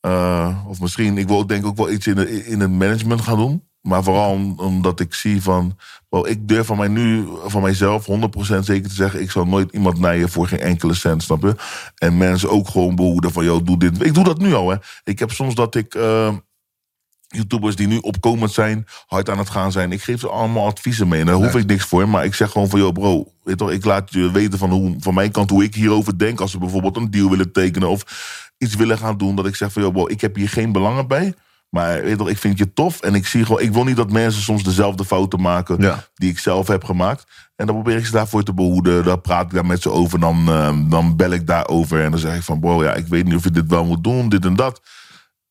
eh, 0.00 0.64
of 0.68 0.80
misschien, 0.80 1.18
ik 1.18 1.28
wil 1.28 1.38
ook 1.38 1.48
denk 1.48 1.60
ik 1.62 1.66
ook 1.68 1.76
wel 1.76 1.90
iets 1.90 2.06
in, 2.06 2.14
de, 2.14 2.44
in 2.46 2.60
het 2.60 2.70
management 2.70 3.20
gaan 3.20 3.36
doen. 3.36 3.64
Maar 3.80 4.02
vooral 4.02 4.30
om- 4.30 4.58
omdat 4.58 5.00
ik 5.00 5.14
zie 5.14 5.42
van... 5.42 5.78
Wel, 6.08 6.26
ik 6.28 6.48
durf 6.48 6.66
van 6.66 6.76
mij 6.76 6.88
nu, 6.88 7.26
van 7.44 7.62
mijzelf 7.62 8.06
100% 8.06 8.58
zeker 8.60 8.88
te 8.88 8.94
zeggen... 8.94 9.20
ik 9.20 9.30
zal 9.30 9.44
nooit 9.44 9.72
iemand 9.72 9.98
naaien 9.98 10.28
voor 10.28 10.48
geen 10.48 10.58
enkele 10.60 10.94
cent, 10.94 11.22
snap 11.22 11.42
je? 11.42 11.54
En 11.94 12.16
mensen 12.16 12.50
ook 12.50 12.68
gewoon 12.68 12.94
behoeden 12.96 13.32
van... 13.32 13.44
joh, 13.44 13.64
doe 13.64 13.78
dit. 13.78 14.04
Ik 14.04 14.14
doe 14.14 14.24
dat 14.24 14.38
nu 14.38 14.54
al, 14.54 14.68
hè. 14.70 14.76
Ik 15.04 15.18
heb 15.18 15.30
soms 15.30 15.54
dat 15.54 15.74
ik... 15.74 15.94
eh, 15.94 16.34
YouTubers 17.34 17.76
die 17.76 17.86
nu 17.86 17.98
opkomend 17.98 18.52
zijn, 18.52 18.86
hard 19.06 19.30
aan 19.30 19.38
het 19.38 19.50
gaan 19.50 19.72
zijn. 19.72 19.92
Ik 19.92 20.02
geef 20.02 20.20
ze 20.20 20.28
allemaal 20.28 20.66
adviezen 20.66 21.08
mee. 21.08 21.20
En 21.20 21.26
daar 21.26 21.34
hoef 21.34 21.52
Ja. 21.52 21.58
ik 21.58 21.66
niks 21.66 21.84
voor. 21.84 22.08
Maar 22.08 22.24
ik 22.24 22.34
zeg 22.34 22.50
gewoon 22.50 22.68
van, 22.68 22.80
yo 22.80 22.92
bro, 22.92 23.32
weet 23.42 23.58
toch, 23.58 23.70
ik 23.70 23.84
laat 23.84 24.12
je 24.12 24.30
weten 24.30 24.58
van, 24.58 24.70
hoe, 24.70 24.94
van 24.98 25.14
mijn 25.14 25.30
kant 25.30 25.50
hoe 25.50 25.64
ik 25.64 25.74
hierover 25.74 26.18
denk. 26.18 26.40
Als 26.40 26.50
ze 26.50 26.58
bijvoorbeeld 26.58 26.96
een 26.96 27.10
deal 27.10 27.30
willen 27.30 27.52
tekenen 27.52 27.88
of 27.88 28.02
iets 28.58 28.74
willen 28.74 28.98
gaan 28.98 29.16
doen. 29.16 29.36
Dat 29.36 29.46
ik 29.46 29.56
zeg 29.56 29.72
van, 29.72 29.82
yo 29.82 29.90
bro, 29.90 30.08
ik 30.08 30.20
heb 30.20 30.34
hier 30.36 30.48
geen 30.48 30.72
belangen 30.72 31.06
bij. 31.08 31.34
Maar 31.70 32.02
weet 32.02 32.18
toch, 32.18 32.28
ik 32.28 32.38
vind 32.38 32.58
je 32.58 32.72
tof. 32.72 33.00
En 33.00 33.14
ik 33.14 33.26
zie 33.26 33.44
gewoon, 33.44 33.60
ik 33.62 33.72
wil 33.72 33.84
niet 33.84 33.96
dat 33.96 34.10
mensen 34.12 34.42
soms 34.42 34.62
dezelfde 34.62 35.04
fouten 35.04 35.40
maken 35.40 35.80
Ja. 35.80 36.04
die 36.14 36.30
ik 36.30 36.38
zelf 36.38 36.66
heb 36.66 36.84
gemaakt. 36.84 37.24
En 37.56 37.66
dan 37.66 37.74
probeer 37.74 37.96
ik 37.96 38.06
ze 38.06 38.12
daarvoor 38.12 38.42
te 38.42 38.54
behoeden. 38.54 39.04
Dan 39.04 39.20
praat 39.20 39.44
ik 39.44 39.50
daar 39.52 39.66
met 39.66 39.82
ze 39.82 39.90
over. 39.90 40.20
Dan, 40.20 40.44
eh, 40.48 40.76
dan 40.88 41.16
bel 41.16 41.30
ik 41.30 41.46
daarover. 41.46 42.02
En 42.04 42.10
dan 42.10 42.20
zeg 42.20 42.36
ik 42.36 42.42
van, 42.42 42.60
bro, 42.60 42.82
ja, 42.84 42.94
ik 42.94 43.06
weet 43.06 43.24
niet 43.24 43.34
of 43.34 43.44
je 43.44 43.50
dit 43.50 43.66
wel 43.66 43.84
moet 43.84 44.04
doen, 44.04 44.28
dit 44.28 44.44
en 44.44 44.56
dat. 44.56 44.80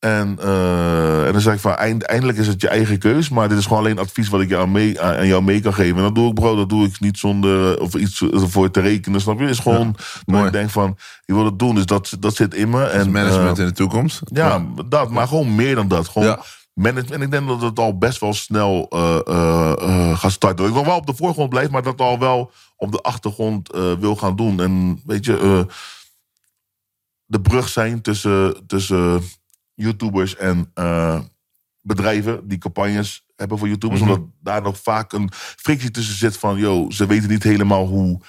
En, 0.04 0.38
eh, 0.40 1.26
en 1.26 1.32
dan 1.32 1.40
zeg 1.40 1.54
ik 1.54 1.60
van, 1.60 1.74
eind, 1.74 2.02
eindelijk 2.02 2.38
is 2.38 2.46
het 2.46 2.60
je 2.60 2.68
eigen 2.68 2.98
keus. 2.98 3.28
Maar 3.28 3.48
dit 3.48 3.58
is 3.58 3.64
gewoon 3.66 3.78
alleen 3.78 3.98
advies 3.98 4.28
wat 4.28 4.40
ik 4.40 4.48
jou 4.48 4.68
mee, 4.68 5.00
aan 5.00 5.26
jou 5.26 5.42
mee 5.42 5.60
kan 5.60 5.74
geven. 5.74 5.96
En 5.96 6.02
dat 6.02 6.14
doe 6.14 6.28
ik, 6.28 6.34
bro, 6.34 6.56
dat 6.56 6.68
doe 6.68 6.86
ik 6.86 7.00
niet 7.00 7.18
zonder 7.18 7.80
of 7.80 7.94
iets 7.94 8.22
voor 8.32 8.70
te 8.70 8.80
rekenen. 8.80 9.20
Snap 9.20 9.36
je? 9.38 9.42
Het 9.44 9.52
is 9.52 9.58
gewoon 9.58 9.92
dat 9.92 10.22
mooi. 10.26 10.46
ik 10.46 10.52
denk 10.52 10.70
van, 10.70 10.96
je 11.24 11.34
wil 11.34 11.44
het 11.44 11.58
doen. 11.58 11.74
Dus 11.74 11.86
dat, 11.86 12.16
dat 12.20 12.36
zit 12.36 12.54
in 12.54 12.70
me. 12.70 12.80
Dus 12.84 12.92
En, 12.92 13.10
management 13.10 13.58
eh, 13.58 13.64
in 13.64 13.70
de 13.70 13.76
toekomst. 13.76 14.20
ja, 14.24 14.64
dat, 14.88 15.10
maar 15.10 15.28
gewoon 15.28 15.54
meer 15.54 15.74
dan 15.74 15.88
dat. 15.88 16.08
Gewoon 16.08 16.28
Ja. 16.28 16.40
management. 16.72 17.10
En 17.10 17.22
ik 17.22 17.30
denk 17.30 17.48
dat 17.48 17.60
het 17.62 17.78
al 17.78 17.98
best 17.98 18.20
wel 18.20 18.34
snel 18.34 18.86
eh, 18.90 19.18
eh, 19.26 19.72
eh, 19.78 20.18
gaat 20.18 20.32
starten. 20.32 20.58
Dat 20.58 20.68
ik 20.68 20.74
nog 20.74 20.86
wel 20.86 20.96
op 20.96 21.06
de 21.06 21.14
voorgrond 21.14 21.48
blijf, 21.48 21.70
maar 21.70 21.82
dat 21.82 22.00
al 22.00 22.18
wel 22.18 22.50
op 22.76 22.92
de 22.92 23.00
achtergrond 23.00 23.72
eh, 23.72 23.92
wil 23.92 24.16
gaan 24.16 24.36
doen. 24.36 24.60
En 24.60 25.00
weet 25.06 25.24
je, 25.24 25.38
eh, 25.38 25.74
de 27.26 27.40
brug 27.40 27.68
zijn 27.68 28.00
tussen, 28.02 28.66
tussen 28.66 29.22
YouTubers 29.74 30.36
en 30.36 30.70
eh, 30.74 31.20
bedrijven 31.80 32.48
die 32.48 32.58
campagnes 32.58 33.26
hebben 33.36 33.58
voor 33.58 33.68
YouTubers. 33.68 34.00
Mhm. 34.00 34.10
Omdat 34.10 34.28
daar 34.40 34.62
nog 34.62 34.78
vaak 34.78 35.12
een 35.12 35.28
frictie 35.34 35.90
tussen 35.90 36.14
zit 36.14 36.36
van, 36.36 36.58
yo, 36.58 36.90
ze 36.90 37.06
weten 37.06 37.28
niet 37.28 37.42
helemaal 37.42 37.86
hoe, 37.86 38.20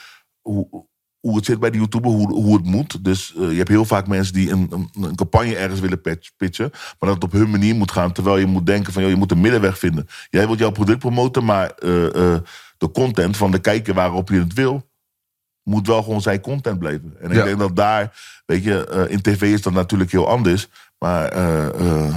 hoe, 0.41 0.87
hoe 1.19 1.35
het 1.35 1.45
zit 1.45 1.59
bij 1.59 1.71
de 1.71 1.77
YouTuber, 1.77 2.11
hoe, 2.11 2.33
hoe 2.33 2.57
het 2.57 2.65
moet. 2.65 3.03
Dus 3.03 3.35
eh, 3.35 3.49
je 3.49 3.57
hebt 3.57 3.69
heel 3.69 3.85
vaak 3.85 4.07
mensen 4.07 4.33
die 4.33 4.51
een, 4.51 4.67
een, 4.71 5.03
een 5.03 5.15
campagne 5.15 5.55
ergens 5.55 5.79
willen 5.79 6.01
pitchen, 6.37 6.69
maar 6.71 7.09
dat 7.09 7.13
het 7.13 7.23
op 7.23 7.31
hun 7.31 7.49
manier 7.49 7.75
moet 7.75 7.91
gaan. 7.91 8.11
Terwijl 8.11 8.37
je 8.37 8.45
moet 8.45 8.65
denken 8.65 8.93
van, 8.93 9.01
yo, 9.01 9.09
je 9.09 9.15
moet 9.15 9.31
een 9.31 9.41
middenweg 9.41 9.79
vinden. 9.79 10.07
Jij 10.29 10.45
wilt 10.45 10.59
jouw 10.59 10.71
product 10.71 10.99
promoten, 10.99 11.45
maar 11.45 11.69
eh, 11.69 12.37
de 12.77 12.91
content 12.93 13.37
van 13.37 13.51
de 13.51 13.59
kijker 13.59 13.93
waarop 13.93 14.29
je 14.29 14.39
het 14.39 14.53
wil, 14.53 14.89
moet 15.65 15.87
wel 15.87 16.03
gewoon 16.03 16.21
zijn 16.21 16.41
content 16.41 16.79
blijven. 16.79 17.15
En 17.21 17.29
ik 17.31 17.37
Ja. 17.37 17.43
denk 17.43 17.59
dat 17.59 17.75
daar, 17.75 18.13
weet 18.45 18.63
je, 18.63 18.87
eh, 18.87 19.11
in 19.11 19.21
tv 19.21 19.41
is 19.41 19.61
dat 19.61 19.73
natuurlijk 19.73 20.11
heel 20.11 20.27
anders. 20.27 20.67
Maar 20.99 21.27
eh, 21.27 21.65
eh, 21.67 22.15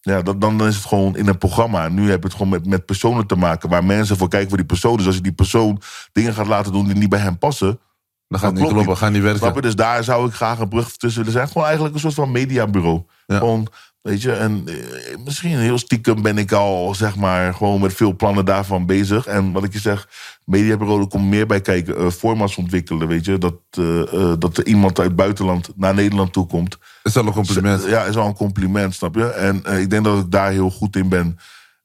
ja, 0.00 0.22
dat, 0.22 0.40
dan 0.40 0.66
is 0.66 0.74
het 0.76 0.84
gewoon 0.84 1.16
in 1.16 1.26
een 1.28 1.38
programma. 1.38 1.88
Nu 1.88 2.10
heb 2.10 2.20
je 2.20 2.28
het 2.28 2.36
gewoon 2.36 2.48
met, 2.48 2.66
met 2.66 2.86
personen 2.86 3.26
te 3.26 3.36
maken 3.36 3.68
waar 3.68 3.84
mensen 3.84 4.16
voor 4.16 4.28
kijken 4.28 4.48
voor 4.48 4.58
die 4.58 4.66
persoon. 4.66 4.96
Dus 4.96 5.06
als 5.06 5.14
je 5.14 5.20
die 5.20 5.32
persoon 5.32 5.80
dingen 6.12 6.34
gaat 6.34 6.46
laten 6.46 6.72
doen 6.72 6.86
die 6.86 6.94
niet 6.94 7.08
bij 7.08 7.18
hem 7.18 7.38
passen. 7.38 7.80
Dan 8.28 8.40
gaat 8.40 8.50
het 8.50 8.60
niet 8.60 8.70
kloppen, 8.72 8.96
gaat 8.96 9.12
niet 9.12 9.22
werken. 9.22 9.62
Dus 9.62 9.74
daar 9.76 10.04
zou 10.04 10.28
ik 10.28 10.34
graag 10.34 10.58
een 10.58 10.68
brug 10.68 10.96
tussen 10.96 11.18
willen 11.18 11.32
zijn. 11.32 11.48
Gewoon 11.48 11.64
eigenlijk 11.64 11.94
een 11.94 12.00
soort 12.00 12.14
van 12.14 12.30
mediabureau. 12.30 13.02
Ja. 13.26 13.38
Gewoon, 13.38 13.68
weet 14.02 14.22
je, 14.22 14.32
en 14.32 14.62
eh, 14.66 15.16
misschien 15.24 15.58
heel 15.58 15.78
stiekem 15.78 16.22
ben 16.22 16.38
ik 16.38 16.52
al, 16.52 16.94
zeg 16.94 17.16
maar, 17.16 17.54
gewoon 17.54 17.80
met 17.80 17.94
veel 17.94 18.16
plannen 18.16 18.44
daarvan 18.44 18.86
bezig. 18.86 19.26
En 19.26 19.52
wat 19.52 19.64
ik 19.64 19.72
je 19.72 19.78
zeg, 19.78 20.08
mediabureau, 20.44 21.00
er 21.00 21.08
komt 21.08 21.28
meer 21.28 21.46
bij 21.46 21.60
kijken. 21.60 21.96
eh, 21.96 22.10
formats 22.10 22.56
ontwikkelen, 22.56 23.08
weet 23.08 23.24
je. 23.24 23.38
Dat, 23.38 23.54
eh, 23.70 24.32
dat 24.38 24.56
er 24.56 24.66
iemand 24.66 24.98
uit 24.98 25.08
het 25.08 25.16
buitenland 25.16 25.70
naar 25.76 25.94
Nederland 25.94 26.32
toe 26.32 26.46
komt. 26.46 26.78
is 27.02 27.12
dat 27.12 27.26
een 27.26 27.32
compliment. 27.32 27.84
Ja, 27.84 28.04
is 28.04 28.14
wel 28.14 28.26
een 28.26 28.34
compliment, 28.34 28.94
snap 28.94 29.14
je? 29.14 29.24
En 29.24 29.80
ik 29.80 29.90
denk 29.90 30.04
dat 30.04 30.18
ik 30.18 30.30
daar 30.30 30.50
heel 30.50 30.70
goed 30.70 30.96
in 30.96 31.08
ben. 31.08 31.38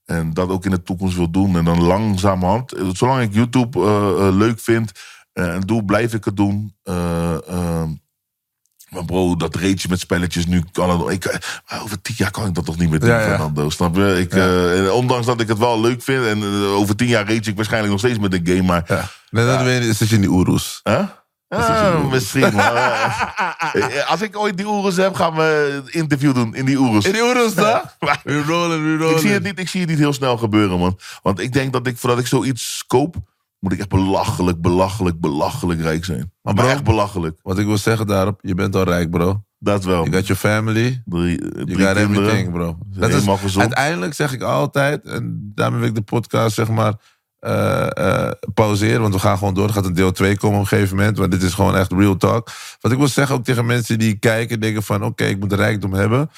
En 0.06 0.34
dat 0.34 0.50
ook 0.50 0.66
in 0.66 0.72
de 0.72 0.84
toekomst 0.84 1.16
wil 1.16 1.32
doen. 1.32 1.58
En 1.58 1.66
dan 1.66 1.82
langzamerhand, 1.82 2.74
zolang 2.94 3.22
ik 3.22 3.34
YouTube 3.34 3.80
leuk 4.32 4.60
vind 4.60 4.92
en 5.34 5.62
doe, 5.62 5.86
blijf 5.86 6.14
ik 6.14 6.26
het 6.26 6.38
doen. 6.38 6.76
Maar 8.96 9.06
bro, 9.06 9.36
dat 9.36 9.56
reetje 9.56 9.88
met 9.90 10.00
spelletjes 10.00 10.46
nu 10.46 10.64
kan 10.72 10.90
het, 10.90 11.12
ik, 11.12 11.26
eh, 11.26 11.84
over 11.84 12.02
tien 12.02 12.16
jaar 12.18 12.32
kan 12.32 12.46
ik 12.48 12.54
dat 12.54 12.66
toch 12.66 12.78
niet 12.78 12.90
meer 12.90 13.00
doen, 13.00 13.10
Ja, 13.10 13.20
ja. 13.20 13.28
Fernando, 13.28 13.70
snap 13.70 13.96
je? 13.96 14.18
Ik, 14.20 14.34
eh, 14.34 14.94
ondanks 14.94 15.26
dat 15.26 15.42
ik 15.42 15.48
het 15.48 15.58
wel 15.58 15.82
leuk 15.82 16.02
vind 16.04 16.26
en 16.26 16.42
eh, 16.42 16.76
over 16.76 16.96
tien 16.96 17.08
jaar 17.08 17.26
reetje 17.26 17.50
ik 17.52 17.56
waarschijnlijk 17.56 17.92
nog 17.92 18.02
steeds 18.02 18.20
met 18.20 18.34
een 18.34 18.48
game, 18.48 18.62
maar... 18.62 18.84
Ja. 18.88 19.08
Nee, 19.30 19.46
dat 19.46 19.62
weet 19.62 19.84
je, 19.84 19.94
zit 19.94 20.10
je 20.10 20.16
in 20.16 20.22
die 20.22 20.30
oeroes. 20.30 20.80
Huh? 20.84 21.04
Ah, 21.48 22.12
misschien. 22.12 22.54
maar, 22.56 23.36
als 24.08 24.22
ik 24.22 24.38
ooit 24.38 24.58
die 24.58 24.68
oerus 24.68 24.96
heb, 24.96 25.16
gaan 25.16 25.36
we 25.36 25.82
een 25.86 25.94
interview 25.94 26.34
doen 26.36 26.56
in 26.56 26.66
die 26.66 26.78
oerus. 26.80 27.06
In 27.06 27.12
die 27.12 27.24
oeroes? 27.24 27.54
Maar- 28.00 28.20
We 28.24 28.44
rollen, 28.44 28.84
we 28.84 28.98
rollen. 28.98 29.16
Ik 29.16 29.22
zie, 29.22 29.32
het 29.32 29.44
niet, 29.44 29.60
ik 29.60 29.70
zie 29.70 29.80
het 29.82 29.90
niet 29.90 30.00
heel 30.00 30.14
snel 30.14 30.38
gebeuren, 30.38 30.80
man. 30.80 31.00
Want 31.22 31.40
ik 31.40 31.54
denk 31.54 31.74
dat 31.74 31.88
ik, 31.88 31.98
voordat 31.98 32.20
ik 32.20 32.28
zoiets 32.28 32.84
koop, 32.88 33.16
moet 33.66 33.74
ik 33.74 33.80
echt 33.80 33.90
belachelijk, 33.90 34.62
belachelijk, 34.62 35.20
belachelijk 35.20 35.82
rijk 35.82 36.06
zijn. 36.06 36.32
Maar 36.42 36.54
bro- 36.54 36.68
echt 36.68 36.84
belachelijk. 36.84 37.40
Wat 37.42 37.58
ik 37.60 37.66
wil 37.66 37.78
zeggen 37.78 38.08
daarop, 38.08 38.40
je 38.42 38.54
bent 38.56 38.76
al 38.76 38.84
rijk, 38.84 39.10
bro. 39.10 39.44
Dat 39.60 39.84
wel. 39.84 40.04
You 40.04 40.16
got 40.16 40.28
your 40.28 40.42
family, 40.42 41.02
Drie, 41.06 41.40
you 41.42 41.66
drie 41.66 41.86
got 41.86 41.96
kinderen. 41.96 42.10
everything, 42.10 42.52
bro. 42.52 42.78
Dat 42.90 43.10
is, 43.10 43.58
uiteindelijk 43.58 44.14
zeg 44.14 44.34
ik 44.34 44.42
altijd, 44.42 45.06
en 45.06 45.52
daarmee 45.56 45.80
wil 45.80 45.90
ik 45.90 45.96
de 45.96 46.02
podcast 46.02 46.56
zeg 46.56 46.68
maar 46.70 46.94
eh, 47.40 47.88
eh, 47.98 48.32
pauzeren, 48.54 49.02
want 49.02 49.14
we 49.14 49.20
gaan 49.20 49.38
gewoon 49.38 49.54
door. 49.54 49.68
Er 49.68 49.74
gaat 49.74 49.86
een 49.86 49.94
deel 49.94 50.12
2 50.12 50.38
komen 50.38 50.58
op 50.58 50.62
een 50.64 50.68
gegeven 50.70 50.96
moment, 50.96 51.18
want 51.18 51.32
dit 51.32 51.44
is 51.44 51.54
gewoon 51.54 51.76
echt 51.76 51.92
real 51.92 52.18
talk. 52.18 52.50
Wat 52.80 52.92
ik 52.92 52.98
wil 52.98 53.08
zeggen 53.08 53.36
ook 53.36 53.44
tegen 53.44 53.66
mensen 53.66 54.00
die 54.00 54.16
kijken, 54.20 54.60
denken 54.60 54.84
van 54.84 55.04
oké, 55.04 55.24
ik 55.26 55.40
moet 55.40 55.54
rijkdom 55.54 55.94
hebben. 55.94 56.30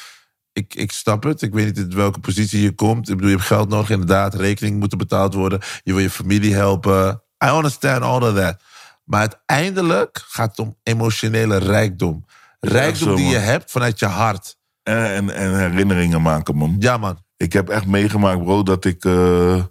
Ik, 0.57 0.75
ik 0.75 0.91
snap 0.91 1.23
het. 1.23 1.41
Ik 1.41 1.53
weet 1.53 1.65
niet 1.65 1.77
in 1.77 1.95
welke 1.95 2.19
positie 2.19 2.61
je 2.61 2.71
komt. 2.71 3.09
Ik 3.09 3.15
bedoel, 3.15 3.29
je 3.29 3.35
hebt 3.35 3.47
geld 3.47 3.69
nodig, 3.69 3.89
inderdaad. 3.89 4.34
Rekeningen 4.34 4.79
moeten 4.79 4.97
betaald 4.97 5.34
worden. 5.34 5.59
Je 5.84 5.93
wil 5.93 6.01
je 6.01 6.09
familie 6.09 6.55
helpen. 6.55 7.21
I 7.45 7.47
understand 7.47 8.01
all 8.01 8.21
of 8.21 8.35
that. 8.35 8.61
Maar 9.03 9.19
uiteindelijk 9.19 10.23
gaat 10.27 10.49
het 10.49 10.59
om 10.59 10.77
emotionele 10.84 11.57
rijkdom. 11.57 12.25
Rijkdom 12.59 13.15
die 13.15 13.27
je 13.27 13.38
hebt 13.38 13.71
vanuit 13.71 13.99
je 13.99 14.05
hart. 14.05 14.57
En, 14.84 15.05
en, 15.05 15.35
en 15.35 15.59
herinneringen 15.59 16.21
maken, 16.21 16.55
man. 16.55 16.75
Ja, 16.79 16.97
man. 16.97 17.23
Ik 17.35 17.53
heb 17.53 17.69
echt 17.69 17.85
meegemaakt, 17.85 18.43
bro, 18.43 18.63
dat 18.63 18.85
ik... 18.85 19.05
eh, 19.05 19.63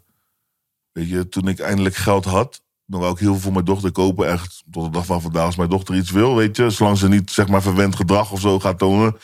weet 0.93 1.09
je, 1.09 1.29
toen 1.29 1.49
ik 1.49 1.59
eindelijk 1.59 1.97
geld 1.97 2.25
had... 2.25 2.63
dan 2.85 3.01
wou 3.01 3.13
ik 3.13 3.19
heel 3.19 3.33
veel 3.33 3.41
voor 3.41 3.53
mijn 3.53 3.65
dochter 3.65 3.93
kopen. 3.93 4.29
Echt 4.29 4.63
tot 4.71 4.85
de 4.85 4.91
dag 4.91 5.07
van 5.07 5.21
vandaag. 5.21 5.45
Als 5.45 5.57
mijn 5.57 5.71
dochter 5.71 5.95
iets 5.97 6.11
wil, 6.11 6.37
weet 6.37 6.57
je... 6.57 6.71
zolang 6.71 6.99
ze 6.99 7.09
niet, 7.09 7.31
zeg 7.31 7.49
maar, 7.49 7.63
verwend 7.63 7.97
gedrag 7.97 8.33
of 8.33 8.41
zo 8.41 8.61
gaat 8.61 8.79
tonen... 8.79 9.17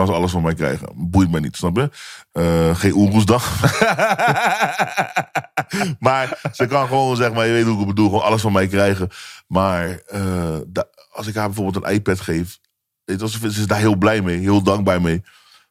kan 0.00 0.08
ze 0.08 0.20
alles 0.20 0.30
van 0.30 0.42
mij 0.42 0.54
krijgen. 0.54 0.88
Boeit 0.94 1.30
mij 1.30 1.40
niet, 1.40 1.56
snap 1.56 1.76
je? 1.76 1.90
Eh, 2.32 2.76
geen 2.76 2.94
oeroesdag. 2.94 3.50
maar 6.06 6.40
ze 6.52 6.66
kan 6.66 6.86
gewoon, 6.86 7.16
zeg 7.16 7.32
maar, 7.32 7.46
je 7.46 7.52
weet 7.52 7.64
hoe 7.64 7.80
ik 7.80 7.86
bedoel... 7.86 8.08
gewoon 8.08 8.24
alles 8.24 8.40
van 8.40 8.52
mij 8.52 8.66
krijgen. 8.66 9.08
Maar 9.46 10.00
eh, 10.06 10.56
als 11.10 11.26
ik 11.26 11.34
haar 11.34 11.46
bijvoorbeeld 11.46 11.84
een 11.84 11.92
iPad 11.92 12.20
geef... 12.20 12.58
Ze 13.04 13.38
is 13.42 13.66
daar 13.66 13.78
heel 13.78 13.96
blij 13.96 14.20
mee, 14.20 14.38
heel 14.38 14.62
dankbaar 14.62 15.00
mee. 15.00 15.22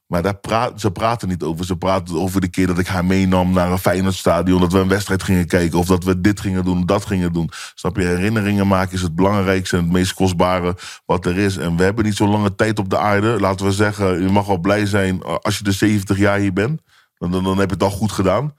Maar 0.10 0.22
daar 0.22 0.38
praat, 0.38 0.81
ze 0.81 0.91
praten 0.91 1.27
niet 1.27 1.44
over. 1.44 1.65
Ze 1.65 1.76
praten 1.76 2.15
over 2.15 2.41
de 2.41 2.48
keer 2.48 2.68
dat 2.68 2.80
ik 2.80 2.88
haar 2.88 3.06
meenam 3.06 3.52
naar 3.52 3.72
een 3.72 3.77
Feyenoordstadion. 3.77 4.60
Dat 4.60 4.72
we 4.72 4.80
een 4.80 4.88
wedstrijd 4.88 5.23
gingen 5.23 5.48
kijken. 5.48 5.80
Of 5.80 5.86
dat 5.86 6.03
we 6.03 6.22
dit 6.22 6.40
gingen 6.40 6.64
doen, 6.64 6.86
dat 6.86 7.06
gingen 7.06 7.34
doen. 7.34 7.49
Snap 7.76 7.95
je? 7.95 8.03
Herinneringen 8.03 8.68
maken 8.68 8.94
is 8.94 9.02
het 9.02 9.15
belangrijkste 9.15 9.77
en 9.77 9.84
het 9.84 9.91
meest 9.91 10.14
kostbare 10.14 10.76
wat 11.06 11.26
er 11.26 11.38
is. 11.38 11.57
En 11.57 11.77
we 11.77 11.84
hebben 11.84 12.06
niet 12.06 12.15
zo 12.15 12.27
lange 12.27 12.56
tijd 12.56 12.80
op 12.80 12.90
de 12.90 12.98
aarde. 12.98 13.40
Laten 13.40 13.65
we 13.65 13.72
zeggen, 13.72 14.22
je 14.22 14.30
mag 14.30 14.45
wel 14.45 14.57
blij 14.57 14.86
zijn 14.86 15.23
als 15.23 15.57
je 15.57 15.64
de 15.64 15.72
70 15.72 16.18
jaar 16.18 16.40
hier 16.40 16.53
bent. 16.53 16.81
Dan, 17.18 17.31
dan, 17.31 17.44
dan 17.44 17.57
heb 17.57 17.68
je 17.68 17.73
het 17.73 17.84
al 17.84 17.90
goed 17.90 18.11
gedaan. 18.11 18.53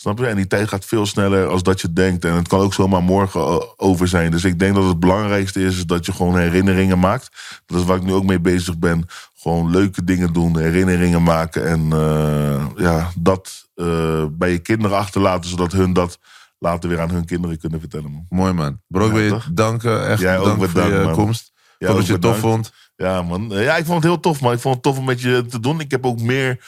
Snap 0.00 0.18
je? 0.18 0.26
En 0.26 0.36
die 0.36 0.46
tijd 0.46 0.68
gaat 0.68 0.84
veel 0.84 1.06
sneller 1.06 1.46
als 1.46 1.62
dat 1.62 1.80
je 1.80 1.92
denkt. 1.92 2.24
En 2.24 2.34
het 2.34 2.48
kan 2.48 2.60
ook 2.60 2.74
zomaar 2.74 3.02
morgen 3.02 3.40
eh, 3.40 3.60
over 3.76 4.08
zijn. 4.08 4.30
Dus 4.30 4.44
ik 4.44 4.58
denk 4.58 4.74
dat 4.74 4.84
het 4.84 5.00
belangrijkste 5.00 5.62
is, 5.62 5.76
is 5.76 5.86
dat 5.86 6.06
je 6.06 6.12
gewoon 6.12 6.38
herinneringen 6.38 6.98
maakt. 6.98 7.30
Dat 7.66 7.78
is 7.80 7.84
waar 7.84 7.96
ik 7.96 8.02
nu 8.02 8.12
ook 8.12 8.24
mee 8.24 8.40
bezig 8.40 8.78
ben. 8.78 9.06
Gewoon 9.34 9.70
leuke 9.70 10.04
dingen 10.04 10.32
doen, 10.32 10.58
herinneringen 10.58 11.22
maken. 11.22 11.66
En 11.66 11.92
eh, 11.92 12.66
ja, 12.76 13.10
dat 13.16 13.68
eh, 13.74 14.24
bij 14.30 14.50
je 14.52 14.58
kinderen 14.58 14.96
achterlaten, 14.96 15.50
zodat 15.50 15.72
hun 15.72 15.92
dat 15.92 16.18
later 16.58 16.88
weer 16.88 17.00
aan 17.00 17.10
hun 17.10 17.24
kinderen 17.24 17.58
kunnen 17.58 17.80
vertellen. 17.80 18.10
Man. 18.10 18.26
Mooi, 18.28 18.52
man. 18.52 18.80
Bro, 18.86 19.06
ik 19.06 19.12
wil 19.12 19.22
je 19.22 19.52
danken. 19.52 20.06
Echt 20.06 20.20
Jij 20.20 20.38
ook 20.38 20.58
bedankt 20.58 20.72
voor 20.72 20.98
je 20.98 21.04
man. 21.04 21.14
komst. 21.14 21.52
Ja, 21.78 21.92
dat 21.92 22.06
je 22.06 22.12
het 22.12 22.22
tof 22.22 22.38
vond. 22.38 22.72
Ja, 22.96 23.22
man. 23.22 23.48
Ja, 23.48 23.76
ik 23.76 23.84
vond 23.84 24.02
het 24.02 24.12
heel 24.12 24.20
tof, 24.20 24.40
man. 24.40 24.52
Ik 24.52 24.60
vond 24.60 24.74
het 24.74 24.82
tof 24.82 24.98
om 24.98 25.04
met 25.04 25.20
je 25.20 25.46
te 25.46 25.60
doen. 25.60 25.80
Ik 25.80 25.90
heb 25.90 26.06
ook 26.06 26.20
meer, 26.20 26.64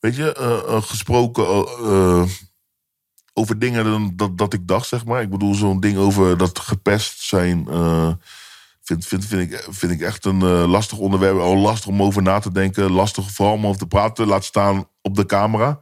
weet 0.00 0.16
je, 0.16 0.34
gesproken 0.84 1.66
over 3.34 3.58
dingen 3.58 3.84
dan 3.84 4.12
dat, 4.16 4.38
dat 4.38 4.52
ik 4.52 4.68
dacht, 4.68 4.86
zeg 4.88 5.04
maar. 5.04 5.22
Ik 5.22 5.30
bedoel, 5.30 5.54
zo'n 5.54 5.80
ding 5.80 5.96
over 5.96 6.36
dat 6.36 6.58
gepest 6.58 7.20
zijn. 7.20 7.66
eh, 7.68 8.12
vind, 8.82 9.06
vind, 9.06 9.24
vind, 9.24 9.52
ik, 9.52 9.66
vind 9.70 9.92
ik 9.92 10.00
echt 10.00 10.24
een 10.24 10.42
eh, 10.42 10.64
lastig 10.70 10.98
onderwerp. 10.98 11.38
Al 11.38 11.56
lastig 11.56 11.86
om 11.86 12.02
over 12.02 12.22
na 12.22 12.38
te 12.38 12.52
denken. 12.52 12.90
Lastig 12.92 13.30
vooral 13.30 13.54
om 13.54 13.66
over 13.66 13.78
te 13.78 13.86
praten. 13.86 14.26
Laat 14.26 14.44
staan 14.44 14.88
op 15.02 15.16
de 15.16 15.26
camera. 15.26 15.80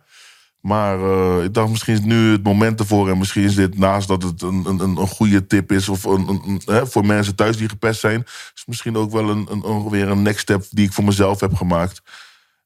Maar 0.61 1.01
eh, 1.01 1.45
ik 1.45 1.55
dacht, 1.55 1.71
misschien 1.71 1.95
is 1.95 2.01
nu 2.01 2.33
het 2.33 2.43
moment 2.43 2.81
ervoor. 2.81 3.09
En 3.09 3.19
misschien 3.19 3.45
is 3.45 3.55
dit 3.55 3.79
naast 3.79 4.09
dat 4.09 4.23
het 4.23 4.43
een, 4.43 4.65
een, 4.67 4.81
een 4.81 5.09
goede 5.09 5.47
tip 5.47 5.73
is. 5.73 5.89
Of 5.89 6.05
een, 6.05 6.63
hè, 6.65 6.87
voor 6.87 7.07
mensen 7.07 7.35
thuis 7.35 7.57
die 7.57 7.69
gepest 7.69 8.01
zijn. 8.01 8.23
Is 8.55 8.63
misschien 8.67 8.97
ook 8.97 9.11
wel 9.13 9.29
een, 9.29 9.49
een, 9.51 9.89
weer 9.89 10.09
een 10.09 10.23
next 10.23 10.41
step 10.41 10.65
die 10.71 10.87
ik 10.87 10.93
voor 10.93 11.05
mezelf 11.05 11.41
heb 11.41 11.55
gemaakt. 11.55 12.03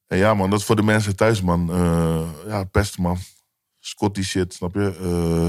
En 0.07 0.17
ja, 0.17 0.33
man, 0.33 0.49
dat 0.49 0.59
is 0.59 0.65
voor 0.65 0.75
de 0.75 0.83
mensen 0.83 1.15
thuis, 1.15 1.41
man. 1.41 1.71
Ja, 2.47 2.63
pest, 2.63 2.97
man. 2.97 3.17
Scotty 3.87 4.21
shit, 4.23 4.53
snap 4.53 4.73
je? 4.73 4.95
Eh, 5.01 5.47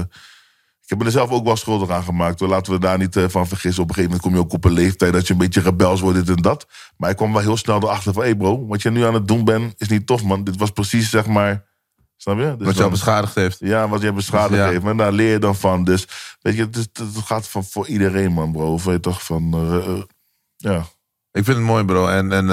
ik 0.83 0.89
heb 0.89 0.99
me 0.99 1.05
er 1.05 1.11
zelf 1.11 1.29
ook 1.29 1.45
wel 1.45 1.55
schuldig 1.55 1.89
aan 1.89 2.03
gemaakt. 2.03 2.39
Hoor. 2.39 2.49
Laten 2.49 2.73
we 2.73 2.79
daar 2.79 2.97
niet 2.97 3.15
eh, 3.15 3.25
van 3.27 3.47
vergissen. 3.47 3.83
Op 3.83 3.89
een 3.89 3.95
gegeven 3.95 4.15
moment 4.17 4.21
kom 4.33 4.39
je 4.41 4.45
ook 4.47 4.53
op 4.53 4.65
een 4.65 4.71
leeftijd 4.83 5.13
dat 5.13 5.27
je 5.27 5.33
een 5.33 5.39
beetje 5.39 5.61
rebels 5.61 6.01
wordt, 6.01 6.17
dit 6.25 6.35
en 6.35 6.41
dat. 6.41 6.67
Maar 6.97 7.09
ik 7.09 7.15
kwam 7.15 7.33
wel 7.33 7.41
heel 7.41 7.57
snel 7.57 7.81
erachter 7.83 8.13
van... 8.13 8.21
hé 8.21 8.27
hey 8.29 8.37
bro, 8.37 8.65
wat 8.67 8.81
je 8.81 8.91
nu 8.91 9.03
aan 9.05 9.13
het 9.13 9.27
doen 9.27 9.43
bent, 9.43 9.73
is 9.77 9.87
niet 9.87 10.07
tof, 10.07 10.23
man. 10.23 10.43
Dit 10.43 10.57
was 10.57 10.71
precies, 10.71 11.09
zeg 11.09 11.25
maar... 11.25 11.65
Snap 12.17 12.37
je? 12.37 12.55
Dus 12.57 12.67
Wat 12.67 12.75
jou 12.75 12.89
beschadigd 12.89 13.35
heeft. 13.35 13.57
ja, 13.59 13.87
wat 13.89 14.01
je 14.01 14.13
beschadigd 14.13 14.61
Ja. 14.61 14.67
heeft. 14.69 14.85
En 14.85 14.97
daar 14.97 15.11
leer 15.11 15.31
je 15.31 15.39
dan 15.39 15.55
van. 15.55 15.83
Dus 15.83 16.07
weet 16.41 16.55
je, 16.55 16.61
het, 16.61 16.75
is- 16.75 16.87
het 16.93 17.25
gaat 17.25 17.47
van, 17.47 17.63
voor 17.63 17.87
iedereen, 17.87 18.31
man, 18.31 18.51
bro. 18.51 18.73
Of 18.73 18.83
weet 18.83 18.93
je 18.93 18.99
toch 18.99 19.23
van... 19.23 19.53
eh, 19.53 20.01
ja. 20.57 20.77
Ik 21.31 21.43
vind 21.43 21.57
het 21.57 21.65
mooi, 21.65 21.85
bro. 21.85 22.07
En, 22.07 22.31
en 22.31 22.47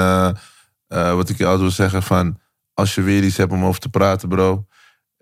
wat 1.16 1.28
ik 1.28 1.38
je 1.38 1.44
altijd 1.44 1.60
wil 1.62 1.70
zeggen 1.70 2.02
van... 2.02 2.38
Als 2.74 2.94
je 2.94 3.02
weer 3.02 3.22
iets 3.24 3.36
hebt 3.36 3.52
om 3.52 3.64
over 3.64 3.80
te 3.80 3.88
praten, 3.88 4.28
bro... 4.28 4.66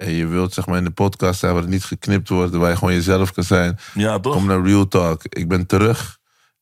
En 0.03 0.13
je 0.13 0.27
wilt 0.27 0.55
zeg 0.55 0.67
maar 0.67 0.79
in 0.79 0.85
de 0.85 0.91
podcast 0.91 1.41
zijn 1.41 1.53
waar 1.53 1.63
het 1.63 1.71
niet 1.71 1.85
geknipt 1.85 2.29
wordt... 2.29 2.55
waar 2.55 2.71
je 2.71 2.77
gewoon 2.77 2.95
jezelf 2.95 3.33
kan 3.33 3.45
zijn. 3.45 3.79
Ja, 3.95 4.21
toch? 4.21 4.35
Kom 4.35 4.47
naar 4.47 4.63
Real 4.63 4.89
Talk. 4.89 5.23
Ik 5.25 5.49
ben 5.49 5.67
terug. 5.67 6.19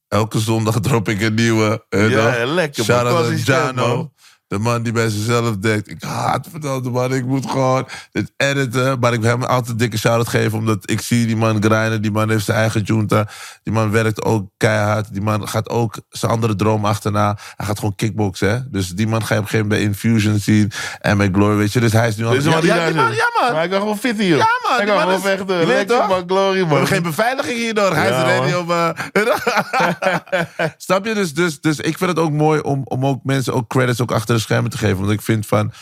Elke 0.09 0.39
zondag 0.39 0.81
drop 0.89 1.09
ik 1.09 1.21
een 1.21 1.35
nieuwe. 1.35 1.85
Ja, 1.89 1.99
ja, 2.01 2.47
lekker, 2.47 2.85
Shout 2.85 3.07
out 3.07 3.45
Jano. 3.45 4.13
Man. 4.51 4.59
De 4.59 4.69
man 4.71 4.83
die 4.83 4.93
bij 4.93 5.09
zichzelf 5.09 5.57
denkt... 5.57 5.91
Ik 5.91 6.03
haat 6.03 6.47
vertelde 6.51 6.91
man, 6.91 7.15
ik 7.15 7.27
moet 7.27 7.51
gewoon 7.51 7.89
dit 8.13 8.33
editen. 8.37 8.99
Maar 8.99 9.13
ik 9.13 9.21
wil 9.21 9.31
hem 9.31 9.43
altijd 9.43 9.79
dikke 9.79 9.99
shout-out 9.99 10.29
geven... 10.29 10.59
omdat 10.59 10.91
ik 10.91 11.01
zie 11.01 11.27
die 11.27 11.37
man 11.37 11.63
grinden. 11.63 12.03
Die 12.03 12.11
man 12.11 12.31
heeft 12.31 12.45
zijn 12.45 12.59
eigen 12.59 12.83
junta. 12.83 13.29
Die 13.63 13.73
man 13.73 13.91
werkt 13.91 14.25
ook 14.25 14.49
keihard. 14.57 15.13
Die 15.13 15.23
man 15.23 15.49
gaat 15.49 15.69
ook 15.69 15.95
zijn 16.09 16.33
andere 16.33 16.57
droom 16.57 16.85
achterna. 16.85 17.39
Hij 17.57 17.67
gaat 17.67 17.79
gewoon 17.79 17.95
kickboksen, 17.95 18.51
hè. 18.51 18.59
Dus 18.71 18.89
die 18.89 19.07
man 19.07 19.25
ga 19.25 19.35
je 19.35 19.41
op 19.41 19.45
een 19.47 19.51
gegeven 19.51 19.69
moment 19.69 20.01
bij 20.01 20.11
Infusion 20.11 20.39
zien. 20.39 20.73
En 21.01 21.19
bij 21.19 21.29
Glory, 21.33 21.57
weet 21.57 21.73
je. 21.73 21.81
Dus 21.81 21.93
hij 21.93 22.09
is 22.09 22.17
nu 22.17 22.25
al... 22.27 22.35
Ja, 22.35 22.41
ja, 22.41 22.61
daar 22.61 22.95
man, 22.95 23.13
ja, 23.15 23.31
man. 23.41 23.53
Maar 23.53 23.65
ik 23.65 23.71
kan 23.71 23.81
gewoon 23.81 23.99
fit 23.99 24.19
hier. 24.19 24.37
Ja, 24.37 24.49
man, 24.69 24.81
Ik 24.81 24.87
kan 24.87 24.95
man 24.97 25.05
gewoon 25.05 25.21
vechten. 25.21 25.67
Lekker, 25.67 26.07
man. 26.07 26.23
Glory, 26.27 26.55
We 26.59 26.61
man. 26.61 26.69
hebben 26.71 26.89
geen 26.89 27.03
beveiliging 27.03 27.59
hierdoor. 27.59 27.95
Hij 27.95 28.09
Ja, 28.09 28.25
is 28.25 28.39
ready 28.39 28.51
man. 28.53 28.61
om... 28.61 28.71
eh, 28.71 30.67
Snap 30.77 31.07
je? 31.07 31.15
Dus, 31.15 31.35
dus, 31.35 31.61
dus 31.61 31.79
ik 31.79 31.99
vind 31.99 32.11
het 32.11 32.19
ook 32.19 32.31
mooi 32.33 32.61
om, 32.61 32.81
om 32.85 33.07
ook 33.07 33.25
mensen 33.25 33.55
ook 33.55 33.69
credits 33.69 34.01
ook 34.01 34.13
achter 34.13 34.40
schermen 34.41 34.71
te 34.71 34.79
geven. 34.79 34.99
Want 34.99 35.11
ik 35.11 35.21
vind 35.21 35.47
van... 35.47 35.73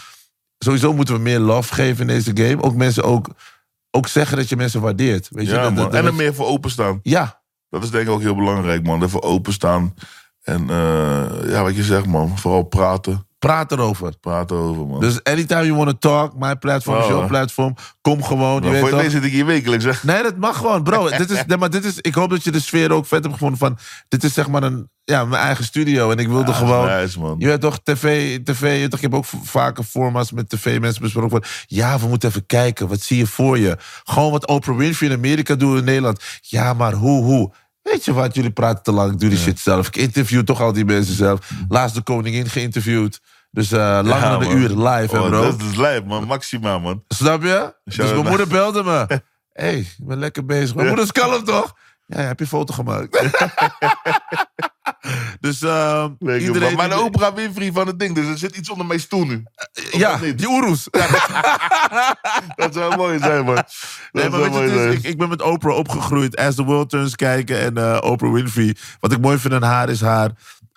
Sowieso 0.59 0.93
moeten 0.95 1.15
we 1.15 1.21
meer 1.21 1.39
love 1.39 1.75
geven 1.75 2.01
in 2.01 2.07
deze 2.07 2.31
game. 2.35 2.63
Ook 2.63 2.75
mensen 2.75 3.05
ook, 3.05 3.29
ook 3.91 4.09
zeggen 4.09 4.37
dat 4.37 4.49
je 4.49 4.57
mensen 4.57 4.81
waardeert. 4.81 5.29
Weet 5.31 5.47
je? 5.47 5.53
Ja, 5.53 5.71
Dat- 5.71 5.95
En 5.95 6.05
er 6.07 6.15
meer 6.15 6.35
voor 6.35 6.47
openstaan. 6.47 7.01
Ja, 7.03 7.43
Dat 7.71 7.83
is 7.85 7.91
denk 7.91 8.07
ik 8.07 8.13
ook 8.13 8.21
heel 8.21 8.35
belangrijk, 8.35 8.83
man. 8.87 9.03
Ervoor 9.03 9.23
openstaan. 9.23 9.95
En 10.43 10.71
eh, 10.71 11.51
ja, 11.51 11.63
wat 11.63 11.77
je 11.77 11.83
zegt, 11.83 12.07
man. 12.07 12.39
Vooral 12.39 12.63
praten. 12.63 13.28
Praat 13.39 13.73
erover. 13.73 14.19
Praten 14.21 14.57
over, 14.57 14.87
man. 14.87 15.01
Dus 15.01 15.23
anytime 15.23 15.65
you 15.65 15.75
want 15.75 15.89
to 15.89 16.09
talk, 16.09 16.39
my 16.39 16.57
platform 16.57 16.97
Oh, 16.97 17.07
your 17.07 17.23
hè. 17.23 17.29
platform. 17.29 17.75
Kom 18.01 18.23
gewoon, 18.23 18.55
je 18.55 18.61
maar 18.61 18.71
weet 18.71 18.91
voor 18.91 19.03
je 19.03 19.11
zit 19.11 19.25
ik 19.25 19.33
hier 19.33 19.47
wekelijks, 19.47 19.85
zeg. 19.85 20.05
Nee, 20.09 20.23
dat 20.23 20.37
mag 20.37 20.57
gewoon, 20.57 20.83
bro. 20.83 21.09
dit 21.19 21.31
is, 21.31 21.45
nee, 21.47 21.57
maar 21.57 21.71
dit 21.71 21.85
is, 21.85 21.99
ik 22.01 22.15
hoop 22.15 22.31
dat 22.31 22.45
je 22.45 22.51
de 22.51 22.61
sfeer 22.61 22.93
ook 22.93 23.07
vet 23.07 23.23
hebt 23.23 23.33
gevonden 23.33 23.59
van... 23.59 23.79
Dit 24.09 24.25
is 24.25 24.33
zeg 24.33 24.49
maar 24.49 24.63
een, 24.63 24.91
ja, 25.05 25.25
mijn 25.25 25.43
eigen 25.43 25.65
studio. 25.65 26.11
En 26.11 26.19
ik 26.19 26.29
wilde 26.29 26.53
gewoon... 26.53 26.87
Nice, 26.87 27.21
man. 27.21 27.35
Je 27.39 27.47
weet 27.47 27.61
toch, 27.61 27.79
tv, 27.83 28.39
tv 28.45 28.81
je 28.81 28.89
toch, 28.89 28.99
ik 28.99 29.05
heb 29.11 29.15
ook 29.15 29.27
vaker 29.43 29.85
formats 29.85 30.33
met 30.33 30.49
tv-mensen 30.49 31.03
besproken. 31.03 31.31
Van, 31.31 31.45
ja, 31.67 31.99
we 31.99 32.07
moeten 32.07 32.29
even 32.29 32.47
kijken, 32.47 32.89
wat 32.89 33.01
zie 33.01 33.19
je 33.19 33.27
voor 33.27 33.59
je? 33.59 33.77
Gewoon 34.05 34.31
wat 34.31 34.47
Oprah 34.47 34.77
Winfrey 34.77 35.09
in 35.09 35.17
Amerika 35.17 35.55
doet 35.55 35.79
in 35.79 35.85
Nederland. 35.85 36.23
Ja, 36.41 36.73
maar 36.75 36.93
hoe, 36.93 37.25
hoe? 37.25 37.53
Weet 37.91 38.05
je 38.05 38.13
wat, 38.13 38.35
jullie 38.35 38.51
praten 38.51 38.83
te 38.83 38.93
lang, 38.93 39.13
ik 39.13 39.19
doe 39.19 39.29
die 39.29 39.39
shit 39.39 39.59
zelf. 39.61 39.87
Ik 39.87 39.97
interview 39.97 40.43
toch 40.43 40.61
al 40.61 40.73
die 40.73 40.85
mensen 40.85 41.15
zelf. 41.15 41.51
Laatst 41.69 41.95
de 41.95 42.03
koningin 42.03 42.49
geïnterviewd. 42.49 43.21
Dus 43.51 43.73
eh 43.73 43.79
langer 43.79 44.09
Ja, 44.09 44.31
dan 44.31 44.43
een 44.43 44.57
uur 44.57 44.69
live, 44.69 45.17
hè, 45.17 45.21
Oh, 45.21 45.29
bro. 45.29 45.43
Dat 45.43 45.61
is 45.71 45.77
lijp, 45.77 46.07
man. 46.07 46.25
Maxima, 46.25 46.79
man. 46.79 47.05
Snap 47.09 47.43
je? 47.43 47.75
Dus 47.85 47.97
mijn 47.97 48.27
moeder 48.27 48.49
belde 48.49 48.83
me. 48.83 49.05
Hé, 49.09 49.17
hey, 49.65 49.79
ik 49.79 50.07
ben 50.07 50.19
lekker 50.19 50.45
bezig. 50.45 50.75
Mijn 50.75 50.87
moeder 50.87 51.05
is 51.05 51.13
kalm, 51.13 51.45
toch? 51.45 51.75
Ja, 52.07 52.21
heb 52.21 52.39
je 52.39 52.45
een 52.45 52.51
foto 52.51 52.75
gemaakt? 52.75 53.21
dus 55.41 55.63
ehm 55.63 56.11
iedereen... 56.19 56.77
Maar 56.77 56.89
de 56.89 57.01
Oprah 57.01 57.35
Winfrey 57.35 57.73
van 57.73 57.87
het 57.87 57.99
ding. 57.99 58.15
Dus 58.15 58.27
er 58.27 58.39
zit 58.39 58.57
iets 58.57 58.71
onder 58.71 58.87
mijn 58.87 59.01
stoel 59.01 59.25
nu. 59.25 59.43
Ja, 59.91 60.17
die 60.17 60.49
oeroes. 60.49 60.89
Dat 62.57 62.75
zou 62.75 62.97
mooi 62.97 63.19
zijn, 63.19 63.45
man. 63.45 63.55
Dat 63.55 63.67
Nee, 64.13 64.29
maar 64.29 64.41
weet 64.41 64.71
je, 64.71 64.91
ik, 64.93 65.03
ik 65.03 65.19
ben 65.19 65.29
met 65.29 65.43
Oprah 65.43 65.77
opgegroeid. 65.77 66.37
As 66.37 66.55
the 66.55 66.65
World 66.65 66.91
Turns 66.91 67.17
kijken 67.17 67.61
en 67.61 67.77
eh, 67.77 68.11
Oprah 68.11 68.33
Winfrey. 68.33 68.77
Wat 69.01 69.13
ik 69.13 69.21
mooi 69.21 69.39
vind 69.39 69.55
aan 69.55 69.63
haar 69.63 69.89
is 69.89 70.01
haar 70.01 70.31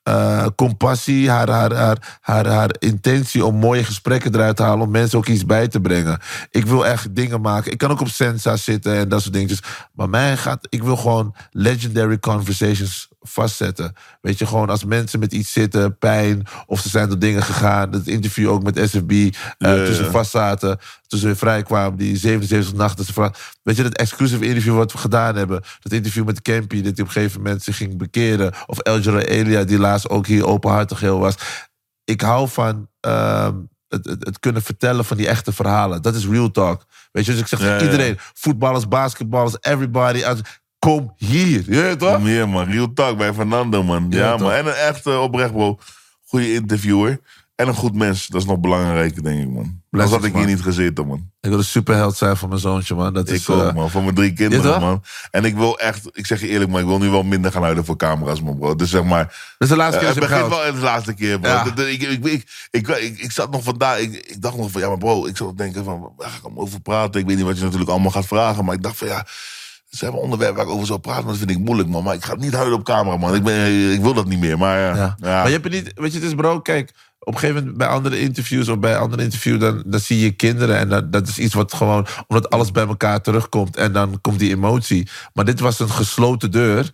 eh, 0.04 0.46
compassie, 0.56 1.30
haar, 1.30 1.50
haar, 1.50 1.74
haar, 1.74 2.18
haar, 2.22 2.48
haar 2.48 2.76
intentie 2.80 3.46
om 3.46 3.56
mooie 3.56 3.84
gesprekken 3.84 4.36
eruit 4.36 4.56
te 4.56 4.64
halen. 4.64 4.86
Om 4.86 4.92
mensen 4.92 5.18
ook 5.18 5.28
iets 5.28 5.46
bij 5.46 5.68
te 5.68 5.82
brengen. 5.82 6.20
Ik 6.52 6.66
wil 6.66 6.86
echt 6.86 7.16
dingen 7.16 7.42
maken. 7.42 7.72
Ik 7.72 7.78
kan 7.78 7.92
ook 7.92 8.02
op 8.02 8.08
Sensa 8.08 8.58
zitten 8.58 8.96
en 8.96 9.10
dat 9.10 9.22
soort 9.22 9.34
dingetjes. 9.34 9.62
Maar 9.94 10.10
mij 10.10 10.38
gaat, 10.38 10.68
ik 10.70 10.84
wil 10.84 10.96
gewoon 10.96 11.36
legendary 11.52 12.20
conversations 12.20 13.10
vastzetten. 13.22 13.94
Weet 14.22 14.38
je, 14.38 14.46
gewoon 14.46 14.70
als 14.70 14.86
mensen 14.86 15.20
met 15.20 15.34
iets 15.34 15.52
zitten, 15.52 15.98
pijn, 15.98 16.48
of 16.66 16.80
ze 16.80 16.90
zijn 16.90 17.10
door 17.10 17.20
dingen 17.20 17.44
gegaan. 17.44 17.92
Het 17.92 18.08
interview 18.08 18.50
ook 18.50 18.64
met 18.64 18.90
SFB, 18.90 19.12
eh, 19.12 19.30
Ja, 19.58 19.86
toen 19.86 19.94
ze 19.94 20.04
ja. 20.04 20.12
vast 20.12 20.32
zaten, 20.32 20.80
toen 21.08 21.20
ze 21.20 21.26
weer 21.26 21.38
vrij 21.38 21.64
kwamen, 21.64 21.98
die 21.98 22.18
77 22.18 22.74
nachten. 22.74 23.06
Ze 23.06 23.32
Weet 23.64 23.76
je, 23.76 23.84
dat 23.84 23.98
exclusive 23.98 24.46
interview 24.46 24.76
wat 24.76 24.92
we 24.92 24.98
gedaan 24.98 25.36
hebben, 25.36 25.62
dat 25.80 25.92
interview 25.92 26.26
met 26.26 26.42
Campy, 26.42 26.76
dat 26.76 26.84
hij 26.84 26.92
op 26.92 27.00
een 27.00 27.12
gegeven 27.12 27.42
moment 27.42 27.64
zich 27.64 27.78
ging 27.78 27.98
bekeren, 27.98 28.54
of 28.66 28.80
El 28.80 29.00
Jara 29.00 29.20
Elia, 29.20 29.64
die 29.64 29.80
laatst 29.80 30.10
ook 30.10 30.28
hier 30.28 30.46
openhartig 30.46 31.00
heel 31.00 31.20
was. 31.20 31.36
Ik 32.04 32.22
hou 32.22 32.50
van 32.50 32.90
ehm, 33.00 33.56
het, 33.88 34.06
het, 34.06 34.26
het 34.26 34.40
kunnen 34.40 34.62
vertellen 34.62 35.06
van 35.06 35.18
die 35.18 35.28
echte 35.28 35.54
verhalen. 35.54 36.02
Dat 36.02 36.16
is 36.16 36.26
real 36.28 36.52
talk. 36.52 36.86
Weet 37.12 37.26
je, 37.26 37.32
dus 37.32 37.42
ik 37.42 37.48
zeg 37.48 37.60
Ja, 37.60 37.66
tegen 37.66 37.86
ja. 37.86 37.92
iedereen, 37.92 38.18
voetballers, 38.34 38.88
basketballers, 38.88 39.58
everybody, 39.60 40.24
kom 40.86 41.14
hier. 41.18 41.64
Je 41.68 41.82
weet 41.82 42.00
toch? 42.00 42.28
Ja, 42.28 42.46
man. 42.46 42.66
Real 42.72 42.94
talk 42.94 43.18
bij 43.18 43.34
Fernando, 43.34 43.84
man. 43.84 44.06
Ja, 44.10 44.18
Ja, 44.20 44.38
man. 44.38 44.52
En 44.52 44.66
een 44.68 44.74
echt 44.74 45.06
eh, 45.06 45.22
oprecht, 45.22 45.52
bro. 45.52 45.80
Goede 46.26 46.54
interviewer. 46.54 47.20
En 47.56 47.68
een 47.68 47.74
goed 47.74 47.96
mens. 47.96 48.28
Dat 48.28 48.42
is 48.42 48.48
nog 48.48 48.60
belangrijker, 48.60 49.24
denk 49.24 49.40
ik, 49.42 49.48
man. 49.50 49.58
Anders 49.58 49.80
Blessings, 49.90 50.16
had 50.22 50.24
ik 50.30 50.36
hier 50.36 50.56
niet 50.56 50.62
gezeten, 50.64 51.08
man. 51.08 51.30
Ik 51.42 51.50
wil 51.50 51.58
een 51.58 51.64
superheld 51.66 52.18
zijn 52.18 52.38
voor 52.38 52.50
mijn 52.50 52.60
zoontje, 52.62 52.96
man. 52.96 53.14
Dat 53.14 53.30
is, 53.30 53.42
Ik 53.42 53.50
ook, 53.50 53.62
eh, 53.64 53.74
man. 53.74 53.90
Voor 53.90 54.04
mijn 54.04 54.16
drie 54.16 54.34
kinderen, 54.34 54.82
man. 54.82 55.04
En 55.32 55.46
ik 55.46 55.56
wil 55.56 55.80
echt, 55.80 56.10
ik 56.12 56.26
zeg 56.26 56.42
je 56.42 56.48
eerlijk, 56.48 56.70
man. 56.72 56.80
Ik 56.82 56.86
wil 56.88 56.98
nu 57.00 57.10
wel 57.10 57.24
minder 57.24 57.52
gaan 57.52 57.62
huilen 57.64 57.86
voor 57.86 57.96
camera's, 57.96 58.42
man, 58.42 58.58
bro. 58.58 58.76
Dus 58.76 58.90
zeg 58.90 59.04
maar... 59.04 59.24
dat 59.26 59.34
is 59.58 59.68
de 59.68 59.76
laatste 59.76 60.00
eh, 60.00 60.06
keer 60.06 60.22
het 60.22 60.30
dat 60.30 60.30
hem 60.40 60.50
begint 60.50 60.64
wel 60.64 60.74
de 60.74 60.86
laatste 60.86 61.14
keer, 61.14 61.40
bro. 61.40 61.50
Ja. 61.50 61.64
Dat- 61.64 61.76
dat- 61.78 61.88
Ik, 61.88 62.02
ik, 62.02 62.44
ik, 62.72 63.20
ik, 63.20 63.32
zat 63.32 63.52
nog 63.52 63.64
vandaag... 63.64 64.00
Ik, 64.00 64.14
ik 64.14 64.42
dacht 64.42 64.58
nog 64.58 64.72
van, 64.72 64.82
ja, 64.82 64.88
maar 64.88 64.98
bro... 64.98 65.26
Ik 65.26 65.38
zat 65.38 65.48
te 65.50 65.56
denken 65.56 65.84
van, 65.84 66.14
waar 66.18 66.30
ga 66.30 66.38
ik 66.38 66.44
allemaal 66.44 66.64
over 66.64 66.82
praten? 66.82 67.22
Ik 67.22 67.28
weet 67.28 67.36
niet 67.38 67.46
wat 67.46 67.58
je 67.58 67.64
natuurlijk 67.64 67.90
allemaal 67.90 68.12
gaat 68.12 68.26
vragen. 68.28 68.66
Maar 68.66 68.76
ik 68.76 68.84
dacht 68.84 68.98
van, 68.98 69.08
ja... 69.08 69.26
Zijn 69.92 70.12
wel 70.12 70.22
onderwerpen 70.22 70.58
waar 70.58 70.66
ik 70.66 70.72
over 70.72 70.88
zou 70.88 71.00
praten, 71.00 71.24
maar 71.24 71.32
dat 71.32 71.48
vind 71.48 71.60
ik 71.60 71.66
moeilijk, 71.66 71.90
man. 71.90 72.04
Maar 72.04 72.16
ik 72.16 72.24
ga 72.24 72.36
niet 72.36 72.54
huilen 72.54 72.78
op 72.78 72.84
camera, 72.84 73.18
man. 73.18 73.36
Ik, 73.36 73.44
ben, 73.44 73.92
ik 73.92 74.02
wil 74.02 74.14
dat 74.14 74.28
niet 74.28 74.40
meer, 74.40 74.58
maar 74.58 74.80
ja. 74.80 74.96
Ja. 74.96 75.16
ja. 75.20 75.28
Maar 75.28 75.46
je 75.46 75.52
hebt 75.52 75.64
het 75.64 75.74
niet, 75.74 75.92
weet 75.96 76.14
je, 76.14 76.20
het 76.20 76.28
is 76.28 76.36
bro, 76.36 76.60
kijk, 76.60 76.94
op 77.20 77.34
een 77.34 77.40
gegeven 77.40 77.62
moment 77.62 77.78
bij 77.78 77.88
andere 77.88 78.20
interviews 78.20 78.68
of 78.68 78.80
bij 78.80 78.98
andere 78.98 79.24
interviews, 79.24 79.60
dan, 79.60 79.84
dan 79.86 80.00
zie 80.00 80.20
je 80.20 80.32
kinderen 80.32 80.78
en 80.78 80.90
dat, 80.90 81.12
dat 81.12 81.28
is 81.28 81.38
iets 81.38 81.54
wat 81.54 81.74
gewoon, 81.74 82.08
omdat 82.28 82.50
alles 82.50 82.72
bij 82.72 82.88
elkaar 82.88 83.22
terugkomt 83.22 83.76
en 83.76 83.92
dan 83.92 84.22
komt 84.22 84.40
die 84.40 84.50
emotie. 84.50 85.10
Maar 85.34 85.46
dit 85.46 85.60
was 85.60 85.80
een 85.80 85.90
gesloten 85.90 86.52
deur 86.52 86.92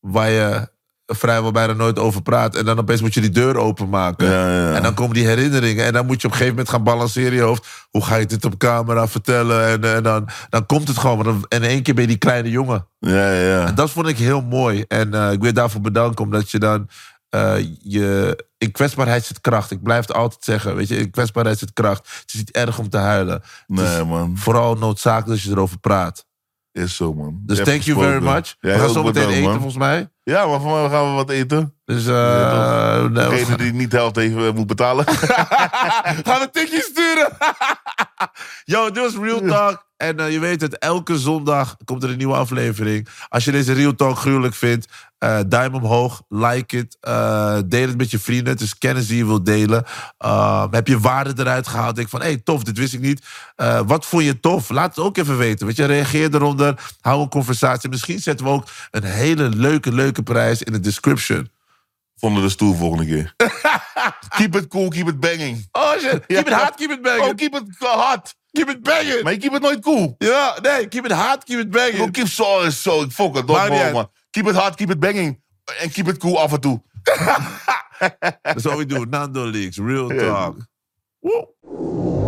waar 0.00 0.30
je 0.30 0.68
vrijwel 1.12 1.50
bijna 1.50 1.72
nooit 1.72 1.98
over 1.98 2.22
praat. 2.22 2.56
En 2.56 2.64
dan 2.64 2.78
opeens 2.78 3.00
moet 3.00 3.14
je 3.14 3.20
die 3.20 3.30
deur 3.30 3.56
openmaken. 3.56 4.26
Ja, 4.26 4.48
ja, 4.50 4.68
ja. 4.68 4.74
En 4.74 4.82
dan 4.82 4.94
komen 4.94 5.14
die 5.14 5.26
herinneringen. 5.26 5.84
En 5.84 5.92
dan 5.92 6.06
moet 6.06 6.20
je 6.20 6.26
op 6.26 6.32
een 6.32 6.38
gegeven 6.38 6.54
moment 6.58 6.68
gaan 6.74 6.82
balanceren 6.84 7.30
in 7.30 7.36
je 7.36 7.42
hoofd. 7.42 7.66
Hoe 7.90 8.04
ga 8.04 8.16
je 8.16 8.26
dit 8.26 8.44
op 8.44 8.56
camera 8.58 9.08
vertellen? 9.08 9.66
En, 9.66 9.94
en 9.94 10.02
dan, 10.02 10.28
dan 10.48 10.66
komt 10.66 10.88
het 10.88 10.98
gewoon. 10.98 11.24
Dan- 11.24 11.44
En 11.48 11.62
in 11.62 11.68
één 11.68 11.82
keer 11.82 11.94
ben 11.94 12.02
je 12.02 12.08
die 12.08 12.18
kleine 12.18 12.50
jongen. 12.50 12.86
Ja, 12.98 13.30
ja. 13.32 13.66
En 13.66 13.74
dat 13.74 13.90
vond 13.90 14.06
ik 14.08 14.18
heel 14.18 14.40
mooi. 14.42 14.84
En 14.88 15.14
eh, 15.14 15.32
ik 15.32 15.38
wil 15.38 15.46
je 15.48 15.52
daarvoor 15.54 15.80
bedanken, 15.80 16.24
omdat 16.24 16.50
je 16.50 16.58
dan 16.58 16.88
eh, 17.28 17.54
je. 17.82 18.44
In 18.58 18.70
kwetsbaarheid 18.72 19.24
zit 19.24 19.40
kracht. 19.40 19.70
Ik 19.70 19.82
blijf 19.82 20.06
het 20.06 20.16
altijd 20.16 20.44
zeggen. 20.44 20.76
Weet 20.76 20.88
je, 20.88 20.96
in 20.96 21.10
kwetsbaarheid 21.10 21.58
zit 21.58 21.72
kracht. 21.72 22.08
Het 22.20 22.32
is 22.32 22.34
niet 22.38 22.50
erg 22.50 22.78
om 22.78 22.88
te 22.88 22.96
huilen. 22.96 23.42
Nee, 23.66 24.04
man. 24.04 24.32
Vooral 24.36 24.76
noodzakelijk 24.76 25.28
dat 25.28 25.40
je 25.42 25.50
erover 25.50 25.78
praat. 25.78 26.24
Is 26.72 26.96
zo, 26.96 27.14
man. 27.14 27.40
Dus 27.46 27.62
thank 27.62 27.82
you 27.82 28.00
very 28.00 28.22
much. 28.22 28.56
We 28.60 28.78
gaan 28.78 28.90
zo 28.90 29.02
meteen 29.02 29.28
eten, 29.28 29.52
volgens 29.52 29.76
mij. 29.76 30.10
Ja, 30.22 30.46
maar 30.46 30.60
voor 30.60 30.80
mij 30.80 30.88
gaan 30.88 31.08
we 31.08 31.14
wat 31.14 31.30
eten. 31.30 31.74
Dus 31.84 32.06
eh 32.06 33.02
we 33.02 33.10
Degene 33.12 33.56
die 33.56 33.72
niet 33.72 33.90
de 33.90 33.96
helft 33.96 34.16
even 34.16 34.46
eh, 34.46 34.52
moet 34.52 34.66
betalen. 34.66 35.04
gaan 36.26 36.40
een 36.40 36.50
tikje 36.50 36.80
sturen. 36.80 37.28
Yo, 38.64 38.90
dit 38.90 39.02
was 39.02 39.16
Real 39.16 39.40
Talk. 39.40 39.88
En 40.00 40.20
eh, 40.20 40.32
je 40.32 40.38
weet 40.38 40.60
het, 40.60 40.78
elke 40.78 41.18
zondag 41.18 41.76
komt 41.84 42.02
er 42.02 42.10
een 42.10 42.16
nieuwe 42.16 42.34
aflevering. 42.34 43.08
Als 43.28 43.44
je 43.44 43.50
deze 43.50 43.72
Real 43.72 43.94
Talk 43.94 44.18
gruwelijk 44.18 44.54
vindt, 44.54 44.86
eh, 45.18 45.40
duim 45.46 45.74
omhoog, 45.74 46.22
like 46.28 46.76
it. 46.76 46.96
eh, 47.00 47.58
deel 47.66 47.86
het 47.86 47.96
met 47.96 48.10
je 48.10 48.18
vrienden. 48.18 48.52
Het 48.52 48.62
is 48.62 48.78
kennis 48.78 49.06
die 49.06 49.16
je 49.16 49.26
wilt 49.26 49.46
delen. 49.46 49.84
Eh, 50.18 50.64
heb 50.70 50.86
je 50.86 50.98
waarde 51.00 51.32
eruit 51.36 51.66
gehaald? 51.68 51.96
Denk 51.96 52.08
van, 52.08 52.20
hé, 52.20 52.26
hey, 52.26 52.40
tof, 52.44 52.62
dit 52.64 52.78
wist 52.78 52.92
ik 52.94 53.00
niet. 53.00 53.22
Wat 53.86 54.06
vond 54.06 54.24
je 54.24 54.40
tof? 54.40 54.68
Laat 54.68 54.96
het 54.96 55.04
ook 55.04 55.16
even 55.16 55.36
weten. 55.38 55.66
Weet 55.66 55.76
je, 55.76 55.84
reageer 55.84 56.34
eronder. 56.34 56.92
Hou 57.00 57.22
een 57.22 57.28
conversatie. 57.28 57.88
Misschien 57.88 58.18
zetten 58.18 58.46
we 58.46 58.52
ook 58.52 58.68
een 58.90 59.04
hele 59.04 59.48
leuke, 59.48 59.92
leuke 59.92 60.22
prijs 60.22 60.62
in 60.62 60.72
de 60.72 60.80
description. 60.80 61.50
Vonden 62.16 62.42
de 62.42 62.48
stoel 62.48 62.74
volgende 62.74 63.06
keer. 63.06 63.34
keep 64.36 64.56
it 64.56 64.68
cool, 64.68 64.88
keep 64.88 65.08
it 65.08 65.20
banging. 65.20 65.68
Oh 65.72 65.98
shit. 65.98 66.26
Keep 66.26 66.46
it 66.46 66.52
hot, 66.52 66.74
keep 66.74 66.90
it 66.90 67.02
banging. 67.02 67.30
Oh, 67.30 67.34
keep 67.34 67.54
it 67.54 67.64
hot. 67.78 68.34
Keep 68.52 68.68
it 68.68 68.82
banging. 68.82 69.22
Maar 69.22 69.32
je 69.32 69.38
keep 69.38 69.54
it 69.54 69.62
nooit 69.62 69.80
cool. 69.80 70.14
Ja, 70.18 70.58
nee, 70.62 70.88
keep 70.88 71.04
it 71.04 71.12
hot, 71.12 71.44
keep 71.44 71.58
it 71.58 71.70
banging. 71.70 72.12
keep 72.12 72.28
so 72.28 72.60
is 72.60 72.82
zo. 72.82 73.02
Ik 73.02 73.10
fok 73.10 73.36
het. 73.36 73.46
Maakt 73.46 73.68
Don't 73.68 73.92
man. 73.92 74.10
Keep 74.30 74.46
it 74.46 74.54
hot, 74.54 74.74
keep 74.74 74.90
it 74.90 75.00
banging. 75.00 75.40
En 75.78 75.90
keep 75.90 76.08
it 76.08 76.18
cool 76.18 76.38
af 76.38 76.52
en 76.52 76.60
toe. 76.60 76.82
That's 78.42 78.64
what 78.64 78.76
we 78.76 78.86
do. 78.86 79.04
Nando 79.04 79.44
Leaks, 79.44 79.78
real 79.78 80.08
talk. 80.08 80.56
Woe. 81.20 82.19